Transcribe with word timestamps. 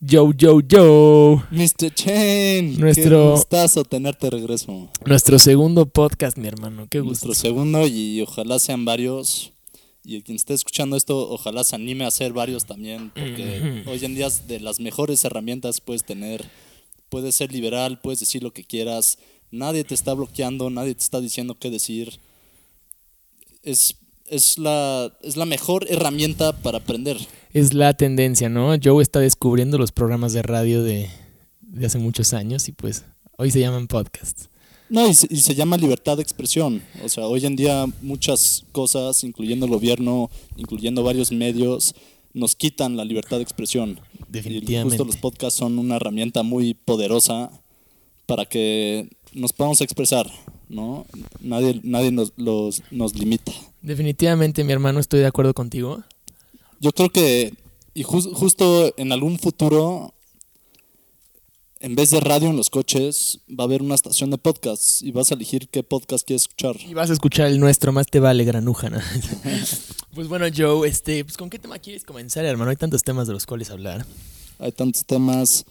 Yo, 0.00 0.30
yo, 0.36 0.60
yo. 0.60 1.42
Mr. 1.50 1.90
Chen, 1.92 2.78
Nuestro- 2.78 3.10
qué 3.10 3.30
gustazo 3.32 3.82
tenerte 3.84 4.26
de 4.26 4.30
regreso. 4.30 4.88
Nuestro 5.04 5.38
segundo 5.38 5.86
podcast, 5.86 6.36
mi 6.38 6.46
hermano. 6.46 6.86
Qué 6.88 7.00
gusto. 7.00 7.26
Nuestro 7.26 7.34
segundo 7.34 7.86
y 7.86 8.20
ojalá 8.20 8.58
sean 8.58 8.84
varios. 8.84 9.52
Y 10.04 10.22
quien 10.22 10.36
esté 10.36 10.54
escuchando 10.54 10.96
esto, 10.96 11.28
ojalá 11.30 11.64
se 11.64 11.74
anime 11.74 12.04
a 12.04 12.08
hacer 12.08 12.32
varios 12.32 12.64
también, 12.66 13.10
porque 13.10 13.82
hoy 13.88 14.04
en 14.04 14.14
día 14.14 14.28
es 14.28 14.46
de 14.46 14.60
las 14.60 14.78
mejores 14.78 15.24
herramientas 15.24 15.80
puedes 15.80 16.04
tener. 16.04 16.44
Puedes 17.08 17.34
ser 17.36 17.52
liberal, 17.52 18.00
puedes 18.00 18.20
decir 18.20 18.42
lo 18.42 18.52
que 18.52 18.64
quieras. 18.64 19.18
Nadie 19.50 19.84
te 19.84 19.94
está 19.94 20.12
bloqueando, 20.14 20.70
nadie 20.70 20.94
te 20.94 21.02
está 21.02 21.20
diciendo 21.20 21.54
qué 21.54 21.70
decir. 21.70 22.18
Es, 23.62 23.96
es, 24.26 24.58
la, 24.58 25.12
es 25.22 25.36
la 25.36 25.46
mejor 25.46 25.86
herramienta 25.88 26.52
para 26.52 26.78
aprender. 26.78 27.16
Es 27.52 27.74
la 27.74 27.94
tendencia, 27.94 28.48
¿no? 28.48 28.74
Joe 28.82 29.02
está 29.02 29.20
descubriendo 29.20 29.78
los 29.78 29.92
programas 29.92 30.32
de 30.32 30.42
radio 30.42 30.82
de, 30.82 31.08
de 31.60 31.86
hace 31.86 31.98
muchos 31.98 32.32
años 32.32 32.68
y 32.68 32.72
pues 32.72 33.04
hoy 33.36 33.50
se 33.50 33.60
llaman 33.60 33.86
podcasts. 33.86 34.48
No, 34.88 35.08
y 35.08 35.14
se, 35.14 35.26
y 35.30 35.38
se 35.38 35.54
llama 35.54 35.76
libertad 35.76 36.16
de 36.16 36.22
expresión. 36.22 36.82
O 37.02 37.08
sea, 37.08 37.26
hoy 37.26 37.44
en 37.44 37.56
día 37.56 37.86
muchas 38.02 38.64
cosas, 38.72 39.24
incluyendo 39.24 39.66
el 39.66 39.72
gobierno, 39.72 40.30
incluyendo 40.56 41.02
varios 41.02 41.32
medios, 41.32 41.94
nos 42.36 42.54
quitan 42.54 42.96
la 42.96 43.04
libertad 43.04 43.38
de 43.38 43.42
expresión. 43.42 43.98
Y 44.20 44.24
Definitivamente. 44.32 44.96
justo 44.98 45.04
los 45.04 45.16
podcasts 45.16 45.58
son 45.58 45.78
una 45.78 45.96
herramienta 45.96 46.42
muy 46.42 46.74
poderosa 46.74 47.50
para 48.26 48.44
que 48.44 49.08
nos 49.32 49.52
podamos 49.52 49.80
expresar, 49.80 50.30
¿no? 50.68 51.06
Nadie, 51.40 51.80
nadie 51.82 52.10
nos, 52.12 52.32
los, 52.36 52.82
nos 52.90 53.14
limita. 53.14 53.52
Definitivamente, 53.82 54.64
mi 54.64 54.72
hermano, 54.72 55.00
estoy 55.00 55.20
de 55.20 55.26
acuerdo 55.26 55.54
contigo. 55.54 56.02
Yo 56.80 56.92
creo 56.92 57.08
que, 57.10 57.54
y 57.94 58.02
jus- 58.02 58.32
justo 58.34 58.92
en 58.96 59.12
algún 59.12 59.38
futuro, 59.38 60.12
en 61.80 61.94
vez 61.94 62.10
de 62.10 62.20
radio 62.20 62.48
en 62.48 62.56
los 62.56 62.70
coches, 62.70 63.40
va 63.48 63.64
a 63.64 63.66
haber 63.66 63.82
una 63.82 63.94
estación 63.94 64.30
de 64.30 64.38
podcasts 64.38 65.02
y 65.02 65.12
vas 65.12 65.30
a 65.30 65.34
elegir 65.34 65.68
qué 65.68 65.82
podcast 65.82 66.26
quieres 66.26 66.42
escuchar. 66.42 66.76
Y 66.80 66.94
vas 66.94 67.10
a 67.10 67.12
escuchar 67.12 67.46
el 67.48 67.60
nuestro, 67.60 67.92
más 67.92 68.06
te 68.06 68.20
vale, 68.20 68.44
granuja. 68.44 68.90
¿no? 68.90 68.98
pues 70.14 70.28
bueno, 70.28 70.46
Joe, 70.54 70.88
este, 70.88 71.24
pues, 71.24 71.36
¿con 71.36 71.50
qué 71.50 71.58
tema 71.58 71.78
quieres 71.78 72.04
comenzar, 72.04 72.44
hermano? 72.44 72.70
Hay 72.70 72.76
tantos 72.76 73.02
temas 73.02 73.26
de 73.26 73.34
los 73.34 73.46
cuales 73.46 73.70
hablar. 73.70 74.06
Hay 74.58 74.72
tantos 74.72 75.04
temas. 75.04 75.64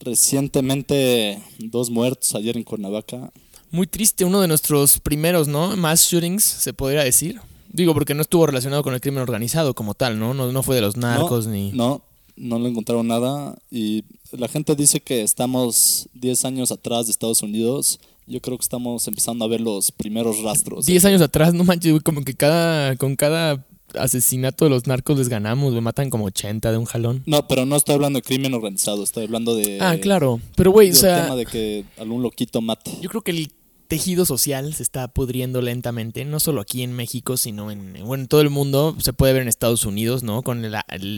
Recientemente, 0.00 1.40
dos 1.58 1.90
muertos 1.90 2.34
ayer 2.34 2.56
en 2.56 2.64
Cuernavaca. 2.64 3.30
Muy 3.70 3.86
triste, 3.86 4.24
uno 4.24 4.40
de 4.40 4.48
nuestros 4.48 4.98
primeros, 4.98 5.48
¿no? 5.48 5.76
Más 5.76 6.00
shootings, 6.08 6.42
se 6.42 6.72
podría 6.72 7.04
decir. 7.04 7.40
Digo, 7.68 7.94
porque 7.94 8.14
no 8.14 8.22
estuvo 8.22 8.46
relacionado 8.46 8.82
con 8.82 8.94
el 8.94 9.00
crimen 9.00 9.22
organizado 9.22 9.74
como 9.74 9.94
tal, 9.94 10.18
¿no? 10.18 10.34
No, 10.34 10.50
no 10.50 10.62
fue 10.62 10.74
de 10.74 10.82
los 10.82 10.96
narcos 10.96 11.46
no, 11.46 11.52
ni... 11.52 11.72
No, 11.72 12.02
no 12.42 12.58
le 12.58 12.68
encontraron 12.68 13.06
nada. 13.06 13.56
Y 13.70 14.04
la 14.32 14.48
gente 14.48 14.74
dice 14.74 15.00
que 15.00 15.22
estamos 15.22 16.08
10 16.14 16.44
años 16.44 16.72
atrás 16.72 17.06
de 17.06 17.12
Estados 17.12 17.42
Unidos. 17.42 18.00
Yo 18.26 18.40
creo 18.40 18.58
que 18.58 18.62
estamos 18.62 19.06
empezando 19.08 19.44
a 19.44 19.48
ver 19.48 19.60
los 19.60 19.92
primeros 19.92 20.42
rastros. 20.42 20.86
Diez 20.86 21.04
años 21.04 21.22
atrás, 21.22 21.54
no 21.54 21.64
manches, 21.64 21.92
güey, 21.92 22.02
como 22.02 22.22
que 22.22 22.34
cada, 22.34 22.96
con 22.96 23.16
cada 23.16 23.64
asesinato 23.94 24.64
de 24.64 24.70
los 24.70 24.86
narcos 24.86 25.18
les 25.18 25.28
ganamos, 25.28 25.74
me 25.74 25.80
matan 25.80 26.10
como 26.10 26.24
80 26.26 26.70
de 26.70 26.78
un 26.78 26.84
jalón. 26.84 27.22
No, 27.26 27.46
pero 27.46 27.66
no 27.66 27.76
estoy 27.76 27.94
hablando 27.94 28.18
de 28.18 28.22
crimen 28.22 28.54
organizado, 28.54 29.04
estoy 29.04 29.24
hablando 29.24 29.54
de. 29.54 29.78
ah, 29.80 29.96
claro. 30.00 30.40
Pero, 30.56 30.70
güey, 30.70 30.90
o 30.90 30.94
sea, 30.94 31.24
tema 31.24 31.36
de 31.36 31.46
que 31.46 31.84
algún 31.98 32.22
loquito 32.22 32.60
mate. 32.60 32.92
yo 33.00 33.08
creo 33.08 33.22
que 33.22 33.32
el 33.32 33.52
tejido 33.92 34.24
social 34.24 34.72
se 34.72 34.82
está 34.82 35.06
pudriendo 35.08 35.60
lentamente, 35.60 36.24
no 36.24 36.40
solo 36.40 36.62
aquí 36.62 36.82
en 36.82 36.94
México, 36.94 37.36
sino 37.36 37.70
en, 37.70 37.92
bueno, 38.06 38.22
en 38.22 38.26
todo 38.26 38.40
el 38.40 38.48
mundo. 38.48 38.96
Se 38.98 39.12
puede 39.12 39.34
ver 39.34 39.42
en 39.42 39.48
Estados 39.48 39.84
Unidos, 39.84 40.22
¿no? 40.22 40.40
Con 40.40 40.64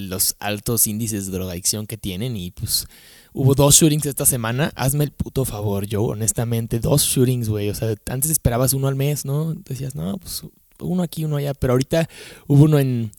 los 0.09 0.35
altos 0.41 0.89
índices 0.89 1.27
de 1.27 1.33
drogadicción 1.35 1.87
que 1.87 1.97
tienen 1.97 2.37
y 2.37 2.51
pues 2.51 2.89
hubo 3.33 3.55
dos 3.55 3.77
shootings 3.77 4.07
esta 4.07 4.27
semana. 4.27 4.73
Hazme 4.75 5.05
el 5.05 5.12
puto 5.12 5.45
favor, 5.45 5.87
yo, 5.87 6.03
honestamente, 6.03 6.81
dos 6.81 7.05
shootings, 7.05 7.49
güey. 7.49 7.71
O 7.71 7.77
sea, 7.77 7.95
antes 8.11 8.33
esperabas 8.33 8.73
uno 8.73 8.89
al 8.89 8.97
mes, 8.97 9.25
¿no? 9.25 9.55
Decías, 9.55 9.95
no, 9.95 10.19
pues 10.19 10.43
uno 10.81 11.05
aquí, 11.05 11.25
uno 11.25 11.37
allá, 11.37 11.55
pero 11.55 11.75
ahorita 11.75 12.09
hubo 12.49 12.65
uno 12.65 12.81
en, 12.81 13.12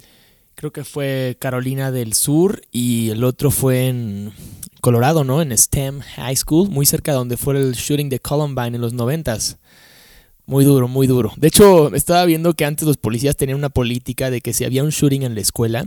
creo 0.56 0.72
que 0.72 0.84
fue 0.84 1.38
Carolina 1.40 1.92
del 1.92 2.14
Sur 2.14 2.62
y 2.72 3.10
el 3.10 3.24
otro 3.24 3.52
fue 3.52 3.88
en 3.88 4.32
Colorado, 4.82 5.24
¿no? 5.24 5.42
En 5.42 5.56
STEM 5.56 6.00
High 6.00 6.36
School, 6.36 6.70
muy 6.70 6.86
cerca 6.86 7.12
de 7.12 7.18
donde 7.18 7.38
fue 7.38 7.58
el 7.58 7.74
shooting 7.74 8.10
de 8.10 8.20
Columbine 8.20 8.76
en 8.76 8.82
los 8.82 8.94
noventas. 8.94 9.58
Muy 10.48 10.64
duro, 10.64 10.88
muy 10.88 11.08
duro. 11.08 11.34
De 11.38 11.48
hecho, 11.48 11.94
estaba 11.96 12.24
viendo 12.26 12.54
que 12.54 12.66
antes 12.66 12.88
los 12.88 12.98
policías 12.98 13.36
tenían 13.36 13.58
una 13.58 13.70
política 13.70 14.30
de 14.30 14.42
que 14.42 14.54
si 14.54 14.64
había 14.64 14.84
un 14.84 14.92
shooting 14.92 15.24
en 15.24 15.34
la 15.34 15.42
escuela, 15.42 15.86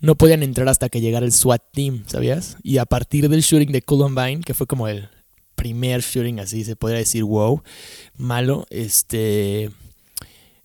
no 0.00 0.14
podían 0.14 0.42
entrar 0.42 0.68
hasta 0.68 0.88
que 0.88 1.02
llegara 1.02 1.26
el 1.26 1.32
SWAT 1.32 1.62
team, 1.72 2.04
¿sabías? 2.06 2.56
Y 2.62 2.78
a 2.78 2.86
partir 2.86 3.28
del 3.28 3.42
shooting 3.42 3.70
de 3.70 3.82
Columbine, 3.82 4.40
que 4.40 4.54
fue 4.54 4.66
como 4.66 4.88
el 4.88 5.10
primer 5.56 6.00
shooting 6.00 6.40
así, 6.40 6.64
se 6.64 6.74
podría 6.74 7.00
decir, 7.00 7.24
wow, 7.24 7.62
malo, 8.16 8.66
este 8.70 9.70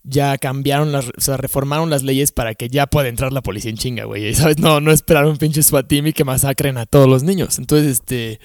ya 0.03 0.37
cambiaron 0.37 0.91
las, 0.91 1.07
o 1.09 1.21
sea, 1.21 1.37
reformaron 1.37 1.89
las 1.89 2.03
leyes 2.03 2.31
para 2.31 2.55
que 2.55 2.67
ya 2.67 2.87
pueda 2.87 3.07
entrar 3.07 3.31
la 3.31 3.41
policía 3.41 3.71
en 3.71 3.77
chinga, 3.77 4.03
güey. 4.05 4.33
¿Sabes? 4.35 4.59
No, 4.59 4.79
no 4.81 4.91
esperaron 4.91 5.31
un 5.31 5.37
pinche 5.37 5.63
SWAT 5.63 5.87
que 6.13 6.23
masacren 6.23 6.77
a 6.77 6.85
todos 6.85 7.07
los 7.07 7.23
niños. 7.23 7.57
Entonces, 7.57 7.93
este, 7.93 8.39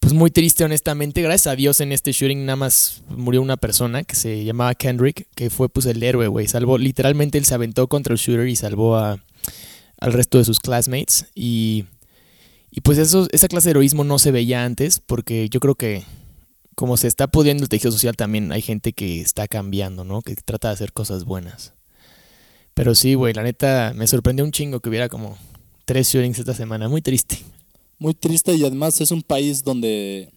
pues 0.00 0.12
muy 0.12 0.30
triste, 0.30 0.64
honestamente. 0.64 1.22
Gracias 1.22 1.46
a 1.52 1.56
Dios 1.56 1.80
en 1.80 1.92
este 1.92 2.12
shooting 2.12 2.44
nada 2.44 2.56
más 2.56 3.02
murió 3.08 3.40
una 3.40 3.56
persona 3.56 4.04
que 4.04 4.14
se 4.14 4.44
llamaba 4.44 4.74
Kendrick, 4.74 5.26
que 5.34 5.48
fue 5.48 5.70
pues 5.70 5.86
el 5.86 6.02
héroe, 6.02 6.28
güey. 6.28 6.46
Salvó, 6.46 6.76
literalmente 6.76 7.38
él 7.38 7.46
se 7.46 7.54
aventó 7.54 7.88
contra 7.88 8.12
el 8.12 8.20
shooter 8.20 8.46
y 8.46 8.56
salvó 8.56 8.96
a, 8.96 9.18
al 9.98 10.12
resto 10.12 10.36
de 10.36 10.44
sus 10.44 10.60
classmates. 10.60 11.26
Y, 11.34 11.86
y 12.70 12.82
pues 12.82 12.98
eso, 12.98 13.26
esa 13.32 13.48
clase 13.48 13.68
de 13.68 13.70
heroísmo 13.70 14.04
no 14.04 14.18
se 14.18 14.30
veía 14.30 14.64
antes 14.64 15.00
porque 15.00 15.48
yo 15.48 15.60
creo 15.60 15.76
que 15.76 16.02
como 16.74 16.96
se 16.96 17.08
está 17.08 17.26
pudiendo 17.28 17.62
el 17.62 17.68
tejido 17.68 17.92
social, 17.92 18.16
también 18.16 18.52
hay 18.52 18.62
gente 18.62 18.92
que 18.92 19.20
está 19.20 19.48
cambiando, 19.48 20.04
¿no? 20.04 20.22
Que 20.22 20.34
trata 20.36 20.68
de 20.68 20.74
hacer 20.74 20.92
cosas 20.92 21.24
buenas. 21.24 21.72
Pero 22.74 22.94
sí, 22.94 23.14
güey, 23.14 23.32
la 23.34 23.42
neta 23.42 23.92
me 23.94 24.06
sorprendió 24.06 24.44
un 24.44 24.50
chingo 24.52 24.80
que 24.80 24.88
hubiera 24.88 25.08
como 25.08 25.38
tres 25.84 26.08
shootings 26.08 26.38
esta 26.38 26.54
semana. 26.54 26.88
Muy 26.88 27.02
triste. 27.02 27.38
Muy 27.98 28.14
triste 28.14 28.54
y 28.54 28.64
además 28.64 29.00
es 29.00 29.10
un 29.12 29.22
país 29.22 29.62
donde 29.62 30.30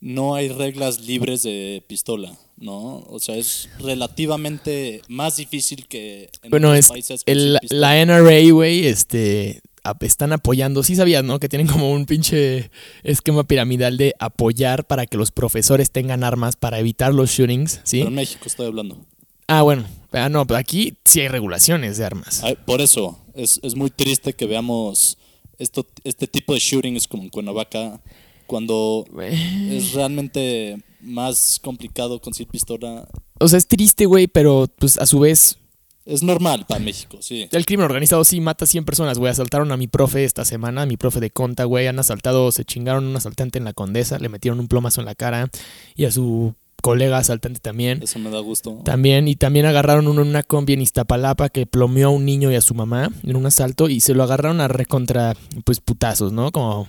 no 0.00 0.34
hay 0.34 0.48
reglas 0.48 1.00
libres 1.00 1.42
de 1.42 1.82
pistola, 1.86 2.36
¿no? 2.56 3.04
O 3.08 3.18
sea, 3.20 3.36
es 3.36 3.68
relativamente 3.78 5.02
más 5.08 5.36
difícil 5.36 5.86
que 5.86 6.30
en 6.42 6.50
Bueno, 6.50 6.68
otros 6.70 6.84
es 6.86 6.88
países 6.88 7.22
el, 7.26 7.36
conseguir 7.36 7.60
pistola. 7.60 7.80
la 7.80 8.04
NRA, 8.06 8.52
güey, 8.52 8.86
este, 8.86 9.60
están 10.00 10.32
apoyando. 10.32 10.82
Sí 10.82 10.96
sabías, 10.96 11.24
¿no? 11.24 11.38
Que 11.40 11.48
tienen 11.48 11.66
como 11.66 11.90
un 11.92 12.06
pinche 12.06 12.70
esquema 13.02 13.44
piramidal 13.44 13.96
de 13.96 14.14
apoyar 14.18 14.86
para 14.86 15.06
que 15.06 15.16
los 15.16 15.30
profesores 15.30 15.90
tengan 15.90 16.24
armas 16.24 16.56
para 16.56 16.78
evitar 16.78 17.14
los 17.14 17.30
shootings, 17.30 17.80
¿sí? 17.84 17.98
Pero 17.98 18.08
en 18.08 18.14
México 18.14 18.42
estoy 18.46 18.66
hablando. 18.66 18.98
Ah, 19.46 19.62
bueno. 19.62 19.86
Ah, 20.12 20.28
no, 20.28 20.46
pero 20.46 20.58
aquí 20.58 20.96
sí 21.04 21.20
hay 21.20 21.28
regulaciones 21.28 21.98
de 21.98 22.04
armas. 22.04 22.42
Ay, 22.42 22.56
Por 22.66 22.80
eso, 22.80 23.18
es, 23.34 23.60
es 23.62 23.74
muy 23.74 23.90
triste 23.90 24.32
que 24.32 24.46
veamos 24.46 25.18
esto, 25.58 25.86
este 26.04 26.26
tipo 26.26 26.54
de 26.54 26.60
shootings 26.60 27.06
como 27.08 27.24
en 27.24 27.28
Cuernavaca, 27.28 28.00
cuando 28.46 29.06
es 29.20 29.92
realmente 29.92 30.78
más 31.00 31.60
complicado 31.62 32.20
conseguir 32.20 32.48
pistola. 32.48 33.06
O 33.38 33.48
sea, 33.48 33.58
es 33.58 33.66
triste, 33.66 34.06
güey, 34.06 34.26
pero 34.26 34.66
pues 34.78 34.98
a 34.98 35.06
su 35.06 35.20
vez 35.20 35.58
Es 36.08 36.22
normal 36.22 36.64
para 36.66 36.80
México, 36.80 37.18
sí. 37.20 37.48
El 37.52 37.66
crimen 37.66 37.84
organizado 37.84 38.24
sí 38.24 38.40
mata 38.40 38.66
100 38.66 38.86
personas, 38.86 39.18
güey. 39.18 39.30
Asaltaron 39.30 39.70
a 39.72 39.76
mi 39.76 39.88
profe 39.88 40.24
esta 40.24 40.46
semana, 40.46 40.82
a 40.82 40.86
mi 40.86 40.96
profe 40.96 41.20
de 41.20 41.30
conta, 41.30 41.64
güey. 41.64 41.86
Han 41.86 41.98
asaltado, 41.98 42.50
se 42.50 42.64
chingaron 42.64 43.04
a 43.04 43.08
un 43.10 43.16
asaltante 43.16 43.58
en 43.58 43.66
la 43.66 43.74
condesa, 43.74 44.18
le 44.18 44.30
metieron 44.30 44.58
un 44.58 44.68
plomazo 44.68 45.02
en 45.02 45.04
la 45.04 45.14
cara 45.14 45.50
y 45.96 46.06
a 46.06 46.10
su 46.10 46.54
colega 46.80 47.18
asaltante 47.18 47.60
también. 47.60 48.02
Eso 48.02 48.18
me 48.18 48.30
da 48.30 48.38
gusto. 48.38 48.80
También, 48.86 49.28
y 49.28 49.36
también 49.36 49.66
agarraron 49.66 50.08
uno 50.08 50.22
en 50.22 50.28
una 50.28 50.42
combi 50.42 50.72
en 50.72 50.80
Iztapalapa 50.80 51.50
que 51.50 51.66
plomeó 51.66 52.06
a 52.08 52.10
un 52.10 52.24
niño 52.24 52.50
y 52.50 52.54
a 52.54 52.62
su 52.62 52.74
mamá 52.74 53.10
en 53.22 53.36
un 53.36 53.44
asalto 53.44 53.90
y 53.90 54.00
se 54.00 54.14
lo 54.14 54.22
agarraron 54.22 54.62
a 54.62 54.68
recontra, 54.68 55.36
pues 55.64 55.80
putazos, 55.80 56.32
¿no? 56.32 56.52
Como 56.52 56.88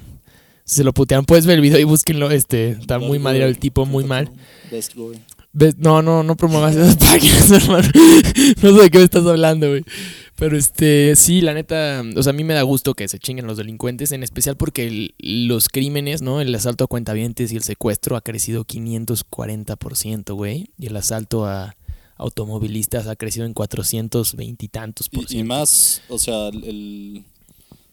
se 0.64 0.86
lo 0.86 0.94
putearon. 0.94 1.26
Puedes 1.26 1.46
ver 1.46 1.56
el 1.56 1.62
video 1.62 1.80
y 1.80 1.84
búsquenlo, 1.84 2.32
este, 2.32 2.70
está 2.70 3.00
muy 3.00 3.20
madreado 3.20 3.50
el 3.50 3.60
tipo, 3.60 3.86
muy 3.86 4.06
mal. 4.06 4.32
Best 4.72 4.96
No, 5.78 6.02
no, 6.02 6.24
no 6.24 6.36
promuevas 6.38 6.76
esas 6.76 6.96
páginas, 6.98 7.50
hermano. 7.52 7.90
No 8.62 8.76
sé 8.76 8.82
de 8.84 8.90
qué 8.92 8.98
me 9.00 9.04
estás 9.04 9.26
hablando, 9.26 9.68
güey. 9.70 9.84
Pero 10.36 10.56
este, 10.58 11.16
sí, 11.16 11.42
la 11.42 11.54
neta, 11.54 12.04
o 12.16 12.24
sea, 12.24 12.30
a 12.30 12.34
mí 12.34 12.44
me 12.44 12.54
da 12.54 12.62
gusto 12.62 12.94
que 12.94 13.08
se 13.08 13.20
chinguen 13.20 13.46
los 13.48 13.58
delincuentes, 13.58 14.12
en 14.14 14.24
especial 14.24 14.56
porque 14.58 14.88
el- 14.88 15.16
los 15.48 15.68
crímenes, 15.68 16.22
¿no? 16.22 16.40
El 16.40 16.54
asalto 16.56 16.84
a 16.86 16.88
cuentavientes 16.88 17.52
y 17.52 17.56
el 17.58 17.64
secuestro 17.64 18.16
ha 18.16 18.22
crecido 18.22 18.64
540%, 18.64 20.34
güey. 20.36 20.70
Y 20.78 20.88
el 20.88 20.96
asalto 20.96 21.46
a 21.46 21.76
automovilistas 22.18 23.08
ha 23.08 23.16
crecido 23.16 23.46
en 23.46 23.54
420 23.54 24.66
y 24.66 24.68
tantos 24.70 25.10
por 25.10 25.22
Y, 25.24 25.26
y 25.26 25.28
ciento. 25.30 25.48
más, 25.48 26.02
o 26.10 26.20
sea, 26.20 26.50
el, 26.50 26.64
el 26.64 27.24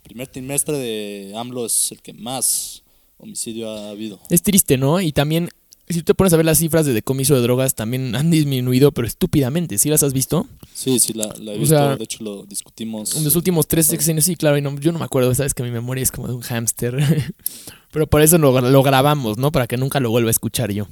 primer 0.02 0.26
trimestre 0.29 0.76
de 0.79 1.32
AMLO 1.37 1.67
es 1.67 1.93
el 1.93 2.02
que 2.02 2.12
más 2.12 2.82
homicidio 3.19 3.70
ha 3.70 3.91
habido. 3.91 4.20
Es 4.31 4.43
triste, 4.43 4.76
¿no? 4.79 5.00
Y 5.00 5.12
también 5.12 5.49
Si 5.88 6.03
te 6.03 6.15
pones 6.15 6.33
a 6.33 6.37
ver 6.37 6.44
las 6.47 6.59
cifras 6.59 6.85
de 6.85 6.93
decomiso 6.93 7.35
de 7.37 7.43
drogas, 7.43 7.77
también 7.77 8.15
han 8.17 8.29
disminuido, 8.31 8.91
pero 8.91 9.06
estúpidamente. 9.06 9.79
¿Sí 9.79 9.88
las 9.88 10.03
has 10.03 10.12
visto? 10.12 10.47
Sí, 10.75 10.99
sí, 10.99 11.12
la, 11.12 11.27
la 11.38 11.53
he 11.53 11.56
O 11.56 11.61
visto. 11.61 11.77
sea, 11.77 11.97
de 11.97 12.03
hecho, 12.05 12.25
lo 12.25 12.44
discutimos. 12.44 13.15
En 13.15 13.23
los 13.23 13.37
últimos 13.37 13.69
tres 13.69 13.87
sexenios, 13.87 14.25
sí, 14.25 14.35
claro, 14.35 14.59
y 14.59 14.62
no- 14.62 14.79
yo 14.81 14.91
no 14.91 14.99
me 14.99 15.05
acuerdo, 15.05 15.33
sabes 15.35 15.55
que 15.55 15.62
mi 15.62 15.71
memoria 15.71 16.03
es 16.03 16.11
como 16.11 16.27
de 16.27 16.35
un 16.35 16.41
hámster. 16.43 16.97
Pero 17.93 18.09
por 18.09 18.21
eso 18.23 18.37
lo, 18.37 18.61
lo 18.61 18.83
grabamos, 18.83 19.38
¿no? 19.38 19.53
Para 19.53 19.69
que 19.69 19.77
nunca 19.77 20.00
lo 20.00 20.11
vuelva 20.11 20.29
a 20.29 20.33
escuchar 20.33 20.73
yo. 20.73 20.88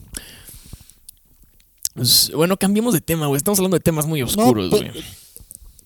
Pues, 1.94 2.32
bueno, 2.34 2.56
cambiemos 2.56 2.94
de 2.94 3.00
tema, 3.00 3.26
güey. 3.26 3.36
Estamos 3.36 3.58
hablando 3.58 3.76
de 3.76 3.82
temas 3.82 4.06
muy 4.06 4.22
oscuros, 4.22 4.70
no, 4.70 4.76
güey. 4.78 4.92
pe- 4.92 5.02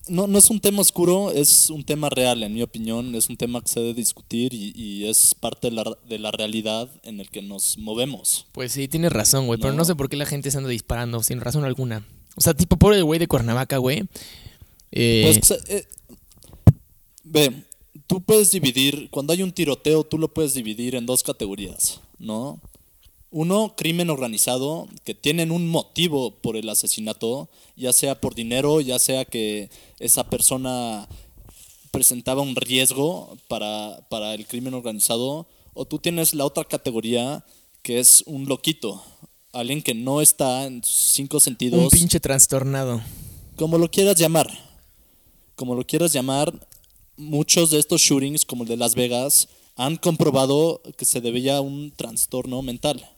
no, 0.09 0.27
no 0.27 0.37
es 0.37 0.49
un 0.49 0.59
tema 0.59 0.81
oscuro, 0.81 1.31
es 1.31 1.69
un 1.69 1.83
tema 1.83 2.09
real, 2.09 2.43
en 2.43 2.53
mi 2.53 2.61
opinión. 2.61 3.15
Es 3.15 3.29
un 3.29 3.37
tema 3.37 3.61
que 3.61 3.67
se 3.69 3.79
debe 3.79 3.93
discutir 3.93 4.53
y, 4.53 4.71
y 4.75 5.05
es 5.07 5.35
parte 5.35 5.69
de 5.69 5.75
la, 5.75 5.97
de 6.07 6.19
la 6.19 6.31
realidad 6.31 6.89
en 7.03 7.19
el 7.19 7.29
que 7.29 7.41
nos 7.41 7.77
movemos. 7.77 8.45
Pues 8.51 8.71
sí, 8.71 8.87
tienes 8.87 9.11
razón, 9.13 9.47
güey. 9.47 9.59
Pero 9.59 9.73
No. 9.73 9.85
sé 9.85 9.95
por 9.95 10.09
qué 10.09 10.15
la 10.17 10.25
gente 10.25 10.51
se 10.51 10.57
anda 10.57 10.69
disparando 10.69 11.21
sin 11.23 11.39
razón 11.39 11.63
alguna. 11.63 12.05
O 12.35 12.41
sea, 12.41 12.53
tipo, 12.53 12.77
pobre 12.77 13.01
güey 13.01 13.19
de 13.19 13.27
Cuernavaca, 13.27 13.77
güey. 13.77 14.03
Eh, 14.91 15.21
Pues, 15.25 15.47
se- 15.47 15.77
eh, 15.77 15.85
ve, 17.23 17.63
tú 18.07 18.21
puedes 18.21 18.51
dividir, 18.51 19.09
cuando 19.11 19.33
hay 19.33 19.43
un 19.43 19.51
tiroteo, 19.51 20.03
tú 20.03 20.17
lo 20.17 20.33
puedes 20.33 20.53
dividir 20.53 20.95
en 20.95 21.05
dos 21.05 21.23
categorías, 21.23 21.99
¿no? 22.17 22.59
Uno, 23.31 23.75
crimen 23.75 24.09
organizado, 24.09 24.87
que 25.03 25.13
tienen 25.13 25.51
un 25.51 25.67
motivo 25.67 26.31
por 26.31 26.55
el 26.55 26.67
asesinato, 26.67 27.47
ya 27.75 27.93
sea 27.93 28.19
por 28.19 28.33
dinero, 28.33 28.81
ya 28.81 28.97
sea 28.97 29.25
que 29.25 29.69
esa 29.99 30.29
persona 30.29 31.07
presentaba 31.91 32.41
un 32.41 32.55
riesgo 32.55 33.37
para, 33.47 34.07
para 34.09 34.33
el 34.33 34.47
crimen 34.47 34.73
organizado, 34.73 35.47
o 35.73 35.85
tú 35.85 35.99
tienes 35.99 36.33
la 36.33 36.45
otra 36.45 36.63
categoría, 36.65 37.45
que 37.83 37.99
es 37.99 38.23
un 38.25 38.45
loquito, 38.45 39.03
alguien 39.53 39.81
que 39.81 39.93
no 39.93 40.21
está 40.21 40.65
en 40.65 40.83
sus 40.83 41.13
cinco 41.13 41.39
sentidos 41.39 41.81
un 41.81 41.89
pinche 41.89 42.19
trastornado. 42.19 43.01
como 43.55 43.77
lo 43.77 43.89
quieras 43.89 44.17
llamar, 44.17 44.47
como 45.55 45.75
lo 45.75 45.85
quieras 45.85 46.13
llamar, 46.13 46.67
muchos 47.17 47.69
de 47.69 47.79
estos 47.79 48.01
shootings, 48.01 48.45
como 48.45 48.63
el 48.63 48.69
de 48.69 48.77
Las 48.77 48.95
Vegas, 48.95 49.49
han 49.75 49.97
comprobado 49.97 50.81
que 50.97 51.05
se 51.05 51.21
debía 51.21 51.57
a 51.57 51.61
un 51.61 51.91
trastorno 51.91 52.61
mental. 52.61 53.09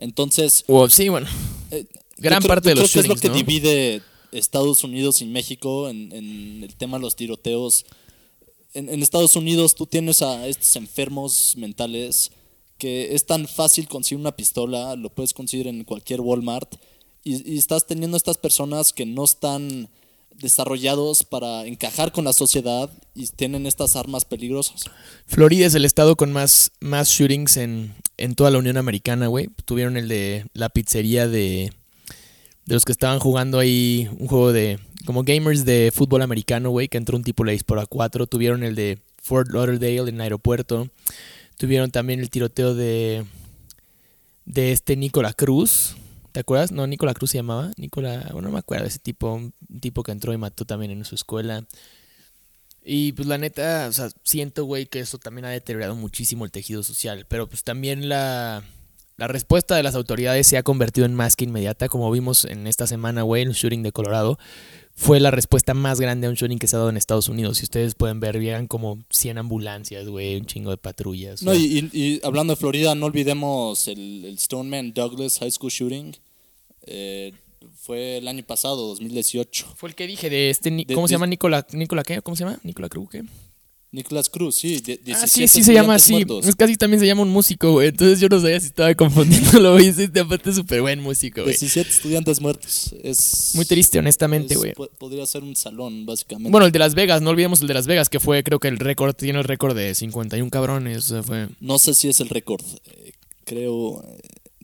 Entonces, 0.00 0.64
O 0.66 0.88
sí, 0.88 1.08
bueno. 1.08 1.28
eh, 1.70 1.86
Gran 2.16 2.40
creo- 2.40 2.48
parte 2.48 2.68
de 2.70 2.74
los 2.74 2.90
creo 2.90 3.02
que 3.02 3.06
es 3.06 3.08
lo 3.08 3.14
¿no? 3.14 3.20
que 3.20 3.30
divide 3.30 4.02
Estados 4.32 4.82
Unidos 4.84 5.22
y 5.22 5.26
México 5.26 5.88
en, 5.88 6.12
en 6.12 6.64
el 6.64 6.74
tema 6.76 6.98
de 6.98 7.02
los 7.02 7.16
tiroteos. 7.16 7.84
En, 8.74 8.88
en 8.88 9.02
Estados 9.02 9.36
Unidos 9.36 9.74
tú 9.74 9.86
tienes 9.86 10.22
a 10.22 10.46
estos 10.46 10.74
enfermos 10.76 11.54
mentales 11.56 12.30
que 12.78 13.14
es 13.14 13.26
tan 13.26 13.46
fácil 13.46 13.88
conseguir 13.88 14.20
una 14.20 14.34
pistola, 14.36 14.96
lo 14.96 15.10
puedes 15.10 15.34
conseguir 15.34 15.66
en 15.66 15.84
cualquier 15.84 16.20
Walmart, 16.22 16.76
y, 17.22 17.52
y 17.54 17.58
estás 17.58 17.86
teniendo 17.86 18.16
estas 18.16 18.38
personas 18.38 18.92
que 18.94 19.04
no 19.04 19.24
están 19.24 19.90
desarrollados 20.34 21.24
para 21.24 21.66
encajar 21.66 22.12
con 22.12 22.24
la 22.24 22.32
sociedad 22.32 22.90
y 23.14 23.26
tienen 23.28 23.66
estas 23.66 23.96
armas 23.96 24.24
peligrosas. 24.24 24.84
Florida 25.26 25.66
es 25.66 25.74
el 25.74 25.84
estado 25.84 26.16
con 26.16 26.32
más, 26.32 26.72
más 26.80 27.08
shootings 27.08 27.56
en, 27.56 27.94
en 28.16 28.34
toda 28.34 28.50
la 28.50 28.58
Unión 28.58 28.76
Americana, 28.76 29.26
güey. 29.26 29.48
Tuvieron 29.64 29.96
el 29.96 30.08
de 30.08 30.46
la 30.54 30.68
pizzería 30.68 31.28
de, 31.28 31.72
de 32.66 32.74
los 32.74 32.84
que 32.84 32.92
estaban 32.92 33.18
jugando 33.18 33.58
ahí 33.58 34.08
un 34.18 34.28
juego 34.28 34.52
de 34.52 34.78
como 35.06 35.22
gamers 35.22 35.64
de 35.64 35.90
fútbol 35.94 36.22
americano, 36.22 36.70
güey, 36.70 36.88
que 36.88 36.98
entró 36.98 37.16
un 37.16 37.24
tipo 37.24 37.44
le 37.44 37.52
disparó 37.52 37.80
a 37.80 37.86
cuatro. 37.86 38.26
Tuvieron 38.26 38.62
el 38.62 38.74
de 38.74 38.98
Fort 39.22 39.50
Lauderdale 39.50 40.08
en 40.08 40.16
el 40.16 40.20
aeropuerto. 40.20 40.88
Tuvieron 41.56 41.90
también 41.90 42.20
el 42.20 42.30
tiroteo 42.30 42.74
de 42.74 43.24
de 44.44 44.72
este 44.72 44.96
Nicola 44.96 45.32
Cruz. 45.32 45.96
¿Te 46.32 46.40
acuerdas? 46.40 46.72
No, 46.72 46.86
Nicola 46.86 47.14
Cruz 47.14 47.30
se 47.30 47.38
llamaba. 47.38 47.70
Nicola, 47.76 48.28
bueno, 48.32 48.48
no 48.48 48.52
me 48.52 48.58
acuerdo 48.58 48.86
ese 48.86 48.98
tipo, 48.98 49.32
un 49.32 49.52
tipo 49.80 50.02
que 50.02 50.12
entró 50.12 50.32
y 50.32 50.36
mató 50.36 50.64
también 50.64 50.92
en 50.92 51.04
su 51.04 51.14
escuela. 51.14 51.64
Y 52.82 53.12
pues 53.12 53.28
la 53.28 53.38
neta, 53.38 53.86
o 53.88 53.92
sea, 53.92 54.08
siento, 54.22 54.64
güey, 54.64 54.86
que 54.86 55.00
esto 55.00 55.18
también 55.18 55.44
ha 55.44 55.50
deteriorado 55.50 55.94
muchísimo 55.96 56.44
el 56.44 56.50
tejido 56.50 56.82
social. 56.82 57.26
Pero 57.28 57.48
pues 57.48 57.62
también 57.64 58.08
la, 58.08 58.62
la 59.16 59.28
respuesta 59.28 59.76
de 59.76 59.82
las 59.82 59.94
autoridades 59.94 60.46
se 60.46 60.56
ha 60.56 60.62
convertido 60.62 61.04
en 61.04 61.14
más 61.14 61.36
que 61.36 61.44
inmediata. 61.44 61.88
Como 61.88 62.10
vimos 62.10 62.44
en 62.44 62.66
esta 62.66 62.86
semana, 62.86 63.22
güey, 63.22 63.42
el 63.42 63.52
shooting 63.52 63.82
de 63.82 63.92
Colorado. 63.92 64.38
Fue 65.02 65.18
la 65.18 65.30
respuesta 65.30 65.72
más 65.72 65.98
grande 65.98 66.26
a 66.26 66.30
un 66.30 66.36
shooting 66.36 66.58
que 66.58 66.66
se 66.66 66.76
ha 66.76 66.78
dado 66.78 66.90
en 66.90 66.98
Estados 66.98 67.30
Unidos. 67.30 67.56
Si 67.56 67.64
ustedes 67.64 67.94
pueden 67.94 68.20
ver, 68.20 68.38
llegan 68.38 68.66
como 68.66 68.98
100 69.08 69.38
ambulancias, 69.38 70.06
güey, 70.06 70.36
un 70.36 70.44
chingo 70.44 70.70
de 70.70 70.76
patrullas. 70.76 71.42
No, 71.42 71.54
y, 71.54 71.88
y- 71.92 72.20
hablando 72.22 72.52
de 72.52 72.56
Florida, 72.60 72.94
no 72.94 73.06
olvidemos 73.06 73.88
el, 73.88 74.26
el 74.26 74.38
Stoneman 74.38 74.92
Douglas 74.92 75.38
High 75.38 75.52
School 75.52 75.70
Shooting. 75.70 76.16
Eh, 76.86 77.32
fue 77.74 78.18
el 78.18 78.28
año 78.28 78.42
pasado, 78.44 78.76
2018. 78.88 79.72
Fue 79.74 79.88
el 79.88 79.94
que 79.94 80.06
dije 80.06 80.28
de 80.28 80.50
este, 80.50 80.70
De- 80.70 80.84
¿cómo 80.94 81.08
se 81.08 81.12
de- 81.12 81.14
llama? 81.16 81.26
Nicola, 81.26 81.66
Nicola, 81.72 82.02
¿qué? 82.04 82.20
¿Cómo 82.20 82.36
se 82.36 82.44
llama? 82.44 82.58
Nicola 82.62 82.90
Cruz, 82.90 83.08
¿qué? 83.10 83.22
Nicolás 83.92 84.30
Cruz, 84.30 84.54
sí. 84.54 84.78
de- 84.80 84.94
Ah, 84.94 85.04
17 85.04 85.28
sí, 85.28 85.48
sí 85.48 85.64
se 85.64 85.74
llama 85.74 85.96
así. 85.96 86.12
muertos. 86.12 86.46
Es 86.46 86.54
casi 86.54 86.76
también 86.76 87.00
se 87.00 87.06
llama 87.06 87.22
un 87.22 87.30
músico, 87.30 87.72
güey. 87.72 87.88
Entonces 87.88 88.20
yo 88.20 88.28
no 88.28 88.40
sabía 88.40 88.60
si 88.60 88.66
estaba 88.66 88.94
confundiéndolo, 88.94 89.72
güey. 89.72 89.92
Sí, 89.92 90.04
aparte 90.20 90.50
es 90.50 90.56
súper 90.56 90.80
buen 90.80 91.00
músico, 91.00 91.42
güey. 91.42 91.54
17 91.54 91.88
estudiantes 91.90 92.40
muertos. 92.40 92.94
Es, 93.02 93.50
Muy 93.54 93.64
triste, 93.64 93.98
honestamente, 93.98 94.54
es- 94.54 94.58
güey. 94.60 94.74
po- 94.74 94.88
podría 94.98 95.26
ser 95.26 95.42
un 95.42 95.56
salón, 95.56 96.06
básicamente. 96.06 96.50
Bueno, 96.52 96.66
el 96.66 96.72
de 96.72 96.78
Las 96.78 96.94
Vegas, 96.94 97.20
no 97.20 97.30
olvidemos 97.30 97.60
el 97.62 97.66
de 97.66 97.74
Las 97.74 97.88
Vegas, 97.88 98.08
que 98.08 98.20
fue, 98.20 98.44
creo 98.44 98.60
que 98.60 98.68
el 98.68 98.78
récord, 98.78 99.14
tiene 99.14 99.38
el 99.40 99.44
récord 99.44 99.74
de 99.76 99.92
51 99.94 100.50
cabrones. 100.50 100.98
O 100.98 101.00
sea, 101.02 101.22
fue. 101.24 101.48
No 101.60 101.78
sé 101.80 101.94
si 101.94 102.08
es 102.08 102.20
el 102.20 102.28
récord. 102.28 102.62
eh, 102.84 103.12
creo, 103.44 104.04
eh, 104.04 104.20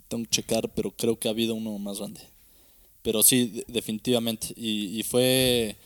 tengo 0.06 0.22
que 0.22 0.30
checar, 0.30 0.72
pero 0.72 0.92
creo 0.92 1.18
que 1.18 1.26
ha 1.26 1.32
habido 1.32 1.54
uno 1.56 1.76
más 1.78 1.98
grande. 1.98 2.20
Pero 3.02 3.24
sí, 3.24 3.46
de- 3.48 3.64
definitivamente. 3.66 4.48
Y, 4.56 4.98
y 4.98 5.02
fue, 5.02 5.76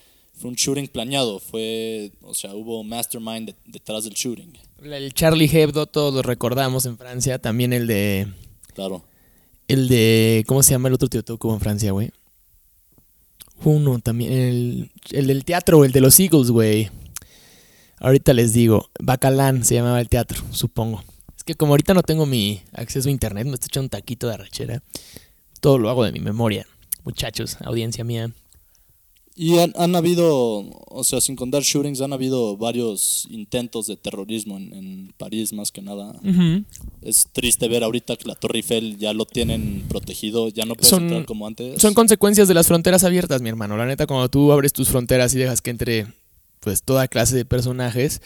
fue 0.40 0.50
un 0.50 0.56
shooting 0.56 0.88
planeado. 0.88 1.38
Fue, 1.38 2.12
o 2.22 2.34
sea, 2.34 2.54
hubo 2.54 2.82
mastermind 2.82 3.48
de- 3.50 3.56
detrás 3.66 4.04
del 4.04 4.14
shooting. 4.14 4.52
El 4.82 5.12
Charlie 5.14 5.48
Hebdo, 5.52 5.86
todos 5.86 6.14
lo 6.14 6.22
recordamos 6.22 6.86
en 6.86 6.96
Francia. 6.96 7.38
También 7.38 7.72
el 7.72 7.86
de. 7.86 8.26
Claro. 8.74 9.04
El 9.68 9.88
de. 9.88 10.44
¿Cómo 10.46 10.62
se 10.62 10.70
llama 10.72 10.88
el 10.88 10.94
otro 10.94 11.08
tío 11.08 11.22
que 11.22 11.32
hubo 11.34 11.54
en 11.54 11.60
Francia, 11.60 11.92
güey? 11.92 12.10
Uno 13.64 13.98
también. 13.98 14.32
El, 14.32 14.90
el 15.12 15.26
del 15.26 15.44
teatro, 15.44 15.84
el 15.84 15.92
de 15.92 16.00
los 16.00 16.18
Eagles, 16.18 16.50
güey. 16.50 16.90
Ahorita 17.98 18.32
les 18.32 18.52
digo. 18.54 18.88
Bacalán 18.98 19.64
se 19.64 19.74
llamaba 19.74 20.00
el 20.00 20.08
teatro, 20.08 20.42
supongo. 20.50 21.04
Es 21.36 21.44
que 21.44 21.54
como 21.54 21.72
ahorita 21.74 21.94
no 21.94 22.02
tengo 22.02 22.24
mi 22.26 22.62
acceso 22.72 23.08
a 23.08 23.12
internet, 23.12 23.46
me 23.46 23.54
estoy 23.54 23.66
echando 23.68 23.84
un 23.86 23.90
taquito 23.90 24.28
de 24.28 24.34
arrachera. 24.34 24.82
Todo 25.60 25.78
lo 25.78 25.90
hago 25.90 26.04
de 26.04 26.12
mi 26.12 26.20
memoria. 26.20 26.66
Muchachos, 27.04 27.58
audiencia 27.62 28.02
mía. 28.04 28.32
Y 29.42 29.58
han, 29.58 29.72
han 29.78 29.96
habido, 29.96 30.28
o 30.90 31.02
sea, 31.02 31.22
sin 31.22 31.34
contar 31.34 31.62
shootings, 31.62 32.02
han 32.02 32.12
habido 32.12 32.58
varios 32.58 33.26
intentos 33.30 33.86
de 33.86 33.96
terrorismo 33.96 34.58
en, 34.58 34.74
en 34.74 35.14
París, 35.16 35.54
más 35.54 35.72
que 35.72 35.80
nada. 35.80 36.12
Es 37.00 37.26
triste 37.32 37.66
ver 37.68 37.82
ahorita 37.82 38.16
que 38.16 38.28
la 38.28 38.34
Torre 38.34 38.58
Eiffel 38.58 38.98
ya 38.98 39.14
lo 39.14 39.24
tienen 39.24 39.86
protegido, 39.88 40.50
ya 40.50 40.66
no 40.66 40.74
puedes 40.74 40.88
Son- 40.90 41.04
entrar 41.04 41.24
como 41.24 41.46
antes. 41.46 41.80
Son 41.80 41.94
consecuencias 41.94 42.48
de 42.48 42.54
las 42.54 42.66
fronteras 42.66 43.02
abiertas, 43.02 43.40
mi 43.40 43.48
hermano. 43.48 43.78
La 43.78 43.86
neta, 43.86 44.06
cuando 44.06 44.28
tú 44.28 44.52
abres 44.52 44.74
tus 44.74 44.90
fronteras 44.90 45.34
y 45.34 45.38
dejas 45.38 45.62
que 45.62 45.70
entre 45.70 46.06
pues 46.60 46.82
toda 46.82 47.08
clase 47.08 47.34
de 47.34 47.46
personajes, 47.46 48.20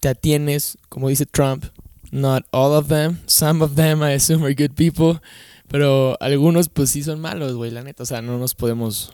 te 0.00 0.08
atienes, 0.08 0.78
como 0.88 1.10
dice 1.10 1.26
Trump, 1.26 1.66
not 2.12 2.44
all 2.52 2.72
of 2.72 2.88
them, 2.88 3.18
some 3.26 3.62
of 3.62 3.74
them 3.74 4.02
I 4.02 4.14
assume 4.14 4.42
are 4.46 4.54
good 4.54 4.74
people, 4.74 5.20
pero 5.68 6.16
algunos 6.22 6.70
pues 6.70 6.88
sí 6.88 7.02
son 7.02 7.20
malos, 7.20 7.52
güey, 7.56 7.70
la 7.70 7.82
neta, 7.82 8.04
o 8.04 8.06
sea, 8.06 8.22
no 8.22 8.38
nos 8.38 8.54
podemos 8.54 9.12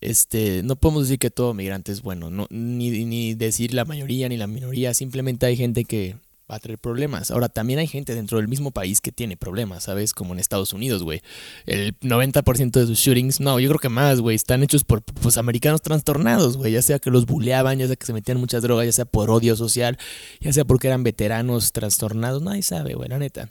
este, 0.00 0.62
no 0.62 0.76
podemos 0.76 1.04
decir 1.04 1.18
que 1.18 1.30
todo 1.30 1.54
migrante 1.54 1.92
es 1.92 2.02
bueno, 2.02 2.30
no, 2.30 2.46
ni, 2.50 3.04
ni 3.04 3.34
decir 3.34 3.74
la 3.74 3.84
mayoría 3.84 4.28
ni 4.28 4.36
la 4.36 4.46
minoría, 4.46 4.94
simplemente 4.94 5.46
hay 5.46 5.56
gente 5.56 5.84
que 5.84 6.16
va 6.50 6.56
a 6.56 6.60
traer 6.60 6.78
problemas. 6.78 7.30
Ahora, 7.30 7.48
también 7.48 7.78
hay 7.78 7.86
gente 7.86 8.14
dentro 8.14 8.38
del 8.38 8.48
mismo 8.48 8.70
país 8.70 9.00
que 9.00 9.12
tiene 9.12 9.36
problemas, 9.36 9.84
¿sabes? 9.84 10.12
Como 10.12 10.32
en 10.32 10.38
Estados 10.38 10.72
Unidos, 10.72 11.02
güey. 11.02 11.22
El 11.66 11.98
90% 12.00 12.70
de 12.70 12.86
sus 12.86 12.98
shootings, 12.98 13.40
no, 13.40 13.58
yo 13.58 13.68
creo 13.68 13.78
que 13.80 13.88
más, 13.88 14.20
güey, 14.20 14.36
están 14.36 14.62
hechos 14.62 14.84
por 14.84 15.02
pues, 15.02 15.38
americanos 15.38 15.82
trastornados, 15.82 16.56
güey. 16.56 16.72
Ya 16.72 16.82
sea 16.82 16.98
que 16.98 17.10
los 17.10 17.26
buleaban, 17.26 17.78
ya 17.78 17.86
sea 17.86 17.96
que 17.96 18.06
se 18.06 18.12
metían 18.12 18.38
muchas 18.38 18.62
drogas, 18.62 18.86
ya 18.86 18.92
sea 18.92 19.04
por 19.04 19.30
odio 19.30 19.56
social, 19.56 19.98
ya 20.40 20.52
sea 20.52 20.64
porque 20.64 20.86
eran 20.86 21.02
veteranos 21.02 21.72
trastornados, 21.72 22.42
nadie 22.42 22.62
sabe, 22.62 22.94
güey, 22.94 23.08
la 23.08 23.18
neta. 23.18 23.48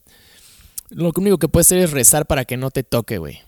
Lo 0.89 1.11
único 1.17 1.37
que 1.37 1.49
puedes 1.49 1.67
hacer 1.67 1.79
es 1.79 1.91
rezar 1.91 2.27
para 2.27 2.45
que 2.45 2.57
no 2.57 2.71
te 2.71 2.83
toque, 2.83 3.17
güey. 3.17 3.39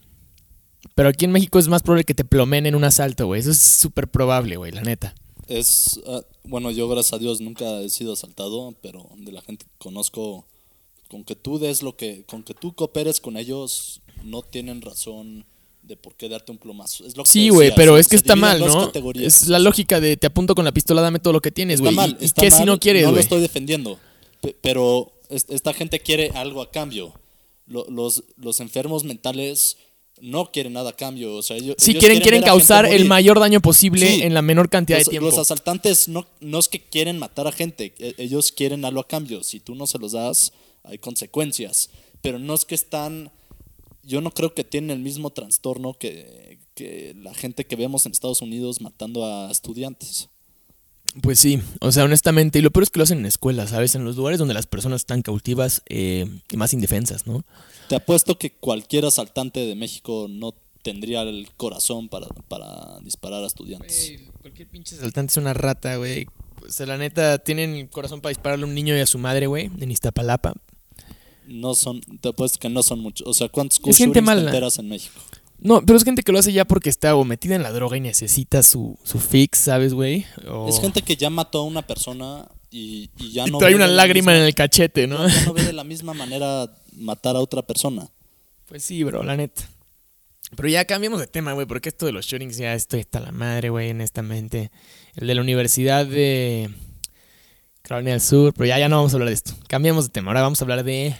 Pero 0.95 1.09
aquí 1.09 1.25
en 1.25 1.31
México 1.31 1.59
es 1.59 1.67
más 1.67 1.83
probable 1.83 2.03
que 2.05 2.13
te 2.13 2.25
plomen 2.25 2.65
en 2.65 2.75
un 2.75 2.83
asalto, 2.83 3.25
güey. 3.27 3.41
Eso 3.41 3.51
es 3.51 3.59
súper 3.59 4.07
probable, 4.07 4.57
güey, 4.57 4.71
la 4.71 4.81
neta. 4.81 5.13
Es, 5.47 5.99
ah, 6.07 6.21
bueno, 6.43 6.71
yo 6.71 6.87
gracias 6.89 7.13
a 7.13 7.19
Dios 7.19 7.39
nunca 7.41 7.79
he 7.81 7.89
sido 7.89 8.13
asaltado, 8.13 8.73
pero 8.81 9.09
de 9.17 9.31
la 9.31 9.41
gente 9.41 9.65
que 9.65 9.71
conozco, 9.77 10.45
con 11.09 11.23
que 11.23 11.35
tú 11.35 11.57
des 11.59 11.83
lo 11.83 11.95
que, 11.95 12.23
con 12.25 12.43
que 12.43 12.53
tú 12.53 12.73
cooperes 12.73 13.21
con 13.21 13.37
ellos, 13.37 14.01
no 14.23 14.41
tienen 14.41 14.81
razón 14.81 15.45
de 15.83 15.95
por 15.95 16.15
qué 16.15 16.27
darte 16.27 16.51
un 16.51 16.57
plomazo. 16.57 17.05
Es 17.05 17.15
lo 17.15 17.23
que 17.23 17.29
Sí, 17.31 17.47
güey, 17.47 17.73
pero 17.75 17.97
es 17.97 18.09
que 18.09 18.17
está 18.17 18.35
mal, 18.35 18.59
¿no? 18.59 18.87
categorías. 18.87 19.41
Es 19.43 19.47
la 19.47 19.59
lógica 19.59 20.01
de 20.01 20.17
te 20.17 20.27
apunto 20.27 20.53
con 20.53 20.65
la 20.65 20.73
pistola, 20.73 21.01
dame 21.01 21.19
todo 21.19 21.31
lo 21.31 21.39
que 21.41 21.51
tienes, 21.51 21.75
Está 21.75 21.83
güey. 21.85 21.95
mal, 21.95 22.17
¿Y, 22.19 22.25
está 22.25 22.41
qué 22.41 22.51
si 22.51 22.65
no 22.65 22.77
quieres, 22.77 23.05
No 23.05 23.13
lo 23.13 23.19
estoy 23.19 23.39
defendiendo. 23.39 23.97
Pe- 24.41 24.55
Pero 24.61 25.13
es- 25.29 25.45
esta 25.47 25.73
gente 25.73 26.01
quiere 26.01 26.31
algo 26.35 26.61
a 26.61 26.71
cambio. 26.71 27.13
Lo- 27.67 27.85
los, 27.89 28.23
los 28.35 28.59
enfermos 28.59 29.05
mentales 29.05 29.77
no 30.21 30.51
quieren 30.51 30.73
nada 30.73 30.91
a 30.91 30.95
cambio. 30.95 31.35
O 31.35 31.41
sea, 31.43 31.57
ellos, 31.57 31.75
Si 31.77 31.91
ellos 31.91 32.21
quieren, 32.21 32.41
causar 32.41 32.85
el 32.85 33.05
mayor 33.05 33.39
daño 33.39 33.61
posible 33.61 34.07
Sí. 34.07 34.21
en 34.23 34.33
la 34.33 34.41
menor 34.41 34.69
cantidad 34.69 34.97
los, 34.99 35.05
de 35.05 35.11
tiempo. 35.11 35.29
los 35.29 35.37
asaltantes 35.37 36.07
no, 36.07 36.25
no 36.39 36.59
es 36.59 36.67
que 36.69 36.81
quieren 36.83 37.17
matar 37.19 37.47
a 37.47 37.51
gente, 37.51 37.93
e- 37.99 38.15
ellos 38.17 38.51
quieren 38.51 38.85
algo 38.85 39.01
a 39.01 39.07
cambio. 39.07 39.43
Si 39.43 39.59
tú 39.59 39.75
no 39.75 39.87
se 39.87 39.99
los 39.99 40.13
das, 40.13 40.53
hay 40.83 40.97
consecuencias. 40.97 41.89
Pero 42.21 42.39
no 42.39 42.53
es 42.55 42.65
que 42.65 42.75
están. 42.75 43.31
Yo 44.03 44.21
no 44.21 44.31
creo 44.31 44.53
que 44.53 44.63
tienen 44.63 44.91
el 44.91 44.99
mismo 44.99 45.29
trastorno 45.31 45.93
que, 45.93 46.59
que 46.75 47.13
la 47.21 47.33
gente 47.33 47.65
que 47.65 47.75
vemos 47.75 48.05
en 48.05 48.13
Estados 48.13 48.41
Unidos 48.41 48.79
matando 48.81 49.25
a 49.25 49.51
estudiantes. 49.51 50.29
Pues 51.21 51.39
sí, 51.39 51.59
o 51.81 51.91
sea, 51.91 52.03
honestamente, 52.03 52.59
y 52.59 52.61
lo 52.61 52.69
peor 52.71 52.83
es 52.83 52.89
que 52.89 52.99
lo 52.99 53.03
hacen 53.03 53.19
en 53.19 53.25
escuelas, 53.25 53.71
¿sabes? 53.71 53.95
En 53.95 54.05
los 54.05 54.15
lugares 54.17 54.37
donde 54.39 54.53
las 54.53 54.67
personas 54.67 55.01
están 55.01 55.21
cautivas 55.23 55.81
eh, 55.87 56.25
y 56.51 56.57
más 56.57 56.73
indefensas, 56.73 57.25
¿no? 57.25 57.43
Te 57.89 57.95
apuesto 57.95 58.37
que 58.37 58.51
cualquier 58.51 59.05
asaltante 59.05 59.59
de 59.65 59.75
México 59.75 60.27
no 60.29 60.53
tendría 60.81 61.21
el 61.23 61.49
corazón 61.57 62.09
para, 62.09 62.27
para 62.47 62.99
disparar 63.01 63.43
a 63.43 63.47
estudiantes. 63.47 64.13
cualquier 64.41 64.67
pinche 64.69 64.95
asaltante 64.95 65.31
es 65.31 65.37
una 65.37 65.53
rata, 65.53 65.95
güey. 65.97 66.27
O 66.67 66.71
sea, 66.71 66.85
la 66.85 66.97
neta, 66.97 67.37
tienen 67.39 67.75
el 67.75 67.89
corazón 67.89 68.19
para 68.21 68.31
dispararle 68.31 68.63
a 68.65 68.67
un 68.67 68.75
niño 68.75 68.95
y 68.97 68.99
a 68.99 69.05
su 69.05 69.17
madre, 69.17 69.47
güey, 69.47 69.69
en 69.79 69.91
Iztapalapa. 69.91 70.53
No 71.47 71.75
son, 71.75 72.01
te 72.01 72.29
apuesto 72.29 72.59
que 72.59 72.69
no 72.69 72.83
son 72.83 72.99
muchos. 72.99 73.25
O 73.27 73.33
sea, 73.33 73.47
¿cuántos 73.47 73.79
mala. 74.21 74.41
enteras 74.41 74.79
en 74.79 74.89
México? 74.89 75.15
No, 75.59 75.81
pero 75.85 75.97
es 75.97 76.03
gente 76.03 76.21
que 76.23 76.31
lo 76.31 76.39
hace 76.39 76.51
ya 76.53 76.65
porque 76.65 76.89
está 76.89 77.15
o 77.15 77.23
metida 77.23 77.55
en 77.55 77.63
la 77.63 77.71
droga 77.71 77.95
y 77.97 78.01
necesita 78.01 78.63
su, 78.63 78.97
su 79.03 79.19
fix, 79.19 79.57
¿sabes, 79.59 79.93
güey? 79.93 80.25
O- 80.49 80.67
Es 80.69 80.79
gente 80.81 81.01
que 81.01 81.15
ya 81.15 81.29
mató 81.29 81.59
a 81.59 81.63
una 81.63 81.81
persona 81.87 82.47
y, 82.69 83.09
y 83.17 83.31
ya 83.31 83.47
y 83.47 83.51
no 83.51 83.57
trae 83.59 83.73
una 83.75 83.87
lágrima 83.87 84.31
misma- 84.33 84.37
en 84.39 84.43
el 84.43 84.53
cachete, 84.55 85.07
¿no? 85.07 85.25
ya 85.27 85.45
no 85.45 85.53
ve 85.53 85.63
de 85.63 85.73
la 85.73 85.83
misma 85.83 86.13
manera 86.13 86.69
matar 86.97 87.35
a 87.35 87.39
otra 87.39 87.61
persona. 87.61 88.09
Pues 88.67 88.83
sí, 88.83 89.03
bro, 89.03 89.23
la 89.23 89.37
neta. 89.37 89.63
Pero 90.55 90.69
ya 90.69 90.85
cambiamos 90.85 91.19
de 91.19 91.27
tema, 91.27 91.53
güey, 91.53 91.65
porque 91.67 91.89
esto 91.89 92.05
de 92.05 92.11
los 92.13 92.25
shootings 92.25 92.57
ya 92.57 92.73
estoy 92.73 93.01
hasta 93.01 93.19
la 93.19 93.31
madre, 93.31 93.69
güey, 93.69 93.91
honestamente. 93.91 94.71
El 95.15 95.27
de 95.27 95.35
la 95.35 95.41
Universidad 95.41 96.05
de 96.05 96.69
Carolina 97.81 98.11
del 98.11 98.21
Sur, 98.21 98.53
pero 98.53 98.65
ya, 98.67 98.79
ya 98.79 98.87
no 98.89 98.97
vamos 98.97 99.13
a 99.13 99.15
hablar 99.15 99.29
de 99.29 99.35
esto. 99.35 99.53
Cambiamos 99.67 100.05
de 100.05 100.09
tema, 100.11 100.29
ahora 100.31 100.41
vamos 100.41 100.61
a 100.61 100.63
hablar 100.65 100.83
de... 100.83 101.15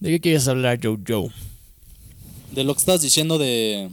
¿De 0.00 0.10
qué 0.10 0.20
quieres 0.20 0.48
hablar, 0.48 0.80
Joe 0.82 0.98
Joe? 1.06 1.28
De 2.52 2.64
lo 2.64 2.74
que 2.74 2.80
estás 2.80 3.02
diciendo 3.02 3.38
de, 3.38 3.88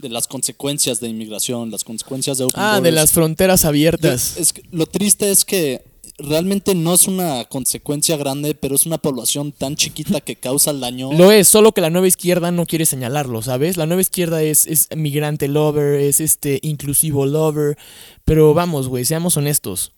de 0.00 0.08
las 0.08 0.28
consecuencias 0.28 1.00
de 1.00 1.08
inmigración, 1.08 1.70
las 1.70 1.82
consecuencias 1.84 2.38
de 2.38 2.44
open 2.44 2.60
Ah, 2.62 2.80
de 2.80 2.92
las 2.92 3.10
fronteras 3.10 3.64
abiertas. 3.64 4.36
es 4.36 4.54
lo 4.70 4.86
triste 4.86 5.30
es 5.30 5.44
que 5.44 5.82
realmente 6.18 6.74
no 6.74 6.94
es 6.94 7.08
una 7.08 7.44
consecuencia 7.44 8.16
grande, 8.16 8.54
pero 8.54 8.74
es 8.74 8.86
una 8.86 8.98
población 8.98 9.52
tan 9.52 9.76
chiquita 9.76 10.20
que 10.20 10.36
causa 10.36 10.70
el 10.70 10.80
daño. 10.80 11.12
Lo 11.12 11.32
es, 11.32 11.48
solo 11.48 11.72
que 11.72 11.80
la 11.80 11.90
nueva 11.90 12.08
izquierda 12.08 12.50
no 12.50 12.66
quiere 12.66 12.86
señalarlo, 12.86 13.42
¿sabes? 13.42 13.76
La 13.76 13.86
nueva 13.86 14.02
izquierda 14.02 14.42
es, 14.42 14.66
es 14.66 14.88
migrante 14.96 15.48
lover, 15.48 16.00
es 16.00 16.20
este 16.20 16.60
inclusivo 16.62 17.26
lover, 17.26 17.76
pero 18.24 18.54
vamos, 18.54 18.88
güey, 18.88 19.04
seamos 19.04 19.36
honestos. 19.36 19.92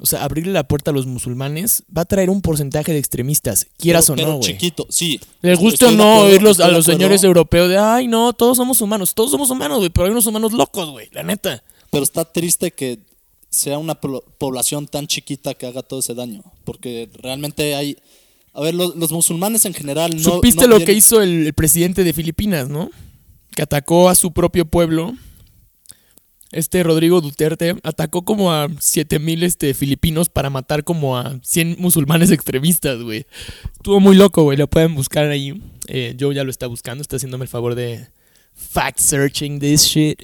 O 0.00 0.06
sea, 0.06 0.22
abrirle 0.22 0.52
la 0.52 0.68
puerta 0.68 0.92
a 0.92 0.94
los 0.94 1.06
musulmanes 1.06 1.82
va 1.94 2.02
a 2.02 2.04
traer 2.04 2.30
un 2.30 2.40
porcentaje 2.40 2.92
de 2.92 2.98
extremistas, 2.98 3.66
quieras 3.78 4.06
pero, 4.06 4.14
o 4.14 4.16
pero 4.16 4.28
no, 4.28 4.36
güey. 4.38 4.52
chiquito, 4.52 4.86
sí. 4.88 5.20
Les 5.42 5.58
guste 5.58 5.86
o 5.86 5.90
no 5.90 6.04
acuerdo, 6.04 6.26
oírlos 6.26 6.60
a 6.60 6.68
los 6.68 6.84
señores 6.84 7.24
europeos 7.24 7.68
de, 7.68 7.78
ay, 7.78 8.06
no, 8.06 8.32
todos 8.32 8.56
somos 8.56 8.80
humanos, 8.80 9.14
todos 9.14 9.32
somos 9.32 9.50
humanos, 9.50 9.78
güey, 9.78 9.90
pero 9.90 10.06
hay 10.06 10.12
unos 10.12 10.26
humanos 10.26 10.52
locos, 10.52 10.90
güey, 10.90 11.08
la 11.12 11.24
neta. 11.24 11.64
Pero 11.90 12.04
está 12.04 12.24
triste 12.26 12.70
que 12.70 13.00
sea 13.50 13.78
una 13.78 13.94
población 13.94 14.86
tan 14.86 15.06
chiquita 15.06 15.54
que 15.54 15.66
haga 15.66 15.82
todo 15.82 16.00
ese 16.00 16.14
daño. 16.14 16.42
Porque 16.64 17.08
realmente 17.22 17.74
hay. 17.74 17.96
A 18.52 18.60
ver, 18.60 18.74
los, 18.74 18.96
los 18.96 19.12
musulmanes 19.12 19.64
en 19.64 19.74
general 19.74 20.14
no. 20.16 20.22
¿Supiste 20.22 20.66
no 20.66 20.78
lo 20.78 20.84
que 20.84 20.92
hizo 20.92 21.22
el, 21.22 21.46
el 21.46 21.52
presidente 21.52 22.04
de 22.04 22.12
Filipinas, 22.12 22.68
no? 22.68 22.90
Que 23.54 23.62
atacó 23.62 24.08
a 24.08 24.14
su 24.14 24.32
propio 24.32 24.64
pueblo. 24.64 25.14
Este 26.50 26.82
Rodrigo 26.82 27.20
Duterte 27.20 27.76
atacó 27.82 28.24
como 28.24 28.52
a 28.52 28.68
7000 28.80 29.42
este, 29.42 29.74
filipinos 29.74 30.30
para 30.30 30.48
matar 30.48 30.82
como 30.82 31.18
a 31.18 31.38
100 31.42 31.76
musulmanes 31.78 32.30
extremistas, 32.30 33.02
güey. 33.02 33.26
Estuvo 33.74 34.00
muy 34.00 34.16
loco, 34.16 34.44
güey. 34.44 34.56
Lo 34.56 34.66
pueden 34.66 34.94
buscar 34.94 35.26
ahí. 35.26 35.60
Eh, 35.88 36.16
Joe 36.18 36.34
ya 36.34 36.44
lo 36.44 36.50
está 36.50 36.66
buscando, 36.66 37.02
está 37.02 37.16
haciéndome 37.16 37.44
el 37.44 37.50
favor 37.50 37.74
de 37.74 38.08
fact 38.54 38.98
searching 38.98 39.58
this 39.58 39.84
shit. 39.84 40.18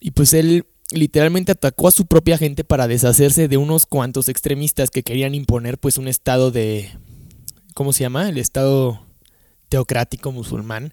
Y 0.00 0.12
pues 0.12 0.32
él 0.32 0.64
literalmente 0.92 1.52
atacó 1.52 1.88
a 1.88 1.92
su 1.92 2.06
propia 2.06 2.38
gente 2.38 2.64
para 2.64 2.88
deshacerse 2.88 3.48
de 3.48 3.56
unos 3.56 3.86
cuantos 3.86 4.28
extremistas 4.28 4.90
que 4.90 5.02
querían 5.02 5.34
imponer 5.34 5.78
pues 5.78 5.98
un 5.98 6.08
estado 6.08 6.50
de 6.50 6.90
¿cómo 7.74 7.92
se 7.92 8.00
llama? 8.00 8.28
El 8.28 8.38
estado 8.38 9.00
teocrático 9.68 10.32
musulmán 10.32 10.92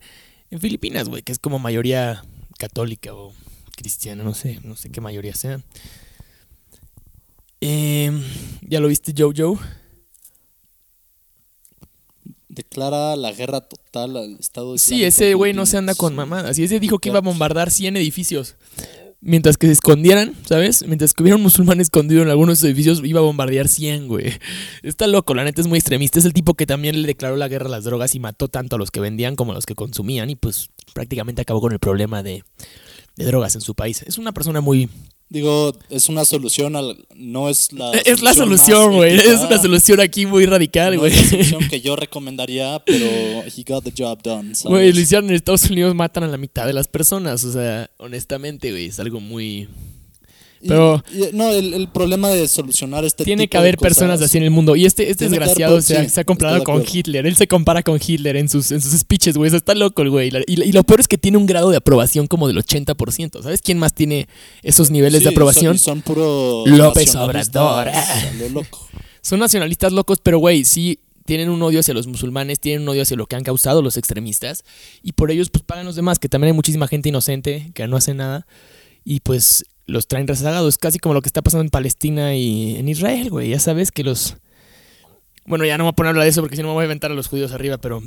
en 0.49 0.59
Filipinas, 0.61 1.09
güey, 1.09 1.23
que 1.23 1.31
es 1.31 1.39
como 1.39 1.59
mayoría 1.59 2.23
católica 2.57 3.13
o 3.13 3.33
cristiana, 3.75 4.23
no 4.23 4.33
sé, 4.33 4.59
no 4.63 4.75
sé 4.75 4.89
qué 4.89 5.01
mayoría 5.01 5.35
sea. 5.35 5.61
Em, 7.59 8.23
¿Ya 8.61 8.79
lo 8.79 8.87
viste, 8.87 9.13
Jojo? 9.17 9.59
Declara 12.49 13.15
la 13.15 13.31
guerra 13.31 13.61
total 13.61 14.17
al 14.17 14.37
Estado 14.39 14.77
Sí, 14.77 14.95
Islámico 14.95 15.07
ese 15.07 15.33
güey 15.33 15.53
no 15.53 15.65
se 15.65 15.77
anda 15.77 15.93
con 15.93 16.15
mamadas. 16.15 16.57
Y 16.57 16.63
ese 16.63 16.79
dijo 16.79 16.99
que 16.99 17.09
iba 17.09 17.19
a 17.19 17.21
bombardar 17.21 17.69
100 17.69 17.97
edificios. 17.97 18.55
Mientras 19.19 19.57
que 19.57 19.65
se 19.65 19.73
escondieran, 19.73 20.35
¿sabes? 20.47 20.85
Mientras 20.85 21.13
que 21.13 21.23
hubiera 21.23 21.35
un 21.35 21.41
musulmán 21.41 21.81
escondido 21.81 22.21
en 22.21 22.29
algunos 22.29 22.63
edificios, 22.63 23.01
iba 23.03 23.19
a 23.19 23.23
bombardear 23.23 23.67
100, 23.67 24.07
güey. 24.07 24.31
Está 24.83 25.07
loco, 25.07 25.33
la 25.33 25.43
neta 25.43 25.59
es 25.59 25.67
muy 25.67 25.79
extremista. 25.79 26.19
Es 26.19 26.25
el 26.25 26.33
tipo 26.33 26.53
que 26.53 26.67
también 26.67 27.01
le 27.01 27.07
declaró 27.07 27.35
la 27.35 27.47
guerra 27.47 27.65
a 27.65 27.69
las 27.71 27.83
drogas 27.83 28.13
y 28.13 28.19
mató 28.19 28.47
tanto 28.47 28.75
a 28.75 28.79
los 28.79 28.91
que 28.91 28.99
vendían 28.99 29.35
como 29.35 29.53
a 29.53 29.55
los 29.55 29.65
que 29.65 29.73
consumían. 29.73 30.29
Y 30.29 30.35
pues 30.35 30.69
prácticamente 30.93 31.41
acabó 31.41 31.61
con 31.61 31.73
el 31.73 31.79
problema 31.79 32.21
de, 32.21 32.43
de 33.15 33.25
drogas 33.25 33.55
en 33.55 33.61
su 33.61 33.73
país. 33.73 34.03
Es 34.03 34.17
una 34.17 34.31
persona 34.33 34.61
muy... 34.61 34.89
Digo, 35.29 35.75
es 35.89 36.07
una 36.07 36.23
solución 36.23 36.77
al. 36.77 37.05
No 37.15 37.49
es 37.49 37.73
la. 37.73 37.91
es 37.91 38.21
la 38.21 38.33
solución, 38.33 38.95
güey. 38.95 39.15
Es 39.19 39.41
una 39.41 39.57
solución 39.61 39.99
aquí 39.99 40.25
muy 40.25 40.45
radical, 40.45 40.93
no 40.93 41.01
güey. 41.01 41.11
es 41.11 41.21
la 41.21 41.29
solución 41.29 41.67
que 41.69 41.81
yo 41.81 41.97
recomendaría, 41.97 42.81
pero 42.85 43.05
he 43.05 43.63
got 43.67 43.83
the 43.83 43.93
job 43.95 44.21
done. 44.23 44.53
Güey, 44.63 44.93
lo 44.93 44.99
hicieron 44.99 45.29
en 45.29 45.35
Estados 45.35 45.69
Unidos, 45.69 45.93
matan 45.95 46.23
a 46.23 46.27
la 46.27 46.37
mitad 46.37 46.65
de 46.65 46.71
las 46.73 46.87
personas. 46.87 47.43
O 47.43 47.51
sea, 47.51 47.89
honestamente, 47.97 48.71
güey, 48.71 48.85
es 48.85 48.99
algo 48.99 49.19
muy... 49.19 49.67
Pero- 50.65 51.03
y- 51.13 51.35
no, 51.35 51.49
el, 51.51 51.73
el 51.73 51.87
problema 51.89 52.29
de 52.29 52.47
solucionar 52.47 53.03
este 53.05 53.23
Tiene 53.23 53.43
tipo 53.43 53.51
que 53.51 53.57
de 53.57 53.61
haber 53.61 53.75
cosas- 53.77 53.89
personas 53.89 54.21
así 54.21 54.37
en 54.37 54.43
el 54.45 54.51
mundo. 54.51 54.75
Y 54.75 54.85
este, 54.85 55.09
este 55.09 55.29
desgraciado 55.29 55.75
por- 55.75 55.83
se, 55.83 55.97
ha- 55.97 56.09
se 56.09 56.21
ha 56.21 56.23
comparado 56.23 56.63
con. 56.63 56.83
Hitler. 56.91 57.25
Él 57.27 57.35
se 57.35 57.47
compara 57.47 57.83
con 57.83 57.99
Hitler 58.05 58.35
en 58.37 58.49
sus, 58.49 58.71
en 58.71 58.81
sus 58.81 58.91
speeches, 58.99 59.37
güey. 59.37 59.47
Eso 59.49 59.57
está 59.57 59.75
loco 59.75 60.01
el 60.01 60.09
güey. 60.09 60.31
Y, 60.47 60.63
y 60.63 60.71
lo 60.71 60.83
peor 60.83 60.99
es 60.99 61.07
que 61.07 61.17
tiene 61.17 61.37
un 61.37 61.45
grado 61.45 61.69
de 61.69 61.77
aprobación 61.77 62.27
como 62.27 62.47
del 62.47 62.57
80%. 62.57 63.41
¿Sabes 63.43 63.61
quién 63.61 63.77
más 63.77 63.93
tiene 63.93 64.27
esos 64.63 64.89
niveles 64.91 65.19
Sí, 65.19 65.25
de 65.25 65.29
aprobación? 65.31 65.77
Son, 65.77 65.95
son 65.95 66.01
puro. 66.01 66.63
López 66.65 67.15
Obrador. 67.15 67.87
loco. 68.51 68.87
Son 69.21 69.39
nacionalistas 69.39 69.91
locos, 69.91 70.19
pero 70.23 70.39
güey, 70.39 70.63
sí 70.63 70.99
tienen 71.25 71.49
un 71.49 71.61
odio 71.61 71.81
hacia 71.81 71.93
los 71.93 72.07
musulmanes, 72.07 72.59
tienen 72.61 72.83
un 72.83 72.89
odio 72.89 73.01
hacia 73.01 73.17
lo 73.17 73.25
que 73.25 73.35
han 73.35 73.43
causado 73.43 73.81
los 73.81 73.97
extremistas. 73.97 74.63
Y 75.03 75.11
por 75.11 75.29
ellos, 75.29 75.49
pues 75.49 75.63
pagan 75.65 75.85
los 75.85 75.95
demás, 75.97 76.19
que 76.19 76.29
también 76.29 76.53
hay 76.53 76.55
muchísima 76.55 76.87
gente 76.87 77.09
inocente 77.09 77.69
que 77.73 77.85
no 77.87 77.97
hace 77.97 78.13
nada. 78.13 78.47
Y 79.03 79.19
pues 79.19 79.65
los 79.87 80.07
traen 80.07 80.27
rezagados. 80.27 80.77
Casi 80.77 80.99
como 80.99 81.15
lo 81.15 81.21
que 81.21 81.29
está 81.29 81.41
pasando 81.41 81.63
en 81.63 81.69
Palestina 81.69 82.35
y 82.35 82.75
en 82.75 82.87
Israel, 82.87 83.29
güey. 83.31 83.49
Ya 83.49 83.59
sabes 83.59 83.91
que 83.91 84.03
los. 84.03 84.37
Bueno, 85.45 85.65
ya 85.65 85.77
no 85.77 85.85
voy 85.85 85.91
a 85.91 85.95
poner 85.95 86.15
a 86.15 86.23
de 86.23 86.29
eso 86.29 86.41
porque 86.41 86.57
si 86.57 86.61
no 86.61 86.67
me 86.67 86.73
voy 86.75 86.83
a 86.83 86.85
inventar 86.85 87.09
a 87.09 87.15
los 87.15 87.29
judíos 87.29 87.53
arriba, 87.53 87.77
pero 87.77 88.03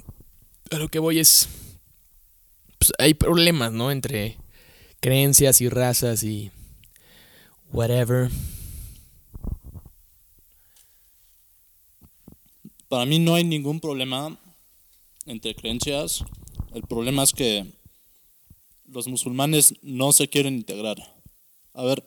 a 0.71 0.77
lo 0.77 0.89
que 0.89 0.99
voy 0.99 1.19
es. 1.19 1.49
Pues 2.79 2.93
hay 2.99 3.15
problemas, 3.15 3.73
¿no? 3.73 3.91
Entre 3.91 4.39
creencias 5.01 5.61
y 5.61 5.69
razas 5.69 6.23
y. 6.23 6.53
Whatever. 7.73 8.31
Para 12.89 13.07
mí 13.07 13.21
no 13.21 13.37
hay 13.37 13.45
ningún 13.45 13.81
problema 13.81 14.37
entre 15.25 15.55
creencias. 15.55 16.25
El 16.75 16.83
problema 16.83 17.23
es 17.23 17.33
que 17.33 17.65
los 18.87 19.07
musulmanes 19.07 19.75
no 19.83 20.13
se 20.13 20.29
quieren 20.29 20.55
integrar. 20.55 21.20
A 21.75 21.85
ver, 21.85 22.03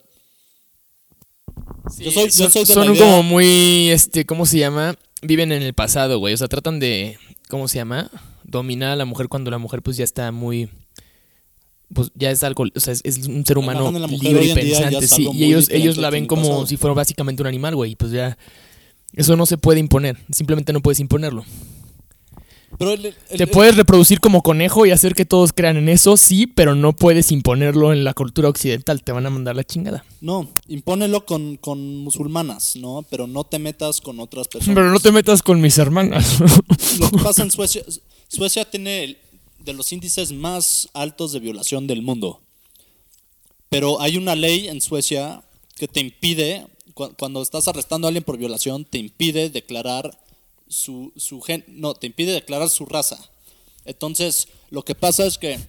Sí, 1.96 2.06
Yo 2.06 2.12
soy- 2.12 2.26
yo 2.26 2.32
son, 2.32 2.52
soy 2.52 2.66
de 2.66 2.74
son 2.74 2.88
la 2.88 2.94
idea- 2.96 3.06
como 3.06 3.24
muy, 3.24 3.90
este, 3.90 4.26
¿cómo 4.26 4.46
se 4.46 4.58
llama? 4.58 4.96
Viven 5.22 5.52
en 5.52 5.62
el 5.62 5.74
pasado, 5.74 6.18
güey. 6.18 6.34
O 6.34 6.38
sea, 6.38 6.48
tratan 6.48 6.80
de, 6.80 7.18
¿cómo 7.50 7.68
se 7.68 7.78
llama? 7.78 8.10
Dominar 8.44 8.92
a 8.92 8.96
la 8.96 9.06
mujer 9.06 9.28
cuando 9.28 9.52
la 9.52 9.58
mujer 9.58 9.82
pues 9.82 9.98
ya 9.98 10.04
está 10.04 10.32
muy, 10.32 10.70
pues 11.94 12.12
ya 12.16 12.32
es 12.32 12.42
algo, 12.44 12.66
o 12.74 12.80
sea, 12.80 12.94
es, 12.94 13.02
es 13.04 13.28
un 13.28 13.46
ser 13.46 13.58
humano 13.58 13.92
libre 13.92 14.46
y 14.46 14.54
pensante, 14.54 15.08
sí. 15.08 15.28
Y 15.34 15.44
ellos, 15.46 15.70
ellos 15.70 15.98
la 15.98 16.10
ven 16.10 16.26
como 16.26 16.44
pasado. 16.44 16.66
si 16.68 16.78
fuera 16.78 16.94
básicamente 16.94 17.42
un 17.44 17.48
animal, 17.48 17.76
güey. 17.76 17.96
Pues 17.96 18.12
ya, 18.12 18.38
eso 19.14 19.36
no 19.36 19.46
se 19.46 19.58
puede 19.58 19.80
imponer. 19.80 20.18
Simplemente 20.32 20.74
no 20.74 20.82
puedes 20.82 21.00
imponerlo. 21.00 21.46
Pero 22.80 22.92
el- 22.92 23.06
el- 23.06 23.16
Te 23.38 23.44
el- 23.44 23.50
puedes 23.50 23.76
reproducir 23.78 24.20
como 24.20 24.42
conejo 24.42 24.86
y 24.86 24.92
hacer 24.92 25.14
que 25.16 25.26
todos 25.26 25.54
crean 25.54 25.78
en 25.78 25.90
eso, 25.90 26.18
sí, 26.18 26.48
pero 26.48 26.76
no 26.76 26.94
puedes 26.96 27.32
imponerlo 27.32 27.94
en 27.94 28.04
la 28.04 28.14
cultura 28.14 28.50
occidental. 28.50 29.04
Te 29.04 29.12
van 29.12 29.26
a 29.26 29.30
mandar 29.30 29.56
la 29.56 29.64
chingada. 29.64 30.04
No, 30.22 30.50
impónelo 30.68 31.26
con, 31.26 31.58
con 31.58 31.98
musulmanas, 31.98 32.76
¿no? 32.76 33.06
Pero 33.10 33.28
no 33.28 33.44
te 33.44 33.60
metas 33.60 34.02
con 34.02 34.20
otras 34.20 34.48
personas. 34.48 34.76
Pero 34.76 34.90
no 34.92 35.00
te 35.00 35.12
metas 35.12 35.42
con 35.42 35.62
mis 35.62 35.78
hermanas. 35.78 36.40
Lo 37.00 37.10
que 37.12 37.18
pasa 37.24 37.44
en 37.44 37.52
Suecia, 37.52 37.84
Suecia 38.28 38.70
tiene 38.70 39.18
de 39.64 39.74
los 39.74 39.92
índices 39.94 40.32
más 40.34 40.90
altos 40.94 41.32
de 41.32 41.40
violación 41.40 41.88
del 41.88 42.02
mundo. 42.02 42.42
Pero 43.70 44.02
hay 44.02 44.18
una 44.18 44.36
ley 44.36 44.68
en 44.68 44.82
Suecia 44.82 45.42
que 45.76 45.88
te 45.88 46.00
impide, 46.00 46.68
cu- 46.94 47.14
cuando 47.18 47.42
estás 47.42 47.68
arrestando 47.68 48.08
a 48.08 48.10
alguien 48.10 48.24
por 48.24 48.38
violación, 48.38 48.86
te 48.86 48.98
impide 49.00 49.50
declarar 49.50 50.18
su, 50.68 51.12
su 51.16 51.42
gen, 51.42 51.64
no, 51.68 51.94
te 51.94 52.08
impide 52.08 52.32
declarar 52.34 52.70
su 52.70 52.86
raza. 52.86 53.18
Entonces, 53.86 54.48
lo 54.70 54.84
que 54.84 54.96
pasa 54.96 55.26
es 55.26 55.38
que 55.38 55.60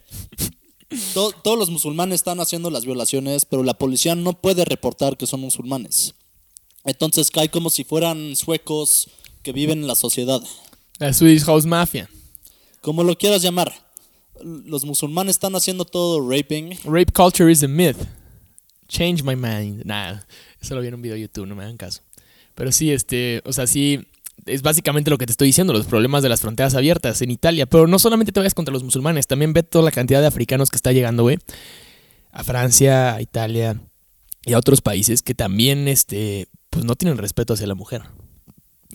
to- 1.15 1.33
todos 1.43 1.59
los 1.59 1.71
musulmanes 1.71 2.17
están 2.17 2.41
haciendo 2.41 2.71
las 2.71 2.85
violaciones, 2.85 3.45
pero 3.45 3.63
la 3.63 3.75
policía 3.75 4.15
no 4.15 4.33
puede 4.41 4.65
reportar 4.65 5.17
que 5.17 5.27
son 5.27 5.41
musulmanes. 5.41 6.15
Entonces 6.85 7.31
cae 7.31 7.49
como 7.49 7.71
si 7.71 7.85
fueran 7.85 8.37
suecos 8.37 9.09
que 9.43 9.53
viven 9.53 9.81
en 9.81 9.87
la 9.87 9.95
sociedad. 9.95 10.41
la 10.99 11.13
Swedish 11.13 11.45
House 11.45 11.67
Mafia. 11.67 12.09
como 12.81 13.03
lo 13.03 13.17
quieras 13.17 13.43
llamar. 13.43 13.73
Los 14.43 14.85
musulmanes 14.85 15.37
están 15.37 15.55
haciendo 15.55 15.85
todo 15.85 16.21
raping. 16.29 16.77
Rape 16.85 17.13
culture 17.13 17.51
is 17.51 17.63
a 17.63 17.69
myth. 17.69 17.97
Change 18.89 19.23
my 19.23 19.35
mind. 19.35 19.83
Nah, 19.87 20.21
eso 20.61 20.75
lo 20.75 20.83
vi 20.83 20.89
en 20.89 20.95
un 20.95 21.03
video 21.03 21.15
de 21.15 21.23
YouTube, 21.23 21.47
no 21.47 21.55
me 21.57 21.65
hagan 21.65 21.79
caso. 21.79 22.03
Pero 22.55 22.71
sí, 22.71 22.91
este, 22.93 23.41
o 23.47 23.53
sea, 23.53 23.67
sí, 23.67 24.01
es 24.47 24.63
básicamente 24.63 25.11
lo 25.11 25.19
que 25.19 25.27
te 25.27 25.33
estoy 25.33 25.49
diciendo, 25.49 25.73
los 25.73 25.87
problemas 25.87 26.23
de 26.23 26.29
las 26.29 26.41
fronteras 26.41 26.75
abiertas 26.75 27.21
en 27.23 27.31
Italia. 27.31 27.67
Pero 27.67 27.87
no 27.87 27.99
solamente 27.99 28.33
te 28.33 28.41
vayas 28.41 28.55
contra 28.55 28.73
los 28.73 28.83
musulmanes, 28.85 29.27
también 29.27 29.53
ve 29.53 29.63
toda 29.63 29.85
la 29.85 29.91
cantidad 29.91 30.21
de 30.21 30.27
africanos 30.27 30.71
que 30.71 30.77
está 30.77 30.93
llegando, 30.93 31.23
güey. 31.23 31.39
A 32.33 32.43
Francia, 32.45 33.15
a 33.15 33.23
Italia 33.23 33.81
y 34.45 34.53
a 34.53 34.59
otros 34.59 34.81
países 34.81 35.23
que 35.23 35.35
también, 35.35 35.89
este, 35.89 36.49
pues 36.71 36.85
no 36.85 36.97
tienen 36.97 37.17
respeto 37.19 37.55
hacia 37.55 37.67
la 37.67 37.75
mujer. 37.75 38.03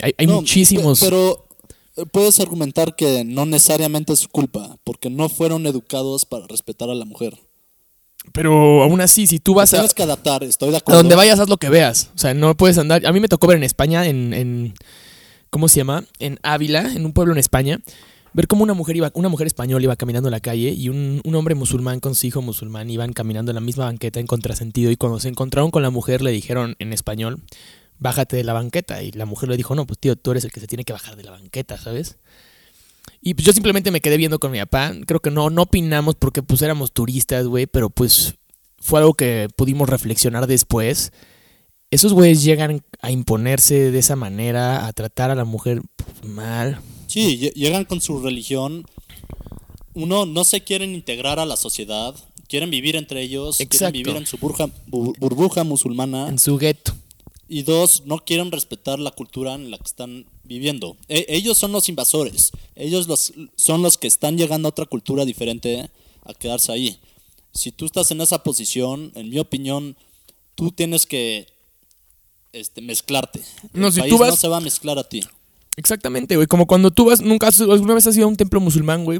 Hay, 0.01 0.13
hay 0.18 0.27
No, 0.27 0.36
muchísimos. 0.36 1.00
pe- 1.00 1.06
Pero 1.08 1.48
eh, 1.98 2.06
puedes 2.12 2.39
argumentar 2.39 2.96
que 2.96 3.24
no 3.25 3.46
necesariamente 3.46 4.13
es 4.13 4.20
su 4.20 4.29
culpa, 4.29 4.77
porque 4.84 5.10
no 5.10 5.29
fueron 5.29 5.65
educados 5.68 6.25
para 6.25 6.48
respetar 6.48 6.89
a 6.89 6.96
la 6.96 7.06
mujer. 7.06 7.38
pero 8.34 8.84
aún 8.84 9.01
así, 9.01 9.25
si 9.27 9.39
tú 9.39 9.53
vas 9.56 9.74
a. 9.74 9.77
Tienes 9.77 9.94
que 9.94 10.03
adaptar, 10.03 10.44
estoy 10.44 10.70
de 10.70 10.75
A 10.75 10.79
acuerdo. 10.79 11.01
donde 11.01 11.15
vayas, 11.15 11.39
haz 11.39 11.50
lo 11.50 11.58
que 11.58 11.70
veas. 11.70 12.12
O 12.15 12.18
sea, 12.20 12.34
no 12.34 12.56
puedes 12.56 12.77
andar. 12.77 13.06
A 13.06 13.12
mí 13.13 13.20
me 13.20 13.27
tocó 13.29 13.48
ver 13.48 13.58
en 13.58 13.63
España, 13.63 14.06
en, 14.06 14.34
en- 14.34 14.74
¿cómo 15.50 15.68
se 15.68 15.77
llama? 15.77 16.03
En 16.20 16.39
Ávila, 16.44 16.94
en 16.94 17.06
un 17.06 17.13
pueblo 17.13 17.34
en 17.34 17.39
España, 17.39 17.79
ver 18.34 18.48
cómo 18.48 18.63
una 18.63 18.74
mujer 18.74 18.96
iba, 18.96 19.12
una 19.13 19.29
mujer 19.29 19.48
española 19.48 19.84
iba 19.84 19.96
caminando 19.96 20.29
en 20.29 20.32
la 20.32 20.39
calle 20.39 20.70
y 20.70 20.89
un, 20.89 21.22
un 21.24 21.36
hombre 21.36 21.56
musulmán 21.56 22.00
con 22.00 22.15
su 22.15 22.27
hijo 22.27 22.41
musulmán 22.41 22.89
iban 22.89 23.13
caminando 23.13 23.51
en 23.51 23.56
la 23.56 23.62
misma 23.62 23.86
banqueta 23.86 24.20
en 24.20 24.27
contrasentido 24.27 24.91
y 24.91 24.98
cuando 24.98 25.20
se 25.20 25.29
encontraron 25.29 25.72
con 25.72 25.82
la 25.82 25.89
mujer 25.89 26.22
le 26.22 26.32
dijeron 26.32 26.75
en 26.79 26.94
español, 26.94 27.41
bájate 28.00 28.38
de 28.38 28.44
la 28.44 28.53
banqueta 28.53 29.03
y 29.03 29.12
la 29.12 29.25
mujer 29.25 29.50
le 29.50 29.58
dijo, 29.58 29.75
no, 29.75 29.86
pues 29.86 30.00
tío, 30.00 30.15
tú 30.15 30.32
eres 30.32 30.46
el 30.46 30.51
que 30.51 30.60
se 30.60 30.68
tiene 30.68 30.84
que 30.84 30.94
bajar 30.94 31.15
de 31.15 31.24
la 31.24 31.32
banqueta, 31.32 31.77
¿sabes? 31.77 32.18
Y 33.22 33.34
pues 33.34 33.46
yo 33.46 33.53
simplemente 33.53 33.91
me 33.91 34.01
quedé 34.01 34.18
viendo 34.18 34.39
con 34.39 34.51
mi 34.51 34.60
papá. 34.60 34.94
Creo 35.06 35.20
que 35.20 35.32
no, 35.32 35.50
no 35.50 35.63
opinamos 35.63 36.15
porque 36.15 36.41
pues 36.41 36.62
éramos 36.62 36.94
turistas, 36.94 37.46
güey, 37.46 37.68
pero 37.68 37.89
pues 37.89 38.36
fue 38.77 39.00
algo 39.00 39.13
que 39.13 39.50
pudimos 39.56 39.89
reflexionar 39.89 40.48
después. 40.48 41.12
Esos 41.91 42.13
güeyes 42.13 42.43
llegan 42.43 42.84
a 43.01 43.12
imponerse 43.12 43.91
de 43.91 44.00
esa 44.00 44.15
manera, 44.15 44.86
a 44.86 44.93
tratar 44.93 45.31
a 45.31 45.36
la 45.36 45.46
mujer 45.46 45.81
pues, 45.96 46.24
mal. 46.31 46.79
Sí, 47.08 47.39
lle- 47.39 47.53
llegan 47.53 47.86
con 47.86 48.00
su 48.00 48.19
religión. 48.22 48.86
Uno, 49.96 50.25
no 50.27 50.43
se 50.43 50.62
quieren 50.62 50.93
integrar 50.93 51.39
a 51.39 51.46
la 51.48 51.55
sociedad, 51.58 52.13
quieren 52.48 52.69
vivir 52.69 52.96
entre 52.96 53.22
ellos, 53.24 53.60
Exacto. 53.60 53.93
quieren 53.93 53.93
vivir 54.03 54.17
en 54.17 54.27
su 54.27 54.38
burja- 54.38 54.72
bu- 54.88 55.15
burbuja 55.19 55.63
musulmana. 55.63 56.29
En 56.29 56.38
su 56.38 56.58
gueto. 56.58 56.93
Y 57.48 57.63
dos, 57.63 58.03
no 58.05 58.19
quieren 58.19 58.51
respetar 58.51 58.99
la 58.99 59.10
cultura 59.10 59.56
en 59.56 59.71
la 59.71 59.78
que 59.80 59.86
están 59.88 60.28
viviendo. 60.43 60.95
E- 61.08 61.25
ellos 61.30 61.58
son 61.58 61.71
los 61.71 61.89
invasores. 61.89 62.52
Ellos 62.75 63.08
los, 63.08 63.34
son 63.56 63.82
los 63.82 63.97
que 63.97 64.06
están 64.08 64.38
llegando 64.38 64.67
a 64.67 64.69
otra 64.69 64.86
cultura 64.86 65.25
diferente 65.25 65.89
a 66.23 66.34
quedarse 66.36 66.71
ahí. 66.71 66.99
Si 67.52 67.71
tú 67.71 67.88
estás 67.88 68.12
en 68.12 68.21
esa 68.21 68.43
posición, 68.43 69.12
en 69.15 69.30
mi 69.30 69.39
opinión, 69.39 69.97
tú 70.54 70.69
tienes 70.71 71.08
que 71.08 71.47
este, 72.54 72.82
mezclarte. 72.82 73.42
No, 73.74 73.92
si 73.92 74.00
país 74.02 74.12
tú 74.14 74.18
vas- 74.20 74.30
no 74.32 74.36
se 74.36 74.48
va 74.48 74.58
a 74.58 74.62
mezclar 74.62 74.98
a 75.00 75.04
ti. 75.04 75.22
Exactamente, 75.78 76.36
güey. 76.36 76.48
Como 76.48 76.68
cuando 76.68 76.92
tú 76.92 77.06
vas, 77.06 77.22
nunca 77.22 77.48
has- 77.48 77.62
alguna 77.62 77.94
vez 77.94 78.06
has 78.08 78.16
ido 78.18 78.26
a 78.26 78.30
un 78.30 78.36
templo 78.38 78.60
musulmán, 78.60 79.06
güey. 79.06 79.20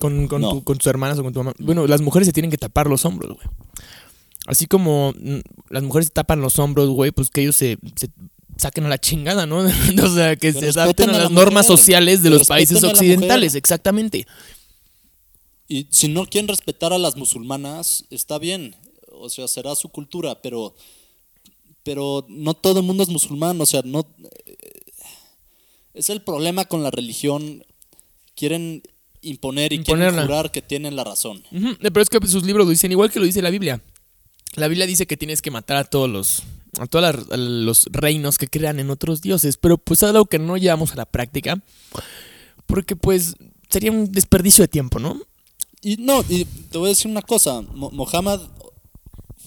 Con, 0.00 0.28
con, 0.28 0.40
No. 0.42 0.50
tu- 0.50 0.64
con 0.64 0.78
tus 0.78 0.86
hermanas 0.86 1.18
o 1.18 1.22
con 1.24 1.32
tu 1.32 1.40
mamá. 1.40 1.52
Bueno, 1.58 1.86
las 1.86 2.00
mujeres 2.00 2.26
se 2.26 2.32
tienen 2.32 2.50
que 2.50 2.58
tapar 2.58 2.86
los 2.88 3.04
hombros, 3.04 3.34
güey. 3.36 3.46
Así 4.46 4.66
como 4.66 5.12
mm, 5.18 5.38
las 5.70 5.82
mujeres 5.82 6.06
se 6.08 6.12
tapan 6.12 6.40
los 6.40 6.58
hombros, 6.58 6.88
güey, 6.90 7.10
pues 7.10 7.30
que 7.30 7.42
ellos 7.42 7.56
se, 7.56 7.78
se 7.96 8.08
saquen 8.56 8.86
a 8.86 8.88
la 8.88 8.98
chingada, 8.98 9.44
¿no? 9.46 9.58
o 10.04 10.14
sea, 10.14 10.36
que 10.36 10.52
se 10.52 10.68
adapten 10.68 11.10
a, 11.10 11.14
a 11.14 11.16
la 11.16 11.22
las 11.24 11.32
normas 11.32 11.66
mujer. 11.66 11.78
sociales 11.78 12.22
de 12.22 12.30
los 12.30 12.46
países 12.46 12.82
occidentales, 12.84 13.54
exactamente. 13.54 14.26
Y 15.66 15.86
si 15.90 16.08
no 16.08 16.24
quieren 16.26 16.48
respetar 16.48 16.92
a 16.92 16.98
las 16.98 17.16
musulmanas, 17.16 18.04
está 18.10 18.38
bien. 18.38 18.74
O 19.12 19.28
sea, 19.28 19.48
será 19.48 19.74
su 19.74 19.88
cultura, 19.90 20.40
pero, 20.40 20.74
pero 21.88 22.26
no 22.28 22.52
todo 22.54 22.80
el 22.80 22.86
mundo 22.86 23.02
es 23.02 23.08
musulmán. 23.08 23.58
O 23.60 23.66
sea, 23.66 23.80
no. 23.84 24.06
eh, 24.46 24.56
Es 25.94 26.10
el 26.10 26.20
problema 26.22 26.66
con 26.66 26.82
la 26.82 26.90
religión. 26.90 27.64
Quieren 28.36 28.82
imponer 29.22 29.72
y 29.72 29.76
Imponerla. 29.76 30.10
quieren 30.12 30.26
jurar 30.28 30.52
que 30.52 30.62
tienen 30.62 30.94
la 30.96 31.04
razón. 31.04 31.42
Ujú, 31.50 31.76
Pero 31.80 32.00
es 32.02 32.08
que 32.10 32.24
sus 32.26 32.44
libros 32.44 32.66
lo 32.66 32.70
dicen 32.70 32.92
igual 32.92 33.10
que 33.10 33.18
lo 33.20 33.24
dice 33.26 33.40
la 33.42 33.50
Biblia. 33.50 33.80
La 34.54 34.68
Biblia 34.68 34.86
dice 34.86 35.06
que 35.06 35.16
tienes 35.16 35.40
que 35.42 35.50
matar 35.50 35.76
a 35.78 35.84
todos 35.84 36.08
los 36.08 36.42
a 36.78 36.86
todos 36.86 37.26
los 37.36 37.86
reinos 37.90 38.36
que 38.38 38.46
crean 38.46 38.78
en 38.78 38.90
otros 38.90 39.20
dioses, 39.22 39.56
pero 39.56 39.78
pues 39.78 40.02
es 40.02 40.08
algo 40.10 40.26
que 40.26 40.38
no 40.38 40.56
llevamos 40.58 40.92
a 40.92 40.96
la 40.96 41.06
práctica 41.06 41.60
porque 42.66 42.94
pues 42.94 43.34
sería 43.70 43.90
un 43.90 44.12
desperdicio 44.12 44.62
de 44.62 44.68
tiempo, 44.68 44.98
¿no? 45.00 45.20
Y 45.82 45.96
no, 45.96 46.22
y 46.28 46.44
te 46.44 46.78
voy 46.78 46.86
a 46.88 46.90
decir 46.90 47.10
una 47.10 47.22
cosa. 47.22 47.62
Mo- 47.62 47.90
Mohammed 47.90 48.40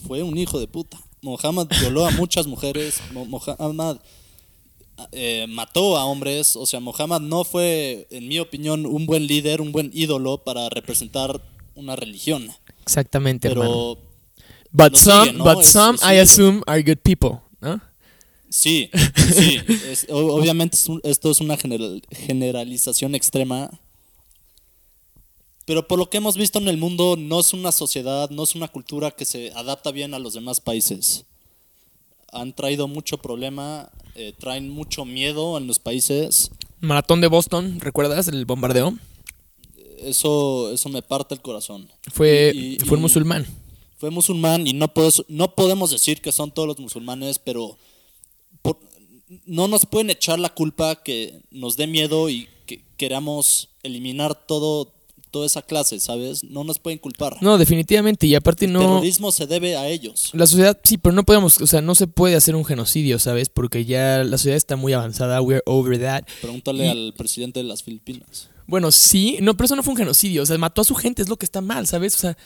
fue 0.08 0.24
un 0.24 0.38
hijo 0.38 0.60
de 0.60 0.68
puta. 0.68 1.00
Mohammed 1.22 1.68
violó 1.80 2.06
a 2.06 2.12
muchas 2.12 2.48
mujeres. 2.48 3.00
Mo- 3.12 3.26
Mohammed 3.26 3.98
eh, 5.12 5.46
mató 5.48 5.98
a 5.98 6.06
hombres. 6.06 6.56
O 6.56 6.66
sea, 6.66 6.80
Mohammed 6.80 7.20
no 7.22 7.44
fue, 7.44 8.08
en 8.12 8.28
mi 8.28 8.40
opinión, 8.40 8.86
un 8.86 9.06
buen 9.06 9.28
líder, 9.28 9.62
un 9.62 9.72
buen 9.72 9.92
ídolo 9.94 10.44
para 10.44 10.70
representar 10.70 11.42
una 11.76 11.96
religión. 11.96 12.50
Exactamente, 12.82 13.48
hermano. 13.48 13.70
Pero 13.72 14.12
But 14.72 14.92
lo 14.94 14.98
some, 14.98 15.26
sigue, 15.26 15.38
¿no? 15.38 15.44
but 15.44 15.64
some 15.64 15.96
es 15.96 16.02
I 16.04 16.18
assume 16.20 16.62
are 16.66 16.82
good 16.84 17.00
people, 17.04 17.40
¿no? 17.60 17.82
sí, 18.50 18.90
sí. 19.34 19.58
es- 19.90 20.08
obviamente 20.10 20.76
es 20.76 20.88
un- 20.90 21.02
esto 21.04 21.30
es 21.32 21.40
una 21.42 21.58
general- 21.58 22.02
generalización 22.12 23.16
extrema. 23.16 23.70
Pero 25.72 25.88
por 25.88 25.98
lo 25.98 26.10
que 26.10 26.18
hemos 26.18 26.36
visto 26.36 26.60
en 26.60 26.68
el 26.68 26.76
mundo, 26.76 27.16
no 27.18 27.40
es 27.40 27.54
una 27.54 27.72
sociedad, 27.72 28.30
no 28.30 28.44
es 28.44 28.56
una 28.56 28.68
cultura 28.68 29.12
que 29.12 29.24
se 29.24 29.54
adapta 29.54 29.92
bien 29.92 30.14
a 30.14 30.20
los 30.20 30.34
demás 30.34 30.60
países. 30.60 31.24
Han 32.34 32.54
traído 32.54 32.90
mucho 32.90 33.20
problema, 33.20 33.90
eh, 34.16 34.34
traen 34.38 34.70
mucho 34.70 35.06
miedo 35.06 35.58
en 35.58 35.68
los 35.68 35.80
países. 35.80 36.52
Maratón 36.82 37.22
de 37.22 37.28
Boston, 37.28 37.80
¿recuerdas 37.80 38.28
el 38.28 38.44
bombardeo? 38.46 38.98
Eso, 40.00 40.74
eso 40.74 40.90
me 40.90 41.02
parte 41.02 41.36
el 41.36 41.42
corazón. 41.42 41.90
Fue 42.12 42.52
Y- 42.54 42.74
y- 42.76 42.80
fue 42.80 42.98
un 42.98 43.04
musulmán. 43.04 43.48
Fue 43.98 44.10
musulmán 44.10 44.68
y 44.68 44.74
no, 44.74 44.94
puedes- 44.94 45.24
no 45.30 45.56
podemos 45.56 45.90
decir 45.90 46.20
que 46.20 46.34
son 46.34 46.52
todos 46.52 46.68
los 46.68 46.80
musulmanes, 46.80 47.40
pero 47.40 47.78
por- 48.62 48.78
no 49.46 49.70
nos 49.70 49.86
pueden 49.86 50.10
echar 50.10 50.38
la 50.38 50.54
culpa 50.54 51.02
que 51.02 51.40
nos 51.50 51.78
dé 51.78 51.88
miedo 51.88 52.28
y 52.30 52.50
que 52.66 52.84
queramos 52.98 53.70
eliminar 53.84 54.36
todo, 54.36 54.92
toda 55.32 55.46
esa 55.48 55.62
clase, 55.62 56.00
¿sabes? 56.00 56.44
No 56.44 56.64
nos 56.64 56.78
pueden 56.78 57.00
culpar. 57.00 57.38
No, 57.42 57.58
definitivamente 57.58 58.28
y 58.28 58.36
aparte 58.36 58.66
El 58.66 58.74
no 58.74 58.80
terrorismo 58.82 59.32
se 59.32 59.48
debe 59.48 59.78
a 59.78 59.88
ellos. 59.88 60.30
La 60.34 60.46
sociedad, 60.46 60.80
sí, 60.84 60.98
pero 60.98 61.14
no 61.16 61.24
podemos, 61.24 61.60
o 61.62 61.68
sea, 61.68 61.82
no 61.82 61.96
se 61.96 62.06
puede 62.08 62.36
hacer 62.36 62.56
un 62.56 62.66
genocidio, 62.66 63.18
¿sabes? 63.18 63.50
Porque 63.50 63.86
ya 63.86 64.24
la 64.24 64.38
sociedad 64.38 64.58
está 64.58 64.76
muy 64.76 64.94
avanzada, 64.94 65.42
we're 65.42 65.64
over 65.66 66.00
that. 66.00 66.24
Pregúntale 66.42 66.86
Y- 66.86 66.90
al 66.90 67.14
presidente 67.18 67.60
de 67.62 67.64
las 67.66 67.82
Filipinas. 67.82 68.50
Bueno, 68.68 68.92
sí, 68.92 69.38
no, 69.42 69.56
pero 69.58 69.66
eso 69.66 69.76
no 69.76 69.84
fue 69.84 69.94
un 69.94 69.98
genocidio, 69.98 70.44
o 70.44 70.46
sea, 70.46 70.58
mató 70.58 70.82
a 70.82 70.86
su 70.86 70.96
gente, 70.96 71.22
es 71.22 71.30
lo 71.30 71.38
que 71.38 71.46
está 71.46 71.62
mal, 71.62 71.88
¿sabes? 71.88 72.16
O 72.16 72.20
sea, 72.20 72.38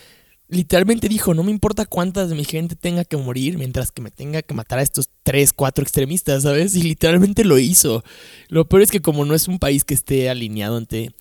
literalmente 0.47 1.09
dijo, 1.09 1.33
no 1.33 1.43
me 1.43 1.51
importa 1.51 1.85
cuántas 1.85 2.29
de 2.29 2.35
mi 2.35 2.45
gente 2.45 2.75
tenga 2.75 3.03
que 3.03 3.17
morir 3.17 3.57
mientras 3.57 3.91
que 3.91 4.01
me 4.01 4.11
tenga 4.11 4.41
que 4.43 4.53
matar 4.53 4.79
a 4.79 4.83
estos 4.83 5.09
tres, 5.23 5.53
cuatro 5.53 5.83
extremistas, 5.83 6.43
¿sabes? 6.43 6.75
Y 6.75 6.83
literalmente 6.83 7.43
lo 7.43 7.57
hizo. 7.57 8.03
Lo 8.49 8.67
peor 8.67 8.83
es 8.83 8.91
que 8.91 9.01
como 9.01 9.25
no 9.25 9.33
es 9.33 9.47
un 9.47 9.57
país 9.59 9.83
que 9.83 9.95
esté 9.95 10.29
alineado 10.29 10.77
ante 10.77 11.11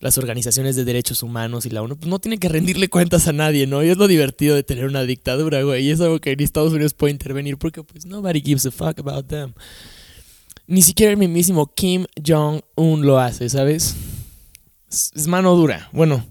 las 0.00 0.18
organizaciones 0.18 0.76
de 0.76 0.84
derechos 0.84 1.22
humanos 1.22 1.66
y 1.66 1.70
la 1.70 1.82
ONU, 1.82 1.96
pues 1.96 2.08
no 2.08 2.18
tiene 2.18 2.38
que 2.38 2.48
rendirle 2.48 2.88
cuentas 2.88 3.28
a 3.28 3.32
nadie, 3.32 3.66
¿no? 3.66 3.82
Y 3.82 3.88
es 3.88 3.96
lo 3.96 4.06
divertido 4.06 4.54
de 4.54 4.62
tener 4.62 4.86
una 4.86 5.02
dictadura, 5.02 5.62
güey. 5.62 5.86
Y 5.86 5.90
es 5.90 6.00
algo 6.00 6.20
que 6.20 6.36
ni 6.36 6.44
Estados 6.44 6.72
Unidos 6.72 6.94
puede 6.94 7.12
intervenir 7.12 7.56
porque 7.56 7.82
pues 7.82 8.06
nobody 8.06 8.40
gives 8.40 8.66
a 8.66 8.70
fuck 8.70 8.98
about 8.98 9.26
them. 9.26 9.52
Ni 10.66 10.82
siquiera 10.82 11.12
el 11.12 11.18
mismísimo 11.18 11.72
Kim 11.74 12.06
Jong-un 12.26 13.06
lo 13.06 13.18
hace, 13.18 13.48
¿sabes? 13.48 13.96
Es, 14.90 15.10
es 15.14 15.26
mano 15.26 15.54
dura. 15.54 15.88
Bueno, 15.92 16.24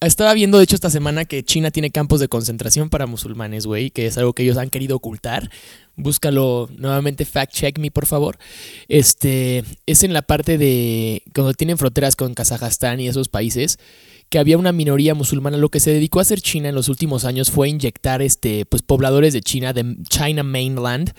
estaba 0.00 0.34
viendo, 0.34 0.58
de 0.58 0.64
hecho, 0.64 0.74
esta 0.74 0.90
semana 0.90 1.24
que 1.24 1.42
China 1.42 1.70
tiene 1.70 1.90
campos 1.90 2.20
de 2.20 2.28
concentración 2.28 2.90
para 2.90 3.06
musulmanes, 3.06 3.66
güey, 3.66 3.90
que 3.90 4.06
es 4.06 4.18
algo 4.18 4.32
que 4.32 4.42
ellos 4.42 4.56
han 4.56 4.70
querido 4.70 4.96
ocultar. 4.96 5.50
Búscalo 5.96 6.68
nuevamente, 6.76 7.24
fact 7.24 7.52
check 7.52 7.78
me, 7.78 7.90
por 7.90 8.06
favor. 8.06 8.38
Este 8.88 9.64
es 9.86 10.02
en 10.02 10.12
la 10.12 10.22
parte 10.22 10.58
de 10.58 11.22
cuando 11.34 11.54
tienen 11.54 11.78
fronteras 11.78 12.16
con 12.16 12.34
Kazajstán 12.34 13.00
y 13.00 13.08
esos 13.08 13.28
países 13.28 13.78
que 14.28 14.38
había 14.38 14.58
una 14.58 14.72
minoría 14.72 15.14
musulmana. 15.14 15.56
Lo 15.56 15.68
que 15.68 15.80
se 15.80 15.92
dedicó 15.92 16.18
a 16.18 16.22
hacer 16.22 16.40
China 16.40 16.68
en 16.68 16.74
los 16.74 16.88
últimos 16.88 17.24
años 17.24 17.50
fue 17.50 17.68
inyectar 17.68 18.20
este, 18.20 18.66
pues, 18.66 18.82
pobladores 18.82 19.32
de 19.32 19.40
China, 19.40 19.72
de 19.72 19.96
China 20.08 20.42
Mainland, 20.42 21.12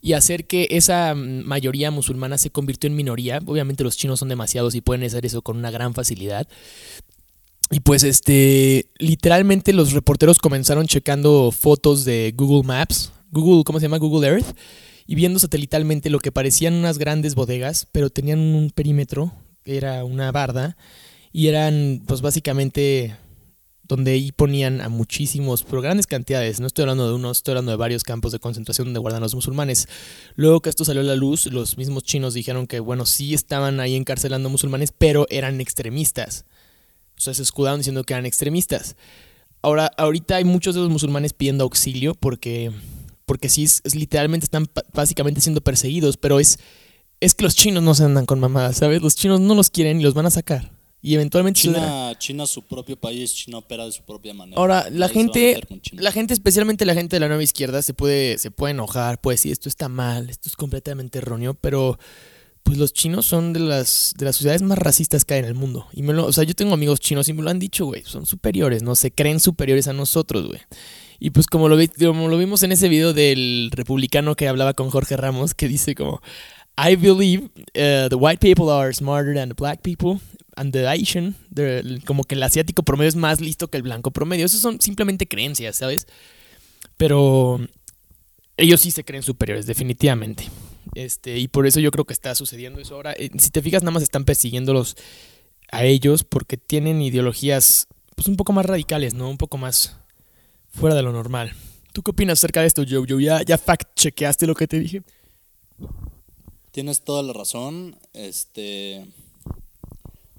y 0.00 0.12
hacer 0.12 0.46
que 0.46 0.68
esa 0.70 1.14
mayoría 1.14 1.90
musulmana 1.90 2.38
se 2.38 2.50
convirtió 2.50 2.88
en 2.88 2.96
minoría. 2.96 3.40
Obviamente 3.46 3.84
los 3.84 3.96
chinos 3.96 4.20
son 4.20 4.28
demasiados 4.28 4.74
y 4.74 4.80
pueden 4.80 5.02
hacer 5.04 5.24
eso 5.24 5.42
con 5.42 5.56
una 5.56 5.70
gran 5.70 5.94
facilidad. 5.94 6.46
Y 7.70 7.80
pues 7.80 8.02
este, 8.02 8.86
literalmente 8.98 9.72
los 9.72 9.92
reporteros 9.92 10.38
comenzaron 10.38 10.86
checando 10.86 11.50
fotos 11.52 12.04
de 12.04 12.32
Google 12.34 12.66
Maps, 12.66 13.12
Google, 13.30 13.64
¿cómo 13.64 13.78
se 13.78 13.84
llama? 13.84 13.98
Google 13.98 14.26
Earth, 14.26 14.56
y 15.06 15.14
viendo 15.14 15.38
satelitalmente 15.38 16.08
lo 16.08 16.18
que 16.18 16.32
parecían 16.32 16.74
unas 16.74 16.98
grandes 16.98 17.34
bodegas, 17.34 17.86
pero 17.92 18.08
tenían 18.08 18.38
un 18.38 18.70
perímetro, 18.70 19.32
que 19.64 19.76
era 19.76 20.04
una 20.04 20.32
barda, 20.32 20.76
y 21.30 21.48
eran 21.48 22.02
pues 22.06 22.22
básicamente 22.22 23.16
donde 23.88 24.12
ahí 24.12 24.32
ponían 24.32 24.82
a 24.82 24.90
muchísimos, 24.90 25.62
pero 25.62 25.80
grandes 25.80 26.06
cantidades, 26.06 26.60
no 26.60 26.66
estoy 26.66 26.82
hablando 26.82 27.08
de 27.08 27.14
uno, 27.14 27.30
estoy 27.30 27.52
hablando 27.52 27.70
de 27.70 27.78
varios 27.78 28.04
campos 28.04 28.32
de 28.32 28.38
concentración 28.38 28.88
donde 28.88 29.00
guardan 29.00 29.22
los 29.22 29.34
musulmanes. 29.34 29.88
Luego 30.36 30.60
que 30.60 30.68
esto 30.68 30.84
salió 30.84 31.00
a 31.00 31.04
la 31.04 31.16
luz, 31.16 31.46
los 31.46 31.78
mismos 31.78 32.04
chinos 32.04 32.34
dijeron 32.34 32.66
que, 32.66 32.80
bueno, 32.80 33.06
sí 33.06 33.32
estaban 33.32 33.80
ahí 33.80 33.96
encarcelando 33.96 34.50
musulmanes, 34.50 34.92
pero 34.96 35.26
eran 35.30 35.60
extremistas. 35.62 36.44
O 37.18 37.20
sea, 37.20 37.34
se 37.34 37.42
escudaron 37.42 37.80
diciendo 37.80 38.04
que 38.04 38.14
eran 38.14 38.26
extremistas. 38.26 38.96
Ahora, 39.60 39.90
ahorita 39.96 40.36
hay 40.36 40.44
muchos 40.44 40.74
de 40.74 40.80
los 40.80 40.90
musulmanes 40.90 41.32
pidiendo 41.32 41.64
auxilio 41.64 42.14
porque, 42.14 42.70
porque 43.26 43.48
sí, 43.48 43.64
es, 43.64 43.82
literalmente 43.94 44.44
están 44.44 44.66
básicamente 44.94 45.40
siendo 45.40 45.60
perseguidos, 45.60 46.16
pero 46.16 46.38
es, 46.38 46.58
es 47.20 47.34
que 47.34 47.44
los 47.44 47.56
chinos 47.56 47.82
no 47.82 47.94
se 47.94 48.04
andan 48.04 48.24
con 48.24 48.38
mamadas, 48.38 48.76
¿sabes? 48.76 49.02
Los 49.02 49.16
chinos 49.16 49.40
no 49.40 49.54
los 49.54 49.70
quieren 49.70 50.00
y 50.00 50.04
los 50.04 50.14
van 50.14 50.26
a 50.26 50.30
sacar. 50.30 50.70
Y 51.00 51.14
eventualmente 51.14 51.60
China, 51.60 52.12
China 52.18 52.46
su 52.46 52.62
propio 52.62 52.96
país, 52.96 53.32
China 53.32 53.58
opera 53.58 53.84
de 53.84 53.92
su 53.92 54.02
propia 54.02 54.34
manera. 54.34 54.60
Ahora, 54.60 54.88
la 54.90 55.08
gente, 55.08 55.60
la 55.92 56.10
gente, 56.10 56.34
especialmente 56.34 56.84
la 56.84 56.94
gente 56.94 57.16
de 57.16 57.20
la 57.20 57.28
nueva 57.28 57.42
izquierda, 57.42 57.82
se 57.82 57.94
puede, 57.94 58.36
se 58.38 58.50
puede 58.50 58.72
enojar, 58.72 59.20
puede 59.20 59.34
decir 59.34 59.52
esto 59.52 59.68
está 59.68 59.88
mal, 59.88 60.28
esto 60.28 60.48
es 60.48 60.56
completamente 60.56 61.18
erróneo, 61.18 61.54
pero 61.54 61.98
pues 62.68 62.76
los 62.76 62.92
chinos 62.92 63.24
son 63.24 63.54
de 63.54 63.60
las, 63.60 64.12
de 64.18 64.26
las 64.26 64.36
sociedades 64.36 64.60
más 64.60 64.76
racistas 64.76 65.24
que 65.24 65.32
hay 65.32 65.40
en 65.40 65.46
el 65.46 65.54
mundo. 65.54 65.86
Y 65.94 66.06
o 66.06 66.32
sea, 66.34 66.44
yo 66.44 66.54
tengo 66.54 66.74
amigos 66.74 67.00
chinos 67.00 67.26
y 67.26 67.32
me 67.32 67.40
lo 67.40 67.48
han 67.48 67.58
dicho, 67.58 67.86
güey, 67.86 68.02
son 68.04 68.26
superiores, 68.26 68.82
¿no? 68.82 68.94
Se 68.94 69.10
creen 69.10 69.40
superiores 69.40 69.88
a 69.88 69.94
nosotros, 69.94 70.48
güey. 70.48 70.60
Y 71.18 71.30
pues 71.30 71.46
como 71.46 71.70
lo, 71.70 71.78
vi, 71.78 71.88
como 71.88 72.28
lo 72.28 72.36
vimos 72.36 72.62
en 72.64 72.72
ese 72.72 72.90
video 72.90 73.14
del 73.14 73.70
republicano 73.72 74.34
que 74.34 74.48
hablaba 74.48 74.74
con 74.74 74.90
Jorge 74.90 75.16
Ramos, 75.16 75.54
que 75.54 75.66
dice 75.66 75.94
como, 75.94 76.20
I 76.76 76.96
believe 76.96 77.44
uh, 77.46 78.10
the 78.10 78.16
white 78.16 78.46
people 78.46 78.70
are 78.70 78.92
smarter 78.92 79.34
than 79.34 79.48
the 79.48 79.54
black 79.54 79.80
people 79.80 80.20
and 80.54 80.70
the 80.70 80.86
Asian, 80.86 81.36
como 82.04 82.24
que 82.24 82.34
el 82.34 82.42
asiático 82.42 82.82
promedio 82.82 83.08
es 83.08 83.16
más 83.16 83.40
listo 83.40 83.68
que 83.68 83.78
el 83.78 83.82
blanco 83.82 84.10
promedio. 84.10 84.44
Eso 84.44 84.58
son 84.58 84.78
simplemente 84.78 85.26
creencias, 85.26 85.76
¿sabes? 85.76 86.06
Pero 86.98 87.66
ellos 88.58 88.82
sí 88.82 88.90
se 88.90 89.04
creen 89.04 89.22
superiores, 89.22 89.64
definitivamente. 89.64 90.50
Este, 90.98 91.38
y 91.38 91.46
por 91.46 91.64
eso 91.68 91.78
yo 91.78 91.92
creo 91.92 92.04
que 92.04 92.12
está 92.12 92.34
sucediendo 92.34 92.80
eso 92.80 92.96
ahora. 92.96 93.12
Eh, 93.12 93.30
si 93.38 93.50
te 93.50 93.62
fijas, 93.62 93.84
nada 93.84 93.92
más 93.92 94.02
están 94.02 94.24
persiguiéndolos 94.24 94.96
a 95.70 95.84
ellos 95.84 96.24
porque 96.24 96.56
tienen 96.56 97.00
ideologías 97.00 97.86
pues 98.16 98.26
un 98.26 98.34
poco 98.34 98.52
más 98.52 98.66
radicales, 98.66 99.14
¿no? 99.14 99.30
Un 99.30 99.38
poco 99.38 99.58
más 99.58 99.96
fuera 100.70 100.96
de 100.96 101.02
lo 101.02 101.12
normal. 101.12 101.52
¿Tú 101.92 102.02
qué 102.02 102.10
opinas 102.10 102.40
acerca 102.40 102.62
de 102.62 102.66
esto, 102.66 102.82
Joe? 102.84 103.22
¿Ya, 103.22 103.42
ya 103.42 103.56
fact-chequeaste 103.56 104.48
lo 104.48 104.56
que 104.56 104.66
te 104.66 104.80
dije? 104.80 105.02
Tienes 106.72 107.04
toda 107.04 107.22
la 107.22 107.32
razón. 107.32 107.96
Este. 108.12 109.06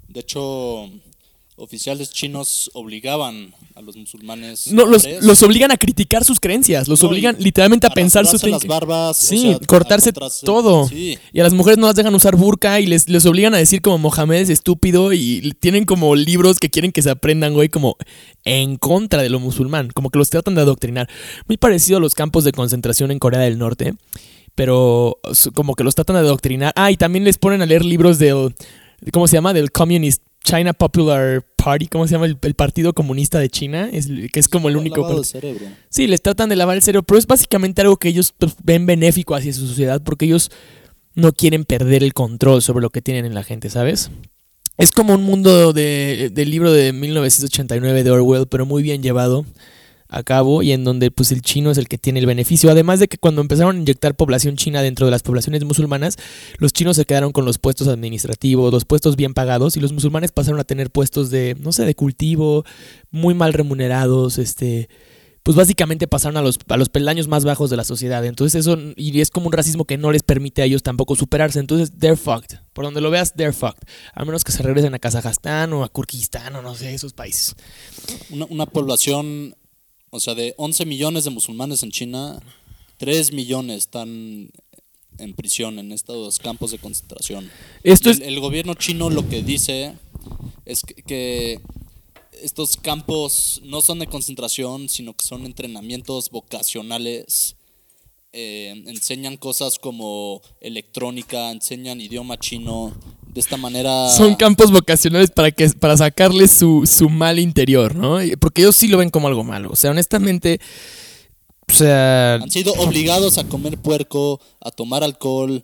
De 0.10 0.19
hecho, 0.19 0.89
oficiales 1.60 2.12
chinos 2.12 2.72
obligaban 2.74 3.54
a 3.76 3.82
los 3.82 3.95
musulmanes. 3.95 4.72
No, 4.72 4.86
los, 4.86 5.08
los, 5.22 5.43
obligan 5.43 5.72
a 5.72 5.78
criticar 5.78 6.24
sus 6.24 6.39
creencias, 6.39 6.88
los 6.88 7.04
obligan 7.04 7.36
literalmente 7.39 7.88
a, 7.88 7.89
pensar 7.91 8.26
sus 8.26 8.43
las 8.43 8.65
barbas, 8.65 9.17
sí, 9.17 9.58
cortarse 9.67 10.12
todo. 10.43 10.89
Y 10.91 11.39
a 11.39 11.43
las 11.43 11.54
mujeres 11.54 11.78
no 11.78 11.88
las 11.88 11.95
dejan 11.95 12.15
usar 12.15 12.36
burka 12.36 12.80
y 12.80 12.88
les, 12.88 13.10
les 13.10 13.26
obligan 13.26 13.54
a 13.54 13.58
decir 13.58 13.82
como 13.82 13.98
Mohamed 13.98 14.41
es 14.41 14.50
estúpido 14.50 15.13
y 15.13 15.54
tienen 15.60 15.86
como 15.86 16.15
libros 16.15 16.58
que 16.60 16.69
quieren 16.69 16.91
que 16.91 17.02
se 17.02 17.10
aprendan, 17.10 17.54
güey, 17.54 17.69
como 17.69 17.98
en 18.45 18.78
contra 18.78 19.22
de 19.22 19.30
lo 19.30 19.39
musulmán, 19.39 19.89
como 19.89 20.10
que 20.10 20.17
los 20.17 20.30
tratan 20.30 20.56
de 20.56 20.62
adoctrinar. 20.62 21.10
Muy 21.48 21.58
parecido 21.58 21.98
a 21.98 22.02
los 22.02 22.15
campos 22.15 22.43
de 22.43 22.52
concentración 22.52 23.12
en 23.12 23.19
Corea 23.19 23.41
del 23.41 23.58
Norte, 23.58 23.93
pero 24.56 25.19
como 25.54 25.76
que 25.76 25.84
los 25.84 25.95
tratan 25.95 26.15
de 26.15 26.22
adoctrinar. 26.22 26.74
Ah, 26.76 26.91
y 26.91 26.98
también 26.98 27.24
les 27.24 27.38
ponen 27.38 27.62
a 27.62 27.65
leer 27.65 27.84
libros 27.84 28.17
del 28.17 28.56
¿cómo 29.12 29.28
se 29.28 29.36
llama? 29.38 29.54
Del 29.54 29.72
Communist 29.72 30.24
China 30.43 30.74
Popular 30.74 31.45
Party, 31.63 31.88
¿cómo 31.88 32.08
se 32.08 32.13
llama? 32.13 32.26
El, 32.26 32.56
Partido 32.56 32.93
Comunista 32.93 33.39
de 33.39 33.50
China, 33.50 33.89
es, 33.91 34.08
que 34.32 34.39
es 34.39 34.48
como 34.48 34.69
el 34.69 34.78
único... 34.78 35.02
Lavado 35.02 35.24
cerebro. 35.24 35.65
Sí, 35.89 36.08
les 36.08 36.22
tratan 36.22 36.50
de 36.50 36.56
lavar 36.56 36.78
el 36.78 36.82
cerebro, 36.82 37.04
pero 37.04 37.19
es 37.19 37.28
básicamente 37.28 37.82
algo 37.82 37.98
que 37.98 38.10
ellos 38.10 38.34
pues, 38.38 38.56
ven 38.63 38.86
benéfico 38.86 39.36
hacia 39.36 39.54
su 39.54 39.67
sociedad 39.67 40.02
porque 40.02 40.26
ellos 40.26 40.52
no 41.15 41.34
quieren 41.34 41.65
perder 41.65 42.04
el 42.04 42.13
control 42.13 42.62
sobre 42.62 42.82
lo 42.82 42.89
que 42.89 43.02
tienen 43.02 43.26
en 43.26 43.34
la 43.34 43.43
gente, 43.43 43.69
¿sabes? 43.69 44.10
Es 44.78 44.91
como 44.91 45.13
un 45.13 45.24
mundo 45.24 45.74
de, 45.74 46.32
del 46.34 46.50
libro 46.50 46.72
de 46.72 46.93
1989 46.93 48.04
de 48.04 48.12
Orwell, 48.12 48.48
pero 48.48 48.65
muy 48.65 48.82
bien 48.82 49.04
llevado 49.04 49.45
a 50.10 50.24
cabo 50.24 50.63
y 50.63 50.72
en 50.72 50.84
donde 50.84 51.12
pues 51.12 51.32
el 51.32 51.41
chino 51.41 51.69
es 51.69 51.78
el 51.78 51.88
que 51.88 51.98
tiene 51.98 52.19
el 52.19 52.26
beneficio. 52.26 52.69
Además 52.72 53.00
de 53.00 53.08
que 53.08 53.17
cuando 53.17 53.41
empezaron 53.41 53.78
a 53.78 53.80
inyectar 53.80 54.15
población 54.15 54.58
china 54.58 54.82
dentro 54.82 55.06
de 55.06 55.12
las 55.12 55.22
poblaciones 55.22 55.63
musulmanas, 55.63 56.17
los 56.58 56.74
chinos 56.74 56.95
se 56.95 57.06
quedaron 57.06 57.32
con 57.32 57.45
los 57.45 57.60
puestos 57.60 57.88
administrativos, 57.88 58.74
los 58.74 58.86
puestos 58.86 59.15
bien 59.15 59.34
pagados 59.34 59.78
y 59.78 59.80
los 59.80 59.93
musulmanes 59.93 60.32
pasaron 60.32 60.60
a 60.60 60.63
tener 60.63 60.89
puestos 60.89 61.30
de, 61.30 61.56
no 61.60 61.72
sé, 61.72 61.86
de 61.86 61.93
cultivo, 61.93 62.65
muy 63.12 63.36
mal 63.36 63.54
remunerados, 63.54 64.39
este, 64.39 64.89
pues 65.43 65.56
básicamente 65.56 66.08
pasaron 66.08 66.38
a 66.38 66.41
los, 66.41 66.58
a 66.67 66.78
los 66.78 66.89
peldaños 66.89 67.28
más 67.28 67.45
bajos 67.45 67.69
de 67.69 67.78
la 67.78 67.84
sociedad. 67.84 68.26
Entonces 68.26 68.60
eso, 68.60 68.78
y 68.95 69.22
es 69.22 69.30
como 69.30 69.45
un 69.45 69.54
racismo 69.54 69.86
que 69.86 69.98
no 69.98 70.12
les 70.12 70.24
permite 70.24 70.63
a 70.63 70.65
ellos 70.65 70.82
tampoco 70.82 71.15
superarse. 71.15 71.60
Entonces, 71.60 71.91
they're 71.98 72.17
fucked. 72.17 72.60
Por 72.74 72.86
donde 72.86 73.02
lo 73.02 73.12
veas, 73.12 73.34
they're 73.34 73.54
fucked. 73.54 73.88
A 74.13 74.26
menos 74.26 74.43
que 74.43 74.52
se 74.52 74.63
regresen 74.63 74.93
a 74.95 75.00
Kazajstán 75.00 75.72
o 75.74 75.84
a 75.84 75.89
Kurkistán 75.89 76.56
o 76.56 76.62
no 76.62 76.74
sé, 76.74 76.93
esos 76.93 77.13
países. 77.13 77.56
Una, 78.32 78.45
una 78.45 78.65
población 78.65 79.56
o 80.10 80.19
sea, 80.19 80.36
de 80.36 80.54
11 80.58 80.86
millones 80.86 81.24
de 81.24 81.30
musulmanes 81.30 81.84
en 81.84 81.91
China, 81.91 82.39
3 82.98 83.34
millones 83.34 83.78
están 83.78 84.52
en 85.17 85.34
prisión 85.34 85.80
en 85.80 85.91
estos 85.91 86.39
campos 86.39 86.72
de 86.72 86.80
concentración. 86.80 87.50
Esto 87.84 88.10
el, 88.10 88.22
el 88.22 88.39
gobierno 88.39 88.74
chino 88.74 89.10
lo 89.10 89.28
que 89.28 89.41
dice 89.43 89.95
es 90.65 90.84
que, 90.84 91.60
estos 92.41 92.78
campos 92.78 93.60
no 93.65 93.82
son 93.82 94.00
de 94.00 94.08
concentración, 94.08 94.88
sino 94.88 95.13
que 95.13 95.26
son 95.26 95.45
entrenamientos 95.45 96.30
vocacionales. 96.30 97.58
Eh, 98.32 98.84
enseñan 98.88 99.36
cosas 99.36 99.78
como 99.78 100.41
electrónica, 100.62 101.52
enseñan 101.52 102.00
idioma 102.00 102.38
chino, 102.39 102.93
de 103.33 103.39
esta 103.39 103.57
manera. 103.57 104.09
Son 104.09 104.35
campos 104.35 104.71
vocacionales 104.71 105.31
para 105.31 105.51
que 105.51 105.69
para 105.69 105.95
sacarles 105.97 106.51
su, 106.51 106.85
su 106.85 107.09
mal 107.09 107.39
interior, 107.39 107.95
¿no? 107.95 108.17
Porque 108.39 108.61
ellos 108.61 108.75
sí 108.75 108.87
lo 108.87 108.97
ven 108.97 109.09
como 109.09 109.27
algo 109.27 109.43
malo. 109.43 109.69
O 109.71 109.75
sea, 109.75 109.91
honestamente. 109.91 110.59
O 111.67 111.73
sea. 111.73 112.35
Han 112.35 112.49
sido 112.49 112.73
obligados 112.73 113.37
a 113.37 113.43
comer 113.45 113.77
puerco, 113.77 114.41
a 114.59 114.71
tomar 114.71 115.03
alcohol, 115.03 115.61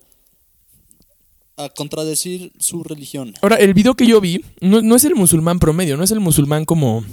a 1.58 1.70
contradecir 1.70 2.52
su 2.60 2.84
religión. 2.84 3.34
Ahora, 3.42 3.56
el 3.56 3.74
video 3.74 3.96
que 3.96 4.06
yo 4.06 4.22
vi 4.22 4.44
no, 4.62 4.82
no 4.82 4.96
es 4.96 5.04
el 5.04 5.16
musulmán 5.16 5.60
promedio, 5.60 5.98
no 5.98 6.04
es 6.04 6.12
el 6.12 6.20
musulmán 6.20 6.66
como 6.66 7.04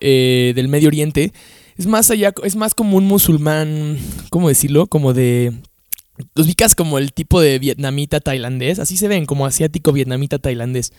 eh, 0.00 0.52
del 0.54 0.68
Medio 0.68 0.88
Oriente. 0.88 1.32
Es 1.76 1.86
más 1.86 2.10
allá, 2.10 2.34
es 2.42 2.56
más 2.56 2.74
como 2.74 2.96
un 2.96 3.06
musulmán, 3.06 3.98
¿cómo 4.30 4.48
decirlo? 4.48 4.88
Como 4.88 5.14
de 5.14 5.52
los 6.34 6.46
ubicas 6.46 6.74
como 6.74 6.98
el 6.98 7.12
tipo 7.12 7.40
de 7.40 7.58
vietnamita 7.58 8.20
tailandés, 8.20 8.78
así 8.78 8.96
se 8.96 9.08
ven, 9.08 9.26
como 9.26 9.46
asiático 9.46 9.92
vietnamita 9.92 10.38
tailandés. 10.38 10.92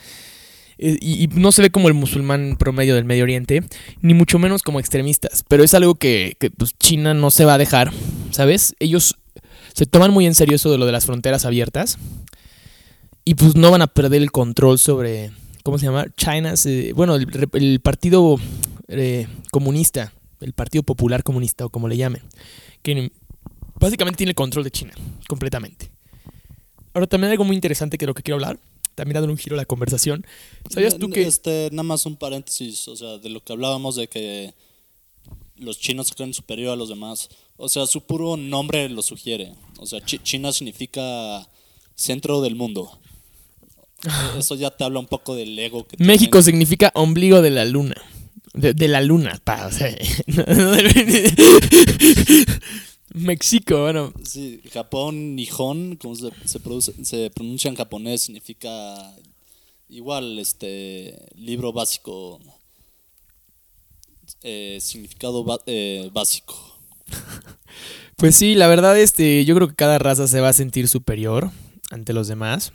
Eh, 0.82 0.98
y, 1.02 1.28
no 1.28 1.52
se 1.52 1.62
ve 1.62 1.70
como 1.70 1.90
el 1.90 1.94
musulmán 1.94 2.56
promedio 2.58 2.96
del 2.96 3.04
Medio 3.04 3.24
Oriente, 3.24 3.64
ni 4.02 4.14
mucho 4.14 4.40
menos 4.40 4.64
como 4.64 4.80
extremistas. 4.80 5.44
Pero 5.48 5.64
es 5.64 5.74
algo 5.74 5.96
que, 5.96 6.38
pues, 6.58 6.74
China 6.80 7.14
no 7.14 7.32
se 7.32 7.46
va 7.46 7.56
a 7.56 7.58
dejar, 7.58 7.92
¿sabes? 8.32 8.76
Ellos 8.80 9.18
se 9.74 9.86
toman 9.86 10.12
muy 10.12 10.26
en 10.26 10.36
serio 10.36 10.56
eso 10.56 10.72
de 10.72 10.78
lo 10.78 10.86
de 10.86 10.94
las 10.94 11.06
fronteras 11.06 11.46
abiertas. 11.46 11.98
Y 13.26 13.36
pues 13.36 13.56
no 13.56 13.70
van 13.70 13.82
a 13.84 13.88
perder 13.88 14.22
el 14.22 14.32
control 14.32 14.80
sobre, 14.80 15.32
¿cómo 15.64 15.78
se 15.78 15.86
llama? 15.86 16.08
China, 16.16 16.56
bueno, 16.96 17.16
el, 17.16 17.80
partido 17.82 18.38
eh, 18.88 19.28
comunista, 19.52 20.14
el 20.42 20.54
Partido 20.54 20.82
Popular 20.82 21.22
Comunista 21.22 21.66
o 21.66 21.70
como 21.70 21.88
le 21.88 21.98
llamen, 21.98 22.24
que 22.82 23.12
básicamente 23.80 24.18
tiene 24.18 24.32
el 24.32 24.36
control 24.36 24.64
de 24.64 24.72
China, 24.72 24.94
completamente. 25.28 25.90
Ahora 26.94 27.08
también 27.08 27.30
hay 27.30 27.34
algo 27.34 27.46
muy 27.46 27.56
interesante 27.56 27.98
que 27.98 28.06
es 28.06 28.08
lo 28.08 28.14
que 28.14 28.24
quiero 28.24 28.36
hablar. 28.36 28.60
también 28.96 29.14
dando 29.16 29.32
un 29.32 29.38
giro 29.38 29.56
a 29.56 29.58
la 29.58 29.66
conversación. 29.66 30.26
¿Sabías 30.70 30.98
tú 30.98 31.10
que 31.10 31.22
Este, 31.22 31.70
nada 31.72 31.84
más 31.84 32.06
un 32.06 32.18
paréntesis, 32.18 32.86
o 32.90 32.96
sea, 32.98 33.18
de 33.18 33.30
lo 33.30 33.42
que 33.44 33.54
hablábamos 33.54 33.96
de 33.96 34.08
que 34.10 34.54
los 35.56 35.80
chinos 35.80 36.08
se 36.08 36.16
creen 36.16 36.34
superior 36.34 36.74
a 36.74 36.76
los 36.76 36.90
demás. 36.90 37.30
O 37.56 37.70
sea, 37.70 37.86
su 37.88 38.02
puro 38.02 38.36
nombre 38.36 38.90
lo 38.90 39.02
sugiere. 39.02 39.54
O 39.78 39.86
sea, 39.86 40.02
Chi- 40.04 40.20
China 40.20 40.52
significa 40.52 41.48
centro 41.96 42.42
del 42.42 42.56
mundo. 42.56 43.00
Eh, 44.04 44.40
Eso 44.40 44.56
ya 44.56 44.70
te 44.72 44.84
habla 44.84 45.00
un 45.00 45.08
poco 45.08 45.36
del 45.36 45.58
ego 45.60 45.86
que 45.88 45.96
México 46.04 46.40
tienen. 46.42 46.44
significa 46.46 46.92
ombligo 46.96 47.42
de 47.42 47.52
la 47.52 47.64
luna? 47.66 47.96
De, 48.54 48.74
de 48.74 48.88
la 48.90 49.00
luna, 49.02 49.40
pa, 49.44 49.68
o 49.68 49.72
sea, 49.72 49.96
no- 50.28 50.44
no 50.44 50.76
México, 53.14 53.82
bueno, 53.82 54.14
Sí, 54.24 54.62
Japón, 54.72 55.36
Nihon, 55.36 55.96
como 55.96 56.16
se, 56.16 56.30
se, 56.46 56.60
produce- 56.60 57.04
se 57.04 57.30
pronuncia 57.32 57.70
en 57.70 57.76
japonés, 57.76 58.22
significa 58.22 59.16
igual, 59.90 60.38
este, 60.40 61.18
libro 61.36 61.74
básico, 61.74 62.40
eh, 64.44 64.78
significado 64.82 65.46
eh, 65.66 66.10
básico. 66.14 66.56
Pues 68.16 68.36
sí, 68.36 68.54
la 68.54 68.68
verdad, 68.68 69.00
este, 69.00 69.46
yo 69.46 69.56
creo 69.56 69.70
que 69.70 69.76
cada 69.76 69.98
raza 69.98 70.28
se 70.28 70.42
va 70.42 70.50
a 70.50 70.54
sentir 70.54 70.90
superior 70.90 71.52
ante 71.90 72.12
los 72.12 72.28
demás. 72.28 72.74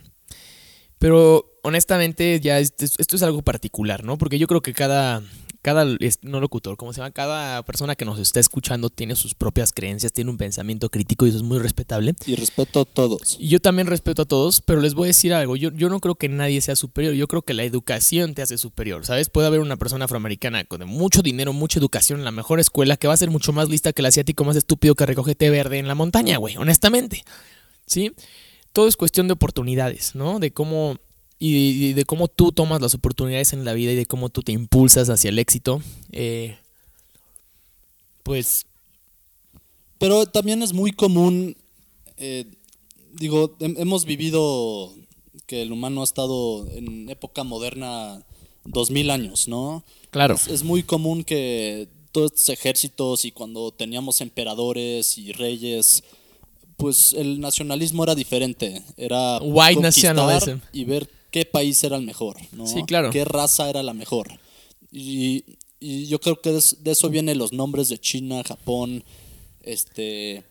Pero 0.97 1.45
honestamente, 1.61 2.39
ya 2.39 2.57
esto 2.59 2.83
es, 2.83 2.95
esto 2.97 3.15
es 3.15 3.21
algo 3.21 3.43
particular, 3.43 4.03
¿no? 4.03 4.17
Porque 4.17 4.39
yo 4.39 4.47
creo 4.47 4.61
que 4.63 4.73
cada, 4.73 5.21
cada, 5.65 5.83
no 6.21 6.39
locutor, 6.39 6.77
¿cómo 6.77 6.93
se 6.93 6.99
llama? 6.99 7.09
Cada 7.09 7.63
persona 7.63 7.95
que 7.95 8.05
nos 8.05 8.19
está 8.19 8.39
escuchando 8.39 8.91
tiene 8.91 9.15
sus 9.15 9.33
propias 9.33 9.73
creencias, 9.73 10.13
tiene 10.13 10.29
un 10.29 10.37
pensamiento 10.37 10.91
crítico 10.91 11.25
y 11.25 11.29
eso 11.29 11.39
es 11.39 11.43
muy 11.43 11.57
respetable. 11.57 12.13
Y 12.27 12.35
respeto 12.35 12.81
a 12.81 12.85
todos. 12.85 13.37
Y 13.39 13.47
yo 13.47 13.59
también 13.59 13.87
respeto 13.87 14.21
a 14.21 14.25
todos, 14.25 14.61
pero 14.61 14.79
les 14.79 14.93
voy 14.93 15.05
a 15.05 15.07
decir 15.07 15.33
algo. 15.33 15.55
Yo, 15.55 15.71
yo 15.71 15.89
no 15.89 15.99
creo 16.01 16.13
que 16.13 16.29
nadie 16.29 16.61
sea 16.61 16.75
superior. 16.75 17.15
Yo 17.15 17.27
creo 17.27 17.41
que 17.41 17.55
la 17.55 17.63
educación 17.63 18.35
te 18.35 18.43
hace 18.43 18.59
superior. 18.59 19.07
¿Sabes? 19.07 19.29
Puede 19.29 19.47
haber 19.47 19.59
una 19.59 19.75
persona 19.75 20.05
afroamericana 20.05 20.65
con 20.65 20.87
mucho 20.87 21.23
dinero, 21.23 21.51
mucha 21.51 21.79
educación 21.79 22.19
en 22.19 22.25
la 22.25 22.31
mejor 22.31 22.59
escuela 22.59 22.95
que 22.95 23.07
va 23.07 23.15
a 23.15 23.17
ser 23.17 23.31
mucho 23.31 23.51
más 23.51 23.67
lista 23.67 23.91
que 23.91 24.03
el 24.03 24.05
asiático 24.05 24.43
más 24.43 24.55
estúpido 24.55 24.93
que 24.93 25.07
recoge 25.07 25.33
té 25.33 25.49
verde 25.49 25.79
en 25.79 25.87
la 25.87 25.95
montaña, 25.95 26.37
güey. 26.37 26.57
Honestamente. 26.57 27.23
¿Sí? 27.87 28.13
Todo 28.71 28.87
es 28.87 28.97
cuestión 28.97 29.27
de 29.27 29.33
oportunidades, 29.33 30.13
¿no? 30.13 30.37
De 30.37 30.51
cómo. 30.51 30.99
Y, 31.37 31.93
de 31.93 32.05
cómo 32.05 32.27
tú 32.29 32.51
tomas 32.53 32.81
las 32.81 32.93
oportunidades 32.93 33.51
en 33.53 33.65
la 33.65 33.73
vida 33.73 33.91
y 33.91 33.95
de 33.95 34.05
cómo 34.05 34.29
tú 34.29 34.41
te 34.41 34.53
impulsas 34.53 35.09
hacia 35.09 35.29
el 35.29 35.37
éxito. 35.39 35.81
Eh, 36.11 36.57
pues 38.23 38.65
Pero 39.99 40.25
también 40.25 40.61
es 40.63 40.73
muy 40.73 40.91
común, 40.91 41.55
eh, 42.17 42.45
digo, 43.13 43.57
hem- 43.59 43.75
hemos 43.79 44.05
vivido 44.05 44.93
que 45.45 45.61
el 45.61 45.71
humano 45.71 46.01
ha 46.01 46.05
estado 46.05 46.67
en 46.71 47.09
época 47.09 47.43
moderna 47.43 48.23
dos 48.63 48.89
mil 48.89 49.09
años, 49.11 49.47
¿no? 49.47 49.83
Claro. 50.11 50.35
Es, 50.35 50.47
es 50.47 50.63
muy 50.63 50.83
común 50.83 51.23
que 51.23 51.87
todos 52.11 52.31
estos 52.31 52.49
ejércitos 52.49 53.25
y 53.25 53.31
cuando 53.31 53.71
teníamos 53.71 54.21
emperadores 54.21 55.17
y 55.17 55.33
reyes, 55.33 56.03
pues 56.77 57.13
el 57.13 57.39
nacionalismo 57.41 58.03
era 58.05 58.15
diferente. 58.15 58.81
Era 58.97 59.39
White 59.41 59.81
nationalism. 59.81 60.59
y 60.73 60.85
ver 60.85 61.09
qué 61.35 61.43
país 61.43 61.83
era 61.83 61.97
el 61.97 62.03
mejor, 62.03 62.37
¿no? 62.53 62.65
Sí, 62.65 62.83
claro. 62.83 63.09
Qué 63.09 63.25
raza 63.25 63.69
era 63.69 63.83
la 63.83 63.93
mejor. 63.93 64.39
Y, 64.89 65.43
y 65.81 66.05
yo 66.05 66.21
creo 66.21 66.39
que 66.39 66.51
de 66.51 66.91
eso 66.91 67.09
vienen 67.09 67.37
los 67.37 67.51
nombres 67.51 67.89
de 67.89 67.99
China, 67.99 68.41
Japón, 68.45 69.03
este 69.61 70.45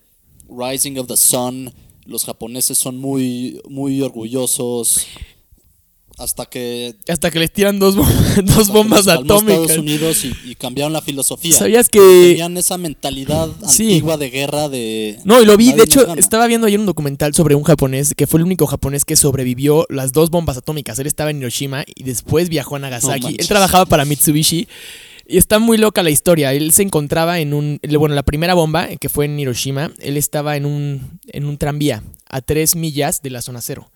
Rising 0.47 0.99
of 0.99 1.07
the 1.07 1.16
Sun. 1.16 1.73
Los 2.05 2.27
japoneses 2.27 2.77
son 2.77 2.99
muy, 2.99 3.62
muy 3.66 4.03
orgullosos. 4.03 5.07
Hasta 6.16 6.46
que 6.46 6.94
hasta 7.09 7.31
que 7.33 7.40
les 7.40 7.53
tiran 7.53 7.81
dos, 7.81 7.96
dos 8.44 8.68
bombas 8.68 9.09
atómicas. 9.09 9.61
Estados 9.62 9.79
Unidos 9.79 10.24
y, 10.24 10.33
y 10.50 10.55
cambiaron 10.55 10.92
la 10.92 11.03
filosofía. 11.03 11.57
¿Sabías 11.57 11.88
que- 11.88 11.98
tenían 11.98 12.57
esa 12.57 12.79
mentalidad 12.79 13.48
Sí. 13.68 13.85
antigua 13.94 14.16
de 14.16 14.31
guerra 14.31 14.68
de 14.68 15.18
No, 15.24 15.42
y 15.42 15.44
lo 15.44 15.57
vi, 15.57 15.72
de 15.72 15.83
hecho, 15.83 16.07
gana? 16.07 16.20
estaba 16.20 16.46
viendo 16.46 16.68
ayer 16.68 16.79
un 16.79 16.87
documental 16.87 17.35
sobre 17.35 17.57
un 17.57 17.64
japonés 17.64 18.14
que 18.14 18.29
fue 18.29 18.38
el 18.38 18.46
único 18.46 18.66
japonés 18.68 19.05
que 19.05 19.16
sobrevivió 19.16 19.87
las 19.88 20.12
dos 20.12 20.31
bombas 20.31 20.57
atómicas. 20.57 20.98
Él 21.00 21.09
estaba 21.09 21.31
en 21.31 21.38
Hiroshima 21.38 21.85
y 21.94 22.05
después 22.05 22.48
viajó 22.48 22.77
a 22.77 22.79
Nagasaki. 22.79 23.35
Él 23.38 23.48
trabajaba 23.48 23.85
para 23.87 24.05
Mitsubishi 24.05 24.68
y 25.27 25.37
está 25.38 25.59
muy 25.59 25.79
loca 25.79 26.05
la 26.05 26.11
historia. 26.11 26.53
Él 26.53 26.70
se 26.72 26.83
encontraba 26.83 27.40
en 27.40 27.53
un, 27.55 27.81
bueno, 27.98 28.14
la 28.14 28.22
primera 28.22 28.55
bomba 28.55 28.87
que 29.00 29.09
fue 29.09 29.24
en 29.24 29.40
Hiroshima, 29.40 29.90
él 30.00 30.16
estaba 30.16 30.57
en 30.57 30.64
un, 30.66 31.18
en 31.27 31.44
un 31.46 31.59
tranvía 31.59 32.05
a 32.29 32.40
tres 32.40 32.77
millas 32.77 33.20
de 33.20 33.31
la 33.31 33.42
zona 33.42 33.61
cero. 33.61 33.90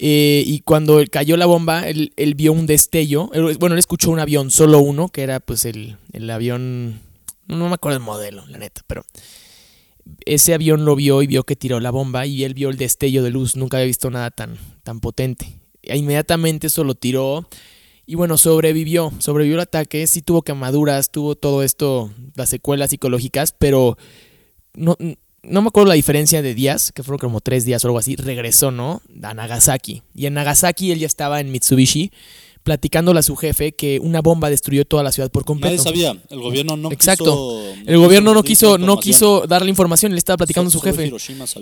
Eh, 0.00 0.44
y 0.46 0.60
cuando 0.60 1.02
cayó 1.10 1.36
la 1.36 1.46
bomba, 1.46 1.88
él, 1.88 2.12
vio 2.36 2.52
un 2.52 2.66
destello. 2.66 3.30
Bueno, 3.58 3.74
él 3.74 3.78
escuchó 3.78 4.10
un 4.10 4.20
avión, 4.20 4.50
solo 4.50 4.78
uno, 4.78 5.08
que 5.08 5.22
era 5.22 5.40
pues 5.40 5.64
el, 5.64 5.96
el 6.12 6.30
avión. 6.30 7.00
No 7.48 7.68
me 7.68 7.74
acuerdo 7.74 7.98
el 7.98 8.04
modelo, 8.04 8.46
la 8.46 8.58
neta, 8.58 8.82
pero 8.86 9.04
ese 10.24 10.54
avión 10.54 10.84
lo 10.84 10.94
vio 10.94 11.22
y 11.22 11.26
vio 11.26 11.44
que 11.44 11.56
tiró 11.56 11.80
la 11.80 11.90
bomba 11.90 12.26
y 12.26 12.44
él 12.44 12.54
vio 12.54 12.70
el 12.70 12.76
destello 12.76 13.24
de 13.24 13.30
luz. 13.30 13.56
Nunca 13.56 13.78
había 13.78 13.86
visto 13.86 14.08
nada 14.10 14.30
tan, 14.30 14.56
tan 14.84 15.00
potente. 15.00 15.58
E 15.82 15.96
inmediatamente 15.96 16.68
eso 16.68 16.84
lo 16.84 16.94
tiró 16.94 17.48
y 18.06 18.14
bueno, 18.14 18.38
sobrevivió. 18.38 19.12
Sobrevivió 19.18 19.56
el 19.56 19.62
ataque. 19.62 20.06
Sí 20.06 20.22
tuvo 20.22 20.42
quemaduras, 20.42 21.10
tuvo 21.10 21.34
todo 21.34 21.62
esto, 21.62 22.12
las 22.36 22.48
secuelas 22.48 22.90
psicológicas, 22.90 23.52
pero 23.52 23.98
no, 24.74 24.96
no 25.48 25.62
me 25.62 25.68
acuerdo 25.68 25.88
la 25.88 25.94
diferencia 25.94 26.42
de 26.42 26.54
días, 26.54 26.92
que 26.92 27.02
fueron 27.02 27.18
como 27.18 27.40
tres 27.40 27.64
días 27.64 27.84
o 27.84 27.88
algo 27.88 27.98
así. 27.98 28.16
Regresó, 28.16 28.70
¿no? 28.70 29.02
A 29.22 29.34
Nagasaki. 29.34 30.02
Y 30.14 30.26
en 30.26 30.34
Nagasaki 30.34 30.92
él 30.92 30.98
ya 30.98 31.06
estaba 31.06 31.40
en 31.40 31.50
Mitsubishi 31.50 32.12
platicándole 32.68 33.18
a 33.20 33.22
su 33.22 33.34
jefe 33.34 33.72
que 33.72 33.98
una 33.98 34.20
bomba 34.20 34.50
destruyó 34.50 34.84
toda 34.84 35.02
la 35.02 35.10
ciudad 35.10 35.30
por 35.30 35.46
completo. 35.46 35.82
Nadie 35.82 35.82
sabía. 35.82 36.22
El 36.28 36.40
gobierno 36.40 36.76
no 36.76 36.92
Exacto. 36.92 37.24
quiso. 37.24 37.74
El 37.86 37.96
gobierno 37.96 38.34
no 38.34 38.42
quiso, 38.42 38.76
no 38.76 38.98
quiso 38.98 39.46
darle 39.48 39.70
información, 39.70 40.12
él 40.12 40.18
estaba 40.18 40.36
platicando 40.36 40.68
a 40.68 40.70
su 40.70 40.80
jefe. 40.82 41.10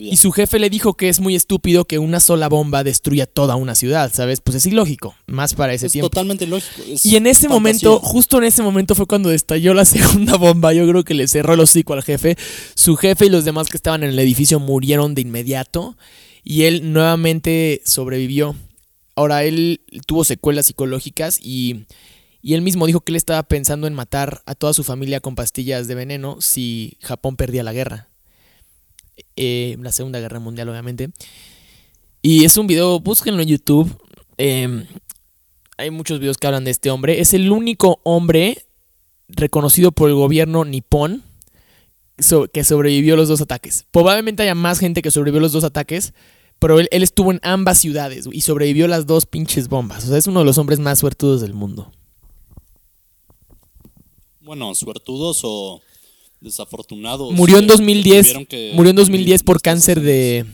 Y 0.00 0.16
su 0.16 0.32
jefe 0.32 0.58
le 0.58 0.68
dijo 0.68 0.94
que 0.94 1.08
es 1.08 1.20
muy 1.20 1.36
estúpido 1.36 1.84
que 1.84 2.00
una 2.00 2.18
sola 2.18 2.48
bomba 2.48 2.82
destruya 2.82 3.26
toda 3.26 3.54
una 3.54 3.76
ciudad, 3.76 4.10
¿sabes? 4.12 4.40
Pues 4.40 4.56
es 4.56 4.66
ilógico, 4.66 5.14
más 5.28 5.54
para 5.54 5.74
ese 5.74 5.86
es 5.86 5.92
tiempo. 5.92 6.10
totalmente 6.10 6.44
lógico. 6.48 6.82
es 6.88 7.06
Y 7.06 7.14
en 7.14 7.28
ese 7.28 7.42
fantasía. 7.42 7.48
momento, 7.54 8.00
justo 8.00 8.38
en 8.38 8.44
ese 8.44 8.62
momento 8.62 8.96
fue 8.96 9.06
cuando 9.06 9.30
estalló 9.30 9.74
la 9.74 9.84
segunda 9.84 10.36
bomba. 10.36 10.72
Yo 10.72 10.88
creo 10.88 11.04
que 11.04 11.14
le 11.14 11.28
cerró 11.28 11.54
el 11.54 11.60
hocico 11.60 11.92
al 11.92 12.02
jefe. 12.02 12.36
Su 12.74 12.96
jefe 12.96 13.26
y 13.26 13.30
los 13.30 13.44
demás 13.44 13.68
que 13.68 13.76
estaban 13.76 14.02
en 14.02 14.10
el 14.10 14.18
edificio 14.18 14.58
murieron 14.58 15.14
de 15.14 15.20
inmediato. 15.20 15.96
Y 16.42 16.62
él 16.62 16.92
nuevamente 16.92 17.82
sobrevivió. 17.84 18.56
Ahora 19.16 19.44
él 19.44 19.80
tuvo 20.06 20.24
secuelas 20.24 20.66
psicológicas 20.66 21.40
y, 21.42 21.86
y 22.42 22.54
él 22.54 22.62
mismo 22.62 22.86
dijo 22.86 23.00
que 23.00 23.12
él 23.12 23.16
estaba 23.16 23.42
pensando 23.42 23.86
en 23.86 23.94
matar 23.94 24.42
a 24.46 24.54
toda 24.54 24.74
su 24.74 24.84
familia 24.84 25.20
con 25.20 25.34
pastillas 25.34 25.88
de 25.88 25.94
veneno 25.94 26.40
si 26.40 26.98
Japón 27.00 27.36
perdía 27.36 27.64
la 27.64 27.72
guerra. 27.72 28.08
Eh, 29.36 29.76
la 29.80 29.92
Segunda 29.92 30.20
Guerra 30.20 30.38
Mundial, 30.38 30.68
obviamente. 30.68 31.10
Y 32.22 32.44
es 32.44 32.56
un 32.56 32.66
video, 32.66 33.00
búsquenlo 33.00 33.42
en 33.42 33.48
YouTube. 33.48 33.96
Eh, 34.38 34.86
hay 35.78 35.90
muchos 35.90 36.20
videos 36.20 36.38
que 36.38 36.46
hablan 36.46 36.64
de 36.64 36.70
este 36.70 36.90
hombre. 36.90 37.20
Es 37.20 37.34
el 37.34 37.50
único 37.50 38.00
hombre 38.02 38.66
reconocido 39.28 39.92
por 39.92 40.08
el 40.08 40.14
gobierno 40.14 40.64
nipón 40.64 41.22
que 42.52 42.64
sobrevivió 42.64 43.14
a 43.14 43.16
los 43.16 43.28
dos 43.28 43.40
ataques. 43.40 43.86
Probablemente 43.90 44.42
haya 44.42 44.54
más 44.54 44.78
gente 44.78 45.02
que 45.02 45.10
sobrevivió 45.10 45.38
a 45.38 45.42
los 45.42 45.52
dos 45.52 45.64
ataques, 45.64 46.14
pero 46.58 46.80
él, 46.80 46.88
él 46.90 47.02
estuvo 47.02 47.30
en 47.30 47.40
ambas 47.42 47.78
ciudades 47.78 48.28
y 48.30 48.40
sobrevivió 48.40 48.88
las 48.88 49.06
dos 49.06 49.26
pinches 49.26 49.68
bombas. 49.68 50.04
O 50.04 50.08
sea, 50.08 50.18
es 50.18 50.26
uno 50.26 50.40
de 50.40 50.46
los 50.46 50.58
hombres 50.58 50.78
más 50.78 50.98
suertudos 50.98 51.40
del 51.40 51.54
mundo. 51.54 51.92
Bueno, 54.40 54.74
suertudos 54.74 55.40
o 55.42 55.82
desafortunados. 56.40 57.32
Murió 57.32 57.58
en 57.58 57.64
que 57.66 57.72
2010. 57.72 58.22
tuvieron 58.22 58.46
que 58.46 58.72
Murió 58.74 58.90
en 58.90 58.96
2010 58.96 59.42
por 59.42 59.60
cáncer 59.60 60.00
de 60.00 60.46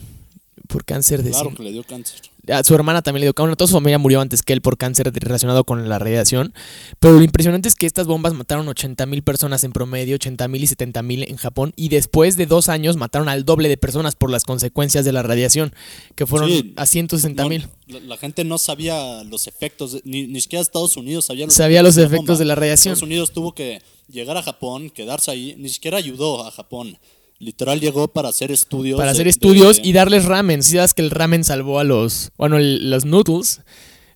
por 0.69 0.85
cáncer 0.85 1.23
de 1.23 1.31
Claro 1.31 1.55
que 1.55 1.63
le 1.63 1.73
dio 1.73 1.85
cáncer. 1.85 2.21
A 2.49 2.65
su 2.65 2.75
hermana 2.75 3.03
también 3.03 3.21
le 3.21 3.27
dio 3.27 3.35
cáncer, 3.35 3.57
toda 3.57 3.69
su 3.69 3.75
familia 3.75 3.99
murió 3.99 4.21
antes 4.21 4.43
que 4.43 4.53
él 4.53 4.61
por 4.61 4.77
cáncer 4.77 5.13
relacionado 5.13 5.65
con 5.65 5.89
la 5.89 5.99
radiación. 5.99 6.53
Pero 6.99 7.15
lo 7.15 7.23
impresionante 7.23 7.69
es 7.69 7.75
que 7.75 7.87
estas 7.87 8.07
bombas 8.07 8.35
mataron 8.35 8.69
80 8.69 9.07
mil 9.07 9.23
personas 9.23 9.65
en 9.65 9.73
promedio, 9.73 10.17
80 10.17 10.49
mil 10.49 10.63
y 10.65 10.67
70 10.67 11.03
mil 11.03 11.23
en 11.29 11.37
Japón, 11.37 11.73
y 11.77 11.89
después 11.89 12.37
de 12.37 12.47
dos 12.47 12.69
años 12.69 12.97
mataron 12.97 13.29
al 13.29 13.45
doble 13.45 13.69
de 13.69 13.77
personas 13.77 14.17
por 14.17 14.31
las 14.31 14.45
consecuencias 14.45 15.05
de 15.05 15.13
la 15.13 15.23
radiación, 15.23 15.73
que 16.15 16.27
fueron 16.27 16.49
Sí, 16.49 16.75
a 16.77 16.87
160 16.87 17.49
mil. 17.49 17.69
No, 17.87 18.01
la, 18.01 18.07
la 18.07 18.17
gente 18.17 18.45
no 18.45 18.59
sabía 18.59 19.23
los 19.25 19.47
efectos, 19.47 19.99
ni, 20.05 20.27
ni 20.27 20.41
siquiera 20.41 20.63
Estados 20.63 20.97
Unidos 20.97 21.27
sabía 21.27 21.47
los 21.47 21.55
Sabía 21.55 21.83
los 21.83 21.95
de 21.95 22.03
la 22.03 22.09
efectos 22.09 22.39
de 22.39 22.45
la 22.45 22.55
radiación. 22.55 22.93
Estados 22.93 23.07
Unidos 23.07 23.33
tuvo 23.33 23.55
que 23.55 23.83
llegar 24.09 24.37
a 24.37 24.43
Japón, 24.43 24.91
quedarse 24.91 25.31
ahí, 25.31 25.55
ni 25.59 25.69
siquiera 25.69 25.99
ayudó 25.99 26.47
a 26.47 26.51
Japón. 26.51 26.99
Literal 27.43 27.81
llegó 27.81 28.09
para 28.09 28.29
hacer 28.29 28.53
estudios. 28.53 28.97
Para 28.99 29.11
hacer 29.11 29.25
de- 29.25 29.31
estudios 29.31 29.81
y 29.83 29.93
darles 29.93 30.25
ramen. 30.27 30.63
Si 30.63 30.77
sabes 30.77 30.95
que 30.95 31.03
el 31.03 31.11
ramen 31.11 31.43
salvó 31.45 31.81
a 31.81 31.85
los. 31.85 32.31
Bueno, 32.39 32.57
el- 32.57 32.89
los 32.91 33.05
noodles. 33.05 33.63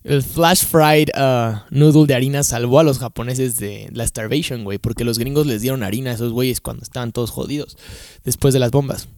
El 0.03 0.23
flash 0.23 0.63
fried 0.63 1.09
uh, 1.17 1.57
noodle 1.69 2.05
de 2.07 2.13
harina 2.15 2.41
salvó 2.43 2.79
a 2.79 2.83
los 2.83 2.99
japoneses 2.99 3.57
de 3.57 3.89
la 3.91 4.07
starvation, 4.07 4.63
güey. 4.63 4.77
Porque 4.77 5.03
los 5.03 5.19
gringos 5.19 5.45
les 5.45 5.61
dieron 5.61 5.83
harina 5.83 6.11
a 6.11 6.13
esos 6.13 6.31
güeyes 6.31 6.61
cuando 6.61 6.83
estaban 6.83 7.11
todos 7.11 7.29
jodidos. 7.31 7.75
Después 8.23 8.53
de 8.53 8.59
las 8.61 8.71
bombas. 8.71 9.09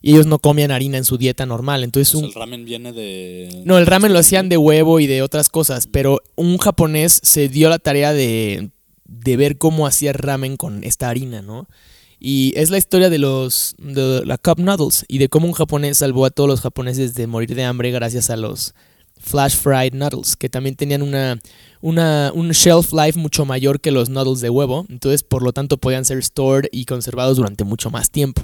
y 0.00 0.12
ellos 0.12 0.26
no 0.26 0.38
comían 0.38 0.70
harina 0.70 0.96
en 0.98 1.04
su 1.04 1.18
dieta 1.18 1.44
normal. 1.46 1.82
Entonces 1.82 2.12
Pues 2.12 2.22
un, 2.22 2.28
el 2.28 2.34
ramen 2.34 2.64
viene 2.64 2.92
de... 2.92 3.62
no, 3.64 3.78
el 3.78 3.86
ramen 3.86 4.12
lo 4.12 4.18
hacían 4.20 4.48
de 4.48 4.56
huevo 4.56 5.00
y 5.00 5.06
de 5.08 5.22
otras 5.22 5.48
cosas, 5.48 5.86
pero 5.88 6.20
un 6.36 6.58
japonés 6.58 7.20
se 7.22 7.48
dio 7.48 7.68
la 7.68 7.78
tarea 7.80 8.12
de, 8.12 8.70
de 9.04 9.36
ver 9.36 9.58
cómo 9.58 9.86
hacía 9.86 10.12
ramen 10.12 10.56
con 10.56 10.82
esta 10.84 11.08
harina, 11.08 11.40
¿no? 11.42 11.68
Y 12.24 12.52
es 12.54 12.70
la 12.70 12.78
historia 12.78 13.10
de 13.10 13.18
los 13.18 13.74
de 13.78 14.24
la 14.24 14.38
cup 14.38 14.60
noodles 14.60 15.04
y 15.08 15.18
de 15.18 15.28
cómo 15.28 15.48
un 15.48 15.54
japonés 15.54 15.98
salvó 15.98 16.24
a 16.24 16.30
todos 16.30 16.48
los 16.48 16.60
japoneses 16.60 17.14
de 17.14 17.26
morir 17.26 17.56
de 17.56 17.64
hambre 17.64 17.90
gracias 17.90 18.30
a 18.30 18.36
los 18.36 18.76
flash 19.18 19.56
fried 19.56 19.92
noodles, 19.92 20.36
que 20.36 20.48
también 20.48 20.76
tenían 20.76 21.02
una, 21.02 21.40
una 21.80 22.30
un 22.32 22.50
shelf 22.50 22.92
life 22.92 23.18
mucho 23.18 23.44
mayor 23.44 23.80
que 23.80 23.90
los 23.90 24.08
noodles 24.08 24.40
de 24.40 24.50
huevo, 24.50 24.86
entonces 24.88 25.24
por 25.24 25.42
lo 25.42 25.52
tanto 25.52 25.78
podían 25.78 26.04
ser 26.04 26.22
stored 26.22 26.68
y 26.70 26.84
conservados 26.84 27.38
durante 27.38 27.64
mucho 27.64 27.90
más 27.90 28.08
tiempo. 28.08 28.40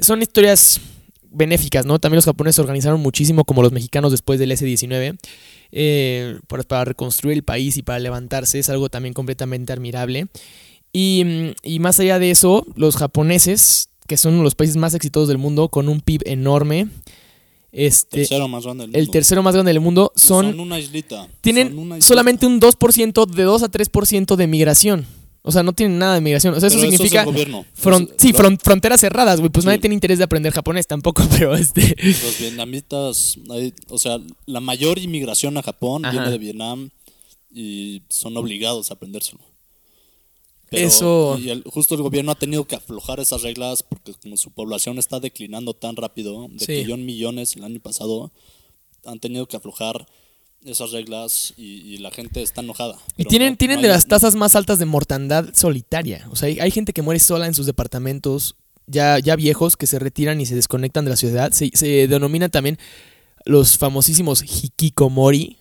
Son 0.00 0.22
historias 0.22 0.80
benéficas, 1.28 1.86
¿no? 1.86 1.98
También 1.98 2.18
los 2.18 2.24
japoneses 2.24 2.54
se 2.54 2.62
organizaron 2.62 3.00
muchísimo 3.00 3.44
como 3.44 3.62
los 3.62 3.72
mexicanos 3.72 4.12
después 4.12 4.38
del 4.38 4.52
S-19 4.52 5.18
eh, 5.72 6.38
para, 6.46 6.62
para 6.62 6.84
reconstruir 6.84 7.36
el 7.36 7.42
país 7.42 7.76
y 7.76 7.82
para 7.82 7.98
levantarse, 7.98 8.60
es 8.60 8.68
algo 8.68 8.88
también 8.90 9.12
completamente 9.12 9.72
admirable. 9.72 10.28
Y, 10.92 11.52
y 11.62 11.78
más 11.78 12.00
allá 12.00 12.18
de 12.18 12.30
eso, 12.30 12.66
los 12.76 12.96
japoneses, 12.96 13.90
que 14.08 14.16
son 14.16 14.32
uno 14.32 14.40
de 14.42 14.44
los 14.44 14.54
países 14.54 14.76
más 14.76 14.94
exitosos 14.94 15.28
del 15.28 15.38
mundo, 15.38 15.68
con 15.68 15.88
un 15.88 16.00
PIB 16.00 16.22
enorme, 16.26 16.88
este, 17.72 18.18
tercero 18.18 18.48
más 18.48 18.64
grande 18.64 18.82
del 18.82 18.88
mundo. 18.90 18.98
el 18.98 19.10
tercero 19.10 19.42
más 19.44 19.54
grande 19.54 19.72
del 19.72 19.80
mundo, 19.80 20.12
son, 20.16 20.58
una 20.58 20.78
islita. 20.80 21.28
tienen 21.40 21.68
Son 21.68 21.78
una 21.78 21.96
islita. 21.98 22.06
solamente 22.08 22.46
un 22.46 22.60
2%, 22.60 23.26
de 23.26 23.42
2 23.44 23.62
a 23.62 23.70
3% 23.70 24.36
de 24.36 24.46
migración. 24.48 25.06
O 25.42 25.52
sea, 25.52 25.62
no 25.62 25.72
tienen 25.72 25.98
nada 25.98 26.14
de 26.16 26.20
migración. 26.20 26.52
O 26.52 26.60
sea, 26.60 26.66
eso 26.66 26.78
significa... 26.80 27.22
es 27.22 27.28
el 27.86 28.08
sí, 28.18 28.32
fronteras 28.34 29.00
cerradas, 29.00 29.40
güey. 29.40 29.48
Pues 29.50 29.62
Sí. 29.62 29.66
nadie 29.68 29.78
tiene 29.78 29.94
interés 29.94 30.18
de 30.18 30.24
aprender 30.24 30.52
japonés 30.52 30.86
tampoco, 30.86 31.22
pero 31.38 31.54
este... 31.54 31.96
Los 32.02 32.38
vietnamitas, 32.38 33.36
hay- 33.48 33.72
o 33.88 33.98
sea, 33.98 34.18
la 34.44 34.60
mayor 34.60 34.98
inmigración 34.98 35.56
a 35.56 35.62
Japón 35.62 36.04
Ajá. 36.04 36.12
viene 36.12 36.30
de 36.30 36.38
Vietnam 36.38 36.90
y 37.54 38.02
son 38.08 38.36
obligados 38.36 38.90
a 38.90 38.94
aprendérselo. 38.94 39.40
Pero- 40.70 40.86
Eso- 40.86 41.38
Y 41.38 41.50
el- 41.50 41.64
justo 41.64 41.94
el 41.96 42.02
gobierno 42.02 42.30
ha 42.32 42.36
tenido 42.38 42.64
que 42.66 42.76
aflojar 42.76 43.18
esas 43.20 43.42
reglas 43.42 43.82
porque 43.82 44.14
como 44.14 44.36
su 44.36 44.50
población 44.52 44.98
está 44.98 45.18
declinando 45.20 45.74
tan 45.74 45.96
rápido, 45.96 46.46
de 46.48 46.64
Sí. 46.64 46.72
millón 46.72 47.04
millones 47.04 47.56
el 47.56 47.64
año 47.64 47.80
pasado, 47.80 48.30
han 49.04 49.18
tenido 49.18 49.46
que 49.46 49.56
aflojar 49.56 50.06
esas 50.64 50.92
reglas 50.92 51.54
y, 51.56 51.80
y 51.94 51.98
la 51.98 52.10
gente 52.10 52.42
está 52.42 52.60
enojada. 52.60 52.96
Y 53.16 53.24
tienen, 53.24 53.52
no- 53.52 53.56
tienen 53.56 53.76
no 53.78 53.82
de 53.82 53.88
las 53.88 54.06
tasas 54.06 54.34
más 54.36 54.54
altas 54.54 54.78
de 54.78 54.84
mortandad 54.84 55.48
solitaria. 55.54 56.28
O 56.30 56.36
sea, 56.36 56.48
hay, 56.48 56.60
hay 56.60 56.70
gente 56.70 56.92
que 56.92 57.02
muere 57.02 57.18
sola 57.18 57.46
en 57.46 57.54
sus 57.54 57.66
departamentos, 57.66 58.54
ya, 58.86 59.18
ya 59.18 59.36
viejos, 59.36 59.76
que 59.76 59.86
se 59.86 59.98
retiran 59.98 60.40
y 60.40 60.46
se 60.46 60.54
desconectan 60.54 61.04
de 61.04 61.10
la 61.10 61.16
ciudad. 61.16 61.50
Se, 61.52 61.70
se 61.74 62.06
denominan 62.08 62.50
también 62.50 62.78
los 63.46 63.78
famosísimos 63.78 64.42
hikikomori, 64.42 65.56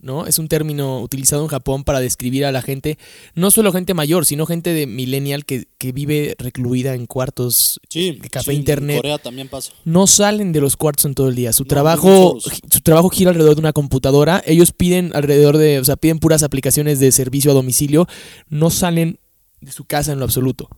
¿no? 0.00 0.26
Es 0.26 0.38
un 0.38 0.48
término 0.48 1.00
utilizado 1.00 1.42
en 1.42 1.48
Japón 1.48 1.84
para 1.84 2.00
describir 2.00 2.44
a 2.44 2.52
la 2.52 2.62
gente, 2.62 2.98
no 3.34 3.50
solo 3.50 3.72
gente 3.72 3.94
mayor, 3.94 4.26
sino 4.26 4.46
gente 4.46 4.72
de 4.72 4.86
millennial 4.86 5.44
que, 5.44 5.66
que 5.78 5.92
vive 5.92 6.34
recluida 6.38 6.94
en 6.94 7.06
cuartos 7.06 7.80
Sí, 7.88 8.12
de 8.12 8.28
café 8.30 8.50
sí, 8.50 8.50
en 8.52 8.58
internet. 8.58 8.96
Corea 8.98 9.18
también 9.18 9.48
pasa. 9.48 9.72
no 9.84 10.06
salen 10.06 10.52
de 10.52 10.60
los 10.60 10.76
cuartos 10.76 11.04
en 11.06 11.14
todo 11.14 11.28
el 11.28 11.34
día. 11.34 11.52
Su 11.52 11.64
No, 11.64 11.68
trabajo, 11.68 12.38
su 12.40 12.80
trabajo 12.82 13.08
gira 13.10 13.30
alrededor 13.30 13.56
de 13.56 13.60
una 13.60 13.72
computadora. 13.72 14.42
Ellos 14.46 14.72
piden 14.72 15.10
alrededor 15.14 15.56
de, 15.56 15.80
o 15.80 15.84
sea, 15.84 15.96
piden 15.96 16.18
puras 16.18 16.42
aplicaciones 16.42 17.00
de 17.00 17.10
servicio 17.12 17.50
a 17.50 17.54
domicilio. 17.54 18.06
No 18.48 18.70
salen 18.70 19.18
de 19.60 19.72
su 19.72 19.84
casa 19.84 20.12
en 20.12 20.18
lo 20.20 20.24
absoluto. 20.24 20.68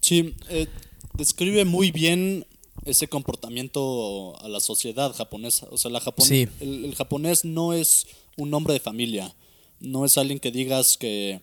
Sí, 0.00 0.34
eh, 0.50 0.68
describe 1.14 1.64
muy 1.64 1.90
bien 1.90 2.46
ese 2.86 3.08
comportamiento 3.08 4.34
a 4.40 4.48
la 4.48 4.60
sociedad 4.60 5.12
japonesa. 5.14 5.66
O 5.70 5.78
sea, 5.78 5.90
la 5.90 6.00
japon- 6.00 6.24
Sí. 6.26 6.48
el, 6.60 6.84
el 6.86 6.94
japonés 6.94 7.44
no 7.44 7.72
es 7.72 8.06
un 8.36 8.52
hombre 8.54 8.72
de 8.74 8.80
familia. 8.80 9.34
No 9.80 10.04
es 10.04 10.16
alguien 10.18 10.38
que 10.38 10.50
digas 10.50 10.96
que 10.96 11.40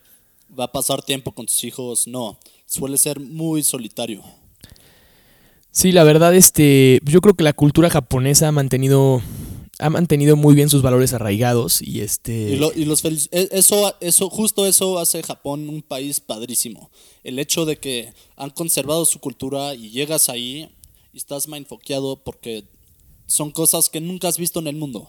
va 0.58 0.64
a 0.64 0.72
pasar 0.72 1.02
tiempo 1.02 1.32
con 1.32 1.46
tus 1.46 1.62
hijos. 1.64 2.06
No, 2.06 2.38
suele 2.66 2.98
ser 2.98 3.20
muy 3.20 3.62
solitario. 3.62 4.22
Sí, 5.70 5.90
la 5.92 6.04
verdad, 6.04 6.34
este, 6.34 7.00
yo 7.04 7.20
creo 7.20 7.34
que 7.34 7.42
la 7.44 7.52
cultura 7.52 7.90
japonesa 7.90 8.46
ha 8.48 8.52
mantenido, 8.52 9.20
ha 9.80 9.90
mantenido 9.90 10.36
muy 10.36 10.54
bien 10.54 10.68
sus 10.68 10.82
valores 10.82 11.12
arraigados 11.14 11.82
y 11.82 12.00
este. 12.00 12.32
Y, 12.52 12.56
lo- 12.56 12.72
y 12.72 12.84
los 12.84 13.04
e- 13.04 13.48
eso, 13.50 13.92
eso, 14.00 14.30
justo 14.30 14.66
eso 14.66 15.00
hace 15.00 15.22
Japón 15.24 15.68
un 15.68 15.82
país 15.82 16.20
padrísimo. 16.20 16.90
El 17.24 17.40
hecho 17.40 17.64
de 17.64 17.76
que 17.76 18.12
han 18.36 18.50
conservado 18.50 19.04
su 19.04 19.18
cultura 19.18 19.74
y 19.74 19.90
llegas 19.90 20.28
ahí 20.28 20.68
y 21.14 21.16
estás 21.18 21.46
mindfoqueado 21.46 22.16
porque 22.16 22.64
son 23.26 23.52
cosas 23.52 23.88
que 23.88 24.00
nunca 24.00 24.26
has 24.28 24.36
visto 24.36 24.58
en 24.58 24.66
el 24.66 24.74
mundo. 24.74 25.08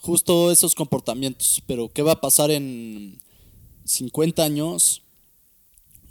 Justo 0.00 0.50
esos 0.50 0.74
comportamientos. 0.74 1.62
Pero 1.66 1.88
¿qué 1.88 2.02
va 2.02 2.12
a 2.12 2.20
pasar 2.20 2.50
en 2.50 3.20
50 3.84 4.42
años? 4.42 5.02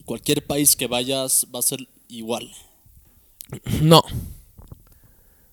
Cualquier 0.06 0.46
país 0.48 0.76
que 0.78 0.88
vayas 0.88 1.46
va 1.54 1.60
a 1.60 1.64
ser 1.64 1.88
igual. 2.08 2.50
No. 3.82 4.02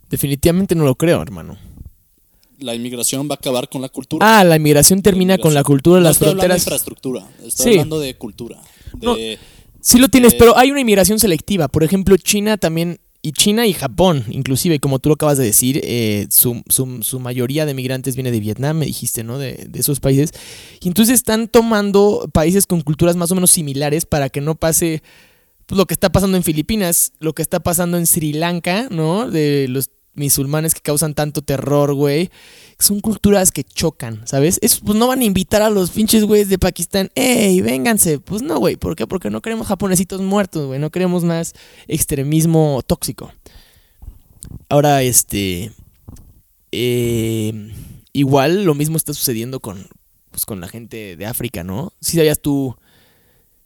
Definitivamente 0.08 0.74
no 0.76 0.84
lo 0.84 0.94
creo, 0.94 1.20
hermano. 1.20 1.58
La 2.60 2.74
inmigración 2.74 3.28
va 3.28 3.34
a 3.34 3.38
acabar 3.38 3.68
con 3.68 3.82
la 3.82 3.88
cultura. 3.88 4.38
Ah, 4.38 4.44
la 4.44 4.56
inmigración 4.56 5.02
termina 5.02 5.36
con 5.36 5.52
la 5.52 5.64
cultura, 5.64 5.98
No 5.98 6.04
las 6.04 6.12
estoy 6.16 6.28
hablando 6.28 6.42
de 6.54 6.60
fronteras. 6.60 6.62
infraestructura, 6.62 7.28
estoy 7.44 7.64
Sí. 7.64 7.70
hablando 7.72 7.98
de 7.98 8.16
cultura. 8.16 8.62
De, 8.94 9.38
Sí 9.80 9.98
lo 9.98 10.08
tienes, 10.08 10.34
pero 10.34 10.56
hay 10.56 10.70
una 10.70 10.80
inmigración 10.80 11.18
selectiva. 11.18 11.68
Por 11.68 11.84
ejemplo, 11.84 12.16
China 12.16 12.56
también, 12.56 12.98
y 13.26 13.32
China 13.32 13.66
y 13.66 13.72
Japón, 13.72 14.24
inclusive, 14.30 14.78
como 14.78 15.00
tú 15.00 15.08
lo 15.08 15.14
acabas 15.14 15.36
de 15.36 15.44
decir, 15.44 15.80
eh, 15.82 16.28
su, 16.30 16.62
su- 16.68 17.02
su 17.02 17.18
mayoría 17.18 17.66
de 17.66 17.74
migrantes 17.74 18.14
viene 18.14 18.30
de 18.30 18.38
Vietnam, 18.38 18.78
me 18.78 18.86
dijiste, 18.86 19.24
¿no? 19.24 19.36
De, 19.38 19.66
de 19.68 19.80
esos 19.80 19.98
países. 19.98 20.30
Y 20.80 20.86
entonces 20.86 21.14
están 21.14 21.48
tomando 21.48 22.30
países 22.32 22.66
con 22.66 22.82
culturas 22.82 23.16
más 23.16 23.32
o 23.32 23.34
menos 23.34 23.50
similares 23.50 24.06
para 24.06 24.28
que 24.28 24.40
no 24.40 24.54
pase 24.54 25.02
pues, 25.66 25.76
lo 25.76 25.86
que 25.86 25.94
está 25.94 26.10
pasando 26.10 26.36
en 26.36 26.44
Filipinas, 26.44 27.12
lo 27.18 27.32
que 27.34 27.42
está 27.42 27.58
pasando 27.58 27.98
en 27.98 28.06
Sri 28.06 28.32
Lanka, 28.32 28.86
¿no? 28.90 29.28
De 29.28 29.66
los 29.68 29.90
musulmanes 30.16 30.74
que 30.74 30.80
causan 30.80 31.14
tanto 31.14 31.42
terror, 31.42 31.94
güey. 31.94 32.30
Son 32.78 33.00
culturas 33.00 33.52
que 33.52 33.64
chocan, 33.64 34.22
¿sabes? 34.26 34.58
Es, 34.62 34.80
pues 34.80 34.98
no 34.98 35.06
van 35.06 35.20
a 35.20 35.24
invitar 35.24 35.62
a 35.62 35.70
los 35.70 35.90
pinches 35.90 36.24
güeyes 36.24 36.48
de 36.48 36.58
Pakistán, 36.58 37.10
¡ey, 37.14 37.60
vénganse! 37.60 38.18
Pues 38.18 38.42
no, 38.42 38.58
güey. 38.58 38.76
¿Por 38.76 38.96
qué? 38.96 39.06
Porque 39.06 39.30
no 39.30 39.40
queremos 39.42 39.66
japonesitos 39.66 40.20
muertos, 40.20 40.66
güey. 40.66 40.78
No 40.80 40.90
queremos 40.90 41.24
más 41.24 41.54
extremismo 41.88 42.82
tóxico. 42.86 43.32
Ahora, 44.68 45.02
este. 45.02 45.72
eh, 46.72 47.72
igual 48.12 48.64
lo 48.64 48.74
mismo 48.74 48.96
está 48.96 49.14
sucediendo 49.14 49.60
con, 49.60 49.86
pues, 50.30 50.44
con 50.46 50.60
la 50.60 50.68
gente 50.68 51.16
de 51.16 51.26
África, 51.26 51.64
¿no? 51.64 51.92
Si 52.00 52.16
sabías 52.16 52.40
tú 52.40 52.76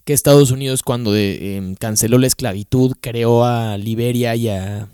que 0.05 0.13
Estados 0.13 0.51
Unidos, 0.51 0.83
cuando 0.83 1.13
de- 1.13 1.57
em, 1.57 1.75
canceló 1.75 2.19
la 2.19 2.27
esclavitud, 2.27 2.93
creó 3.01 3.45
a 3.45 3.77
Liberia 3.79 4.35
y 4.37 4.49
a. 4.49 4.89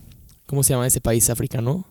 ¿Cómo 0.46 0.62
se 0.62 0.72
llama 0.72 0.86
ese 0.86 1.00
país 1.00 1.28
africano? 1.30 1.86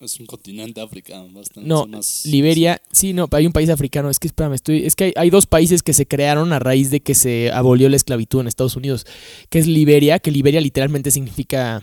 Es 0.00 0.20
un 0.20 0.26
continente 0.26 0.80
África, 0.80 1.24
bastante. 1.32 1.68
No, 1.68 1.86
más- 1.86 2.24
Liberia, 2.24 2.80
sí, 2.92 3.12
no, 3.12 3.28
hay 3.32 3.46
un 3.46 3.52
país 3.52 3.68
africano, 3.68 4.10
es 4.10 4.20
que 4.20 4.28
espérame, 4.28 4.54
estoy, 4.54 4.86
es 4.86 4.94
que 4.94 5.04
hay, 5.04 5.12
hay 5.16 5.30
dos 5.30 5.46
países 5.46 5.82
que 5.82 5.92
se 5.92 6.06
crearon 6.06 6.52
a 6.52 6.60
raíz 6.60 6.92
de 6.92 7.00
que 7.00 7.14
se 7.16 7.50
abolió 7.50 7.88
la 7.88 7.96
esclavitud 7.96 8.40
en 8.40 8.46
Estados 8.46 8.76
Unidos, 8.76 9.06
que 9.50 9.58
es 9.58 9.66
Liberia, 9.66 10.20
que 10.20 10.30
Liberia 10.30 10.60
literalmente 10.60 11.10
significa, 11.10 11.82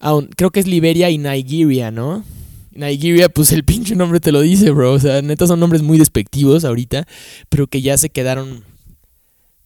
aún, 0.00 0.28
creo 0.36 0.50
que 0.50 0.58
es 0.58 0.66
Liberia 0.66 1.08
y 1.10 1.18
Nigeria, 1.18 1.92
¿no? 1.92 2.24
Nigeria, 2.72 3.28
pues 3.28 3.52
el 3.52 3.62
pinche 3.64 3.94
nombre 3.94 4.18
te 4.18 4.32
lo 4.32 4.40
dice, 4.40 4.70
bro, 4.72 4.92
o 4.94 4.98
sea, 4.98 5.22
neta 5.22 5.46
son 5.46 5.60
nombres 5.60 5.82
muy 5.82 5.98
despectivos 5.98 6.64
ahorita, 6.64 7.06
pero 7.48 7.68
que 7.68 7.80
ya 7.80 7.96
se 7.96 8.10
quedaron, 8.10 8.64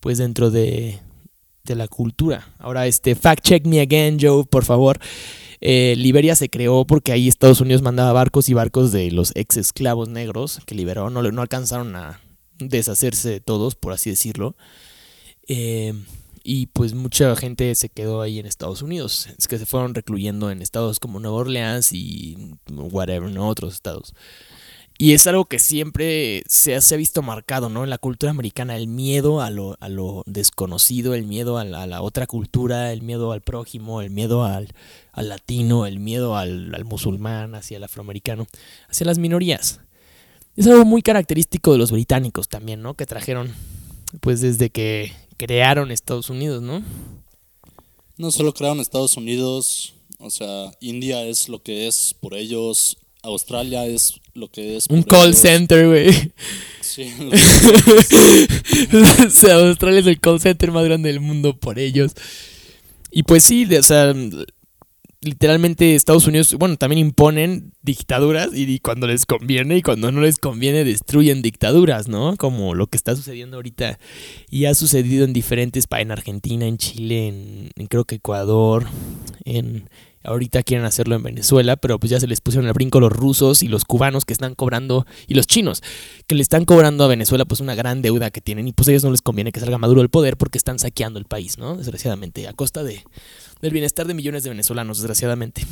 pues 0.00 0.18
dentro 0.18 0.50
de, 0.50 0.98
de 1.64 1.74
la 1.74 1.88
cultura. 1.88 2.52
Ahora, 2.58 2.86
este, 2.86 3.14
fact 3.14 3.42
check 3.42 3.66
me 3.66 3.80
again, 3.80 4.18
Joe, 4.20 4.44
por 4.44 4.64
favor. 4.64 4.98
Eh, 5.60 5.94
Liberia 5.96 6.36
se 6.36 6.50
creó 6.50 6.84
porque 6.84 7.12
ahí 7.12 7.26
Estados 7.26 7.60
Unidos 7.62 7.80
mandaba 7.80 8.12
barcos 8.12 8.50
y 8.50 8.54
barcos 8.54 8.92
de 8.92 9.10
los 9.10 9.32
ex 9.34 9.56
esclavos 9.56 10.08
negros 10.10 10.60
que 10.66 10.74
liberó. 10.74 11.08
No, 11.08 11.22
no 11.22 11.42
alcanzaron 11.42 11.96
a 11.96 12.20
deshacerse 12.58 13.30
de 13.30 13.40
todos, 13.40 13.74
por 13.74 13.94
así 13.94 14.10
decirlo. 14.10 14.56
Eh, 15.48 15.94
y 16.42 16.66
pues 16.66 16.92
mucha 16.92 17.34
gente 17.34 17.74
se 17.74 17.88
quedó 17.88 18.20
ahí 18.20 18.38
en 18.38 18.44
Estados 18.44 18.82
Unidos. 18.82 19.28
Es 19.38 19.48
que 19.48 19.58
se 19.58 19.64
fueron 19.64 19.94
recluyendo 19.94 20.50
en 20.50 20.60
estados 20.60 21.00
como 21.00 21.18
Nueva 21.18 21.38
Orleans 21.38 21.92
y 21.92 22.36
whatever, 22.68 23.30
¿no? 23.30 23.48
Otros 23.48 23.72
estados. 23.72 24.14
Y 25.04 25.12
es 25.12 25.26
algo 25.26 25.44
que 25.44 25.58
siempre 25.58 26.44
se 26.46 26.74
ha, 26.74 26.96
visto 26.96 27.20
marcado, 27.20 27.68
¿no? 27.68 27.84
En 27.84 27.90
la 27.90 27.98
cultura 27.98 28.30
americana, 28.30 28.74
el 28.74 28.88
miedo 28.88 29.42
a 29.42 29.50
lo, 29.50 29.76
desconocido, 30.24 31.12
el 31.14 31.26
miedo 31.26 31.58
a 31.58 31.64
la, 31.66 32.00
otra 32.00 32.26
cultura, 32.26 32.90
el 32.90 33.02
miedo 33.02 33.30
al 33.32 33.42
prójimo, 33.42 34.00
el 34.00 34.08
miedo 34.08 34.44
al, 34.44 34.72
al 35.12 35.28
latino, 35.28 35.84
el 35.84 35.98
miedo 35.98 36.38
al, 36.38 36.74
al 36.74 36.86
musulmán, 36.86 37.54
hacia 37.54 37.76
el 37.76 37.84
afroamericano, 37.84 38.46
hacia 38.88 39.04
las 39.04 39.18
minorías. 39.18 39.80
Es 40.56 40.66
algo 40.68 40.86
muy 40.86 41.02
característico 41.02 41.72
de 41.72 41.78
los 41.80 41.92
británicos 41.92 42.48
también, 42.48 42.80
¿no? 42.80 42.94
Que 42.94 43.04
trajeron, 43.04 43.52
pues 44.22 44.40
desde 44.40 44.70
que 44.70 45.12
crearon 45.36 45.90
Estados 45.90 46.30
Unidos, 46.30 46.62
¿no? 46.62 46.82
No 48.16 48.30
solo 48.30 48.54
crearon 48.54 48.80
Estados 48.80 49.18
Unidos, 49.18 49.92
o 50.18 50.30
sea, 50.30 50.72
India 50.80 51.24
es 51.24 51.50
lo 51.50 51.62
que 51.62 51.88
es 51.88 52.14
por 52.18 52.32
ellos, 52.32 52.96
Australia 53.24 53.86
es 53.86 54.20
lo 54.34 54.48
que 54.48 54.76
es. 54.76 54.86
Un 54.88 55.02
call 55.02 55.28
ellos. 55.28 55.38
center, 55.38 55.88
güey. 55.88 56.32
Sí, 56.80 57.10
o 59.26 59.30
sea, 59.30 59.56
Australia 59.56 60.00
es 60.00 60.06
el 60.06 60.20
call 60.20 60.40
center 60.40 60.70
más 60.70 60.84
grande 60.84 61.10
del 61.10 61.20
mundo 61.20 61.56
por 61.56 61.78
ellos. 61.78 62.12
Y 63.10 63.22
pues 63.22 63.44
sí, 63.44 63.66
o 63.74 63.82
sea, 63.82 64.12
literalmente 65.24 65.94
Estados 65.94 66.26
Unidos, 66.26 66.54
bueno, 66.54 66.76
también 66.76 66.98
imponen 66.98 67.72
dictaduras 67.82 68.50
y, 68.52 68.64
y 68.64 68.78
cuando 68.78 69.06
les 69.06 69.26
conviene 69.26 69.78
y 69.78 69.82
cuando 69.82 70.12
no 70.12 70.20
les 70.20 70.38
conviene 70.38 70.84
destruyen 70.84 71.42
dictaduras, 71.42 72.08
¿no? 72.08 72.36
Como 72.36 72.74
lo 72.74 72.86
que 72.88 72.96
está 72.96 73.16
sucediendo 73.16 73.56
ahorita 73.56 73.98
y 74.50 74.66
ha 74.66 74.74
sucedido 74.74 75.24
en 75.24 75.32
diferentes 75.32 75.86
países, 75.86 76.06
en 76.06 76.12
Argentina, 76.12 76.66
en 76.66 76.76
Chile, 76.76 77.28
en, 77.28 77.70
en 77.76 77.86
creo 77.86 78.04
que 78.04 78.16
Ecuador, 78.16 78.84
en 79.44 79.88
ahorita 80.24 80.62
quieren 80.62 80.84
hacerlo 80.86 81.14
en 81.14 81.22
Venezuela, 81.22 81.76
pero 81.76 81.98
pues 81.98 82.10
ya 82.10 82.18
se 82.20 82.26
les 82.26 82.40
pusieron 82.40 82.66
al 82.66 82.72
brinco 82.72 83.00
los 83.00 83.12
rusos 83.12 83.62
y 83.62 83.68
los 83.68 83.84
cubanos 83.84 84.24
que 84.24 84.32
están 84.32 84.54
cobrando 84.54 85.06
y 85.26 85.34
los 85.34 85.46
chinos 85.46 85.82
que 86.26 86.34
le 86.34 86.42
están 86.42 86.64
cobrando 86.64 87.04
a 87.04 87.08
Venezuela 87.08 87.44
pues 87.44 87.60
una 87.60 87.74
gran 87.74 88.02
deuda 88.02 88.30
que 88.30 88.40
tienen 88.40 88.66
y 88.68 88.72
pues 88.72 88.88
a 88.88 88.90
ellos 88.90 89.04
no 89.04 89.10
les 89.10 89.22
conviene 89.22 89.52
que 89.52 89.60
salga 89.60 89.78
Maduro 89.78 90.00
del 90.00 90.08
poder 90.10 90.36
porque 90.36 90.58
están 90.58 90.78
saqueando 90.78 91.18
el 91.18 91.24
país, 91.26 91.58
¿no? 91.58 91.76
Desgraciadamente, 91.76 92.48
a 92.48 92.52
costa 92.52 92.82
de, 92.82 93.04
del 93.60 93.72
bienestar 93.72 94.06
de 94.06 94.14
millones 94.14 94.42
de 94.42 94.50
venezolanos, 94.50 94.98
desgraciadamente. 94.98 95.62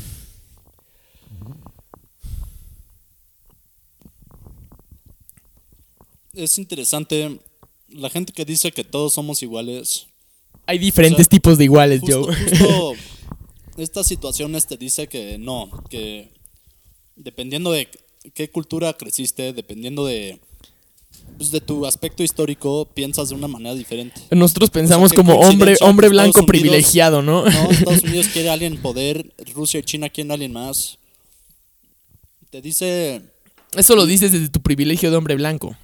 es 6.34 6.59
interesante. 6.59 7.38
La 7.88 8.11
gente 8.11 8.32
que 8.32 8.44
dice 8.44 8.72
que 8.72 8.84
todos 8.84 9.14
somos 9.14 9.42
iguales. 9.42 10.07
Hay 10.66 10.78
diferentes 10.78 11.26
O 11.26 11.28
sea, 11.28 11.28
tipos 11.28 11.59
de 11.59 11.64
iguales, 11.64 12.00
Justo, 12.00 12.24
Joe. 12.24 12.34
justo 12.36 12.92
estas 13.76 14.06
situaciones 14.06 14.66
te 14.66 14.76
dice 14.76 15.06
que 15.08 15.38
no, 15.38 15.70
que 15.88 16.30
dependiendo 17.16 17.72
de 17.72 17.88
qué 18.34 18.50
cultura 18.50 18.92
creciste, 18.96 19.52
dependiendo 19.52 20.04
de, 20.06 20.40
pues, 21.36 21.50
de 21.50 21.60
tu 21.60 21.86
aspecto 21.86 22.22
histórico, 22.22 22.86
piensas 22.94 23.28
de 23.30 23.34
una 23.34 23.48
manera 23.48 23.74
diferente. 23.74 24.20
Nosotros 24.30 24.70
pensamos 24.70 25.12
como 25.12 25.34
hombre, 25.40 25.76
hombre 25.80 26.08
blanco 26.08 26.40
Unidos- 26.40 26.46
privilegiado, 26.48 27.22
¿no? 27.22 27.44
No, 27.44 27.70
Estados 27.70 28.02
Unidos 28.02 28.28
quiere 28.32 28.50
a 28.50 28.52
alguien 28.54 28.74
en 28.74 28.82
poder, 28.82 29.32
Rusia 29.54 29.80
y 29.80 29.82
China 29.82 30.08
quieren 30.08 30.30
a 30.30 30.34
alguien 30.34 30.52
más. 30.52 30.98
Te 32.50 32.60
dice, 32.60 33.22
Eso 33.76 33.96
lo 33.96 34.04
dices 34.06 34.32
desde 34.32 34.48
tu 34.48 34.60
privilegio 34.60 35.10
de 35.10 35.16
hombre 35.16 35.34
blanco. 35.36 35.76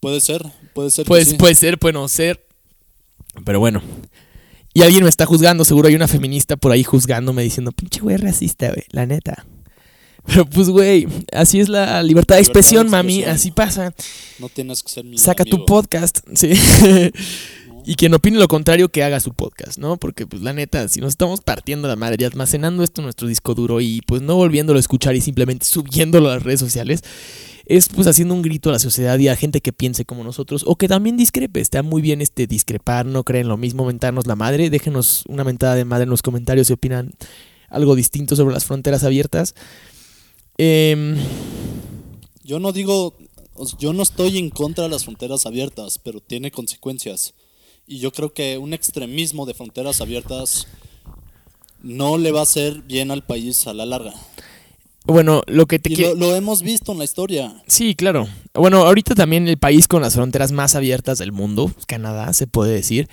puede 0.00 0.20
ser, 0.20 0.42
puede 0.74 0.90
ser. 0.90 1.04
Pues 1.06 1.28
sí. 1.28 1.34
puede 1.36 1.54
ser, 1.54 1.78
puede 1.78 1.92
no 1.92 2.08
ser. 2.08 2.46
Pero 3.44 3.60
bueno. 3.60 3.82
Y 4.72 4.82
alguien 4.82 5.02
me 5.02 5.10
está 5.10 5.26
juzgando, 5.26 5.64
seguro 5.64 5.88
hay 5.88 5.96
una 5.96 6.06
feminista 6.08 6.56
por 6.56 6.70
ahí 6.70 6.84
juzgándome 6.84 7.42
diciendo, 7.42 7.72
pinche 7.72 8.00
güey 8.00 8.16
racista, 8.16 8.68
güey, 8.68 8.84
la 8.90 9.04
neta. 9.04 9.46
Pero 10.26 10.46
pues, 10.46 10.68
güey, 10.68 11.08
así 11.32 11.60
es 11.60 11.68
la 11.68 11.80
libertad 11.80 11.96
de 12.02 12.08
Libertad 12.08 12.34
de 12.36 12.40
expresión, 12.42 12.88
mami, 12.88 13.24
así 13.24 13.50
pasa. 13.50 13.92
No 14.38 14.48
tienes 14.48 14.82
que 14.82 14.90
ser 14.90 15.04
mi 15.04 15.18
Saca 15.18 15.44
tu 15.44 15.64
podcast, 15.64 16.20
sí. 16.34 16.52
y 17.84 17.94
quien 17.96 18.14
opine 18.14 18.38
lo 18.38 18.46
contrario, 18.46 18.90
que 18.90 19.02
haga 19.02 19.18
su 19.18 19.32
podcast, 19.32 19.78
¿no? 19.78 19.96
Porque, 19.96 20.26
pues, 20.26 20.42
la 20.42 20.52
neta, 20.52 20.86
si 20.88 21.00
nos 21.00 21.10
estamos 21.10 21.40
partiendo 21.40 21.88
la 21.88 21.96
madre 21.96 22.18
y 22.20 22.24
almacenando 22.24 22.84
esto 22.84 23.00
en 23.00 23.06
nuestro 23.06 23.26
disco 23.26 23.54
duro 23.54 23.80
y, 23.80 24.02
pues, 24.02 24.22
no 24.22 24.36
volviéndolo 24.36 24.76
a 24.76 24.80
escuchar 24.80 25.16
y 25.16 25.20
simplemente 25.20 25.64
subiéndolo 25.66 26.30
a 26.30 26.34
las 26.34 26.42
redes 26.42 26.60
sociales, 26.60 27.02
es, 27.70 27.88
pues, 27.88 28.08
haciendo 28.08 28.34
un 28.34 28.42
grito 28.42 28.68
a 28.68 28.72
la 28.72 28.78
sociedad 28.80 29.16
y 29.20 29.28
a 29.28 29.36
gente 29.36 29.60
que 29.60 29.72
piense 29.72 30.04
como 30.04 30.24
nosotros 30.24 30.64
o 30.66 30.74
que 30.74 30.88
también 30.88 31.16
discrepe. 31.16 31.60
Está 31.60 31.84
muy 31.84 32.02
bien 32.02 32.20
este 32.20 32.48
discrepar, 32.48 33.06
no 33.06 33.22
creen 33.22 33.46
lo 33.46 33.56
mismo, 33.56 33.86
mentarnos 33.86 34.26
la 34.26 34.34
madre. 34.34 34.70
Déjenos 34.70 35.22
una 35.28 35.44
mentada 35.44 35.76
de 35.76 35.84
madre 35.84 36.02
en 36.02 36.10
los 36.10 36.20
comentarios 36.20 36.66
si 36.66 36.72
opinan 36.72 37.12
algo 37.68 37.94
distinto 37.94 38.34
sobre 38.34 38.54
las 38.54 38.64
fronteras 38.64 39.04
abiertas. 39.04 39.54
Em, 40.58 41.16
Yo 42.42 42.58
no 42.58 42.72
digo, 42.72 43.14
yo 43.78 43.92
no 43.92 44.02
estoy 44.02 44.38
en 44.38 44.50
contra 44.50 44.82
de 44.82 44.90
las 44.90 45.04
fronteras 45.04 45.46
abiertas, 45.46 46.00
pero 46.00 46.18
tiene 46.18 46.50
consecuencias. 46.50 47.34
Y 47.86 48.00
yo 48.00 48.10
creo 48.10 48.34
que 48.34 48.58
un 48.58 48.74
extremismo 48.74 49.46
de 49.46 49.54
fronteras 49.54 50.00
abiertas 50.00 50.66
no 51.84 52.18
le 52.18 52.32
va 52.32 52.40
a 52.40 52.42
hacer 52.42 52.82
bien 52.82 53.12
al 53.12 53.22
país 53.22 53.68
a 53.68 53.74
la 53.74 53.86
larga. 53.86 54.12
Bueno, 55.04 55.42
lo 55.46 55.66
que 55.66 55.78
te 55.78 55.92
Y 55.92 55.96
quiero... 55.96 56.14
lo, 56.14 56.28
lo 56.30 56.36
hemos 56.36 56.62
visto 56.62 56.92
en 56.92 56.98
la 56.98 57.04
historia. 57.04 57.54
Sí, 57.66 57.94
claro. 57.94 58.28
Bueno, 58.54 58.84
ahorita 58.86 59.14
también 59.14 59.48
el 59.48 59.58
país 59.58 59.88
con 59.88 60.02
las 60.02 60.14
fronteras 60.14 60.52
más 60.52 60.74
abiertas 60.74 61.18
del 61.18 61.32
mundo, 61.32 61.72
Canadá, 61.86 62.32
se 62.32 62.46
puede 62.46 62.72
decir, 62.72 63.08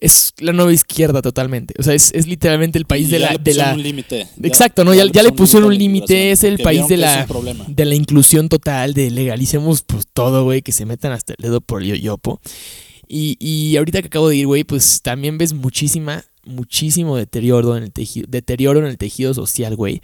es 0.00 0.32
la 0.38 0.52
nueva 0.52 0.72
izquierda 0.72 1.22
totalmente. 1.22 1.74
O 1.78 1.82
sea, 1.82 1.94
es, 1.94 2.10
es 2.14 2.26
literalmente 2.26 2.78
el 2.78 2.86
país 2.86 3.08
Y 3.08 3.12
de 3.12 3.20
ya 3.20 3.26
la... 3.26 3.32
le 3.32 3.38
De 3.38 3.44
pusieron 3.44 3.68
la 3.68 3.74
un 3.74 3.82
límite. 3.82 4.28
Exacto, 4.42 4.84
¿no? 4.84 4.94
Ya, 4.94 5.04
ya 5.12 5.22
le 5.22 5.32
pusieron 5.32 5.68
un 5.68 5.78
límite, 5.78 6.32
es 6.32 6.42
el 6.42 6.58
país 6.58 6.88
la, 6.88 7.26
de 7.68 7.84
la 7.84 7.94
inclusión 7.94 8.48
total, 8.48 8.94
de 8.94 9.10
legalicemos 9.10 9.82
pues 9.82 10.06
todo, 10.12 10.44
güey, 10.44 10.62
que 10.62 10.72
se 10.72 10.86
metan 10.86 11.12
hasta 11.12 11.34
el 11.34 11.42
dedo 11.42 11.60
por 11.60 11.82
el 11.82 11.88
yoyopo. 11.88 12.40
Y, 13.06 13.36
y 13.40 13.76
ahorita 13.76 14.00
que 14.02 14.06
acabo 14.06 14.28
de 14.28 14.36
ir, 14.36 14.46
güey, 14.46 14.64
pues 14.64 15.02
también 15.02 15.36
ves 15.36 15.52
muchísima, 15.52 16.24
muchísimo 16.44 17.16
deterioro 17.16 17.76
en 17.76 17.82
el 17.82 17.92
tejido, 17.92 18.26
deterioro 18.28 18.78
en 18.78 18.86
el 18.86 18.96
tejido 18.98 19.34
social, 19.34 19.76
güey. 19.76 20.00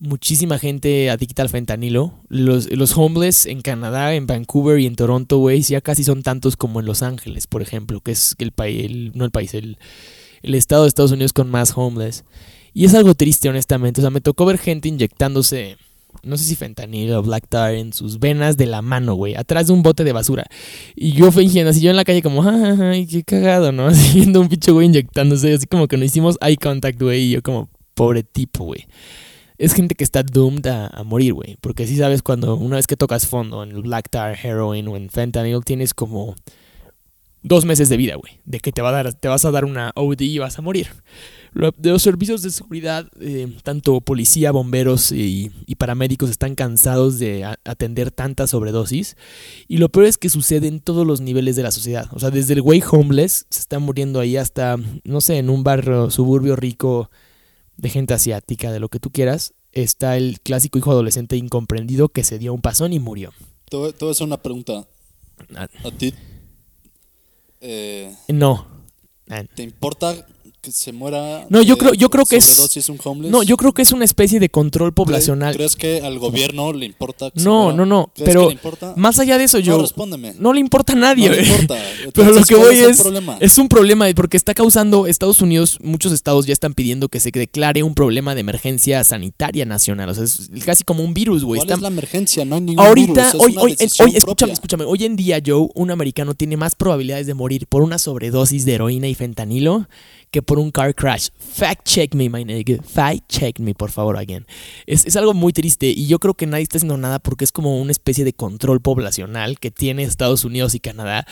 Muchísima 0.00 0.58
gente 0.58 1.10
adicta 1.10 1.42
al 1.42 1.48
fentanilo. 1.48 2.14
Los, 2.28 2.70
los 2.70 2.96
homeless 2.96 3.46
en 3.46 3.62
Canadá, 3.62 4.14
en 4.14 4.26
Vancouver 4.26 4.78
y 4.78 4.86
en 4.86 4.94
Toronto, 4.94 5.38
güey, 5.38 5.60
ya 5.62 5.80
casi 5.80 6.04
son 6.04 6.22
tantos 6.22 6.56
como 6.56 6.78
en 6.78 6.86
Los 6.86 7.02
Ángeles, 7.02 7.48
por 7.48 7.62
ejemplo, 7.62 8.00
que 8.00 8.12
es 8.12 8.36
el 8.38 8.52
país, 8.52 9.12
no 9.14 9.24
el 9.24 9.32
país, 9.32 9.54
el, 9.54 9.76
el 10.42 10.54
estado 10.54 10.82
de 10.82 10.88
Estados 10.88 11.10
Unidos 11.10 11.32
con 11.32 11.50
más 11.50 11.72
homeless. 11.76 12.24
Y 12.74 12.84
es 12.84 12.94
algo 12.94 13.14
triste, 13.14 13.48
honestamente. 13.48 14.00
O 14.00 14.02
sea, 14.02 14.10
me 14.10 14.20
tocó 14.20 14.46
ver 14.46 14.58
gente 14.58 14.88
inyectándose, 14.88 15.76
no 16.22 16.36
sé 16.36 16.44
si 16.44 16.54
fentanilo 16.54 17.18
o 17.18 17.22
black 17.22 17.48
tar 17.48 17.74
en 17.74 17.92
sus 17.92 18.20
venas 18.20 18.56
de 18.56 18.66
la 18.66 18.82
mano, 18.82 19.14
güey, 19.14 19.34
atrás 19.34 19.66
de 19.66 19.72
un 19.72 19.82
bote 19.82 20.04
de 20.04 20.12
basura. 20.12 20.46
Y 20.94 21.10
yo 21.12 21.32
fingiendo, 21.32 21.70
así 21.70 21.80
yo 21.80 21.90
en 21.90 21.96
la 21.96 22.04
calle 22.04 22.22
como, 22.22 22.48
ay, 22.48 23.06
qué 23.08 23.24
cagado, 23.24 23.72
¿no? 23.72 23.86
Así 23.88 24.14
viendo 24.14 24.40
un 24.40 24.48
pinche 24.48 24.70
güey 24.70 24.86
inyectándose, 24.86 25.54
así 25.54 25.66
como 25.66 25.88
que 25.88 25.96
nos 25.96 26.06
hicimos 26.06 26.38
eye 26.40 26.56
contact, 26.56 27.00
güey, 27.02 27.22
y 27.22 27.30
yo 27.30 27.42
como, 27.42 27.68
pobre 27.94 28.22
tipo, 28.22 28.64
güey. 28.64 28.86
Es 29.58 29.74
gente 29.74 29.96
que 29.96 30.04
está 30.04 30.22
doomed 30.22 30.66
a, 30.66 31.02
morir, 31.04 31.34
güey. 31.34 31.56
Porque 31.60 31.86
sí 31.86 31.96
sabes 31.96 32.22
cuando 32.22 32.54
una 32.56 32.76
vez 32.76 32.86
que 32.86 32.96
tocas 32.96 33.26
fondo 33.26 33.64
en 33.64 33.72
el 33.72 33.82
black 33.82 34.08
tar, 34.08 34.38
heroin 34.40 34.86
o 34.86 34.96
en 34.96 35.10
fentanyl, 35.10 35.64
tienes 35.64 35.94
como 35.94 36.36
dos 37.42 37.64
meses 37.64 37.88
de 37.88 37.96
vida, 37.96 38.14
güey. 38.14 38.40
De 38.44 38.60
que 38.60 38.70
te, 38.70 38.82
va 38.82 38.90
a 38.90 38.92
dar, 38.92 39.12
te 39.14 39.26
vas 39.26 39.44
a 39.44 39.50
dar 39.50 39.64
una 39.64 39.90
OD 39.96 40.20
y 40.20 40.38
vas 40.38 40.58
a 40.58 40.62
morir. 40.62 40.88
Los 41.52 42.02
servicios 42.02 42.42
de 42.42 42.50
seguridad, 42.50 43.08
eh, 43.20 43.52
tanto 43.64 44.00
policía, 44.00 44.52
bomberos 44.52 45.10
y, 45.10 45.50
paramédicos 45.76 46.30
están 46.30 46.54
cansados 46.54 47.18
de 47.18 47.44
atender 47.64 48.10
tantas 48.12 48.50
sobredosis. 48.50 49.16
Y 49.66 49.78
lo 49.78 49.88
peor 49.88 50.06
es 50.06 50.18
que 50.18 50.28
sucede 50.28 50.68
en 50.68 50.80
todos 50.80 51.06
los 51.06 51.20
niveles 51.20 51.56
de 51.56 51.62
la 51.64 51.72
sociedad. 51.72 52.08
O 52.12 52.20
sea, 52.20 52.30
desde 52.30 52.54
el 52.54 52.62
güey 52.62 52.82
homeless 52.88 53.46
se 53.50 53.60
está 53.60 53.80
muriendo 53.80 54.20
ahí 54.20 54.36
hasta, 54.36 54.76
no 55.04 55.20
sé, 55.20 55.38
en 55.38 55.50
un 55.50 55.64
barrio 55.64 56.10
suburbio 56.10 56.54
rico 56.54 57.10
de 57.78 57.88
gente 57.88 58.12
asiática, 58.12 58.70
de 58.70 58.80
lo 58.80 58.90
que 58.90 59.00
tú 59.00 59.10
quieras. 59.10 59.54
Está 59.72 60.16
el 60.16 60.40
clásico 60.40 60.78
hijo 60.78 60.90
adolescente 60.90 61.36
incomprendido 61.36 62.10
que 62.10 62.24
se 62.24 62.38
dio 62.38 62.52
un 62.52 62.60
pasón 62.60 62.92
y 62.92 62.98
murió. 62.98 63.32
Te 63.70 63.76
voy, 63.76 63.92
te 63.92 63.98
voy 64.00 64.08
a 64.08 64.12
hacer 64.12 64.26
una 64.26 64.42
pregunta. 64.42 64.86
Ah, 65.54 65.68
¿A 65.84 65.90
ti 65.92 66.12
eh, 67.60 68.14
No. 68.28 68.66
Ah, 69.30 69.44
te 69.44 69.62
importa 69.62 70.26
que 70.60 70.72
se 70.72 70.92
muera? 70.92 71.46
No, 71.50 71.62
yo 71.62 71.78
creo- 71.78 71.94
yo 71.94 72.10
creo 72.10 72.24
que 72.24 72.36
es- 72.36 72.44
sobredosis 72.44 72.88
un 72.88 72.98
homeless? 73.02 73.30
No, 73.32 73.42
yo 73.42 73.56
creo 73.56 73.72
que 73.72 73.82
es 73.82 73.92
una 73.92 74.04
especie 74.04 74.40
de 74.40 74.48
control 74.48 74.90
¿Cre- 74.90 74.94
poblacional. 74.94 75.54
¿Crees 75.54 75.76
que 75.76 76.00
al 76.02 76.18
gobierno 76.18 76.72
le 76.72 76.86
importa? 76.86 77.30
que 77.30 77.38
se 77.40 77.44
No, 77.44 77.64
muera? 77.64 77.76
no, 77.78 77.86
no, 77.86 78.12
¿Crees 78.14 78.28
pero 78.28 78.40
que 78.42 78.46
le 78.48 78.52
importa? 78.54 78.94
Más 78.96 79.18
allá 79.18 79.38
de 79.38 79.44
eso, 79.44 79.58
yo 79.58 79.76
No, 79.76 79.82
respóndeme. 79.82 80.34
no 80.38 80.52
le 80.52 80.60
importa 80.60 80.92
a 80.92 80.96
nadie. 80.96 81.28
No 81.28 81.34
le. 81.36 81.42
Pero 82.14 82.32
lo 82.32 82.42
que 82.44 82.54
¿cuál 82.54 82.66
voy 82.68 82.78
es 82.78 83.00
problema? 83.00 83.36
es 83.40 83.58
un 83.58 83.68
problema 83.68 84.06
porque 84.14 84.36
está 84.36 84.54
causando 84.54 85.06
Estados 85.06 85.40
Unidos, 85.42 85.78
muchos 85.82 86.12
estados 86.12 86.46
ya 86.46 86.52
están 86.52 86.74
pidiendo 86.74 87.08
que 87.08 87.20
se 87.20 87.30
declare 87.30 87.82
un 87.82 87.94
problema 87.94 88.34
de 88.34 88.40
emergencia 88.40 89.04
sanitaria 89.04 89.64
nacional, 89.64 90.08
o 90.08 90.14
sea, 90.14 90.24
es 90.24 90.48
casi 90.64 90.82
como 90.84 91.04
un 91.04 91.14
virus, 91.14 91.44
güey. 91.44 91.58
¿Cuál 91.58 91.68
Están- 91.68 91.78
es 91.78 91.82
la 91.82 91.88
emergencia? 91.88 92.44
No 92.44 92.56
hay 92.56 92.60
ningún 92.62 92.84
Ahorita, 92.84 93.12
virus, 93.12 93.34
es 93.34 93.34
hoy, 93.40 93.52
una 93.52 93.62
hoy, 93.62 93.76
hoy, 94.00 94.16
escúchame, 94.16 94.52
escúchame, 94.52 94.84
hoy 94.84 95.04
en 95.04 95.16
día, 95.16 95.40
Joe, 95.44 95.68
un 95.74 95.90
americano 95.90 96.34
tiene 96.34 96.56
más 96.56 96.74
probabilidades 96.74 97.26
de 97.26 97.34
morir 97.34 97.66
por 97.68 97.82
una 97.82 97.98
sobredosis 97.98 98.64
de 98.64 98.74
heroína 98.74 99.06
y 99.08 99.14
fentanilo 99.14 99.88
que 100.30 100.42
por 100.42 100.58
un 100.58 100.70
car 100.70 100.94
crash. 100.94 101.28
Fact 101.38 101.86
check 101.86 102.14
me, 102.14 102.28
my 102.28 102.44
nigga. 102.44 102.82
Fact 102.82 103.28
check 103.28 103.58
me, 103.58 103.74
por 103.74 103.90
favor, 103.90 104.16
again. 104.16 104.46
Es, 104.86 105.06
es 105.06 105.16
algo 105.16 105.34
muy 105.34 105.52
triste 105.52 105.86
y 105.88 106.06
yo 106.06 106.18
creo 106.18 106.34
que 106.34 106.46
nadie 106.46 106.62
está 106.62 106.78
haciendo 106.78 106.96
nada 106.96 107.18
porque 107.18 107.44
es 107.44 107.52
como 107.52 107.80
una 107.80 107.92
especie 107.92 108.24
de 108.24 108.32
control 108.32 108.80
poblacional 108.80 109.58
que 109.58 109.70
tiene 109.70 110.02
Estados 110.02 110.44
Unidos 110.44 110.74
y 110.74 110.80
Canadá 110.80 111.26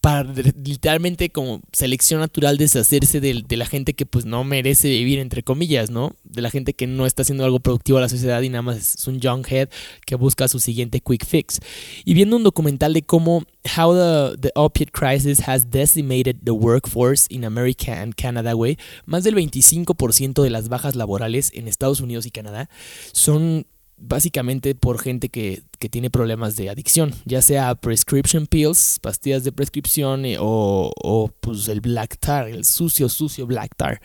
para 0.00 0.22
literalmente 0.22 1.30
como 1.30 1.60
selección 1.72 2.20
natural 2.20 2.56
deshacerse 2.56 3.20
de, 3.20 3.42
de 3.46 3.56
la 3.56 3.66
gente 3.66 3.94
que 3.94 4.06
pues 4.06 4.24
no 4.24 4.44
merece 4.44 4.88
vivir, 4.88 5.18
entre 5.18 5.42
comillas, 5.42 5.90
¿no? 5.90 6.14
de 6.24 6.42
la 6.42 6.50
gente 6.50 6.74
que 6.74 6.86
no 6.86 7.06
está 7.06 7.22
haciendo 7.22 7.44
algo 7.44 7.60
productivo 7.60 7.98
a 7.98 8.02
la 8.02 8.08
sociedad 8.08 8.40
y 8.42 8.48
nada 8.48 8.62
más 8.62 8.94
es 8.96 9.06
un 9.06 9.20
young 9.20 9.44
head 9.48 9.68
que 10.06 10.14
busca 10.14 10.48
su 10.48 10.60
siguiente 10.60 11.00
quick 11.00 11.24
fix. 11.24 11.60
Y 12.04 12.14
viendo 12.14 12.36
un 12.36 12.44
documental 12.44 12.92
de 12.92 13.02
cómo 13.02 13.44
how 13.76 13.92
the, 13.92 14.36
the 14.38 14.52
opiate 14.54 14.92
crisis 14.92 15.40
has 15.46 15.64
decimated 15.64 16.44
the 16.44 16.54
workforce 16.54 17.26
in 17.28 17.44
America 17.44 17.92
and 17.92 18.14
Canada, 18.14 18.52
güey, 18.52 18.78
más 19.06 19.24
del 19.24 19.34
25% 19.34 20.42
de 20.42 20.50
las 20.50 20.68
bajas 20.68 20.94
laborales 20.94 21.50
en 21.54 21.68
Estados 21.68 22.00
Unidos 22.00 22.26
y 22.26 22.30
Canadá 22.30 22.68
son 23.12 23.66
básicamente 23.98 24.74
por 24.74 25.00
gente 25.00 25.28
que, 25.28 25.62
que, 25.78 25.88
tiene 25.88 26.10
problemas 26.10 26.56
de 26.56 26.70
adicción, 26.70 27.14
ya 27.24 27.42
sea 27.42 27.74
prescription 27.74 28.46
pills, 28.46 28.98
pastillas 29.02 29.44
de 29.44 29.52
prescripción 29.52 30.24
eh, 30.24 30.36
o, 30.38 30.92
o, 31.02 31.28
pues 31.40 31.68
el 31.68 31.80
black 31.80 32.16
tar, 32.18 32.48
el 32.48 32.64
sucio, 32.64 33.08
sucio 33.08 33.46
black 33.46 33.74
tar. 33.76 34.00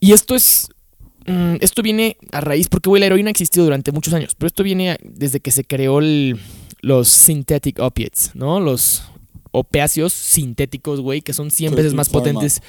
Y 0.00 0.12
esto 0.12 0.34
es, 0.34 0.68
mm, 1.26 1.56
esto 1.60 1.82
viene 1.82 2.16
a 2.32 2.40
raíz, 2.40 2.68
porque 2.68 2.88
güey, 2.88 3.00
la 3.00 3.06
heroína 3.06 3.28
ha 3.28 3.30
existido 3.30 3.64
durante 3.64 3.92
muchos 3.92 4.14
años, 4.14 4.34
pero 4.34 4.48
esto 4.48 4.64
viene 4.64 4.98
desde 5.02 5.38
que 5.38 5.52
se 5.52 5.64
creó 5.64 6.00
el, 6.00 6.40
los 6.82 7.08
synthetic 7.08 7.78
opiates, 7.78 8.32
¿no? 8.34 8.60
Los 8.60 9.04
opiáceos 9.52 10.12
sintéticos, 10.12 11.00
güey, 11.00 11.22
que 11.22 11.32
son 11.32 11.50
100 11.50 11.74
veces 11.74 11.94
más 11.94 12.08
potentes 12.08 12.60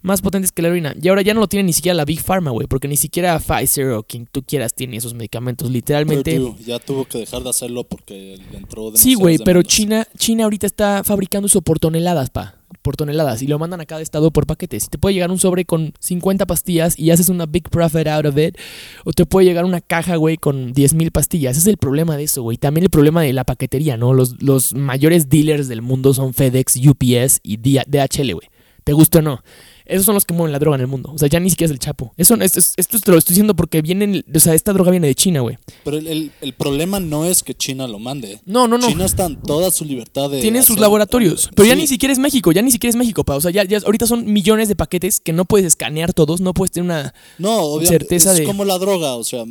más 0.00 0.22
potentes 0.22 0.52
que 0.52 0.62
la 0.62 0.68
heroína. 0.68 0.94
Y 1.00 1.08
ahora 1.08 1.22
ya 1.22 1.34
no 1.34 1.40
lo 1.40 1.48
tiene 1.48 1.64
ni 1.64 1.72
siquiera 1.72 1.94
la 1.94 2.04
Big 2.04 2.22
Pharma, 2.22 2.50
güey, 2.50 2.66
porque 2.66 2.88
ni 2.88 2.96
siquiera 2.96 3.38
Pfizer 3.38 3.90
o 3.90 4.02
quien 4.02 4.26
tú 4.26 4.42
quieras 4.42 4.74
tiene 4.74 4.96
esos 4.96 5.14
medicamentos. 5.14 5.70
Literalmente. 5.70 6.40
ya 6.64 6.78
tuvo 6.78 7.04
que 7.04 7.18
dejar 7.18 7.42
de 7.42 7.50
hacerlo 7.50 7.84
porque 7.84 8.38
entró 8.52 8.92
Sí, 8.94 9.14
güey, 9.14 9.38
pero 9.38 9.62
China, 9.62 10.06
China 10.16 10.44
ahorita 10.44 10.66
está 10.66 11.02
fabricando 11.04 11.46
eso 11.46 11.62
por 11.62 11.78
toneladas, 11.78 12.30
pa. 12.30 12.57
Por 12.82 12.96
toneladas. 12.96 13.42
Y 13.42 13.46
lo 13.46 13.58
mandan 13.58 13.80
a 13.80 13.86
cada 13.86 14.00
estado 14.00 14.30
por 14.30 14.46
paquetes. 14.46 14.84
Y 14.84 14.88
te 14.88 14.98
puede 14.98 15.14
llegar 15.14 15.30
un 15.30 15.38
sobre 15.38 15.64
con 15.64 15.92
50 16.00 16.46
pastillas 16.46 16.98
y 16.98 17.10
haces 17.10 17.28
una 17.28 17.46
big 17.46 17.68
profit 17.68 18.06
out 18.06 18.26
of 18.26 18.38
it. 18.38 18.56
O 19.04 19.12
te 19.12 19.26
puede 19.26 19.46
llegar 19.46 19.64
una 19.64 19.80
caja, 19.80 20.16
güey, 20.16 20.36
con 20.36 20.74
10.000 20.74 21.10
pastillas. 21.10 21.52
Ese 21.52 21.60
es 21.60 21.66
el 21.66 21.76
problema 21.78 22.16
de 22.16 22.24
eso, 22.24 22.42
güey. 22.42 22.56
También 22.56 22.84
el 22.84 22.90
problema 22.90 23.22
de 23.22 23.32
la 23.32 23.44
paquetería, 23.44 23.96
¿no? 23.96 24.14
Los, 24.14 24.42
los 24.42 24.74
mayores 24.74 25.28
dealers 25.28 25.68
del 25.68 25.82
mundo 25.82 26.14
son 26.14 26.34
FedEx, 26.34 26.76
UPS 26.76 27.40
y 27.42 27.56
DHL, 27.56 28.34
güey. 28.34 28.48
¿Te 28.84 28.94
gusta 28.94 29.18
o 29.18 29.22
no? 29.22 29.42
Esos 29.88 30.04
son 30.04 30.14
los 30.14 30.24
que 30.26 30.34
mueven 30.34 30.52
la 30.52 30.58
droga 30.58 30.76
en 30.76 30.82
el 30.82 30.86
mundo. 30.86 31.10
O 31.14 31.18
sea, 31.18 31.28
ya 31.28 31.40
ni 31.40 31.48
siquiera 31.48 31.66
es 31.66 31.72
el 31.72 31.78
Chapo. 31.78 32.12
Eso, 32.16 32.34
esto, 32.34 32.60
esto 32.76 32.98
te 32.98 33.10
lo 33.10 33.18
estoy 33.18 33.32
diciendo 33.32 33.56
porque 33.56 33.80
vienen. 33.80 34.24
O 34.34 34.38
sea, 34.38 34.54
esta 34.54 34.72
droga 34.74 34.90
viene 34.90 35.06
de 35.06 35.14
China, 35.14 35.40
güey. 35.40 35.58
Pero 35.82 35.96
el, 35.96 36.30
el, 36.40 36.52
problema 36.52 37.00
no 37.00 37.24
es 37.24 37.42
que 37.42 37.54
China 37.54 37.88
lo 37.88 37.98
mande. 37.98 38.40
No, 38.44 38.68
no, 38.68 38.76
no. 38.76 38.86
China 38.86 39.06
está 39.06 39.24
en 39.24 39.40
toda 39.40 39.70
su 39.70 39.84
libertad 39.84 40.30
de. 40.30 40.40
Tienen 40.40 40.62
sus 40.62 40.78
laboratorios. 40.78 41.48
Pero 41.56 41.66
ya 41.66 41.74
ni 41.74 41.86
siquiera 41.86 42.12
es 42.12 42.18
México. 42.18 42.52
Ya 42.52 42.62
ni 42.62 42.70
siquiera 42.70 42.90
es 42.90 42.96
México, 42.96 43.24
pa. 43.24 43.36
O 43.36 43.40
sea, 43.40 43.50
ya, 43.50 43.64
ya 43.64 43.78
ahorita 43.78 44.06
son 44.06 44.30
millones 44.30 44.68
de 44.68 44.76
paquetes 44.76 45.20
que 45.20 45.32
no 45.32 45.46
puedes 45.46 45.66
escanear 45.66 46.12
todos. 46.12 46.40
No 46.40 46.52
puedes 46.52 46.72
tener 46.72 46.84
una 46.84 47.14
no, 47.38 47.80
certeza 47.80 48.32
es 48.32 48.38
de. 48.38 48.42
Es 48.42 48.48
como 48.48 48.64
la 48.64 48.78
droga. 48.78 49.14
O 49.14 49.24
sea, 49.24 49.44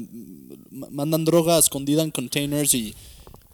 mandan 0.70 1.26
droga 1.26 1.58
escondida 1.58 2.04
en 2.04 2.12
containers 2.12 2.74
y 2.74 2.94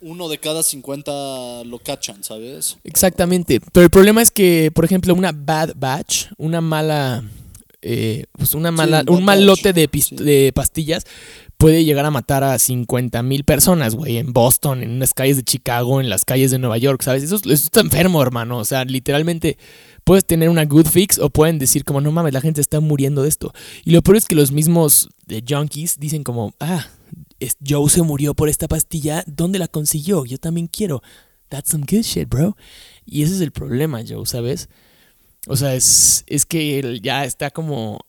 uno 0.04 0.30
de 0.30 0.38
cada 0.38 0.64
50 0.64 1.64
lo 1.66 1.80
cachan, 1.80 2.24
¿sabes? 2.24 2.78
Exactamente. 2.84 3.60
Pero 3.72 3.86
el 3.86 3.89
problema 3.89 4.22
es 4.22 4.32
que, 4.32 4.72
por 4.74 4.86
ejemplo, 4.86 5.14
una 5.14 5.32
bad 5.32 5.74
batch, 5.76 6.28
una 6.38 6.62
mala. 6.62 7.24
Eh, 7.86 8.26
pues 8.32 8.54
una 8.54 8.72
mala, 8.72 9.04
un, 9.10 9.26
mal 9.26 9.45
lote 9.45 9.74
de, 9.74 9.89
de, 10.12 10.54
pastillas 10.56 11.04
puede 11.58 11.84
llegar 11.84 12.06
a 12.06 12.12
matar 12.12 12.41
a 12.41 12.58
50 12.58 13.22
mil 13.24 13.43
personas, 13.43 13.93
güey, 13.93 14.20
en 14.20 14.32
Boston, 14.32 14.84
en 14.84 14.99
las 14.99 15.14
calles 15.14 15.36
de 15.36 15.43
Chicago, 15.43 15.99
en 15.99 16.10
las 16.10 16.24
calles 16.24 16.51
de 16.51 16.60
Nueva 16.60 16.78
York, 16.78 17.01
¿sabes? 17.01 17.24
Eso, 17.24 17.36
eso 17.36 17.51
está 17.51 17.82
enfermo, 17.82 18.22
hermano. 18.22 18.58
O 18.58 18.64
sea, 18.64 18.86
literalmente 18.86 19.58
puedes 20.06 20.26
tener 20.26 20.47
una 20.47 20.64
good 20.64 20.88
fix 20.88 21.20
o 21.20 21.30
pueden 21.30 21.60
decir 21.60 21.84
como, 21.84 21.99
no 21.99 22.12
mames, 22.12 22.34
la 22.34 22.41
gente 22.41 22.62
está 22.62 22.80
muriendo 22.80 23.24
de 23.24 23.30
esto. 23.30 23.54
Y 23.84 23.91
lo 23.91 24.01
peor 24.01 24.16
es 24.18 24.26
que 24.26 24.36
los 24.36 24.54
mismos 24.54 25.10
de 25.26 25.43
junkies 25.45 25.99
dicen 25.99 26.24
como, 26.24 26.54
ah, 26.62 26.88
Joe 27.66 27.89
se 27.89 28.02
murió 28.02 28.34
por 28.34 28.50
esta 28.50 28.68
pastilla, 28.68 29.24
¿dónde 29.28 29.60
la 29.60 29.68
consiguió? 29.68 30.26
Yo 30.26 30.38
también 30.38 30.68
quiero. 30.68 31.02
That's 31.50 31.70
some 31.70 31.86
good 31.89 32.04
shit, 32.04 32.30
bro. 32.30 32.58
Y 33.06 33.24
ese 33.24 33.36
es 33.36 33.41
el 33.41 33.52
problema, 33.52 34.02
Joe, 34.08 34.26
¿sabes? 34.26 34.70
O 35.48 35.56
sea, 35.56 35.76
es, 35.76 36.24
es 36.28 36.46
que 36.46 37.00
ya 37.02 37.26
está 37.26 37.52
como 37.52 38.00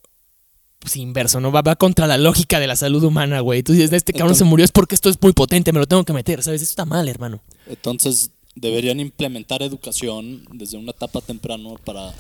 pues, 0.79 0.97
inverso, 0.97 1.41
¿no? 1.41 1.51
Va, 1.51 1.63
va, 1.63 1.77
contra 1.77 2.07
la 2.07 2.19
lógica 2.19 2.61
de 2.61 2.67
la 2.67 2.77
salud 2.77 3.03
humana, 3.03 3.41
güey. 3.41 3.63
Tú 3.63 3.73
dices, 3.73 3.93
este 3.93 4.13
cabrón 4.13 4.37
se 4.37 4.45
murió 4.45 4.65
es 4.65 4.73
porque 4.73 4.95
esto 4.95 5.11
es 5.11 5.21
muy 5.21 5.33
potente, 5.33 5.73
me 5.73 5.81
lo 5.81 5.87
tengo 5.87 6.05
que 6.05 6.13
meter, 6.13 6.43
¿sabes? 6.43 6.63
Eso 6.63 6.71
está 6.71 6.85
mal, 6.85 7.09
hermano. 7.09 7.41
Entonces, 7.67 8.31
deberían 8.55 9.01
implementar 9.01 9.63
educación 9.63 10.45
desde 10.53 10.77
una 10.77 10.93
etapa 10.93 11.21
temprana 11.21 11.71
para 11.85 12.15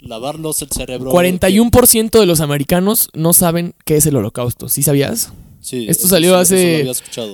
lavarlos 0.00 0.62
el 0.62 0.70
cerebro. 0.70 1.12
41% 1.12 2.18
de 2.18 2.26
los 2.26 2.40
americanos 2.40 3.08
no 3.12 3.32
saben 3.32 3.74
qué 3.84 3.96
es 3.96 4.06
el 4.06 4.16
holocausto, 4.16 4.68
¿sí 4.68 4.82
sabías? 4.82 5.32
Esto 5.62 6.08
salió 6.08 6.36
hace. 6.36 6.84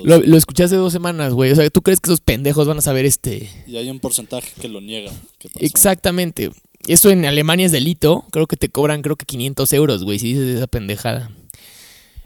lo, 0.04 0.20
lo, 0.20 0.36
escuché 0.36 0.64
hace 0.64 0.76
dos 0.76 0.92
semanas, 0.92 1.32
güey. 1.34 1.52
O 1.52 1.56
sea, 1.56 1.68
¿tú 1.70 1.82
crees 1.82 2.00
que 2.00 2.08
esos 2.08 2.20
pendejos 2.20 2.66
van 2.66 2.78
a 2.78 2.82
saber 2.82 3.04
este. 3.04 3.50
Y 3.66 3.76
hay 3.76 3.90
un 3.90 4.00
porcentaje 4.00 4.50
que 4.60 4.68
lo 4.68 4.80
niega. 4.80 5.12
Exactamente. 5.60 6.50
Esto 6.86 7.10
en 7.10 7.24
Alemania 7.24 7.66
es 7.66 7.72
delito. 7.72 8.24
Creo 8.30 8.46
que 8.46 8.56
te 8.56 8.68
cobran, 8.68 9.02
creo 9.02 9.16
que 9.16 9.26
500 9.26 9.72
euros, 9.74 10.04
güey, 10.04 10.18
si 10.18 10.34
dices 10.34 10.56
esa 10.56 10.66
pendejada. 10.66 11.30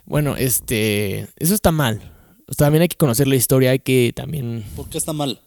Bueno, 0.05 0.37
este. 0.37 1.27
Eso 1.37 1.53
está 1.53 1.71
mal. 1.71 2.13
también 2.55 2.83
hay 2.83 2.87
que 2.87 2.97
conocer 2.97 3.27
la 3.27 3.35
historia. 3.35 3.71
Hay 3.71 3.79
que 3.79 4.13
también. 4.15 4.65
¿Por 4.75 4.89
qué 4.89 4.97
está 4.97 5.13
mal? 5.13 5.41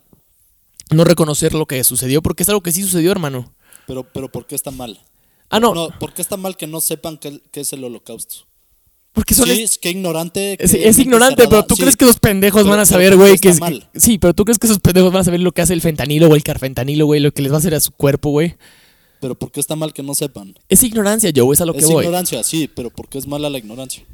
No 0.90 1.04
reconocer 1.04 1.54
lo 1.54 1.66
que 1.66 1.82
sucedió, 1.84 2.20
porque 2.20 2.42
es 2.42 2.48
algo 2.48 2.60
que 2.60 2.72
sí 2.72 2.82
sucedió, 2.82 3.12
hermano. 3.12 3.54
Pero, 3.86 4.04
pero 4.12 4.30
¿por 4.30 4.46
qué 4.46 4.56
está 4.56 4.70
mal? 4.70 5.00
Ah, 5.48 5.60
no. 5.60 5.74
no 5.74 5.88
¿Por 5.98 6.12
qué 6.12 6.20
está 6.20 6.36
mal 6.36 6.56
que 6.56 6.66
no 6.66 6.80
sepan 6.80 7.18
qué 7.18 7.40
es 7.52 7.72
el 7.72 7.84
holocausto? 7.84 8.49
Porque 9.12 9.34
son 9.34 9.48
sí, 9.48 9.62
es, 9.62 9.76
que 9.78 9.90
ignorante. 9.90 10.56
es, 10.60 10.98
ignorante, 10.98 11.48
pero 11.48 11.64
tú 11.64 11.74
crees 11.74 11.96
que 11.96 12.04
los 12.04 12.20
pendejos 12.20 12.64
van 12.66 12.78
a 12.78 12.86
saber, 12.86 13.16
güey, 13.16 13.38
que, 13.38 13.48
es, 13.48 13.60
Sí, 13.94 14.18
pero 14.18 14.34
tú 14.34 14.44
crees 14.44 14.58
que 14.58 14.68
esos 14.68 14.78
pendejos 14.78 15.12
van 15.12 15.22
a 15.22 15.24
saber 15.24 15.40
lo 15.40 15.50
que 15.50 15.62
hace 15.62 15.72
el 15.72 15.80
fentanilo 15.80 16.28
o 16.28 16.36
el 16.36 16.44
carfentanilo, 16.44 17.06
güey, 17.06 17.20
lo 17.20 17.32
que 17.32 17.42
les 17.42 17.50
va 17.50 17.56
a 17.56 17.58
hacer 17.58 17.74
a 17.74 17.80
su 17.80 17.90
cuerpo, 17.90 18.30
güey. 18.30 18.54
Pero 19.20 19.34
¿por 19.34 19.50
qué 19.50 19.58
está 19.58 19.74
mal 19.74 19.92
que 19.92 20.02
no 20.04 20.14
sepan? 20.14 20.54
Es 20.68 20.82
ignorancia, 20.84 21.32
Joe, 21.34 21.52
es 21.52 21.60
a 21.60 21.66
lo 21.66 21.74
que 21.74 21.84
voy. 21.84 21.96
Es 21.96 22.00
ignorancia, 22.02 22.42
sí, 22.44 22.70
pero 22.72 22.90
¿por 22.90 23.08
qué 23.08 23.18
es 23.18 23.26
mala 23.26 23.50
la 23.50 23.58
ignorancia? 23.58 24.04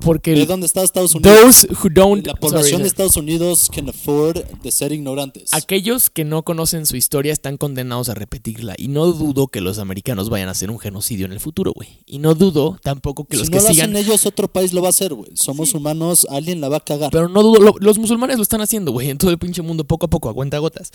Porque 0.00 0.34
¿De 0.34 0.46
dónde 0.46 0.66
está 0.66 0.82
Estados 0.82 1.14
Unidos? 1.14 1.38
Those 1.40 1.68
who 1.74 1.90
don't, 1.90 2.26
la 2.26 2.34
población 2.34 2.82
de 2.82 2.88
Estados 2.88 3.16
Unidos 3.16 3.70
can 3.72 3.88
afford 3.88 4.38
de 4.62 4.72
ser 4.72 4.92
ignorantes. 4.92 5.52
Aquellos 5.52 6.08
que 6.08 6.24
no 6.24 6.42
conocen 6.42 6.86
su 6.86 6.96
historia 6.96 7.32
están 7.32 7.58
condenados 7.58 8.08
a 8.08 8.14
repetirla. 8.14 8.74
Y 8.78 8.88
no 8.88 9.06
dudo 9.06 9.48
que 9.48 9.60
los 9.60 9.78
americanos 9.78 10.30
vayan 10.30 10.48
a 10.48 10.52
hacer 10.52 10.70
un 10.70 10.78
genocidio 10.78 11.26
en 11.26 11.32
el 11.32 11.40
futuro, 11.40 11.72
güey. 11.74 12.00
Y 12.06 12.18
no 12.18 12.34
dudo 12.34 12.78
tampoco 12.82 13.24
que 13.24 13.36
los 13.36 13.50
que 13.50 13.56
no 13.56 13.62
lo 13.62 13.68
hacen 13.68 13.96
ellos, 13.96 14.24
otro 14.26 14.48
país 14.48 14.72
lo 14.72 14.80
va 14.80 14.88
a 14.88 14.90
hacer, 14.90 15.12
güey. 15.12 15.30
Somos 15.34 15.74
humanos, 15.74 16.26
alguien 16.30 16.60
la 16.60 16.68
va 16.68 16.78
a 16.78 16.80
cagar. 16.80 17.10
Pero 17.10 17.28
no 17.28 17.42
dudo, 17.42 17.76
los 17.78 17.98
musulmanes 17.98 18.36
lo 18.36 18.42
están 18.42 18.60
haciendo, 18.62 18.92
güey, 18.92 19.10
en 19.10 19.18
todo 19.18 19.30
el 19.30 19.38
pinche 19.38 19.62
mundo, 19.62 19.84
poco 19.84 20.06
a 20.06 20.10
poco, 20.10 20.30
a 20.30 20.34
cuenta 20.34 20.58
gotas. 20.58 20.90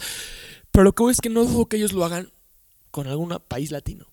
Pero 0.72 0.84
lo 0.84 0.94
que 0.94 1.10
es 1.10 1.22
que 1.22 1.30
no 1.30 1.46
dudo 1.46 1.68
que 1.68 1.78
ellos 1.78 1.94
lo 1.94 2.04
hagan 2.04 2.32
con 2.92 3.08
algún 3.08 3.38
país 3.48 3.72
latino. 3.72 4.08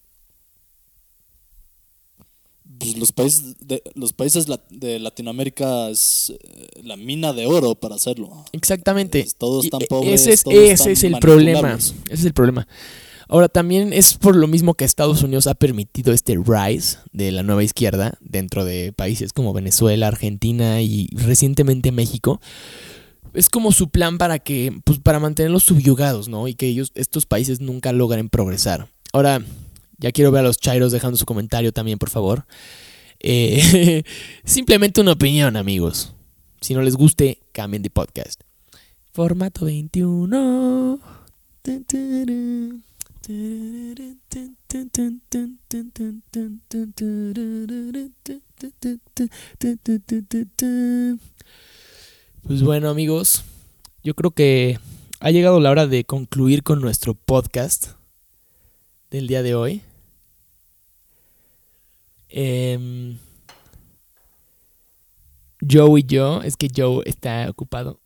Pues, 2.82 2.96
los 2.96 3.12
países 3.12 3.56
de, 3.60 3.82
los 3.94 4.12
países 4.12 4.46
de 4.70 4.98
Latinoamérica 4.98 5.88
es 5.88 6.30
eh, 6.30 6.80
la 6.82 6.96
mina 6.96 7.32
de 7.32 7.46
oro 7.46 7.74
para 7.74 7.94
hacerlo. 7.94 8.44
Exactamente. 8.52 9.26
todos 9.38 9.66
están 9.66 9.82
pobres. 9.88 10.26
Ese 10.26 10.32
es, 10.32 10.44
ese 10.46 10.92
es 10.92 11.04
el 11.04 11.18
problema. 11.18 11.74
Ese 11.74 11.94
es 12.08 12.24
el 12.24 12.32
problema. 12.32 12.66
Ahora, 13.28 13.48
también 13.48 13.92
es 13.92 14.14
por 14.14 14.36
lo 14.36 14.46
mismo 14.46 14.74
que 14.74 14.84
Estados 14.84 15.22
Unidos 15.22 15.46
ha 15.46 15.54
permitido 15.54 16.12
este 16.12 16.36
rise 16.36 16.98
de 17.12 17.32
la 17.32 17.42
nueva 17.42 17.64
izquierda 17.64 18.18
dentro 18.20 18.64
de 18.64 18.92
países 18.92 19.32
como 19.32 19.54
Venezuela, 19.54 20.08
Argentina 20.08 20.82
y 20.82 21.08
recientemente 21.12 21.92
México. 21.92 22.40
Es 23.32 23.48
como 23.48 23.72
su 23.72 23.88
plan 23.88 24.18
para 24.18 24.38
que, 24.38 24.78
pues, 24.84 24.98
para 24.98 25.18
mantenerlos 25.18 25.62
subyugados, 25.62 26.28
¿no? 26.28 26.46
Y 26.46 26.54
que 26.54 26.66
ellos, 26.66 26.92
estos 26.94 27.24
países 27.24 27.60
nunca 27.60 27.92
logren 27.92 28.28
progresar. 28.28 28.88
Ahora, 29.14 29.42
ya 30.02 30.10
quiero 30.10 30.32
ver 30.32 30.40
a 30.40 30.42
los 30.42 30.58
Chairos 30.58 30.92
dejando 30.92 31.16
su 31.16 31.24
comentario 31.24 31.72
también, 31.72 31.98
por 31.98 32.10
favor. 32.10 32.44
Eh, 33.20 34.02
simplemente 34.44 35.00
una 35.00 35.12
opinión, 35.12 35.56
amigos. 35.56 36.12
Si 36.60 36.74
no 36.74 36.82
les 36.82 36.96
guste, 36.96 37.38
cambien 37.52 37.82
de 37.82 37.90
podcast. 37.90 38.40
Formato 39.12 39.64
21. 39.64 40.98
Pues 52.42 52.62
bueno, 52.62 52.90
amigos, 52.90 53.44
yo 54.02 54.14
creo 54.14 54.32
que 54.32 54.80
ha 55.20 55.30
llegado 55.30 55.60
la 55.60 55.70
hora 55.70 55.86
de 55.86 56.02
concluir 56.04 56.64
con 56.64 56.80
nuestro 56.80 57.14
podcast 57.14 57.90
del 59.12 59.28
día 59.28 59.44
de 59.44 59.54
hoy. 59.54 59.82
Eh, 62.34 63.16
Joe 65.68 66.00
y 66.00 66.04
yo, 66.04 66.42
es 66.42 66.56
que 66.56 66.68
Joe 66.74 67.02
está 67.06 67.48
ocupado. 67.48 68.00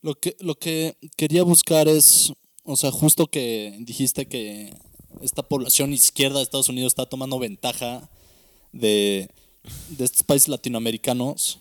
Lo 0.00 0.14
que, 0.14 0.36
lo 0.40 0.54
que 0.54 0.96
quería 1.16 1.42
buscar 1.42 1.88
es, 1.88 2.32
o 2.62 2.76
sea, 2.76 2.90
justo 2.90 3.26
que 3.26 3.76
dijiste 3.80 4.26
que 4.26 4.74
esta 5.22 5.42
población 5.42 5.92
izquierda 5.92 6.38
de 6.38 6.42
Estados 6.44 6.68
Unidos 6.68 6.92
está 6.92 7.06
tomando 7.06 7.38
ventaja 7.38 8.10
de, 8.72 9.30
de 9.88 10.04
estos 10.04 10.22
países 10.22 10.48
latinoamericanos. 10.48 11.58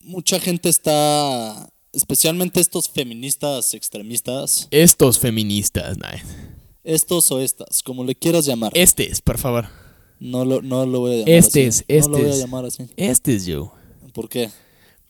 Mucha 0.00 0.40
gente 0.40 0.68
está, 0.68 1.72
especialmente 1.96 2.60
estos 2.60 2.88
feministas 2.88 3.74
extremistas, 3.74 4.68
Estos 4.70 5.18
feministas, 5.18 5.96
nah. 5.98 6.18
estos 6.84 7.30
o 7.32 7.40
estas, 7.40 7.82
como 7.82 8.04
le 8.04 8.14
quieras 8.14 8.44
llamar. 8.44 8.70
Estes, 8.74 9.20
por 9.20 9.38
favor. 9.38 9.66
No 10.20 10.44
lo, 10.44 10.62
no 10.62 10.86
lo 10.86 11.00
voy 11.00 11.12
a 11.12 11.16
llamar 11.16 11.34
Estes, 11.34 11.84
así. 11.88 12.00
No 12.00 12.08
lo 12.08 12.18
voy 12.18 12.32
a 12.32 12.36
llamar 12.36 12.64
así. 12.66 12.84
Estes, 12.96 13.44
Joe. 13.46 13.68
¿Por 14.12 14.28
qué? 14.28 14.50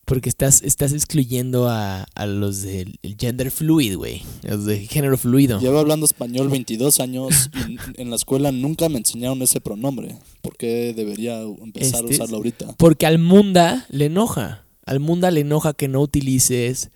Porque 0.04 0.28
estás, 0.28 0.62
estás 0.62 0.92
excluyendo 0.92 1.68
a, 1.68 2.04
a 2.14 2.26
los 2.26 2.62
del 2.62 2.96
el 3.02 3.16
gender 3.18 3.50
fluid, 3.50 3.96
güey. 3.96 4.22
Los 4.42 4.64
de 4.64 4.86
género 4.86 5.18
fluido. 5.18 5.58
Llevo 5.58 5.80
hablando 5.80 6.06
español 6.06 6.48
22 6.48 7.00
años 7.00 7.50
y 7.68 8.00
en 8.00 8.10
la 8.10 8.16
escuela 8.16 8.52
nunca 8.52 8.88
me 8.88 8.98
enseñaron 8.98 9.42
ese 9.42 9.60
pronombre. 9.60 10.16
¿Por 10.42 10.56
qué 10.56 10.94
debería 10.94 11.40
empezar 11.40 12.04
a 12.04 12.06
usarlo 12.06 12.36
ahorita? 12.36 12.76
Porque 12.78 13.06
al 13.06 13.18
Munda 13.18 13.86
le 13.90 14.04
enoja. 14.06 14.65
Al 14.86 15.00
Munda 15.00 15.30
le 15.30 15.40
enoja 15.40 15.74
que 15.74 15.88
no 15.88 16.00
utilices 16.00 16.90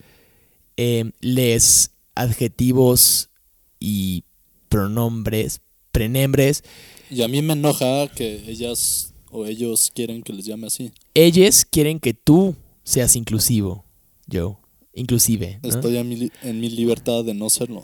eh, 0.77 1.11
les 1.21 1.91
adjetivos 2.15 3.31
y 3.79 4.25
pronombres, 4.69 5.61
prenembres. 5.93 6.63
Y 7.11 7.23
a 7.23 7.29
mí 7.29 7.43
me 7.43 7.53
enoja 7.55 8.09
que 8.09 8.49
ellas 8.51 9.13
o 9.31 9.47
ellos 9.47 9.91
quieren 9.95 10.23
que 10.23 10.33
les 10.33 10.45
llame 10.47 10.69
así. 10.69 10.93
Ellos 11.15 11.65
quieren 11.65 11.99
que 12.01 12.15
tú 12.15 12.55
seas 12.85 13.17
inclusivo, 13.17 13.85
Joe. 14.33 14.57
Inclusive. 14.95 15.61
¿no? 15.63 15.69
Estoy 15.69 15.97
en 15.97 16.09
mi, 16.09 16.31
en 16.43 16.61
mi 16.61 16.69
libertad 16.71 17.25
de 17.25 17.35
no 17.35 17.51
serlo. 17.51 17.83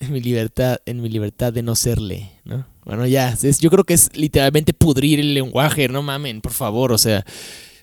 En 0.00 0.12
mi 0.12 0.20
libertad, 0.20 0.78
en 0.84 1.00
mi 1.00 1.08
libertad 1.08 1.52
de 1.52 1.62
no 1.62 1.76
serle, 1.76 2.32
¿no? 2.44 2.66
Bueno, 2.84 3.06
ya, 3.06 3.30
es- 3.40 3.60
yo 3.60 3.70
creo 3.70 3.84
que 3.84 3.94
es 3.94 4.14
literalmente 4.16 4.72
pudrir 4.74 5.20
el 5.20 5.32
lenguaje, 5.34 5.88
no 5.88 6.02
mamen, 6.02 6.40
por 6.40 6.52
favor, 6.52 6.90
o 6.92 6.98
sea, 6.98 7.24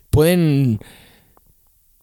pueden 0.10 0.80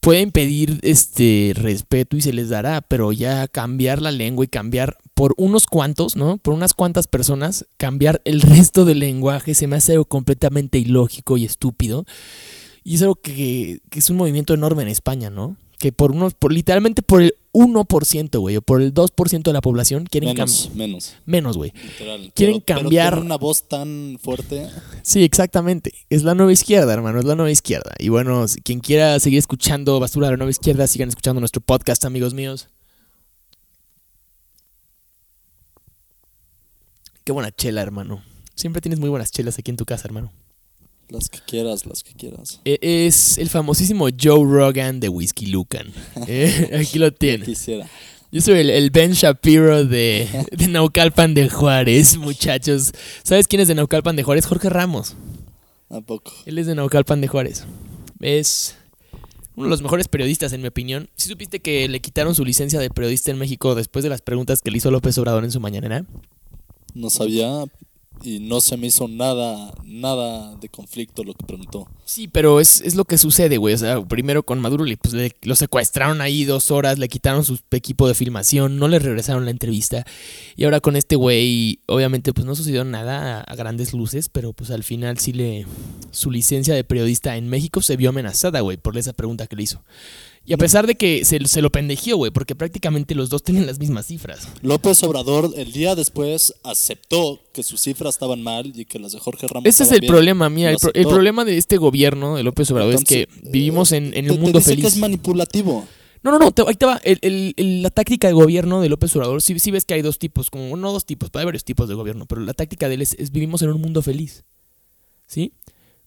pueden 0.07 0.31
pedir 0.31 0.79
este 0.83 1.51
respeto 1.57 2.17
y 2.17 2.21
se 2.21 2.33
les 2.33 2.49
dará, 2.49 2.81
pero 2.81 3.11
ya 3.11 3.49
cambiar 3.49 4.01
la 4.01 4.13
lengua 4.13 4.45
y 4.45 4.49
cambiar 4.49 4.99
por 5.15 5.35
unos 5.37 5.67
cuantos, 5.67 6.15
¿no? 6.15 6.37
Por 6.37 6.55
unas 6.55 6.75
cuantas 6.75 7.09
personas, 7.09 7.67
cambiar 7.77 8.23
el 8.25 8.41
resto 8.41 8.85
del 8.85 9.01
lenguaje 9.01 9.57
se 9.57 9.67
me 9.67 9.75
hace 9.75 9.95
algo 9.95 10.05
completamente 10.05 10.79
ilógico 10.79 11.37
y 11.37 11.45
estúpido. 11.45 12.05
Y 12.85 12.95
es 12.95 13.03
algo 13.03 13.17
que, 13.17 13.81
que 13.91 13.99
es 13.99 14.09
un 14.09 14.17
movimiento 14.17 14.55
enorme 14.55 14.83
en 14.83 14.91
España, 14.91 15.29
¿no? 15.29 15.57
Que 15.79 15.93
por 15.93 16.13
unos, 16.13 16.33
por 16.35 16.53
literalmente 16.53 17.03
por 17.03 17.21
el 17.23 17.35
1%, 17.53 18.39
güey, 18.41 18.57
o 18.57 18.63
por 18.63 18.81
el 18.81 18.95
2% 18.95 19.43
de 19.43 19.53
la 19.53 19.61
población 19.61 20.05
quieren 20.11 20.31
Menos, 20.31 20.69
cambiar. 20.69 20.89
menos. 20.89 21.15
Menos, 21.27 21.57
güey. 21.59 21.73
Quieren 22.35 22.63
Pero- 22.65 22.81
cambiar- 22.81 23.19
una 23.19 23.37
voz 23.37 23.69
tan 23.69 24.19
fuerte. 24.23 24.69
Sí, 25.03 25.23
exactamente. 25.23 25.93
Es 26.09 26.23
la 26.23 26.35
nueva 26.35 26.53
izquierda, 26.53 26.93
hermano, 26.95 27.19
es 27.19 27.25
la 27.27 27.35
nueva 27.35 27.51
izquierda. 27.51 27.93
Y 27.99 28.09
bueno, 28.09 28.45
quien 28.65 28.81
quiera 28.81 29.19
seguir 29.21 29.39
escuchando 29.39 30.01
Basura 30.01 30.29
de 30.29 30.33
la 30.33 30.37
Nueva 30.39 30.51
Izquierda, 30.51 30.87
sigan 30.87 31.09
escuchando 31.11 31.41
nuestro 31.41 31.61
podcast, 31.61 32.05
amigos 32.07 32.33
míos. 32.35 32.69
Qué 37.25 37.33
buena 37.33 37.51
chela, 37.51 37.83
hermano. 37.83 38.23
Siempre 38.55 38.81
tienes 38.81 39.01
muy 39.01 39.09
buenas 39.11 39.31
chelas 39.31 39.59
aquí 39.59 39.71
en 39.71 39.77
tu 39.77 39.85
casa, 39.85 40.07
hermano. 40.07 40.33
Las 41.09 41.29
que 41.29 41.39
quieras, 41.47 41.87
las 41.87 42.03
que 42.03 42.13
quieras. 42.15 42.61
E- 42.65 42.79
Es 43.07 43.39
el 43.39 43.49
famosísimo 43.49 44.09
Joe 44.21 44.45
Rogan 44.45 44.99
de 45.01 45.09
Whiskey 45.09 45.47
Lucan. 45.49 45.93
Eh, 46.27 46.71
aquí 46.81 46.99
lo 46.99 47.13
tiene. 47.13 47.45
Quisiera. 47.45 47.89
Yo 48.33 48.41
soy 48.41 48.59
el, 48.59 48.71
el 48.71 48.91
Ben 48.91 49.13
Shapiro 49.13 49.85
de, 49.85 50.29
de 50.51 50.69
Naucalpan 50.69 51.33
de 51.35 51.49
Juárez, 51.49 52.17
muchachos. 52.17 52.93
¿Sabes 53.23 53.47
quién 53.47 53.61
es 53.61 53.69
de 53.69 53.75
Naucalpan 53.77 54.17
de 54.17 54.25
Juárez? 54.25 54.47
Jorge 54.47 54.69
Ramos. 54.69 55.15
¿A 55.89 56.01
poco? 56.01 56.33
Él 56.45 56.59
es 56.59 56.67
de 56.67 56.75
Naucalpan 56.75 57.21
de 57.21 57.29
Juárez. 57.29 57.65
Es 58.21 58.75
uno 59.55 59.67
de 59.67 59.71
los 59.71 59.81
mejores 59.83 60.09
periodistas, 60.09 60.53
en 60.53 60.61
mi 60.61 60.67
opinión. 60.69 61.09
¿Sí 61.17 61.29
supiste 61.29 61.61
que 61.61 61.89
le 61.89 62.01
quitaron 62.01 62.35
su 62.35 62.45
licencia 62.45 62.81
de 62.81 62.91
periodista 62.91 63.31
en 63.31 63.39
México 63.39 63.75
después 63.77 64.03
de 64.03 64.09
las 64.11 64.21
preguntas 64.23 64.61
que 64.61 64.71
le 64.73 64.79
hizo 64.79 64.91
López 64.91 65.17
Obrador 65.19 65.45
en 65.45 65.53
su 65.53 65.61
mañanera? 65.61 66.05
No 66.95 67.09
sabía 67.11 67.65
y 68.23 68.41
no 68.41 68.61
se 68.61 68.77
me 68.77 68.89
hizo 68.89 69.09
nada, 69.09 69.73
nada 69.85 70.57
de 70.57 70.69
conflicto 70.69 71.23
lo 71.25 71.35
que 71.35 71.47
preguntó. 71.47 71.89
Sí, 72.05 72.29
pero 72.29 72.61
es, 72.61 72.81
es 72.81 72.95
lo 72.95 73.05
que 73.05 73.19
sucede, 73.19 73.57
güey. 73.57 73.75
O 73.75 73.79
sea, 73.79 74.01
primero 74.05 74.43
con 74.43 74.61
Maduro 74.61 74.85
pues, 75.01 75.15
lo 75.43 75.57
secuestraron 75.57 76.21
ahí 76.21 76.45
dos 76.45 76.71
horas, 76.71 76.99
le 76.99 77.09
quitaron 77.09 77.45
su 77.45 77.59
equipo 77.71 78.09
de 78.09 78.15
filmación, 78.15 78.79
no 78.79 78.89
le 78.89 78.99
regresaron 78.99 79.45
la 79.45 79.51
entrevista. 79.51 80.05
Y 80.57 80.65
ahora 80.65 80.81
con 80.81 80.97
este 80.97 81.17
güey, 81.17 81.81
obviamente, 81.87 82.33
pues 82.33 82.47
no 82.47 82.55
sucedió 82.55 82.85
nada 82.85 83.39
a, 83.39 83.41
a 83.43 83.57
grandes 83.57 83.93
luces, 83.93 84.29
pero 84.29 84.53
pues 84.53 84.71
al 84.71 84.83
final 84.83 85.19
sí 85.19 85.33
le. 85.33 85.67
Su 86.11 86.31
licencia 86.31 86.75
de 86.75 86.85
periodista 86.85 87.37
en 87.37 87.49
México 87.49 87.83
se 87.83 87.97
vio 87.97 88.11
amenazada, 88.11 88.61
güey, 88.61 88.77
por 88.77 88.97
esa 88.97 89.13
pregunta 89.13 89.47
que 89.47 89.57
le 89.57 89.65
hizo. 89.65 89.83
Y 90.49 90.53
a 90.53 90.57
pesar 90.57 90.87
de 90.87 90.95
que 90.95 91.25
se, 91.25 91.45
se 91.49 91.61
lo 91.61 91.71
pendejió, 91.71 92.17
güey, 92.17 92.31
porque 92.31 92.55
prácticamente 92.55 93.15
los 93.17 93.31
dos 93.31 93.43
tienen 93.43 93.67
las 93.67 93.81
mismas 93.81 94.07
cifras. 94.07 94.47
López 94.63 95.03
Obrador 95.03 95.51
el 95.57 95.73
día 95.73 95.95
después 95.97 96.55
aceptó 96.63 97.41
que 97.53 97.65
sus 97.65 97.81
cifras 97.81 98.15
estaban 98.15 98.43
mal 98.43 98.73
y 98.79 98.85
que 98.85 98.99
las 99.01 99.11
de 99.13 99.19
Jorge 99.19 99.49
Ramos 99.49 99.67
Ese 99.67 99.83
es 99.83 99.91
el 99.93 100.01
bien. 100.01 100.13
problema, 100.13 100.49
mira. 100.49 100.71
El, 100.71 100.77
pro- 100.77 100.91
el 100.95 101.01
aceptó. 101.01 101.11
problema 101.11 101.45
de 101.45 101.57
este 101.59 101.77
gobierno 101.79 102.37
de 102.37 102.45
López 102.45 102.71
Obrador 102.71 102.93
Entonces, 102.95 103.27
es 103.29 103.43
que 103.43 103.51
vivimos 103.51 103.91
en, 103.93 104.07
en 104.17 104.27
Te- 104.27 104.31
un 104.31 104.37
te 104.37 104.43
mundo 104.43 104.59
dice 104.61 104.71
feliz. 104.71 104.85
que 104.85 104.89
es 104.89 104.97
manipulativo. 104.99 105.85
No, 106.23 106.31
no, 106.31 106.39
no, 106.39 106.51
te- 106.53 106.63
ahí 106.67 106.75
te 106.77 106.87
va. 106.87 107.01
El- 107.05 107.19
el- 107.23 107.55
el- 107.57 107.83
la 107.83 107.91
táctica 107.91 108.29
de 108.29 108.33
gobierno 108.33 108.81
de 108.81 108.89
López 108.89 109.15
Obrador, 109.17 109.43
sí, 109.43 109.59
sí 109.59 109.71
ves 109.73 109.85
que 109.85 109.95
hay 109.95 110.03
dos 110.03 110.19
tipos, 110.21 110.51
como 110.51 110.77
no 110.77 110.93
dos 110.93 111.05
tipos, 111.07 111.29
hay 111.35 111.45
varios 111.45 111.65
tipos 111.65 111.89
de 111.89 111.95
gobierno, 111.95 112.27
pero 112.27 112.41
la 112.41 112.55
táctica 112.55 112.89
de 112.89 112.95
él 112.95 113.03
es, 113.03 113.15
es 113.15 113.33
vivimos 113.33 113.63
en 113.63 113.71
un 113.71 113.81
mundo 113.81 114.01
feliz. 114.03 114.45
¿Sí? 115.27 115.53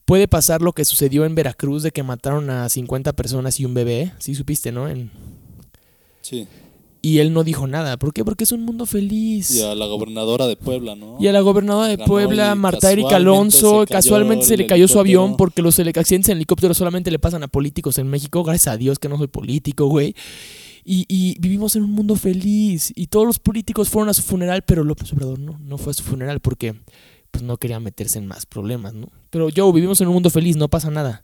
Puede 0.09 0.27
pasar 0.27 0.63
lo 0.63 0.73
que 0.73 0.85
sucedió 0.85 1.23
en 1.23 1.35
Veracruz 1.35 1.83
de 1.83 1.91
que 1.91 2.01
mataron 2.01 2.49
a 2.49 2.67
50 2.67 3.13
personas 3.13 3.59
y 3.59 3.65
un 3.65 3.75
bebé, 3.75 4.11
sí 4.17 4.33
supiste, 4.33 4.71
¿no? 4.71 4.89
En- 4.89 5.11
Sí. 6.21 6.47
y 7.01 7.19
él 7.19 7.31
no 7.31 7.43
dijo 7.43 7.67
nada. 7.67 7.95
¿Por 7.97 8.11
qué? 8.11 8.25
Porque 8.25 8.43
es 8.43 8.51
un 8.51 8.63
mundo 8.63 8.87
feliz. 8.87 9.51
Y 9.55 9.61
a 9.61 9.75
la 9.75 9.85
gobernadora 9.85 10.47
de 10.47 10.55
Puebla, 10.57 10.95
¿no? 10.95 11.17
Y 11.19 11.27
a 11.27 11.31
la 11.31 11.41
gobernadora 11.41 11.87
de 11.89 11.95
Ganó 11.97 12.07
Puebla, 12.07 12.55
Marta 12.55 12.91
Erika 12.91 13.17
Alonso, 13.17 13.81
se 13.85 13.93
casualmente 13.93 14.45
se 14.45 14.57
le 14.57 14.65
cayó 14.67 14.87
su 14.87 14.99
avión 14.99 15.37
porque 15.37 15.61
los 15.61 15.77
accidentes 15.79 16.29
en 16.29 16.37
helicóptero 16.37 16.73
solamente 16.73 17.11
le 17.11 17.19
pasan 17.19 17.43
a 17.43 17.47
políticos 17.47 17.99
en 17.99 18.07
México. 18.07 18.43
Gracias 18.43 18.73
a 18.73 18.77
Dios 18.77 18.97
que 18.99 19.07
no 19.09 19.17
soy 19.19 19.27
político, 19.27 19.85
güey. 19.87 20.15
Y, 20.83 21.05
y 21.07 21.37
vivimos 21.39 21.75
en 21.75 21.83
un 21.83 21.91
mundo 21.91 22.15
feliz. 22.15 22.91
Y 22.95 23.07
todos 23.07 23.27
los 23.27 23.37
políticos 23.37 23.89
fueron 23.89 24.09
a 24.09 24.13
su 24.15 24.23
funeral, 24.23 24.63
pero 24.63 24.83
López 24.83 25.13
Obrador 25.13 25.37
no, 25.39 25.59
no 25.59 25.77
fue 25.77 25.91
a 25.91 25.93
su 25.93 26.03
funeral 26.03 26.39
porque 26.39 26.73
pues, 27.31 27.43
no 27.43 27.57
quería 27.57 27.79
meterse 27.79 28.17
en 28.17 28.25
más 28.27 28.45
problemas, 28.47 28.93
¿no? 28.95 29.07
Pero 29.29 29.49
yo, 29.49 29.71
vivimos 29.71 30.01
en 30.01 30.07
un 30.07 30.13
mundo 30.13 30.29
feliz, 30.29 30.55
no 30.55 30.67
pasa 30.69 30.89
nada. 30.89 31.23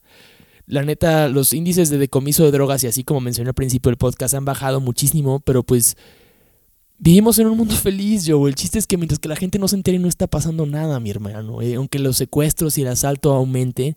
La 0.67 0.83
neta, 0.83 1.27
los 1.29 1.53
índices 1.53 1.89
de 1.89 1.97
decomiso 1.97 2.43
de 2.43 2.51
drogas 2.51 2.83
y 2.83 2.87
así 2.87 3.03
como 3.03 3.21
mencioné 3.21 3.49
al 3.49 3.53
principio 3.53 3.89
del 3.89 3.97
podcast 3.97 4.33
han 4.33 4.45
bajado 4.45 4.79
muchísimo, 4.79 5.39
pero 5.39 5.63
pues 5.63 5.95
vivimos 6.97 7.37
en 7.39 7.47
un 7.47 7.57
mundo 7.57 7.75
feliz, 7.75 8.25
Joe. 8.27 8.49
El 8.49 8.55
chiste 8.55 8.79
es 8.79 8.87
que 8.87 8.97
mientras 8.97 9.19
que 9.19 9.29
la 9.29 9.35
gente 9.35 9.59
no 9.59 9.67
se 9.67 9.75
entere 9.75 9.99
no 9.99 10.07
está 10.07 10.27
pasando 10.27 10.65
nada, 10.65 10.99
mi 10.99 11.11
hermano. 11.11 11.61
eh. 11.61 11.75
Aunque 11.75 11.99
los 11.99 12.17
secuestros 12.17 12.77
y 12.77 12.81
el 12.81 12.87
asalto 12.87 13.33
aumenten, 13.33 13.95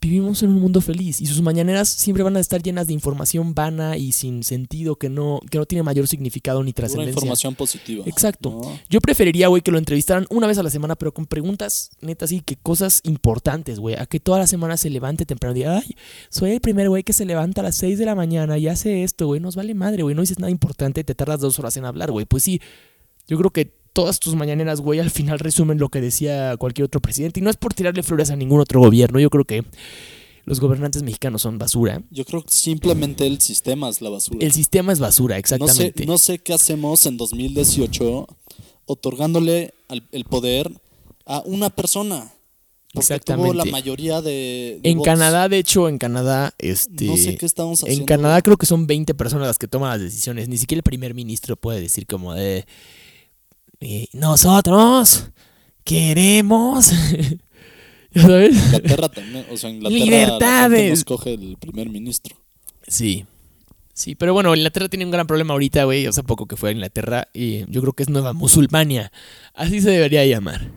vivimos 0.00 0.42
en 0.42 0.50
un 0.50 0.60
mundo 0.60 0.80
feliz 0.80 1.20
y 1.20 1.26
sus 1.26 1.42
mañaneras 1.42 1.88
siempre 1.88 2.22
van 2.22 2.36
a 2.36 2.40
estar 2.40 2.62
llenas 2.62 2.86
de 2.86 2.92
información 2.92 3.54
vana 3.54 3.96
y 3.96 4.12
sin 4.12 4.42
sentido 4.42 4.96
que 4.96 5.08
no, 5.08 5.40
que 5.50 5.58
no 5.58 5.66
tiene 5.66 5.82
mayor 5.82 6.06
significado 6.06 6.62
ni 6.62 6.72
trascendencia. 6.72 7.12
información 7.12 7.54
positiva. 7.54 8.04
Exacto. 8.06 8.50
¿no? 8.50 8.78
Yo 8.88 9.00
preferiría, 9.00 9.48
güey, 9.48 9.62
que 9.62 9.70
lo 9.70 9.78
entrevistaran 9.78 10.26
una 10.30 10.46
vez 10.46 10.58
a 10.58 10.62
la 10.62 10.70
semana, 10.70 10.96
pero 10.96 11.12
con 11.12 11.26
preguntas, 11.26 11.90
neta, 12.00 12.24
así, 12.24 12.40
que 12.40 12.56
cosas 12.56 13.00
importantes, 13.04 13.78
güey. 13.78 13.96
A 13.96 14.06
que 14.06 14.20
toda 14.20 14.38
la 14.38 14.46
semana 14.46 14.76
se 14.76 14.90
levante 14.90 15.26
temprano 15.26 15.54
y 15.56 15.60
diga, 15.60 15.78
ay, 15.78 15.96
soy 16.30 16.52
el 16.52 16.60
primer 16.60 16.88
güey 16.88 17.02
que 17.02 17.12
se 17.12 17.24
levanta 17.24 17.60
a 17.60 17.64
las 17.64 17.76
6 17.76 17.98
de 17.98 18.06
la 18.06 18.14
mañana 18.14 18.58
y 18.58 18.68
hace 18.68 19.02
esto, 19.02 19.26
güey. 19.26 19.40
Nos 19.40 19.56
vale 19.56 19.74
madre, 19.74 20.02
güey. 20.02 20.14
No 20.14 20.22
dices 20.22 20.38
nada 20.38 20.50
importante, 20.50 21.04
te 21.04 21.14
tardas 21.14 21.40
dos 21.40 21.58
horas 21.58 21.76
en 21.76 21.84
hablar, 21.84 22.10
güey. 22.10 22.26
Pues 22.26 22.42
sí, 22.42 22.60
yo 23.26 23.38
creo 23.38 23.50
que 23.50 23.83
todas 23.94 24.20
tus 24.20 24.34
mañaneras, 24.34 24.82
güey, 24.82 25.00
al 25.00 25.10
final 25.10 25.38
resumen 25.38 25.78
lo 25.78 25.88
que 25.88 26.02
decía 26.02 26.56
cualquier 26.58 26.84
otro 26.84 27.00
presidente. 27.00 27.40
Y 27.40 27.42
no 27.42 27.48
es 27.48 27.56
por 27.56 27.72
tirarle 27.72 28.02
flores 28.02 28.30
a 28.30 28.36
ningún 28.36 28.60
otro 28.60 28.80
gobierno. 28.80 29.18
Yo 29.20 29.30
creo 29.30 29.46
que 29.46 29.64
los 30.44 30.60
gobernantes 30.60 31.02
mexicanos 31.02 31.40
son 31.40 31.56
basura. 31.56 32.02
Yo 32.10 32.26
creo 32.26 32.42
que 32.42 32.50
simplemente 32.52 33.26
el 33.26 33.40
sistema 33.40 33.88
es 33.88 34.02
la 34.02 34.10
basura. 34.10 34.38
El 34.44 34.52
sistema 34.52 34.92
es 34.92 34.98
basura, 35.00 35.36
no, 35.36 35.46
sé, 35.46 35.54
exactamente. 35.56 36.04
no 36.06 36.18
sé 36.18 36.38
qué 36.40 36.52
hacemos 36.52 37.06
en 37.06 37.16
2018 37.16 38.26
otorgándole 38.86 39.72
al- 39.88 40.06
el 40.12 40.24
poder 40.24 40.70
a 41.26 41.42
una 41.46 41.70
persona. 41.70 42.30
Porque 42.92 43.12
Exactamente. 43.14 43.50
tuvo 43.50 43.64
la 43.64 43.64
mayoría 43.72 44.22
de, 44.22 44.78
de 44.80 44.90
En 44.90 44.98
votos. 44.98 45.12
Canadá, 45.14 45.48
de 45.48 45.58
hecho, 45.58 45.88
en 45.88 45.98
Canadá, 45.98 46.54
este. 46.58 47.06
No 47.06 47.16
sé 47.16 47.36
qué 47.36 47.44
estamos 47.46 47.80
haciendo. 47.82 48.02
En 48.02 48.06
Canadá 48.06 48.40
creo 48.40 48.56
que 48.56 48.66
son 48.66 48.86
20 48.86 49.14
personas 49.14 49.48
las 49.48 49.58
que 49.58 49.66
toman 49.66 49.90
las 49.90 50.00
decisiones. 50.00 50.48
Ni 50.48 50.58
siquiera 50.58 50.78
el 50.78 50.84
primer 50.84 51.12
ministro 51.12 51.56
puede 51.56 51.80
decir 51.80 52.06
como 52.06 52.34
de... 52.34 52.58
eh, 52.58 52.64
nosotros 54.12 55.30
queremos... 55.84 56.90
¿Ya 58.14 58.22
sabes? 58.22 58.54
Inglaterra 58.56 59.08
también. 59.08 59.44
O 59.50 59.56
sea, 59.56 59.70
Inglaterra 59.70 59.98
la 59.98 60.04
gente 60.04 60.16
Libertades. 60.16 60.88
no 60.88 60.94
escoge 60.94 61.34
el 61.34 61.56
primer 61.58 61.88
ministro. 61.90 62.36
Sí. 62.86 63.24
Sí, 63.92 64.14
pero 64.14 64.32
bueno, 64.32 64.54
Inglaterra 64.54 64.88
tiene 64.88 65.04
un 65.04 65.10
gran 65.10 65.26
problema 65.26 65.52
ahorita, 65.54 65.82
güey. 65.84 66.06
Hace 66.06 66.22
poco 66.22 66.46
que 66.46 66.56
fue 66.56 66.68
a 66.68 66.72
Inglaterra 66.72 67.26
y 67.32 67.68
yo 67.70 67.80
creo 67.80 67.92
que 67.92 68.04
es 68.04 68.08
Nueva 68.08 68.32
Musulmania. 68.32 69.10
Así 69.52 69.80
se 69.80 69.90
debería 69.90 70.24
llamar. 70.24 70.70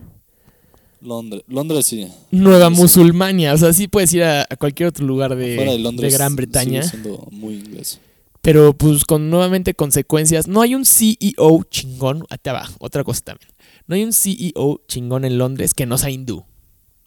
Londres, 1.00 1.44
Londres 1.46 1.86
sí. 1.86 2.08
Nueva. 2.32 2.70
Musulmania. 2.70 3.54
O 3.54 3.56
sea, 3.56 3.72
sí 3.72 3.86
puedes 3.86 4.12
ir 4.14 4.24
a, 4.24 4.42
a 4.42 4.56
cualquier 4.56 4.88
otro 4.88 5.06
lugar 5.06 5.36
de, 5.36 5.54
Fuera 5.54 5.72
de 5.72 5.78
Londres. 5.78 6.12
de 6.12 6.18
Gran 6.18 6.34
Bretaña. 6.34 6.82
sigue 6.82 7.02
siendo 7.02 7.28
muy 7.30 7.54
inglés. 7.54 8.00
Pero 8.42 8.76
pues 8.76 9.04
con 9.04 9.30
nuevamente 9.30 9.74
consecuencias. 9.74 10.46
No 10.46 10.62
hay 10.62 10.74
un 10.74 10.84
CEO 10.84 11.62
chingón. 11.70 12.24
Acá 12.30 12.52
va, 12.52 12.68
otra 12.78 13.04
cosa 13.04 13.20
también. 13.22 13.50
No 13.86 13.94
hay 13.94 14.04
un 14.04 14.12
CEO 14.12 14.82
chingón 14.86 15.24
en 15.24 15.38
Londres 15.38 15.74
que 15.74 15.86
no 15.86 15.98
sea 15.98 16.10
hindú. 16.10 16.44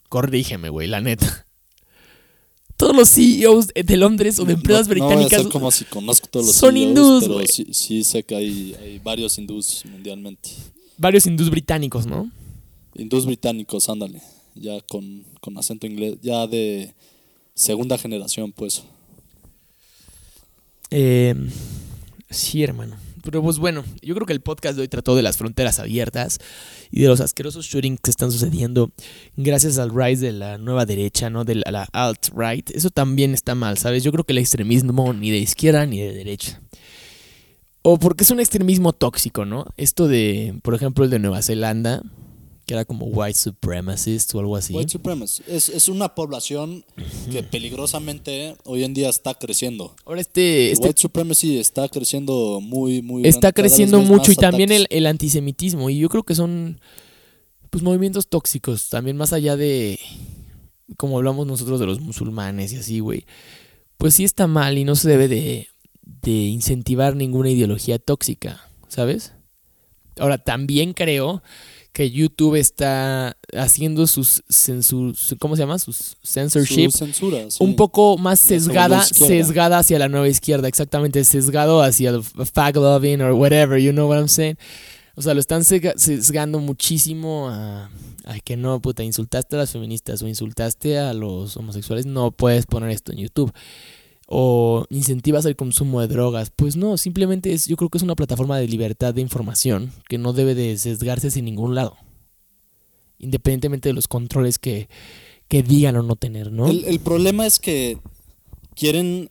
Corrígeme, 0.08 0.68
güey, 0.68 0.88
la 0.88 1.00
neta. 1.00 1.46
Todos 2.76 2.96
los 2.96 3.08
CEOs 3.10 3.68
de 3.68 3.96
Londres 3.96 4.38
o 4.40 4.44
de 4.44 4.54
empresas 4.54 4.88
no, 4.88 4.94
no 4.94 5.04
voy 5.04 5.12
a 5.12 5.16
británicas 5.16 5.40
hacer 5.40 5.52
como 5.52 5.70
si 5.70 5.84
conozco 5.84 6.26
todos 6.26 6.46
los 6.46 6.56
son 6.56 6.74
CEOs, 6.74 6.88
hindús, 6.88 7.24
pero 7.28 7.46
sí, 7.46 7.66
sí 7.70 8.02
sé 8.02 8.24
que 8.24 8.34
hay, 8.34 8.74
hay 8.82 8.98
varios 8.98 9.38
hindús 9.38 9.84
mundialmente. 9.88 10.50
varios 10.98 11.24
hindús 11.26 11.48
británicos, 11.48 12.06
¿no? 12.06 12.28
Hindús 12.96 13.24
británicos, 13.24 13.88
ándale. 13.88 14.20
Ya 14.56 14.80
con, 14.80 15.24
con 15.40 15.56
acento 15.58 15.86
inglés, 15.86 16.18
ya 16.22 16.46
de 16.48 16.94
segunda 17.54 17.98
generación, 17.98 18.52
pues. 18.52 18.82
Eh, 20.92 21.34
sí, 22.28 22.62
hermano. 22.62 22.96
Pero 23.22 23.40
pues 23.42 23.58
bueno, 23.58 23.84
yo 24.02 24.14
creo 24.14 24.26
que 24.26 24.32
el 24.32 24.40
podcast 24.40 24.76
de 24.76 24.82
hoy 24.82 24.88
trató 24.88 25.14
de 25.16 25.22
las 25.22 25.38
fronteras 25.38 25.78
abiertas 25.78 26.38
y 26.90 27.00
de 27.02 27.08
los 27.08 27.20
asquerosos 27.20 27.66
shootings 27.66 28.00
que 28.00 28.10
están 28.10 28.30
sucediendo 28.32 28.90
gracias 29.36 29.78
al 29.78 29.94
rise 29.94 30.26
de 30.26 30.32
la 30.32 30.58
nueva 30.58 30.84
derecha, 30.84 31.30
¿no? 31.30 31.44
De 31.44 31.54
la, 31.54 31.88
alt-right. 31.92 32.70
Eso 32.70 32.90
también 32.90 33.32
está 33.32 33.54
mal, 33.54 33.78
¿sabes? 33.78 34.02
Yo 34.02 34.12
creo 34.12 34.24
que 34.24 34.32
el 34.32 34.38
extremismo 34.38 35.12
ni 35.12 35.30
de 35.30 35.38
izquierda 35.38 35.86
ni 35.86 36.00
de 36.00 36.12
derecha. 36.12 36.60
O 37.82 37.98
porque 37.98 38.24
es 38.24 38.30
un 38.30 38.40
extremismo 38.40 38.92
tóxico, 38.92 39.44
¿no? 39.44 39.66
Esto 39.76 40.08
de, 40.08 40.58
por 40.62 40.74
ejemplo, 40.74 41.04
el 41.04 41.10
de 41.10 41.18
Nueva 41.20 41.42
Zelanda, 41.42 42.02
que 42.72 42.76
era 42.76 42.86
como 42.86 43.04
white 43.04 43.38
supremacist 43.38 44.34
o 44.34 44.40
algo 44.40 44.56
así. 44.56 44.74
White 44.74 44.92
supremacy. 44.92 45.42
Es, 45.46 45.68
es 45.68 45.88
una 45.88 46.14
población 46.14 46.86
que 47.30 47.42
peligrosamente 47.42 48.56
hoy 48.64 48.82
en 48.84 48.94
día 48.94 49.10
está 49.10 49.34
creciendo. 49.34 49.94
Ahora 50.06 50.22
este, 50.22 50.68
El 50.68 50.72
este 50.72 50.86
White 50.88 51.00
supremacy 51.00 51.58
está 51.58 51.86
creciendo 51.90 52.60
muy, 52.62 53.02
muy 53.02 53.26
está 53.26 53.50
grande, 53.50 53.62
creciendo 53.62 54.00
mucho 54.00 54.32
y 54.32 54.36
también 54.36 54.72
el, 54.72 54.86
el 54.88 55.06
antisemitismo. 55.06 55.90
Y 55.90 55.98
yo 55.98 56.08
creo 56.08 56.22
que 56.22 56.34
son 56.34 56.80
pues 57.68 57.84
movimientos 57.84 58.28
tóxicos, 58.28 58.88
también 58.88 59.18
más 59.18 59.34
allá 59.34 59.56
de 59.56 59.98
como 60.96 61.18
hablamos 61.18 61.46
nosotros 61.46 61.78
de 61.78 61.86
los 61.86 62.00
musulmanes 62.00 62.72
y 62.72 62.76
así, 62.76 63.00
güey. 63.00 63.26
Pues 63.98 64.14
sí 64.14 64.24
está 64.24 64.46
mal 64.46 64.78
y 64.78 64.84
no 64.84 64.94
se 64.94 65.10
debe 65.10 65.28
de, 65.28 65.68
de 66.02 66.30
incentivar 66.30 67.16
ninguna 67.16 67.50
ideología 67.50 67.98
tóxica, 67.98 68.66
¿sabes? 68.88 69.34
Ahora, 70.18 70.38
también 70.38 70.94
creo 70.94 71.42
que 71.92 72.10
YouTube 72.10 72.54
está 72.56 73.36
haciendo 73.54 74.06
sus 74.06 74.42
censur, 74.48 75.14
¿cómo 75.38 75.56
se 75.56 75.62
llama? 75.62 75.78
Sus 75.78 76.16
censorship 76.22 76.90
Su 76.90 76.98
censura, 76.98 77.50
sí. 77.50 77.62
un 77.62 77.76
poco 77.76 78.16
más 78.16 78.40
sesgada, 78.40 79.02
sesgada 79.04 79.78
hacia 79.78 79.98
la 79.98 80.08
nueva 80.08 80.28
izquierda, 80.28 80.68
exactamente, 80.68 81.22
sesgado 81.24 81.82
hacia 81.82 82.10
el 82.10 82.22
fag 82.22 82.76
loving 82.76 83.20
or 83.20 83.32
whatever, 83.32 83.78
you 83.78 83.92
know 83.92 84.08
what 84.08 84.18
I'm 84.18 84.28
saying. 84.28 84.56
O 85.14 85.20
sea, 85.20 85.34
lo 85.34 85.40
están 85.40 85.64
sesgando 85.64 86.58
muchísimo 86.58 87.50
a, 87.50 87.90
a 88.24 88.40
que 88.42 88.56
no, 88.56 88.80
puta, 88.80 89.02
insultaste 89.02 89.56
a 89.56 89.58
las 89.58 89.72
feministas 89.72 90.22
o 90.22 90.28
insultaste 90.28 90.98
a 90.98 91.12
los 91.12 91.58
homosexuales, 91.58 92.06
no 92.06 92.30
puedes 92.30 92.64
poner 92.64 92.88
esto 92.90 93.12
en 93.12 93.18
YouTube. 93.18 93.52
O 94.34 94.86
incentivas 94.88 95.44
el 95.44 95.56
consumo 95.56 96.00
de 96.00 96.08
drogas. 96.08 96.50
Pues 96.56 96.74
no, 96.76 96.96
simplemente 96.96 97.52
es, 97.52 97.66
yo 97.66 97.76
creo 97.76 97.90
que 97.90 97.98
es 97.98 98.02
una 98.02 98.14
plataforma 98.16 98.56
de 98.58 98.66
libertad 98.66 99.12
de 99.12 99.20
información 99.20 99.92
que 100.08 100.16
no 100.16 100.32
debe 100.32 100.54
de 100.54 100.78
sesgarse 100.78 101.30
sin 101.30 101.44
ningún 101.44 101.74
lado. 101.74 101.96
Independientemente 103.18 103.90
de 103.90 103.92
los 103.92 104.08
controles 104.08 104.58
que, 104.58 104.88
que 105.48 105.62
digan 105.62 105.96
o 105.96 106.02
no 106.02 106.16
tener, 106.16 106.50
¿no? 106.50 106.66
El, 106.66 106.84
el 106.86 106.98
problema 107.00 107.46
es 107.46 107.58
que 107.58 107.98
quieren 108.74 109.30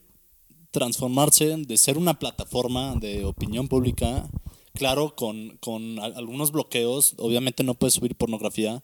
transformarse 0.70 1.58
de 1.58 1.78
ser 1.78 1.98
una 1.98 2.20
plataforma 2.20 2.96
de 2.96 3.26
opinión 3.26 3.68
pública, 3.68 4.30
claro, 4.74 5.16
con, 5.16 5.58
con 5.60 5.98
a- 6.00 6.06
algunos 6.06 6.52
bloqueos. 6.52 7.16
Obviamente 7.18 7.64
no 7.64 7.74
puedes 7.74 7.96
subir 7.96 8.16
pornografía, 8.16 8.84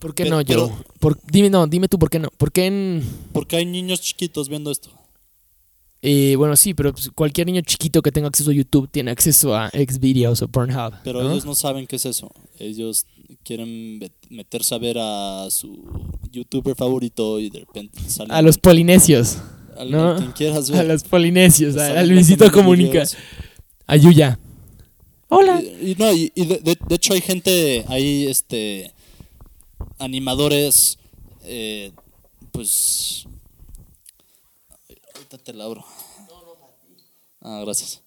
¿Por 0.00 0.14
qué 0.14 0.24
Pero- 0.24 0.36
no, 0.38 0.44
pero- 0.44 0.68
Joe? 0.68 0.76
Por- 0.98 1.20
dime, 1.30 1.48
no, 1.50 1.66
dime 1.66 1.88
tú 1.88 1.98
por 1.98 2.10
qué 2.10 2.18
no. 2.18 2.28
¿Por 2.36 2.52
qué 2.52 2.66
en...? 2.66 3.02
porque 3.32 3.56
hay 3.56 3.64
niños 3.64 4.00
chiquitos 4.02 4.48
viendo 4.48 4.70
esto. 4.70 4.90
Eh, 6.08 6.36
bueno, 6.36 6.54
sí, 6.54 6.72
pero 6.72 6.92
pues, 6.92 7.10
cualquier 7.12 7.48
niño 7.48 7.62
chiquito 7.62 8.00
que 8.00 8.12
tenga 8.12 8.28
acceso 8.28 8.50
a 8.52 8.54
YouTube 8.54 8.88
tiene 8.90 9.10
acceso 9.10 9.56
a 9.56 9.70
Xvideos 9.70 10.40
o 10.40 10.46
Pornhub. 10.46 10.94
Pero 11.02 11.20
¿no? 11.22 11.32
ellos 11.32 11.44
no 11.44 11.54
saben 11.56 11.84
qué 11.88 11.96
es 11.96 12.06
eso. 12.06 12.30
Ellos 12.60 13.06
quieren 13.42 13.98
met- 14.00 14.12
meterse 14.30 14.72
a 14.74 14.78
ver 14.78 14.98
a 15.00 15.48
su 15.50 15.82
youtuber 16.30 16.76
favorito 16.76 17.40
y 17.40 17.50
de 17.50 17.58
repente 17.60 17.98
salen 18.08 18.30
A 18.30 18.40
los 18.40 18.56
polinesios. 18.56 19.38
¿no? 19.90 20.10
a 20.12 20.16
quien 20.18 20.30
quieras 20.32 20.70
ver. 20.70 20.80
A 20.82 20.84
los 20.84 21.02
polinesios. 21.02 21.76
A, 21.76 22.02
Luisito 22.04 22.52
Comunica. 22.52 23.02
A 23.88 23.96
Yuya. 23.96 24.38
Hola. 25.28 25.60
Y, 25.60 25.90
y 25.90 25.94
no, 25.98 26.12
y, 26.12 26.30
y 26.36 26.44
de, 26.46 26.58
de- 26.60 26.78
de 26.88 26.94
hecho 26.94 27.14
hay 27.14 27.20
gente 27.20 27.84
ahí, 27.88 28.26
este, 28.28 28.92
animadores, 29.98 30.98
eh, 31.44 31.90
pues, 32.52 33.26
ahorita 35.26 35.38
te 35.38 35.52
la 35.52 35.64
abro. 35.64 35.84
Ah, 37.42 37.60
gracias. 37.64 38.02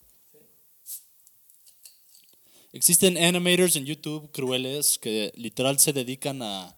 Existen 2.72 3.18
animators 3.18 3.76
en 3.76 3.86
YouTube 3.86 4.32
crueles 4.32 4.98
que 5.00 5.32
literal 5.36 5.80
se 5.80 5.92
dedican 5.92 6.42
a 6.42 6.76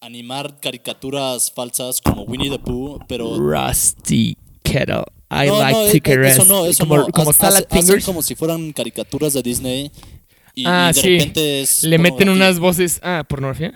animar 0.00 0.60
caricaturas 0.60 1.50
falsas 1.50 2.00
como 2.00 2.22
Winnie 2.22 2.50
the 2.50 2.58
Pooh, 2.58 2.98
pero 3.08 3.38
Rusty 3.38 4.36
Kettle. 4.62 5.04
I 5.30 5.46
no, 5.46 5.58
like 5.58 5.78
no, 5.78 5.92
to 5.92 5.98
caress. 6.02 6.36
eso 6.36 6.44
no, 6.44 6.66
eso 6.66 6.84
como 6.86 6.98
no. 6.98 7.06
como 7.08 7.30
hace- 7.30 7.66
hacen 7.70 8.00
como 8.02 8.22
si 8.22 8.34
fueran 8.34 8.72
caricaturas 8.72 9.32
de 9.32 9.42
Disney. 9.42 9.90
Y, 10.54 10.64
ah, 10.66 10.90
y 10.90 10.94
de 10.94 11.00
sí. 11.00 11.18
repente 11.18 11.60
es 11.62 11.82
Le 11.82 11.98
meten 11.98 12.28
unas 12.28 12.58
voces. 12.58 13.00
Ah, 13.02 13.24
pornografía. 13.26 13.72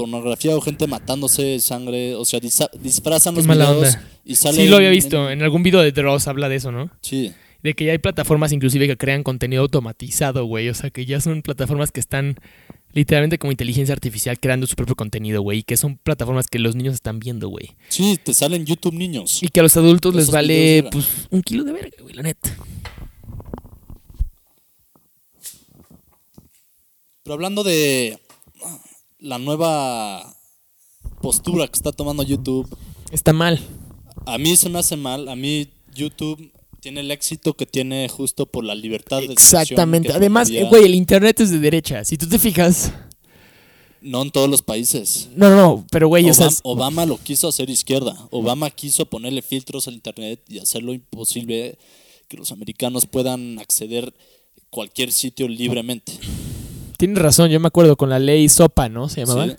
Pornografía 0.00 0.56
o 0.56 0.60
gente 0.60 0.86
matándose, 0.86 1.60
sangre, 1.60 2.14
o 2.14 2.24
sea, 2.24 2.40
disa- 2.40 2.70
disfrazan 2.80 3.34
los 3.34 3.46
mala 3.46 3.70
videos 3.70 3.94
onda. 3.96 4.08
y 4.24 4.34
sale 4.36 4.62
Sí, 4.62 4.68
lo 4.68 4.76
había 4.76 4.90
visto. 4.90 5.30
En 5.30 5.42
algún 5.42 5.62
video 5.62 5.80
de 5.80 5.92
Dross 5.92 6.26
habla 6.28 6.48
de 6.48 6.56
eso, 6.56 6.72
¿no? 6.72 6.90
Sí, 7.02 7.32
De 7.62 7.74
que 7.74 7.84
ya 7.84 7.92
hay 7.92 7.98
plataformas 7.98 8.52
inclusive 8.52 8.86
que 8.86 8.96
crean 8.96 9.22
contenido 9.22 9.62
automatizado, 9.62 10.44
güey. 10.46 10.68
O 10.70 10.74
sea, 10.74 10.88
que 10.90 11.04
ya 11.04 11.20
son 11.20 11.42
plataformas 11.42 11.92
que 11.92 12.00
están 12.00 12.36
literalmente 12.94 13.38
como 13.38 13.50
inteligencia 13.52 13.92
artificial 13.92 14.40
creando 14.40 14.66
su 14.66 14.74
propio 14.76 14.96
contenido, 14.96 15.42
güey. 15.42 15.58
Y 15.58 15.62
que 15.62 15.76
son 15.76 15.98
plataformas 15.98 16.46
que 16.48 16.58
los 16.58 16.74
niños 16.74 16.94
están 16.94 17.18
viendo, 17.20 17.48
güey. 17.50 17.76
sí, 17.90 18.18
te 18.22 18.32
salen 18.32 18.64
YouTube 18.64 18.94
niños. 18.94 19.42
Y 19.42 19.48
que 19.48 19.60
a 19.60 19.62
los 19.62 19.76
adultos 19.76 20.14
les 20.14 20.30
vale, 20.30 20.88
pues, 20.90 21.06
un 21.30 21.42
kilo 21.42 21.64
de 21.64 21.72
verga, 21.72 21.96
güey, 22.00 22.14
la 22.14 22.22
neta. 22.22 22.56
Pero 27.22 27.34
hablando 27.34 27.62
de 27.62 28.18
la 29.20 29.38
nueva 29.38 30.36
postura 31.20 31.66
que 31.66 31.74
está 31.74 31.92
tomando 31.92 32.22
YouTube, 32.22 32.68
Está 33.12 33.32
mal. 33.32 33.60
a 34.26 34.38
mí 34.38 34.56
se 34.56 34.68
me 34.68 34.78
hace 34.78 34.96
mal, 34.96 35.28
a 35.28 35.36
mí 35.36 35.68
YouTube 35.94 36.52
tiene 36.80 37.00
el 37.00 37.10
éxito 37.10 37.54
que 37.54 37.66
tiene 37.66 38.08
justo 38.08 38.46
por 38.46 38.64
la 38.64 38.74
libertad 38.74 39.18
de 39.18 39.26
expresión 39.26 39.62
Exactamente. 39.62 40.12
Además, 40.12 40.50
güey, 40.70 40.84
el 40.86 40.94
internet 40.94 41.40
es 41.40 41.50
de 41.50 41.58
derecha. 41.58 42.04
Si 42.04 42.16
tú 42.16 42.26
te 42.26 42.38
fijas. 42.38 42.92
no 44.00 44.22
en 44.22 44.30
todos 44.30 44.48
los 44.48 44.62
países. 44.62 45.28
No, 45.36 45.54
no. 45.54 45.86
Pero, 45.90 46.08
güey, 46.08 46.28
o 46.30 46.34
sea. 46.34 46.46
Obama, 46.46 46.60
Obama 46.64 47.06
lo 47.06 47.18
quiso 47.18 47.48
hacer 47.48 47.68
izquierda. 47.68 48.16
Obama 48.30 48.70
quiso 48.70 49.04
ponerle 49.04 49.42
filtros 49.42 49.88
al 49.88 49.94
internet 49.94 50.42
y 50.48 50.58
hacerlo 50.58 50.94
imposible 50.94 51.78
que 52.28 52.38
los 52.38 52.50
americanos 52.50 53.06
puedan 53.06 53.58
acceder 53.58 54.14
a 54.56 54.62
cualquier 54.70 55.12
sitio 55.12 55.48
libremente. 55.48 56.12
Tienes 57.00 57.16
razón. 57.16 57.48
Yo 57.48 57.58
me 57.60 57.68
acuerdo 57.68 57.96
con 57.96 58.10
la 58.10 58.18
ley 58.18 58.46
SOPA, 58.46 58.90
¿no? 58.90 59.08
Se 59.08 59.22
llamaba. 59.24 59.46
Sí. 59.46 59.56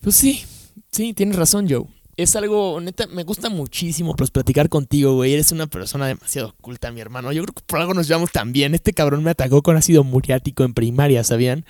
Pues 0.00 0.14
sí. 0.14 0.44
Sí, 0.92 1.12
tienes 1.12 1.34
razón, 1.34 1.66
Joe. 1.68 1.86
Es 2.16 2.36
algo, 2.36 2.80
neta, 2.80 3.08
me 3.08 3.24
gusta 3.24 3.48
muchísimo 3.48 4.14
pues, 4.14 4.30
platicar 4.30 4.68
contigo, 4.68 5.16
güey. 5.16 5.32
Eres 5.32 5.50
una 5.50 5.66
persona 5.66 6.06
demasiado 6.06 6.50
oculta, 6.50 6.92
mi 6.92 7.00
hermano. 7.00 7.32
Yo 7.32 7.42
creo 7.42 7.52
que 7.52 7.62
por 7.66 7.80
algo 7.80 7.94
nos 7.94 8.06
llevamos 8.06 8.30
tan 8.30 8.52
bien. 8.52 8.76
Este 8.76 8.92
cabrón 8.92 9.24
me 9.24 9.32
atacó 9.32 9.60
con 9.64 9.76
ácido 9.76 10.04
muriático 10.04 10.62
en 10.62 10.72
primaria, 10.72 11.24
¿sabían? 11.24 11.66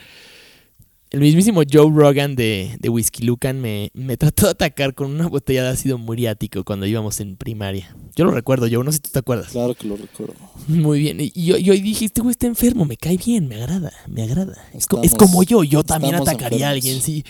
El 1.16 1.22
mismísimo 1.22 1.62
Joe 1.66 1.90
Rogan 1.90 2.36
de, 2.36 2.76
de 2.78 2.90
Whiskey 2.90 3.24
Lucan 3.24 3.58
me, 3.58 3.90
me 3.94 4.16
trató 4.18 4.44
de 4.44 4.50
atacar 4.50 4.94
con 4.94 5.10
una 5.10 5.26
botella 5.26 5.62
de 5.62 5.70
ácido 5.70 5.96
muriático 5.96 6.62
cuando 6.62 6.84
íbamos 6.84 7.20
en 7.20 7.38
primaria. 7.38 7.96
Yo 8.14 8.26
lo 8.26 8.32
recuerdo, 8.32 8.66
Joe, 8.70 8.84
no 8.84 8.92
sé 8.92 8.96
si 8.96 9.04
tú 9.04 9.10
te 9.12 9.20
acuerdas. 9.20 9.48
Claro 9.48 9.74
que 9.74 9.88
lo 9.88 9.96
recuerdo. 9.96 10.34
Muy 10.68 10.98
bien. 10.98 11.16
Y 11.18 11.32
yo, 11.42 11.56
yo 11.56 11.72
dije, 11.72 12.04
este 12.04 12.20
güey 12.20 12.32
está 12.32 12.46
enfermo, 12.46 12.84
me 12.84 12.98
cae 12.98 13.16
bien, 13.16 13.48
me 13.48 13.54
agrada, 13.54 13.94
me 14.06 14.24
agrada. 14.24 14.62
Es, 14.74 15.14
como 15.14 15.42
yo, 15.42 15.64
yo 15.64 15.82
también 15.84 16.16
atacaría 16.16 16.68
a 16.68 16.72
alguien, 16.72 17.00
sí. 17.00 17.24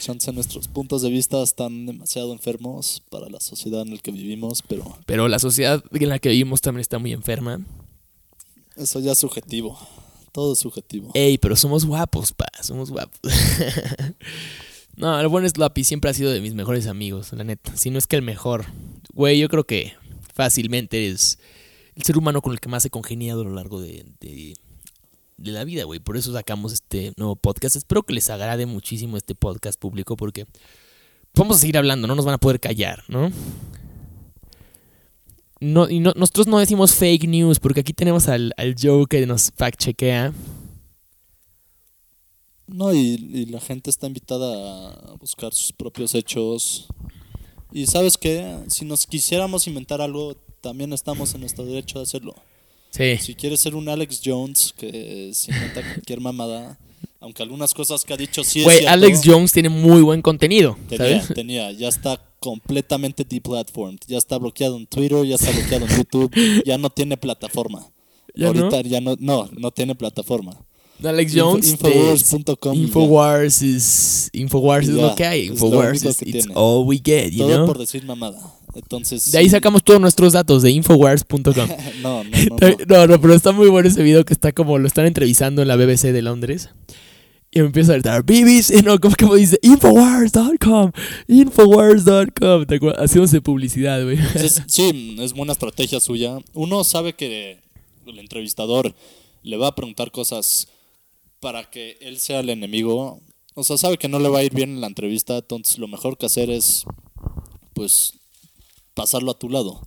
Chance 0.00 0.32
nuestros 0.32 0.66
puntos 0.66 1.02
de 1.02 1.10
vista 1.10 1.42
están 1.42 1.84
demasiado 1.84 2.32
enfermos 2.32 3.02
para 3.10 3.28
la 3.28 3.40
sociedad 3.40 3.82
en 3.82 3.90
la 3.90 3.98
que 3.98 4.10
vivimos, 4.10 4.62
pero 4.66 4.96
Pero 5.04 5.28
la 5.28 5.38
sociedad 5.38 5.84
en 5.92 6.08
la 6.08 6.18
que 6.18 6.30
vivimos 6.30 6.62
también 6.62 6.80
está 6.80 6.98
muy 6.98 7.12
enferma. 7.12 7.60
eso 8.74 9.00
ya 9.00 9.12
es 9.12 9.18
subjetivo. 9.18 9.78
Todo 10.38 10.52
es 10.52 10.60
subjetivo. 10.60 11.10
Ey, 11.14 11.36
pero 11.36 11.56
somos 11.56 11.84
guapos, 11.84 12.32
pa, 12.32 12.46
somos 12.62 12.92
guapos. 12.92 13.18
no, 14.96 15.18
el 15.18 15.26
buen 15.26 15.50
Slappy 15.50 15.82
siempre 15.82 16.10
ha 16.10 16.14
sido 16.14 16.30
de 16.30 16.40
mis 16.40 16.54
mejores 16.54 16.86
amigos, 16.86 17.32
la 17.32 17.42
neta. 17.42 17.76
Si 17.76 17.90
no 17.90 17.98
es 17.98 18.06
que 18.06 18.14
el 18.14 18.22
mejor. 18.22 18.66
Güey, 19.14 19.40
yo 19.40 19.48
creo 19.48 19.64
que 19.64 19.94
fácilmente 20.32 21.08
es 21.08 21.40
el 21.96 22.04
ser 22.04 22.16
humano 22.16 22.40
con 22.40 22.52
el 22.52 22.60
que 22.60 22.68
más 22.68 22.84
he 22.84 22.90
congeniado 22.90 23.40
a 23.40 23.44
lo 23.46 23.52
largo 23.52 23.80
de, 23.80 24.06
de, 24.20 24.54
de 25.38 25.50
la 25.50 25.64
vida, 25.64 25.82
güey. 25.82 25.98
Por 25.98 26.16
eso 26.16 26.32
sacamos 26.32 26.72
este 26.72 27.14
nuevo 27.16 27.34
podcast. 27.34 27.74
Espero 27.74 28.04
que 28.04 28.14
les 28.14 28.30
agrade 28.30 28.64
muchísimo 28.64 29.16
este 29.16 29.34
podcast 29.34 29.76
público 29.76 30.16
porque 30.16 30.46
vamos 31.34 31.56
a 31.56 31.60
seguir 31.62 31.78
hablando, 31.78 32.06
no 32.06 32.14
nos 32.14 32.24
van 32.24 32.34
a 32.34 32.38
poder 32.38 32.60
callar, 32.60 33.02
¿no? 33.08 33.32
No, 35.60 35.88
y 35.88 35.98
no, 35.98 36.12
nosotros 36.14 36.46
no 36.46 36.58
decimos 36.58 36.94
fake 36.94 37.26
news 37.26 37.58
porque 37.58 37.80
aquí 37.80 37.92
tenemos 37.92 38.28
al, 38.28 38.52
al 38.56 38.74
Joe 38.80 39.06
que 39.06 39.26
nos 39.26 39.50
fact 39.56 39.80
chequea. 39.80 40.32
No, 42.66 42.92
y, 42.94 42.98
y 43.32 43.46
la 43.46 43.60
gente 43.60 43.90
está 43.90 44.06
invitada 44.06 44.92
a 44.92 45.14
buscar 45.14 45.52
sus 45.54 45.72
propios 45.72 46.14
hechos. 46.14 46.86
Y 47.72 47.86
sabes 47.86 48.16
qué, 48.16 48.58
si 48.68 48.84
nos 48.84 49.06
quisiéramos 49.06 49.66
inventar 49.66 50.00
algo, 50.00 50.36
también 50.60 50.92
estamos 50.92 51.34
en 51.34 51.40
nuestro 51.40 51.64
derecho 51.64 51.98
de 51.98 52.04
hacerlo. 52.04 52.34
Sí. 52.90 53.16
Si 53.18 53.34
quieres 53.34 53.60
ser 53.60 53.74
un 53.74 53.88
Alex 53.88 54.20
Jones 54.24 54.74
que 54.76 55.30
se 55.34 55.52
inventa 55.52 55.82
cualquier 55.82 56.20
mamada, 56.20 56.78
aunque 57.20 57.42
algunas 57.42 57.74
cosas 57.74 58.04
que 58.04 58.14
ha 58.14 58.16
dicho 58.16 58.44
sí 58.44 58.60
es 58.60 58.64
Güey, 58.64 58.86
Alex 58.86 59.22
Jones 59.24 59.52
tiene 59.52 59.68
muy 59.68 60.02
buen 60.02 60.22
contenido, 60.22 60.76
tenía, 60.88 61.20
¿sabes? 61.20 61.28
tenía, 61.34 61.72
ya 61.72 61.88
está 61.88 62.20
completamente 62.38 63.24
deplatformed, 63.24 63.98
ya 64.06 64.18
está 64.18 64.38
bloqueado 64.38 64.76
en 64.76 64.86
Twitter, 64.86 65.24
ya 65.24 65.34
está 65.34 65.50
bloqueado 65.50 65.86
en 65.86 65.96
YouTube, 65.96 66.32
ya 66.66 66.78
no 66.78 66.90
tiene 66.90 67.16
plataforma. 67.16 67.90
¿Ya 68.34 68.52
no? 68.52 68.64
Ahorita 68.66 68.82
ya 68.82 69.00
no, 69.00 69.16
no, 69.18 69.48
no 69.56 69.70
tiene 69.72 69.94
plataforma. 69.96 70.56
Alex 71.02 71.32
Jones. 71.34 71.70
Infowars.com. 71.70 72.74
Infowars 72.76 73.62
es, 73.62 74.30
Infowars 74.32 74.88
es 74.88 74.94
lo 74.94 75.14
que 75.14 75.24
hay. 75.24 75.42
es 75.44 75.50
Infowars 75.50 76.02
que 76.02 76.08
it's 76.08 76.18
tiene. 76.18 76.52
all 76.54 76.86
we 76.86 77.00
get, 77.04 77.30
you 77.30 77.38
Todo 77.38 77.56
know? 77.56 77.66
por 77.66 77.78
decir 77.78 78.04
mamada. 78.04 78.38
Entonces, 78.74 79.32
De 79.32 79.38
ahí 79.38 79.48
sacamos 79.48 79.82
todos 79.82 80.00
nuestros 80.00 80.34
datos 80.34 80.62
de 80.62 80.70
Infowars.com. 80.70 81.42
no, 82.02 82.22
no, 82.24 82.30
no, 82.30 82.56
no. 82.60 82.76
No, 82.86 83.06
no, 83.06 83.20
pero 83.20 83.34
está 83.34 83.52
muy 83.52 83.68
bueno 83.68 83.88
ese 83.88 84.02
video 84.02 84.24
que 84.24 84.32
está 84.34 84.52
como 84.52 84.78
lo 84.78 84.86
están 84.86 85.06
entrevistando 85.06 85.62
en 85.62 85.68
la 85.68 85.76
BBC 85.76 86.12
de 86.12 86.22
Londres. 86.22 86.70
Y 87.50 87.60
me 87.60 87.66
empieza 87.66 87.92
a 87.92 87.94
gritar, 87.94 88.22
BBC, 88.24 88.82
no, 88.84 88.98
como, 89.00 89.16
como 89.16 89.34
dice, 89.34 89.58
Infowars.com, 89.62 90.92
Infowars.com, 91.28 92.66
¿te 92.66 92.74
acuerdas? 92.74 93.04
Haciéndose 93.04 93.40
publicidad, 93.40 94.02
güey. 94.04 94.18
Sí, 94.66 95.16
es 95.18 95.32
buena 95.32 95.52
estrategia 95.52 95.98
suya. 95.98 96.38
Uno 96.52 96.84
sabe 96.84 97.14
que 97.14 97.60
el 98.06 98.18
entrevistador 98.18 98.94
le 99.42 99.56
va 99.56 99.68
a 99.68 99.74
preguntar 99.74 100.10
cosas 100.10 100.68
para 101.40 101.70
que 101.70 101.96
él 102.00 102.18
sea 102.18 102.40
el 102.40 102.50
enemigo. 102.50 103.20
O 103.54 103.64
sea, 103.64 103.78
sabe 103.78 103.96
que 103.96 104.08
no 104.08 104.18
le 104.18 104.28
va 104.28 104.40
a 104.40 104.44
ir 104.44 104.54
bien 104.54 104.70
en 104.70 104.80
la 104.80 104.86
entrevista, 104.86 105.38
entonces 105.38 105.78
lo 105.78 105.88
mejor 105.88 106.18
que 106.18 106.26
hacer 106.26 106.50
es, 106.50 106.84
pues, 107.72 108.12
pasarlo 108.94 109.30
a 109.30 109.38
tu 109.38 109.48
lado. 109.48 109.80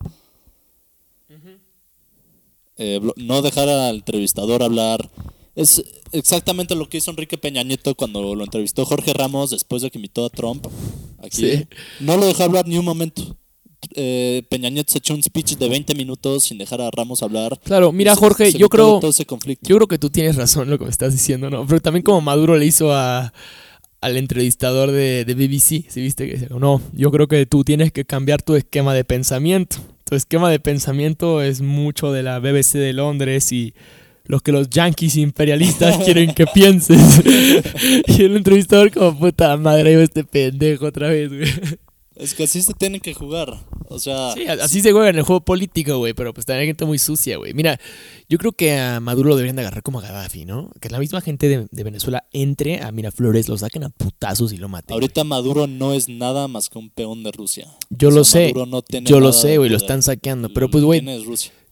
Eh, 2.78 2.99
no 3.18 3.43
dejar 3.43 3.70
al 3.70 3.97
entrevistador 3.97 4.64
hablar. 4.64 5.09
Es 5.55 5.83
exactamente 6.13 6.75
lo 6.75 6.87
que 6.87 6.97
hizo 6.99 7.11
Enrique 7.11 7.37
Peña 7.37 7.63
Nieto 7.63 7.93
cuando 7.95 8.35
lo 8.35 8.43
entrevistó 8.43 8.85
Jorge 8.85 9.13
Ramos 9.13 9.49
después 9.51 9.81
de 9.81 9.91
que 9.91 9.97
invitó 9.97 10.25
a 10.25 10.29
Trump. 10.29 10.65
Aquí. 11.19 11.37
Sí. 11.37 11.67
No 11.99 12.17
lo 12.17 12.25
dejó 12.25 12.43
hablar 12.43 12.67
ni 12.67 12.77
un 12.77 12.85
momento. 12.85 13.35
Eh, 13.95 14.43
Peña 14.49 14.69
Nieto 14.69 14.91
se 14.93 14.99
echó 14.99 15.13
un 15.13 15.23
speech 15.23 15.57
de 15.57 15.67
20 15.67 15.95
minutos 15.95 16.43
sin 16.45 16.57
dejar 16.57 16.81
a 16.81 16.89
Ramos 16.91 17.23
hablar. 17.23 17.59
Claro, 17.63 17.91
mira, 17.91 18.13
se- 18.13 18.19
Jorge, 18.21 18.51
se 18.51 18.57
yo 18.57 18.69
creo- 18.69 18.99
todo 18.99 19.11
ese 19.11 19.25
conflicto. 19.25 19.67
Yo 19.67 19.75
creo 19.77 19.87
que 19.87 19.97
tú 19.97 20.09
tienes 20.09 20.35
razón 20.35 20.63
en 20.63 20.69
lo 20.71 20.77
que 20.77 20.85
me 20.85 20.91
estás 20.91 21.13
diciendo, 21.13 21.49
¿no? 21.49 21.65
Pero 21.65 21.81
también 21.81 22.03
como 22.03 22.21
Maduro 22.21 22.57
le 22.57 22.65
hizo 22.65 22.93
a, 22.93 23.33
al 23.99 24.17
entrevistador 24.17 24.91
de, 24.91 25.25
de 25.25 25.33
BBC, 25.33 25.85
¿sí 25.89 25.99
viste? 26.01 26.27
Que 26.27 26.33
decía, 26.37 26.49
no, 26.57 26.81
yo 26.93 27.11
creo 27.11 27.27
que 27.27 27.45
tú 27.45 27.63
tienes 27.63 27.91
que 27.91 28.05
cambiar 28.05 28.41
tu 28.41 28.55
esquema 28.55 28.93
de 28.93 29.03
pensamiento. 29.03 29.77
Tu 30.05 30.15
esquema 30.15 30.49
de 30.51 30.59
pensamiento 30.59 31.41
es 31.41 31.61
mucho 31.61 32.11
de 32.11 32.23
la 32.23 32.39
BBC 32.39 32.73
de 32.77 32.93
Londres 32.93 33.51
y 33.51 33.73
lo 34.26 34.39
que 34.39 34.51
los 34.51 34.69
yankees 34.69 35.15
imperialistas 35.17 35.97
quieren 36.05 36.34
que 36.34 36.45
pienses. 36.47 37.22
y 38.07 38.24
el 38.24 38.38
entrevistador 38.38 38.91
como, 38.91 39.17
puta 39.17 39.55
madre, 39.57 39.93
yo 39.93 40.01
este 40.01 40.24
pendejo 40.24 40.86
otra 40.86 41.09
vez, 41.09 41.30
güey. 41.30 41.49
Es 42.15 42.36
que 42.36 42.43
así 42.43 42.61
se 42.61 42.74
tienen 42.76 43.01
que 43.01 43.15
jugar. 43.15 43.57
O 43.88 43.97
sea, 43.97 44.34
Sí, 44.34 44.45
así 44.45 44.82
se 44.82 44.91
juega 44.91 45.09
en 45.09 45.17
el 45.17 45.24
juego 45.24 45.43
político, 45.43 45.97
güey, 45.97 46.13
pero 46.13 46.34
pues 46.36 46.45
también 46.45 46.61
hay 46.61 46.67
gente 46.67 46.86
muy 46.86 46.99
sucia, 46.99 47.38
güey. 47.38 47.53
Mira, 47.55 47.80
yo 48.30 48.38
creo 48.38 48.51
que 48.51 48.78
a 48.78 48.99
Maduro 48.99 49.30
lo 49.30 49.36
deberían 49.36 49.55
de 49.55 49.63
agarrar 49.63 49.82
como 49.82 49.99
a 49.99 50.03
Gaddafi, 50.03 50.45
¿no? 50.45 50.69
Que 50.80 50.89
la 50.89 50.99
misma 50.99 51.22
gente 51.22 51.49
de, 51.49 51.67
de 51.72 51.84
Venezuela 51.84 52.26
entre 52.32 52.82
a 52.82 52.91
Miraflores, 52.91 53.49
lo 53.49 53.57
saquen 53.57 53.86
a 53.86 53.89
putazos 53.89 54.53
y 54.53 54.57
lo 54.57 54.69
maten. 54.69 54.93
ahorita 54.93 55.24
Maduro 55.24 55.65
no 55.65 55.93
es 55.93 56.09
nada 56.09 56.47
más 56.47 56.69
que 56.69 56.78
un 56.78 56.91
peón 56.91 57.24
de 57.24 57.32
Rusia. 57.32 57.67
Yo 57.89 58.09
O 58.09 58.11
lo 58.11 58.24
sé, 58.24 58.49
Maduro 58.49 58.65
no 58.67 58.82
tiene 58.84 59.09
yo 59.09 59.19
lo 59.19 59.34
sé, 59.34 59.57
güey, 59.57 59.69
lo 59.72 59.78
están 59.78 60.03
saqueando. 60.03 60.49
Pero 60.53 60.69
pues, 60.69 60.84
güey, 60.84 61.03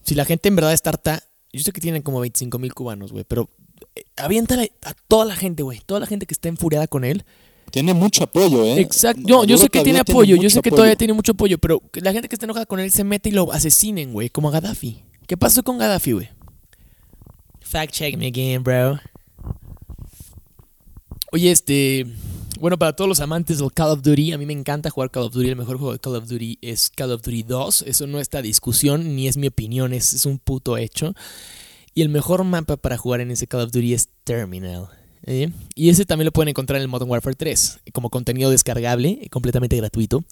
si 0.02 0.14
la 0.16 0.24
gente 0.24 0.48
en 0.48 0.56
verdad 0.56 0.72
está 0.72 0.90
harta, 0.90 1.22
yo 1.52 1.62
sé 1.62 1.72
que 1.72 1.80
tienen 1.80 2.02
como 2.02 2.20
25 2.20 2.58
mil 2.58 2.74
cubanos, 2.74 3.12
güey, 3.12 3.24
pero 3.24 3.48
eh, 3.94 4.04
aviéntale 4.16 4.72
a 4.82 4.94
toda 5.08 5.24
la 5.24 5.36
gente, 5.36 5.62
güey, 5.62 5.80
toda 5.84 6.00
la 6.00 6.06
gente 6.06 6.26
que 6.26 6.34
está 6.34 6.48
enfuriada 6.48 6.86
con 6.86 7.04
él. 7.04 7.24
Tiene 7.70 7.94
mucho 7.94 8.24
apoyo, 8.24 8.64
¿eh? 8.64 8.80
Exacto. 8.80 9.44
Yo, 9.44 9.58
sé 9.58 9.68
que 9.68 9.82
tiene 9.82 10.00
apoyo, 10.00 10.36
yo 10.36 10.50
sé 10.50 10.60
que 10.60 10.70
apoyo. 10.70 10.76
todavía 10.76 10.96
tiene 10.96 11.12
mucho 11.12 11.32
apoyo, 11.32 11.58
pero 11.58 11.80
la 11.94 12.12
gente 12.12 12.28
que 12.28 12.34
está 12.34 12.46
enojada 12.46 12.66
con 12.66 12.80
él 12.80 12.90
se 12.90 13.04
mete 13.04 13.28
y 13.28 13.32
lo 13.32 13.52
asesinen, 13.52 14.12
güey, 14.12 14.28
como 14.28 14.48
a 14.48 14.52
Gaddafi. 14.52 15.02
¿Qué 15.28 15.36
pasó 15.36 15.62
con 15.62 15.78
Gaddafi, 15.78 16.12
güey? 16.12 16.28
Fact 17.60 17.92
check 17.92 18.16
me 18.16 18.26
again, 18.26 18.64
bro. 18.64 18.98
Oye, 21.30 21.52
este. 21.52 22.06
Bueno, 22.60 22.78
para 22.78 22.92
todos 22.92 23.08
los 23.08 23.20
amantes 23.20 23.58
del 23.58 23.72
Call 23.72 23.88
of 23.88 24.02
Duty, 24.02 24.32
a 24.32 24.38
mí 24.38 24.44
me 24.44 24.52
encanta 24.52 24.90
jugar 24.90 25.10
Call 25.10 25.22
of 25.22 25.32
Duty. 25.32 25.48
El 25.48 25.56
mejor 25.56 25.78
juego 25.78 25.94
de 25.94 25.98
Call 25.98 26.16
of 26.16 26.28
Duty 26.28 26.58
es 26.60 26.90
Call 26.90 27.10
of 27.10 27.22
Duty 27.22 27.44
2. 27.44 27.84
Eso 27.86 28.06
no 28.06 28.20
está 28.20 28.42
discusión, 28.42 29.16
ni 29.16 29.28
es 29.28 29.38
mi 29.38 29.46
opinión, 29.46 29.94
es, 29.94 30.26
un 30.26 30.38
puto 30.38 30.76
hecho. 30.76 31.14
Y 31.94 32.02
el 32.02 32.10
mejor 32.10 32.44
mapa 32.44 32.76
para 32.76 32.98
jugar 32.98 33.22
en 33.22 33.30
ese 33.30 33.46
Call 33.46 33.62
of 33.62 33.72
Duty 33.72 33.94
es 33.94 34.10
Terminal. 34.24 34.90
¿eh? 35.24 35.48
Y 35.74 35.88
ese 35.88 36.04
también 36.04 36.26
lo 36.26 36.32
pueden 36.32 36.50
encontrar 36.50 36.76
en 36.76 36.82
el 36.82 36.88
Modern 36.88 37.10
Warfare 37.10 37.34
3, 37.34 37.80
como 37.94 38.10
contenido 38.10 38.50
descargable, 38.50 39.26
completamente 39.30 39.78
gratuito. 39.78 40.22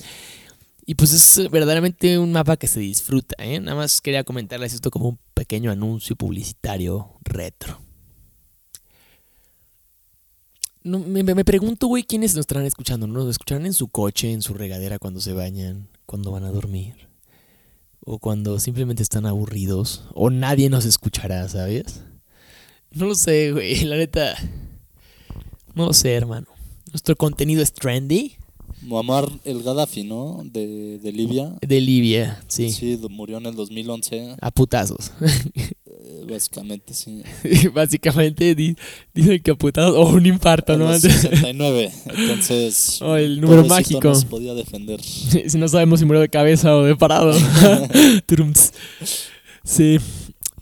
Y 0.84 0.96
pues 0.96 1.14
es 1.14 1.50
verdaderamente 1.50 2.18
un 2.18 2.32
mapa 2.32 2.58
que 2.58 2.66
se 2.66 2.80
disfruta. 2.80 3.42
¿eh? 3.42 3.58
Nada 3.58 3.74
más 3.74 4.02
quería 4.02 4.22
comentarles 4.24 4.74
esto 4.74 4.90
como 4.90 5.08
un 5.08 5.18
pequeño 5.32 5.70
anuncio 5.70 6.14
publicitario 6.14 7.10
retro. 7.22 7.87
No, 10.82 10.98
me, 11.00 11.22
me- 11.22 11.44
pregunto, 11.44 11.86
güey, 11.86 12.04
quiénes 12.04 12.34
nos 12.34 12.40
estarán 12.40 12.64
escuchando. 12.66 13.06
¿no? 13.06 13.14
¿Nos 13.20 13.30
escucharán 13.30 13.66
en 13.66 13.72
su 13.74 13.88
coche, 13.88 14.32
en 14.32 14.42
su 14.42 14.54
regadera 14.54 14.98
cuando 14.98 15.20
se 15.20 15.32
bañan, 15.32 15.88
cuando 16.06 16.30
van 16.30 16.44
a 16.44 16.50
dormir? 16.50 17.08
O 18.04 18.18
cuando 18.18 18.58
simplemente 18.60 19.02
están 19.02 19.26
aburridos. 19.26 20.04
O 20.14 20.30
nadie 20.30 20.70
nos 20.70 20.84
escuchará, 20.84 21.48
¿sabes? 21.48 22.02
No 22.92 23.06
lo 23.06 23.14
sé, 23.14 23.52
güey. 23.52 23.84
La 23.84 23.96
neta. 23.96 24.34
No 25.74 25.86
lo 25.86 25.92
sé, 25.92 26.14
hermano. 26.14 26.46
Nuestro 26.90 27.16
contenido 27.16 27.62
es 27.62 27.72
trendy. 27.72 28.36
Muammar 28.82 29.28
el 29.44 29.62
Gaddafi, 29.62 30.04
¿no? 30.04 30.42
De, 30.44 30.98
de 30.98 31.12
Libia. 31.12 31.52
De 31.60 31.80
Libia, 31.80 32.40
sí. 32.48 32.70
Sí, 32.70 32.98
murió 33.10 33.38
en 33.38 33.46
el 33.46 33.54
2011. 33.54 34.36
A 34.40 34.50
putazos. 34.50 35.12
eh, 35.20 36.24
básicamente, 36.30 36.94
sí. 36.94 37.22
Básicamente 37.74 38.54
di- 38.54 38.76
dicen 39.14 39.42
que 39.42 39.50
a 39.50 39.54
putazos. 39.54 39.94
O 39.96 40.08
un 40.14 40.24
infarto, 40.26 40.76
¿no? 40.76 40.86
los 40.90 41.00
69. 41.02 41.90
Entonces, 42.06 42.98
Oh, 43.02 43.16
el 43.16 43.40
número 43.40 43.64
mágico. 43.66 44.08
no 44.08 44.14
se 44.14 44.26
podía 44.26 44.54
defender. 44.54 45.00
si 45.02 45.58
no 45.58 45.68
sabemos 45.68 46.00
si 46.00 46.06
murió 46.06 46.20
de 46.20 46.28
cabeza 46.28 46.76
o 46.76 46.84
de 46.84 46.96
parado. 46.96 47.32
Sí. 49.64 49.98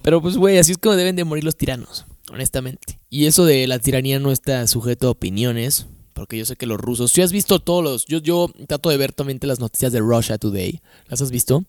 Pero 0.02 0.22
pues, 0.22 0.36
güey, 0.36 0.58
así 0.58 0.72
es 0.72 0.78
como 0.78 0.96
deben 0.96 1.16
de 1.16 1.24
morir 1.24 1.44
los 1.44 1.56
tiranos, 1.56 2.06
honestamente. 2.32 2.98
Y 3.10 3.26
eso 3.26 3.44
de 3.44 3.66
la 3.66 3.78
tiranía 3.78 4.18
no 4.20 4.30
está 4.32 4.66
sujeto 4.66 5.08
a 5.08 5.10
opiniones. 5.10 5.86
Porque 6.16 6.38
yo 6.38 6.46
sé 6.46 6.56
que 6.56 6.64
los 6.66 6.80
rusos. 6.80 7.10
Si 7.12 7.20
has 7.20 7.30
visto 7.30 7.60
todos 7.60 7.84
los. 7.84 8.06
Yo, 8.06 8.18
yo 8.18 8.50
trato 8.66 8.88
de 8.88 8.96
ver 8.96 9.12
también 9.12 9.38
las 9.42 9.60
noticias 9.60 9.92
de 9.92 10.00
Russia 10.00 10.38
Today. 10.38 10.80
¿Las 11.08 11.20
has 11.20 11.30
visto? 11.30 11.62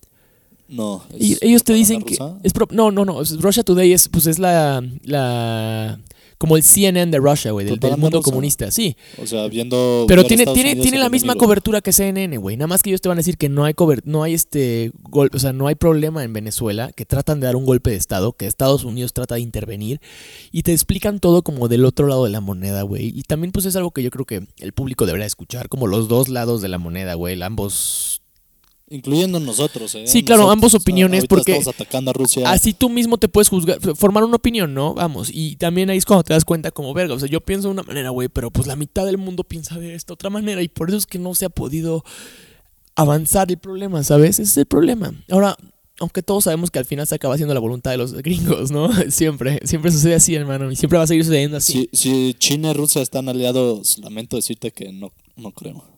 No. 0.70 1.04
Y 1.20 1.38
ellos 1.46 1.64
te 1.66 1.74
dicen 1.74 2.02
que 2.02 2.16
rusa. 2.16 2.40
es 2.44 2.54
pro- 2.54 2.68
no, 2.72 2.90
no, 2.92 3.04
no, 3.06 3.22
Russia 3.40 3.64
Today 3.64 3.92
es 3.92 4.08
pues 4.08 4.26
es 4.26 4.40
la 4.40 4.82
la 5.04 6.00
como 6.38 6.56
el 6.58 6.64
CNN 6.64 7.12
de 7.12 7.18
Russia, 7.18 7.52
güey, 7.52 7.66
del, 7.66 7.80
mundo 7.98 8.22
comunista, 8.22 8.70
sí. 8.72 8.96
O 9.22 9.26
sea, 9.26 9.48
viendo. 9.48 10.06
Pero 10.08 10.24
tiene, 10.24 10.46
tiene, 10.46 10.72
Unidos 10.72 10.84
tiene 10.84 11.00
la 11.00 11.10
misma 11.10 11.34
enemigo. 11.34 11.46
cobertura 11.46 11.82
que 11.82 11.92
CNN, 11.92 12.38
güey. 12.38 12.58
Nada 12.58 12.68
más 12.68 12.84
que 12.84 12.90
ellos 12.92 13.02
te 13.02 13.10
van 13.10 13.18
a 13.18 13.22
decir 13.22 13.38
que 13.38 13.50
no 13.50 13.66
hay 13.66 13.74
cober- 13.74 14.04
no 14.06 14.24
hay 14.24 14.34
este 14.34 14.92
gol, 15.04 15.30
o 15.34 15.40
sea, 15.40 15.54
no 15.54 15.68
hay 15.68 15.76
problema 15.76 16.24
en 16.24 16.34
Venezuela, 16.34 16.92
que 16.96 17.06
tratan 17.06 17.40
de 17.40 17.48
dar 17.48 17.56
un 17.56 17.66
golpe 17.66 17.90
de 17.90 17.96
estado, 17.96 18.34
que 18.34 18.46
Estados 18.46 18.84
Unidos 18.84 19.14
trata 19.14 19.36
de 19.36 19.42
intervenir 19.42 20.00
y 20.52 20.64
te 20.64 20.74
explican 20.74 21.20
todo 21.20 21.42
como 21.42 21.68
del 21.68 21.86
otro 21.86 22.08
lado 22.08 22.26
de 22.26 22.30
la 22.30 22.42
moneda, 22.42 22.84
güey. 22.84 23.08
Y 23.18 23.24
también 23.24 23.52
pues 23.52 23.66
es 23.66 23.76
algo 23.76 23.92
que 23.92 24.04
yo 24.04 24.12
creo 24.12 24.26
que 24.26 24.48
el 24.60 24.74
público 24.74 25.06
debería 25.06 25.26
escuchar, 25.26 25.70
como 25.70 25.88
los 25.88 26.08
dos 26.08 26.30
lados 26.30 26.62
de 26.62 26.68
la 26.68 26.78
moneda, 26.78 27.16
güey, 27.16 27.42
ambos 27.42 28.22
Incluyendo 28.90 29.40
nosotros, 29.42 29.94
¿eh? 29.96 30.08
Sí, 30.08 30.24
claro, 30.24 30.44
Nosotros, 30.44 30.54
ambos 30.54 30.74
opiniones, 30.76 31.26
porque 31.28 31.58
Estamos 31.58 31.76
atacando 31.76 32.12
a 32.12 32.14
Rusia. 32.14 32.50
Así 32.50 32.74
tú 32.74 32.90
mismo 32.90 33.18
te 33.18 33.28
puedes 33.28 33.50
juzgar, 33.50 33.80
formar 33.98 34.24
una 34.24 34.38
opinión, 34.38 34.74
¿no? 34.74 34.94
Vamos, 34.94 35.30
y 35.32 35.58
también 35.58 35.90
ahí 35.90 35.98
es 35.98 36.06
cuando 36.06 36.24
te 36.24 36.34
das 36.34 36.46
cuenta 36.46 36.72
como 36.72 36.94
verga, 36.94 37.14
o 37.14 37.20
sea, 37.20 37.28
yo 37.28 37.42
pienso 37.42 37.68
de 37.68 37.74
una 37.74 37.84
manera, 37.84 38.12
güey, 38.12 38.30
pero 38.30 38.50
pues 38.50 38.66
la 38.66 38.78
mitad 38.78 39.06
del 39.06 39.18
mundo 39.18 39.44
piensa 39.44 39.78
de 39.78 39.94
esta 39.94 40.14
otra 40.14 40.30
manera 40.30 40.62
y 40.62 40.70
por 40.70 40.88
eso 40.88 40.98
es 40.98 41.06
que 41.06 41.20
no 41.20 41.36
se 41.36 41.46
ha 41.46 41.50
podido 41.50 42.06
avanzar 42.96 43.52
el 43.52 43.58
problema, 43.58 44.04
¿sabes? 44.04 44.40
Ese 44.40 44.44
es 44.44 44.58
el 44.58 44.66
problema. 44.68 45.14
Ahora, 45.30 45.58
aunque 46.00 46.24
todos 46.24 46.46
sabemos 46.46 46.72
que 46.72 46.80
al 46.80 46.86
final 46.86 47.06
se 47.08 47.16
acaba 47.16 47.34
haciendo 47.34 47.54
la 47.54 47.60
voluntad 47.60 47.92
de 47.92 47.98
los 47.98 48.14
gringos, 48.14 48.72
¿no? 48.72 48.90
Siempre, 49.12 49.60
siempre 49.66 49.92
sucede 49.92 50.16
así, 50.16 50.34
hermano, 50.36 50.72
y 50.72 50.78
siempre 50.78 50.98
va 50.98 51.04
a 51.04 51.08
seguir 51.08 51.26
sucediendo 51.26 51.58
así. 51.58 51.90
Si, 51.92 51.98
si 51.98 52.34
China 52.36 52.72
y 52.72 52.74
Rusia 52.74 53.02
están 53.02 53.28
aliados, 53.28 53.98
lamento 53.98 54.38
decirte 54.38 54.72
que 54.72 54.94
no, 54.94 55.12
no 55.36 55.52
creo. 55.52 55.97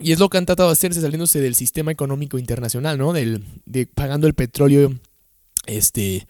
Y 0.00 0.12
es 0.12 0.18
lo 0.18 0.28
que 0.28 0.38
han 0.38 0.46
tratado 0.46 0.68
de 0.68 0.74
hacerse 0.74 1.00
saliéndose 1.00 1.40
del 1.40 1.54
sistema 1.54 1.90
económico 1.90 2.38
internacional, 2.38 2.98
¿no? 2.98 3.12
Del, 3.12 3.44
de 3.66 3.86
pagando 3.86 4.26
el 4.26 4.34
petróleo, 4.34 4.94
este, 5.66 6.26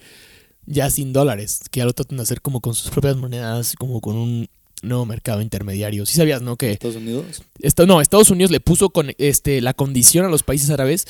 ya 0.66 0.90
sin 0.90 1.12
dólares, 1.12 1.60
que 1.70 1.78
ya 1.78 1.84
lo 1.84 1.92
tratan 1.92 2.18
de 2.18 2.22
hacer 2.22 2.40
como 2.40 2.60
con 2.60 2.74
sus 2.74 2.90
propias 2.90 3.16
monedas, 3.16 3.74
como 3.76 4.00
con 4.00 4.16
un 4.16 4.48
nuevo 4.82 5.06
mercado 5.06 5.40
intermediario. 5.40 6.06
Sí 6.06 6.14
sabías, 6.14 6.42
¿no? 6.42 6.56
Que 6.56 6.72
Estados 6.72 6.96
Unidos. 6.96 7.42
esto, 7.60 7.86
no, 7.86 8.00
Estados 8.00 8.30
Unidos 8.30 8.50
le 8.50 8.60
puso 8.60 8.90
con 8.90 9.12
este 9.18 9.60
la 9.60 9.74
condición 9.74 10.24
a 10.24 10.28
los 10.28 10.42
países 10.42 10.70
árabes 10.70 11.06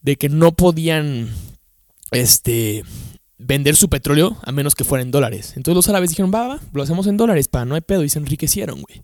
de 0.00 0.16
que 0.16 0.28
no 0.28 0.52
podían 0.52 1.28
este 2.12 2.84
vender 3.38 3.74
su 3.74 3.88
petróleo 3.88 4.36
a 4.42 4.52
menos 4.52 4.74
que 4.74 4.84
fuera 4.84 5.02
en 5.02 5.10
dólares. 5.10 5.54
Entonces 5.56 5.74
los 5.74 5.88
árabes 5.88 6.10
dijeron, 6.10 6.30
va, 6.32 6.46
va, 6.46 6.60
lo 6.72 6.82
hacemos 6.82 7.06
en 7.06 7.16
dólares, 7.16 7.48
pa, 7.48 7.64
no 7.64 7.74
hay 7.74 7.80
pedo, 7.80 8.04
y 8.04 8.08
se 8.08 8.18
enriquecieron, 8.18 8.82
güey. 8.82 9.02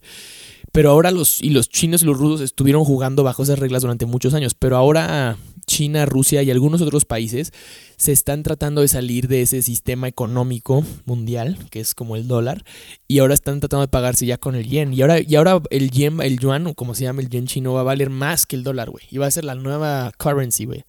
Pero 0.72 0.90
ahora 0.90 1.10
los, 1.10 1.42
y 1.42 1.50
los 1.50 1.68
chinos 1.68 2.02
y 2.02 2.06
los 2.06 2.18
rusos 2.18 2.40
estuvieron 2.40 2.84
jugando 2.84 3.22
bajo 3.22 3.42
esas 3.42 3.58
reglas 3.58 3.82
durante 3.82 4.06
muchos 4.06 4.34
años, 4.34 4.54
pero 4.54 4.76
ahora 4.76 5.36
China, 5.66 6.06
Rusia 6.06 6.42
y 6.42 6.50
algunos 6.50 6.80
otros 6.80 7.04
países 7.04 7.52
se 7.96 8.12
están 8.12 8.42
tratando 8.42 8.82
de 8.82 8.88
salir 8.88 9.26
de 9.26 9.42
ese 9.42 9.62
sistema 9.62 10.06
económico 10.06 10.84
mundial, 11.04 11.58
que 11.70 11.80
es 11.80 11.94
como 11.94 12.16
el 12.16 12.28
dólar, 12.28 12.64
y 13.08 13.18
ahora 13.18 13.34
están 13.34 13.60
tratando 13.60 13.82
de 13.82 13.88
pagarse 13.88 14.26
ya 14.26 14.38
con 14.38 14.54
el 14.54 14.68
yen. 14.68 14.92
Y 14.92 15.02
ahora, 15.02 15.20
y 15.20 15.34
ahora 15.34 15.60
el 15.70 15.90
yen, 15.90 16.20
el 16.20 16.38
yuan, 16.38 16.66
o 16.66 16.74
como 16.74 16.94
se 16.94 17.04
llama 17.04 17.22
el 17.22 17.28
yen 17.28 17.46
chino, 17.46 17.72
va 17.72 17.80
a 17.80 17.84
valer 17.84 18.10
más 18.10 18.46
que 18.46 18.56
el 18.56 18.62
dólar, 18.62 18.90
güey. 18.90 19.04
Y 19.10 19.18
va 19.18 19.26
a 19.26 19.30
ser 19.30 19.44
la 19.44 19.54
nueva 19.54 20.12
currency, 20.18 20.66
güey. 20.66 20.84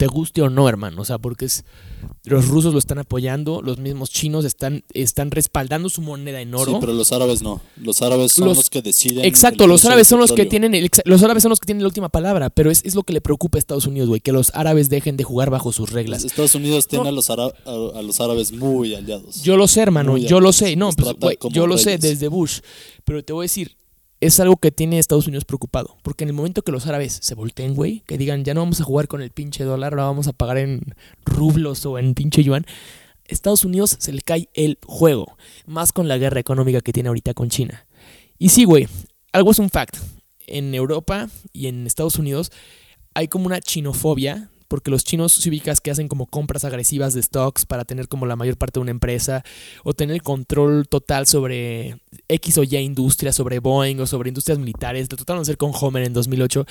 Te 0.00 0.06
guste 0.06 0.40
o 0.40 0.48
no, 0.48 0.66
hermano. 0.66 1.02
O 1.02 1.04
sea, 1.04 1.18
porque 1.18 1.44
es. 1.44 1.62
Los 2.24 2.48
rusos 2.48 2.72
lo 2.72 2.78
están 2.78 2.98
apoyando, 2.98 3.60
los 3.60 3.76
mismos 3.76 4.08
chinos 4.08 4.46
están, 4.46 4.82
están 4.94 5.30
respaldando 5.30 5.90
su 5.90 6.00
moneda 6.00 6.40
en 6.40 6.54
oro. 6.54 6.72
Sí, 6.72 6.78
pero 6.80 6.94
los 6.94 7.12
árabes 7.12 7.42
no. 7.42 7.60
Los 7.76 8.00
árabes 8.00 8.32
son 8.32 8.48
Los- 8.48 8.56
los, 8.56 8.70
que 8.70 8.80
deciden. 8.80 9.26
Exacto, 9.26 9.66
los 9.66 9.84
árabes 9.84 10.08
son 10.08 10.18
los 10.18 10.32
que 10.32 10.46
tienen 10.46 10.74
el 10.74 10.88
los 11.04 11.22
árabes 11.22 11.42
son 11.42 11.50
los 11.50 11.60
que 11.60 11.66
tienen 11.66 11.82
la 11.82 11.88
última 11.88 12.08
palabra, 12.08 12.48
pero 12.48 12.70
es, 12.70 12.80
es 12.86 12.94
lo 12.94 13.02
que 13.02 13.12
le 13.12 13.20
preocupa 13.20 13.58
a 13.58 13.60
Estados 13.60 13.84
Unidos, 13.86 14.08
güey, 14.08 14.22
que 14.22 14.32
los 14.32 14.50
árabes 14.54 14.88
dejen 14.88 15.18
de 15.18 15.24
jugar 15.24 15.50
bajo 15.50 15.70
sus 15.70 15.90
reglas. 15.90 16.24
Estados 16.24 16.54
Unidos 16.54 16.88
tiene 16.88 17.04
No. 17.04 17.10
a, 17.10 17.12
los 17.12 17.28
ara- 17.28 17.52
a, 17.66 17.98
a 17.98 18.02
los 18.02 18.18
árabes 18.22 18.52
muy 18.52 18.94
aliados. 18.94 19.42
Yo 19.42 19.58
lo 19.58 19.68
sé, 19.68 19.82
hermano, 19.82 20.12
Muy 20.12 20.24
yo 20.24 20.40
lo 20.40 20.54
sé. 20.54 20.76
No, 20.76 20.90
pues, 20.92 21.14
güey, 21.20 21.36
yo 21.50 21.66
lo 21.66 21.76
sé 21.76 21.98
desde 21.98 22.28
Bush. 22.28 22.60
Pero 23.04 23.22
te 23.22 23.34
voy 23.34 23.42
a 23.42 23.44
decir, 23.44 23.76
es 24.20 24.38
algo 24.38 24.56
que 24.56 24.70
tiene 24.70 24.98
Estados 24.98 25.26
Unidos 25.26 25.44
preocupado. 25.44 25.96
Porque 26.02 26.24
en 26.24 26.28
el 26.28 26.34
momento 26.34 26.62
que 26.62 26.72
los 26.72 26.86
árabes 26.86 27.18
se 27.22 27.34
volteen, 27.34 27.74
güey, 27.74 28.02
que 28.06 28.18
digan, 28.18 28.44
ya 28.44 28.54
no 28.54 28.60
vamos 28.60 28.80
a 28.80 28.84
jugar 28.84 29.08
con 29.08 29.22
el 29.22 29.30
pinche 29.30 29.64
dólar, 29.64 29.94
ahora 29.94 30.04
vamos 30.04 30.28
a 30.28 30.32
pagar 30.32 30.58
en 30.58 30.94
rublos 31.24 31.84
o 31.86 31.98
en 31.98 32.14
pinche 32.14 32.42
yuan, 32.44 32.66
Estados 33.26 33.64
Unidos 33.64 33.96
se 33.98 34.12
le 34.12 34.20
cae 34.22 34.48
el 34.54 34.78
juego. 34.84 35.36
Más 35.66 35.92
con 35.92 36.08
la 36.08 36.18
guerra 36.18 36.40
económica 36.40 36.80
que 36.80 36.92
tiene 36.92 37.08
ahorita 37.08 37.34
con 37.34 37.48
China. 37.48 37.86
Y 38.38 38.50
sí, 38.50 38.64
güey, 38.64 38.88
algo 39.32 39.52
es 39.52 39.58
un 39.58 39.70
fact. 39.70 39.96
En 40.46 40.74
Europa 40.74 41.28
y 41.52 41.68
en 41.68 41.86
Estados 41.86 42.16
Unidos 42.16 42.50
hay 43.14 43.28
como 43.28 43.46
una 43.46 43.60
chinofobia, 43.60 44.50
porque 44.70 44.92
los 44.92 45.02
chinos 45.02 45.32
si 45.32 45.48
ubicas 45.48 45.80
que 45.80 45.90
hacen 45.90 46.06
como 46.06 46.26
compras 46.26 46.64
agresivas 46.64 47.12
de 47.12 47.20
stocks 47.20 47.66
para 47.66 47.84
tener 47.84 48.06
como 48.06 48.24
la 48.24 48.36
mayor 48.36 48.56
parte 48.56 48.78
de 48.78 48.82
una 48.82 48.92
empresa 48.92 49.42
o 49.82 49.94
tener 49.94 50.22
control 50.22 50.86
total 50.88 51.26
sobre 51.26 51.98
X 52.28 52.56
o 52.56 52.62
Y 52.62 52.76
industria, 52.76 53.32
sobre 53.32 53.58
Boeing 53.58 53.98
o 53.98 54.06
sobre 54.06 54.28
industrias 54.28 54.60
militares. 54.60 55.10
Lo 55.10 55.16
trataron 55.16 55.40
de 55.40 55.42
hacer 55.42 55.56
con 55.56 55.72
Homer 55.74 56.04
en 56.04 56.12
2008. 56.12 56.66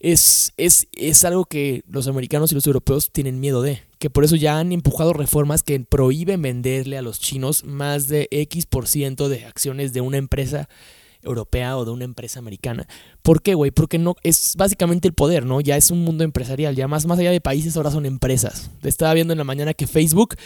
Es, 0.00 0.52
es, 0.56 0.88
es 0.92 1.24
algo 1.24 1.44
que 1.44 1.84
los 1.88 2.08
americanos 2.08 2.50
y 2.50 2.56
los 2.56 2.66
europeos 2.66 3.12
tienen 3.12 3.38
miedo 3.38 3.62
de. 3.62 3.80
Que 4.00 4.10
por 4.10 4.24
eso 4.24 4.34
ya 4.34 4.58
han 4.58 4.72
empujado 4.72 5.12
reformas 5.12 5.62
que 5.62 5.78
prohíben 5.78 6.42
venderle 6.42 6.98
a 6.98 7.02
los 7.02 7.20
chinos 7.20 7.64
más 7.64 8.08
de 8.08 8.26
X 8.32 8.66
por 8.66 8.88
ciento 8.88 9.28
de 9.28 9.44
acciones 9.44 9.92
de 9.92 10.00
una 10.00 10.16
empresa 10.16 10.68
europea 11.26 11.76
o 11.76 11.84
de 11.84 11.90
una 11.90 12.04
empresa 12.04 12.38
americana. 12.38 12.86
¿Por 13.22 13.42
qué, 13.42 13.54
güey? 13.54 13.70
Porque 13.70 13.98
no 13.98 14.16
es 14.22 14.54
básicamente 14.56 15.08
el 15.08 15.14
poder, 15.14 15.44
¿no? 15.44 15.60
Ya 15.60 15.76
es 15.76 15.90
un 15.90 16.02
mundo 16.04 16.24
empresarial, 16.24 16.74
ya 16.74 16.88
más, 16.88 17.06
más 17.06 17.18
allá 17.18 17.30
de 17.30 17.40
países 17.40 17.76
ahora 17.76 17.90
son 17.90 18.06
empresas. 18.06 18.70
Estaba 18.82 19.14
viendo 19.14 19.32
en 19.32 19.38
la 19.38 19.44
mañana 19.44 19.74
que 19.74 19.86
Facebook 19.86 20.36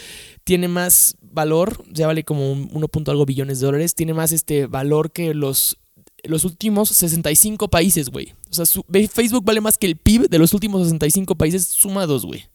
tiene 0.43 0.67
más 0.67 1.15
valor, 1.21 1.83
ya 1.89 2.07
vale 2.07 2.23
como 2.23 2.51
un 2.51 2.69
1. 2.73 2.87
punto 2.89 3.11
algo 3.11 3.25
billones 3.25 3.59
de 3.59 3.67
dólares, 3.67 3.95
tiene 3.95 4.13
más 4.13 4.31
este 4.31 4.67
valor 4.67 5.11
que 5.11 5.33
los 5.33 5.77
los 6.23 6.45
últimos 6.45 6.89
65 6.89 7.69
países, 7.69 8.09
güey. 8.09 8.33
O 8.49 8.53
sea, 8.53 8.65
Facebook 9.09 9.43
vale 9.43 9.61
más 9.61 9.77
que 9.77 9.87
el 9.87 9.95
PIB 9.95 10.29
de 10.29 10.37
los 10.37 10.53
últimos 10.53 10.83
65 10.83 11.35
países 11.35 11.65
sumados, 11.65 12.25
güey. 12.25 12.45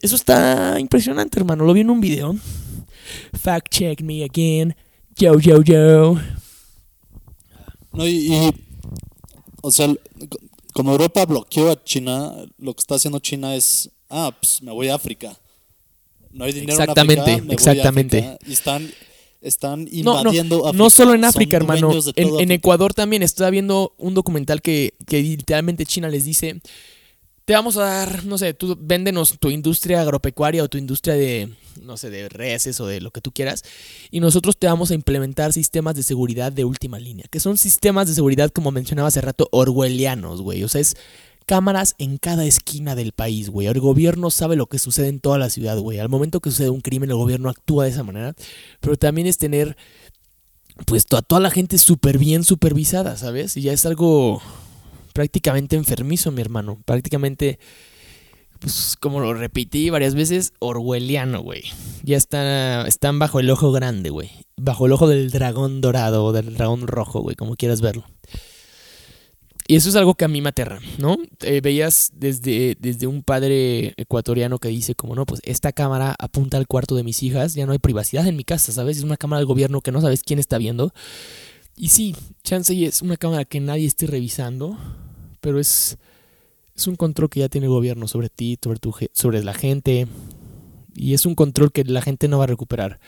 Eso 0.00 0.16
está 0.16 0.78
impresionante, 0.80 1.38
hermano. 1.38 1.64
Lo 1.64 1.72
vi 1.72 1.80
en 1.80 1.90
un 1.90 2.00
video. 2.00 2.34
Fact 3.32 3.68
check 3.70 4.00
me 4.02 4.24
again. 4.24 4.74
Yo, 5.16 5.38
yo, 5.38 5.62
yo. 5.62 6.18
No, 7.92 8.06
y, 8.06 8.32
y, 8.32 8.50
o 9.60 9.70
sea, 9.70 9.92
como 10.72 10.92
Europa 10.92 11.24
bloqueó 11.26 11.70
a 11.70 11.82
China, 11.84 12.32
lo 12.58 12.74
que 12.74 12.80
está 12.80 12.94
haciendo 12.96 13.18
China 13.18 13.54
es, 13.54 13.90
ah, 14.08 14.34
pues 14.40 14.62
me 14.62 14.72
voy 14.72 14.88
a 14.88 14.94
África. 14.94 15.38
No 16.30 16.44
hay 16.44 16.52
dinero 16.52 16.72
Exactamente, 16.72 17.20
en 17.20 17.20
África, 17.20 17.40
me 17.42 17.46
voy 17.46 17.50
a 17.50 17.54
exactamente. 17.54 18.18
África. 18.20 18.38
Y 18.46 18.52
están, 18.52 18.90
están 19.42 19.84
No, 19.84 20.14
no, 20.14 20.18
invadiendo 20.20 20.66
África. 20.66 20.78
no 20.78 20.90
solo 20.90 21.14
en 21.14 21.20
Son 21.20 21.28
África, 21.28 21.56
hermano. 21.58 21.92
En, 22.16 22.40
en. 22.40 22.50
Ecuador 22.50 22.94
también 22.94 23.22
estaba 23.22 23.50
viendo 23.50 23.94
un 23.98 24.14
documental 24.14 24.62
que, 24.62 24.94
que 25.06 25.22
literalmente 25.22 25.84
China 25.84 26.08
les 26.08 26.24
dice, 26.24 26.62
te 27.44 27.54
vamos 27.54 27.76
a 27.76 27.84
dar, 27.84 28.24
no 28.24 28.38
sé, 28.38 28.54
tú 28.54 28.76
véndenos 28.80 29.38
tu 29.38 29.50
industria 29.50 30.00
agropecuaria 30.00 30.62
o 30.62 30.68
tu 30.68 30.78
industria 30.78 31.14
de, 31.14 31.52
no 31.82 31.96
sé, 31.96 32.10
de 32.10 32.28
reses 32.28 32.80
o 32.80 32.86
de 32.86 33.00
lo 33.00 33.10
que 33.10 33.20
tú 33.20 33.32
quieras, 33.32 33.64
y 34.10 34.20
nosotros 34.20 34.56
te 34.56 34.66
vamos 34.66 34.90
a 34.90 34.94
implementar 34.94 35.52
sistemas 35.52 35.96
de 35.96 36.02
seguridad 36.02 36.52
de 36.52 36.64
última 36.64 36.98
línea, 36.98 37.26
que 37.30 37.40
son 37.40 37.58
sistemas 37.58 38.08
de 38.08 38.14
seguridad, 38.14 38.50
como 38.50 38.70
mencionaba 38.70 39.08
hace 39.08 39.20
rato, 39.20 39.48
orwellianos, 39.50 40.42
güey. 40.42 40.62
O 40.62 40.68
sea, 40.68 40.80
es 40.80 40.96
cámaras 41.46 41.94
en 41.98 42.18
cada 42.18 42.44
esquina 42.44 42.94
del 42.94 43.12
país, 43.12 43.50
güey. 43.50 43.66
El 43.66 43.80
gobierno 43.80 44.30
sabe 44.30 44.56
lo 44.56 44.66
que 44.66 44.78
sucede 44.78 45.08
en 45.08 45.20
toda 45.20 45.38
la 45.38 45.50
ciudad, 45.50 45.78
güey. 45.78 45.98
Al 45.98 46.08
momento 46.08 46.40
que 46.40 46.50
sucede 46.50 46.70
un 46.70 46.80
crimen, 46.80 47.10
el 47.10 47.16
gobierno 47.16 47.48
actúa 47.48 47.84
de 47.84 47.90
esa 47.90 48.04
manera, 48.04 48.34
pero 48.80 48.96
también 48.96 49.26
es 49.26 49.38
tener 49.38 49.76
pues 50.86 51.04
a 51.12 51.22
toda 51.22 51.40
la 51.40 51.50
gente 51.50 51.78
súper 51.78 52.18
bien 52.18 52.44
supervisada, 52.44 53.16
¿sabes? 53.16 53.56
Y 53.56 53.62
ya 53.62 53.72
es 53.72 53.84
algo 53.84 54.40
prácticamente 55.12 55.76
enfermizo, 55.76 56.30
mi 56.30 56.40
hermano. 56.40 56.78
Prácticamente, 56.84 57.58
pues 58.58 58.96
como 59.00 59.20
lo 59.20 59.34
repetí 59.34 59.90
varias 59.90 60.14
veces, 60.14 60.52
orwelliano, 60.58 61.42
güey. 61.42 61.64
Ya 62.02 62.16
está, 62.16 62.86
están 62.86 63.18
bajo 63.18 63.40
el 63.40 63.50
ojo 63.50 63.72
grande, 63.72 64.10
güey. 64.10 64.30
Bajo 64.56 64.86
el 64.86 64.92
ojo 64.92 65.08
del 65.08 65.30
dragón 65.30 65.80
dorado 65.80 66.24
o 66.24 66.32
del 66.32 66.54
dragón 66.54 66.86
rojo, 66.86 67.20
güey, 67.20 67.36
como 67.36 67.56
quieras 67.56 67.80
verlo. 67.80 68.04
Y 69.68 69.76
eso 69.76 69.88
es 69.88 69.96
algo 69.96 70.14
que 70.16 70.24
a 70.24 70.28
mí 70.28 70.40
me 70.40 70.48
aterra, 70.48 70.80
¿no? 70.98 71.16
Eh, 71.40 71.60
veías 71.62 72.10
desde, 72.14 72.76
desde 72.80 73.06
un 73.06 73.22
padre 73.22 73.94
ecuatoriano 73.96 74.58
que 74.58 74.68
dice 74.68 74.94
como, 74.94 75.14
no, 75.14 75.24
pues 75.24 75.40
esta 75.44 75.72
cámara 75.72 76.16
apunta 76.18 76.56
al 76.56 76.66
cuarto 76.66 76.96
de 76.96 77.04
mis 77.04 77.22
hijas, 77.22 77.54
ya 77.54 77.64
no 77.64 77.72
hay 77.72 77.78
privacidad 77.78 78.26
en 78.26 78.36
mi 78.36 78.44
casa, 78.44 78.72
¿sabes? 78.72 78.98
Es 78.98 79.04
una 79.04 79.16
cámara 79.16 79.38
del 79.38 79.46
gobierno 79.46 79.80
que 79.80 79.92
no 79.92 80.00
sabes 80.00 80.22
quién 80.24 80.38
está 80.38 80.58
viendo. 80.58 80.92
Y 81.76 81.88
sí, 81.88 82.16
chance 82.42 82.84
es 82.84 83.02
una 83.02 83.16
cámara 83.16 83.44
que 83.44 83.60
nadie 83.60 83.86
esté 83.86 84.06
revisando, 84.06 84.76
pero 85.42 85.60
es, 85.60 85.98
es 86.74 86.86
un 86.86 86.96
control 86.96 87.28
que 87.28 87.40
ya 87.40 87.50
tiene 87.50 87.66
el 87.66 87.72
gobierno 87.72 88.08
sobre 88.08 88.30
ti, 88.30 88.58
sobre, 88.62 88.78
tu, 88.78 88.94
sobre 89.12 89.44
la 89.44 89.52
gente, 89.52 90.06
y 90.94 91.12
es 91.12 91.26
un 91.26 91.34
control 91.34 91.72
que 91.72 91.84
la 91.84 92.00
gente 92.00 92.28
no 92.28 92.38
va 92.38 92.44
a 92.44 92.46
recuperar. 92.46 93.00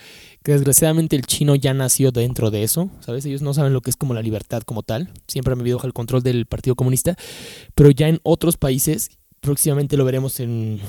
Que 0.43 0.53
desgraciadamente 0.53 1.16
el 1.16 1.22
chino 1.22 1.55
ya 1.55 1.72
nació 1.72 2.12
dentro 2.12 2.51
de 2.51 2.62
eso, 2.62 2.91
¿sabes? 3.01 3.24
Ellos 3.24 3.43
no 3.43 3.55
saben 3.55 3.72
lo 3.72 3.80
que 3.80 3.91
es 3.91 3.97
como 3.97 4.12
la 4.12 4.22
libertad 4.22 4.62
como 4.62 4.82
tal. 4.82 5.11
Siempre 5.26 5.53
han 5.53 5.59
vivido 5.59 5.78
bajo 5.78 5.87
el 5.87 5.93
control 5.93 6.22
del 6.22 6.47
Partido 6.47 6.76
Comunista. 6.76 7.16
Pero 7.74 7.91
ya 7.91 8.09
en 8.09 8.20
otros 8.22 8.57
países, 8.57 9.11
próximamente 9.41 9.97
lo 9.97 10.05
veremos 10.05 10.41
en, 10.41 10.80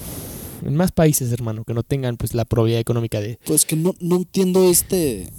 en 0.66 0.76
más 0.76 0.92
países, 0.92 1.32
hermano, 1.32 1.64
que 1.64 1.74
no 1.74 1.84
tengan 1.84 2.18
pues 2.18 2.34
la 2.34 2.46
probabilidad 2.46 2.82
económica 2.82 3.20
de... 3.20 3.40
Pues 3.46 3.66
que 3.66 3.76
no, 3.76 3.94
no 4.00 4.16
entiendo 4.18 4.70
este 4.70 5.30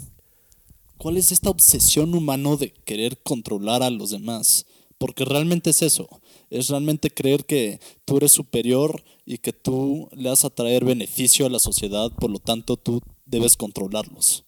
¿Cuál 0.99 1.19
es 1.19 1.31
esta 1.31 1.51
obsesión 1.51 2.15
humano 2.15 2.57
de 2.57 2.73
querer 2.73 3.19
controlar 3.23 3.83
a 3.83 3.91
los 3.91 4.11
demás? 4.11 4.67
Porque 4.99 5.25
realmente 5.25 5.71
es 5.71 5.83
eso. 5.83 6.09
Es 6.51 6.69
realmente 6.69 7.11
creer 7.11 7.45
que 7.45 7.81
tú 8.05 8.17
eres 8.17 8.33
superior 8.33 9.03
y 9.27 9.39
que 9.39 9.53
tú 9.53 10.09
le 10.17 10.29
vas 10.31 10.45
a 10.45 10.51
traer 10.51 10.85
beneficio 10.85 11.45
a 11.47 11.51
la 11.51 11.59
sociedad, 11.59 12.11
por 12.13 12.31
lo 12.31 12.39
tanto 12.39 12.77
tú 12.77 13.01
debes 13.27 13.57
controlarlos. 13.57 14.45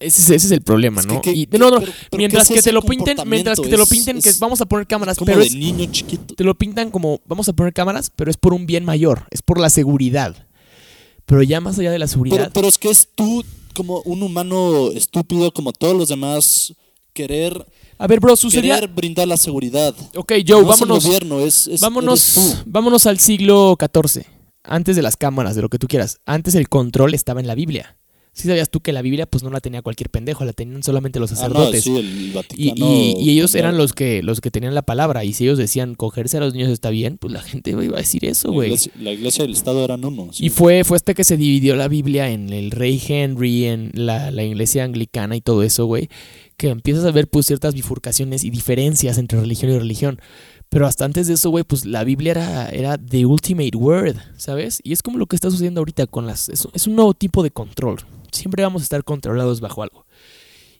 Ese 0.00 0.20
es, 0.22 0.30
ese 0.30 0.46
es 0.46 0.52
el 0.52 0.62
problema, 0.62 1.00
Es 1.00 1.06
¿no? 1.06 1.20
que- 1.22 1.32
Y- 1.32 1.48
no, 1.52 1.70
no, 1.70 1.80
pero- 1.80 1.92
pero 2.10 2.18
mientras 2.18 2.48
¿qué 2.48 2.54
que 2.54 2.58
es 2.60 2.64
te 2.64 2.72
lo 2.72 2.82
pinten, 2.82 3.16
mientras 3.26 3.60
que 3.60 3.68
te 3.68 3.76
lo 3.76 3.86
pinten, 3.86 4.20
que 4.20 4.32
vamos 4.40 4.60
a 4.60 4.66
poner 4.66 4.86
cámaras, 4.86 5.16
Como 5.18 5.26
pero 5.26 5.40
de 5.40 5.50
niño 5.50 5.86
chiquito. 5.92 6.34
te 6.34 6.44
lo 6.44 6.54
pintan 6.56 6.90
como 6.90 7.20
vamos 7.26 7.48
a 7.48 7.52
poner 7.52 7.72
cámaras, 7.72 8.10
pero 8.14 8.30
es 8.30 8.36
por 8.36 8.52
un 8.54 8.66
bien 8.66 8.84
mayor, 8.84 9.26
es 9.30 9.42
por 9.42 9.60
la 9.60 9.70
seguridad. 9.70 10.48
Pero 11.26 11.42
ya 11.42 11.60
más 11.60 11.78
allá 11.78 11.90
de 11.90 11.98
la 11.98 12.04
Pero, 12.06 12.12
seguridad, 12.12 12.50
pero 12.52 12.68
es 12.68 12.76
que 12.78 12.90
es 12.90 13.08
tú 13.14 13.44
como 13.74 14.00
un 14.02 14.22
humano 14.22 14.90
estúpido 14.92 15.52
como 15.52 15.72
todos 15.72 15.96
los 15.96 16.08
demás 16.08 16.74
querer, 17.14 17.66
a 17.96 18.06
ver, 18.06 18.20
bro, 18.20 18.36
sucedía 18.36 18.74
querer 18.74 18.90
brindar 18.90 19.26
la 19.28 19.36
seguridad. 19.38 19.94
Ok, 20.16 20.32
Joe, 20.46 20.60
no 20.62 20.66
vámonos. 20.68 20.98
es 20.98 21.04
el 21.04 21.10
gobierno, 21.10 21.40
es, 21.40 21.66
es- 21.68 21.80
vámonos, 21.80 22.62
vámonos 22.66 23.06
al 23.06 23.18
siglo 23.18 23.76
XIV, 23.80 24.24
antes 24.64 24.96
de 24.96 25.02
las 25.02 25.16
cámaras, 25.16 25.54
de 25.56 25.62
lo 25.62 25.68
que 25.70 25.78
tú 25.78 25.86
quieras. 25.88 26.18
Antes 26.26 26.54
el 26.56 26.68
control 26.68 27.14
estaba 27.14 27.40
en 27.40 27.46
la 27.46 27.54
Biblia. 27.54 27.96
¿Sí 28.36 28.48
sabías 28.48 28.68
tú 28.68 28.80
que 28.80 28.92
la 28.92 29.00
Biblia 29.00 29.26
pues 29.26 29.44
no 29.44 29.50
la 29.50 29.60
tenía 29.60 29.80
cualquier 29.80 30.10
pendejo, 30.10 30.44
la 30.44 30.52
tenían 30.52 30.82
solamente 30.82 31.20
los 31.20 31.30
Ah, 31.30 31.34
no, 31.34 31.40
sacerdotes? 31.40 31.84
sí, 31.84 31.96
el 31.96 32.04
y, 32.30 32.32
Vaticano 32.32 32.86
y- 32.92 33.14
y 33.20 33.30
ellos 33.30 33.54
eran 33.54 33.78
los 33.78 33.92
que, 33.92 34.24
los 34.24 34.40
que 34.40 34.50
tenían 34.50 34.74
la 34.74 34.82
palabra. 34.82 35.24
Y 35.24 35.32
si 35.34 35.44
ellos 35.44 35.56
decían 35.56 35.94
cogerse 35.94 36.38
a 36.38 36.40
los 36.40 36.52
niños 36.52 36.68
está 36.70 36.90
bien, 36.90 37.16
pues 37.16 37.32
la 37.32 37.40
gente 37.42 37.70
iba 37.70 37.96
a 37.96 38.00
decir 38.00 38.24
eso, 38.24 38.50
güey. 38.50 38.74
la 39.00 39.12
iglesia 39.12 39.44
y 39.44 39.46
el 39.46 39.52
Estado 39.52 39.84
eran 39.84 40.04
uno. 40.04 40.32
sí. 40.32 40.46
Y 40.46 40.50
fue, 40.50 40.82
fue 40.82 40.96
hasta 40.96 41.14
que 41.14 41.22
se 41.22 41.36
dividió 41.36 41.76
la 41.76 41.86
Biblia 41.86 42.28
en 42.28 42.52
el 42.52 42.72
rey 42.72 43.00
Henry, 43.06 43.66
en 43.66 43.92
la, 43.94 44.32
la 44.32 44.42
iglesia 44.42 44.82
anglicana 44.82 45.36
y 45.36 45.40
todo 45.40 45.62
eso, 45.62 45.86
güey, 45.86 46.08
que 46.56 46.70
empiezas 46.70 47.04
a 47.04 47.12
ver 47.12 47.28
pues 47.28 47.46
ciertas 47.46 47.74
bifurcaciones 47.74 48.42
y 48.42 48.50
diferencias 48.50 49.16
entre 49.18 49.38
religión 49.40 49.70
y 49.70 49.78
religión. 49.78 50.18
Pero 50.68 50.86
hasta 50.86 51.04
antes 51.04 51.28
de 51.28 51.34
eso, 51.34 51.50
güey, 51.50 51.64
pues 51.64 51.84
la 51.84 52.02
Biblia 52.04 52.32
era, 52.32 52.68
era 52.70 52.98
the 52.98 53.26
ultimate 53.26 53.76
word, 53.76 54.16
¿sabes? 54.36 54.80
Y 54.82 54.92
es 54.92 55.02
como 55.02 55.18
lo 55.18 55.26
que 55.26 55.36
está 55.36 55.50
sucediendo 55.50 55.80
ahorita 55.80 56.06
con 56.06 56.26
las... 56.26 56.48
Es, 56.48 56.66
es 56.72 56.86
un 56.86 56.96
nuevo 56.96 57.14
tipo 57.14 57.42
de 57.42 57.50
control. 57.50 58.00
Siempre 58.32 58.62
vamos 58.64 58.82
a 58.82 58.84
estar 58.84 59.04
controlados 59.04 59.60
bajo 59.60 59.82
algo. 59.82 60.04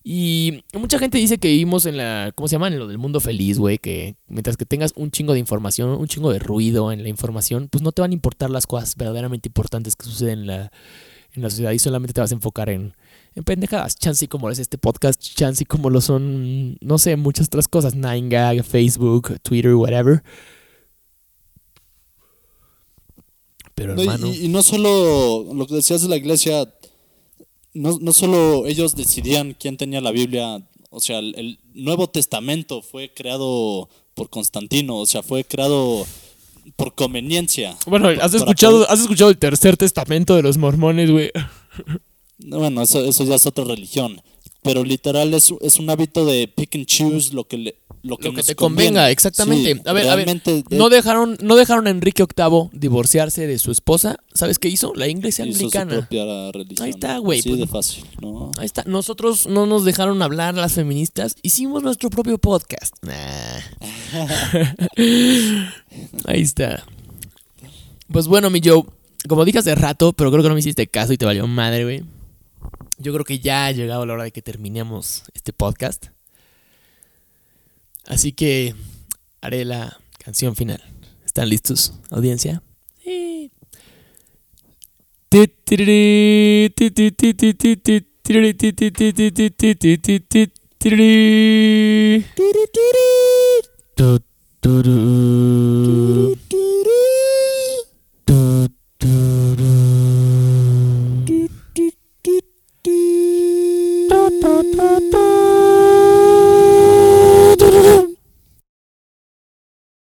Y 0.06 0.64
mucha 0.74 0.98
gente 0.98 1.16
dice 1.16 1.38
que 1.38 1.48
vivimos 1.48 1.86
en 1.86 1.96
la, 1.96 2.30
¿cómo 2.34 2.46
se 2.46 2.56
llama? 2.56 2.68
En 2.68 2.78
lo 2.78 2.86
del 2.86 2.98
mundo 2.98 3.20
feliz, 3.20 3.58
güey, 3.58 3.78
que 3.78 4.16
mientras 4.28 4.58
que 4.58 4.66
tengas 4.66 4.92
un 4.96 5.10
chingo 5.10 5.32
de 5.32 5.38
información, 5.38 5.88
un 5.90 6.06
chingo 6.06 6.30
de 6.30 6.38
ruido 6.38 6.92
en 6.92 7.02
la 7.02 7.08
información, 7.08 7.68
pues 7.70 7.80
no 7.82 7.90
te 7.90 8.02
van 8.02 8.10
a 8.10 8.14
importar 8.14 8.50
las 8.50 8.66
cosas 8.66 8.96
verdaderamente 8.96 9.48
importantes 9.48 9.96
que 9.96 10.04
suceden 10.04 10.40
en 10.40 10.46
la, 10.46 10.72
en 11.32 11.42
la 11.42 11.48
sociedad 11.48 11.72
y 11.72 11.78
solamente 11.78 12.12
te 12.12 12.20
vas 12.20 12.32
a 12.32 12.34
enfocar 12.34 12.68
en, 12.68 12.94
en 13.34 13.44
pendejadas. 13.44 13.96
Chance 13.96 14.24
y 14.24 14.28
como 14.28 14.50
es 14.50 14.58
este 14.58 14.78
podcast, 14.78 15.20
chance 15.20 15.62
y 15.62 15.66
como 15.66 15.90
lo 15.90 16.00
son, 16.00 16.76
no 16.80 16.98
sé, 16.98 17.16
muchas 17.16 17.46
otras 17.46 17.68
cosas, 17.68 17.96
9gag, 17.96 18.62
Facebook, 18.62 19.38
Twitter, 19.42 19.74
whatever. 19.74 20.22
Pero 23.74 23.94
No, 23.94 24.02
hermano, 24.02 24.28
y, 24.28 24.44
y 24.44 24.48
no 24.48 24.62
solo 24.62 25.52
lo 25.52 25.66
que 25.66 25.74
decías 25.74 26.02
de 26.02 26.08
la 26.08 26.16
iglesia, 26.16 26.72
no, 27.72 27.98
no 28.00 28.12
solo 28.12 28.66
ellos 28.66 28.94
decidían 28.94 29.56
quién 29.58 29.76
tenía 29.76 30.00
la 30.00 30.12
Biblia, 30.12 30.64
o 30.90 31.00
sea, 31.00 31.18
el, 31.18 31.34
el 31.36 31.58
Nuevo 31.74 32.08
Testamento 32.08 32.82
fue 32.82 33.12
creado 33.12 33.88
por 34.14 34.30
Constantino, 34.30 34.96
o 34.98 35.06
sea, 35.06 35.24
fue 35.24 35.42
creado 35.42 36.06
por 36.76 36.94
conveniencia. 36.94 37.76
bueno, 37.86 38.08
¿has 38.08 38.32
escuchado, 38.32 38.88
has 38.88 39.00
escuchado 39.00 39.30
el 39.30 39.38
tercer 39.38 39.76
testamento 39.76 40.36
de 40.36 40.42
los 40.42 40.56
mormones, 40.56 41.10
güey? 41.10 41.30
No, 42.38 42.58
Bueno, 42.58 42.82
eso, 42.82 43.04
eso 43.04 43.24
ya 43.24 43.34
es 43.36 43.46
otra 43.46 43.64
religión. 43.64 44.20
Pero 44.62 44.82
literal 44.82 45.34
es, 45.34 45.52
es 45.60 45.78
un 45.78 45.90
hábito 45.90 46.24
de 46.24 46.48
pick 46.48 46.74
and 46.76 46.86
choose 46.86 47.34
lo 47.34 47.44
que, 47.44 47.58
le, 47.58 47.74
lo 48.02 48.16
que, 48.16 48.28
Lo 48.30 48.34
que 48.34 48.42
te 48.42 48.54
conviene. 48.54 48.92
convenga, 48.92 49.10
exactamente. 49.10 49.74
Sí, 49.74 49.80
a 49.84 49.92
ver, 49.92 50.08
a 50.08 50.16
ver, 50.16 50.40
de- 50.42 50.64
no 50.70 50.88
dejaron, 50.88 51.36
no 51.42 51.54
dejaron 51.56 51.86
a 51.86 51.90
Enrique 51.90 52.24
VIII 52.34 52.70
divorciarse 52.72 53.46
de 53.46 53.58
su 53.58 53.70
esposa. 53.70 54.16
¿Sabes 54.32 54.58
qué 54.58 54.68
hizo? 54.70 54.94
La 54.94 55.06
iglesia 55.06 55.44
hizo 55.44 55.58
su 55.58 55.64
anglicana. 55.66 55.98
propia 55.98 56.50
religión. 56.52 56.82
Ahí 56.82 56.90
está, 56.90 57.18
güey, 57.18 57.40
Así 57.40 57.50
pues- 57.50 57.60
de 57.60 57.66
fácil, 57.66 58.04
¿no? 58.22 58.52
Ahí 58.58 58.64
está. 58.64 58.84
Nosotros 58.86 59.46
no 59.46 59.66
nos 59.66 59.84
dejaron 59.84 60.22
hablar 60.22 60.54
las 60.54 60.72
feministas. 60.72 61.36
Hicimos 61.42 61.82
nuestro 61.82 62.08
propio 62.08 62.38
podcast. 62.38 62.94
Nah. 63.02 63.12
Ahí 66.26 66.40
está. 66.40 66.84
Pues 68.10 68.26
bueno, 68.28 68.48
mi 68.50 68.60
Joe. 68.64 68.82
Como 69.28 69.44
dije 69.44 69.58
hace 69.58 69.74
rato, 69.74 70.12
pero 70.12 70.30
creo 70.30 70.42
que 70.42 70.48
no 70.48 70.54
me 70.54 70.60
hiciste 70.60 70.86
caso 70.86 71.12
y 71.12 71.16
te 71.18 71.24
valió 71.24 71.46
madre, 71.46 71.84
güey 71.84 72.02
yo 72.98 73.12
creo 73.12 73.24
que 73.24 73.38
ya 73.38 73.66
ha 73.66 73.72
llegado 73.72 74.06
la 74.06 74.14
hora 74.14 74.24
de 74.24 74.32
que 74.32 74.42
terminemos 74.42 75.24
este 75.34 75.52
podcast. 75.52 76.06
Así 78.06 78.32
que 78.32 78.74
haré 79.40 79.64
la 79.64 79.98
canción 80.18 80.56
final. 80.56 80.82
¿Están 81.24 81.48
listos, 81.48 81.94
audiencia? 82.10 82.62
Sí. 83.02 83.50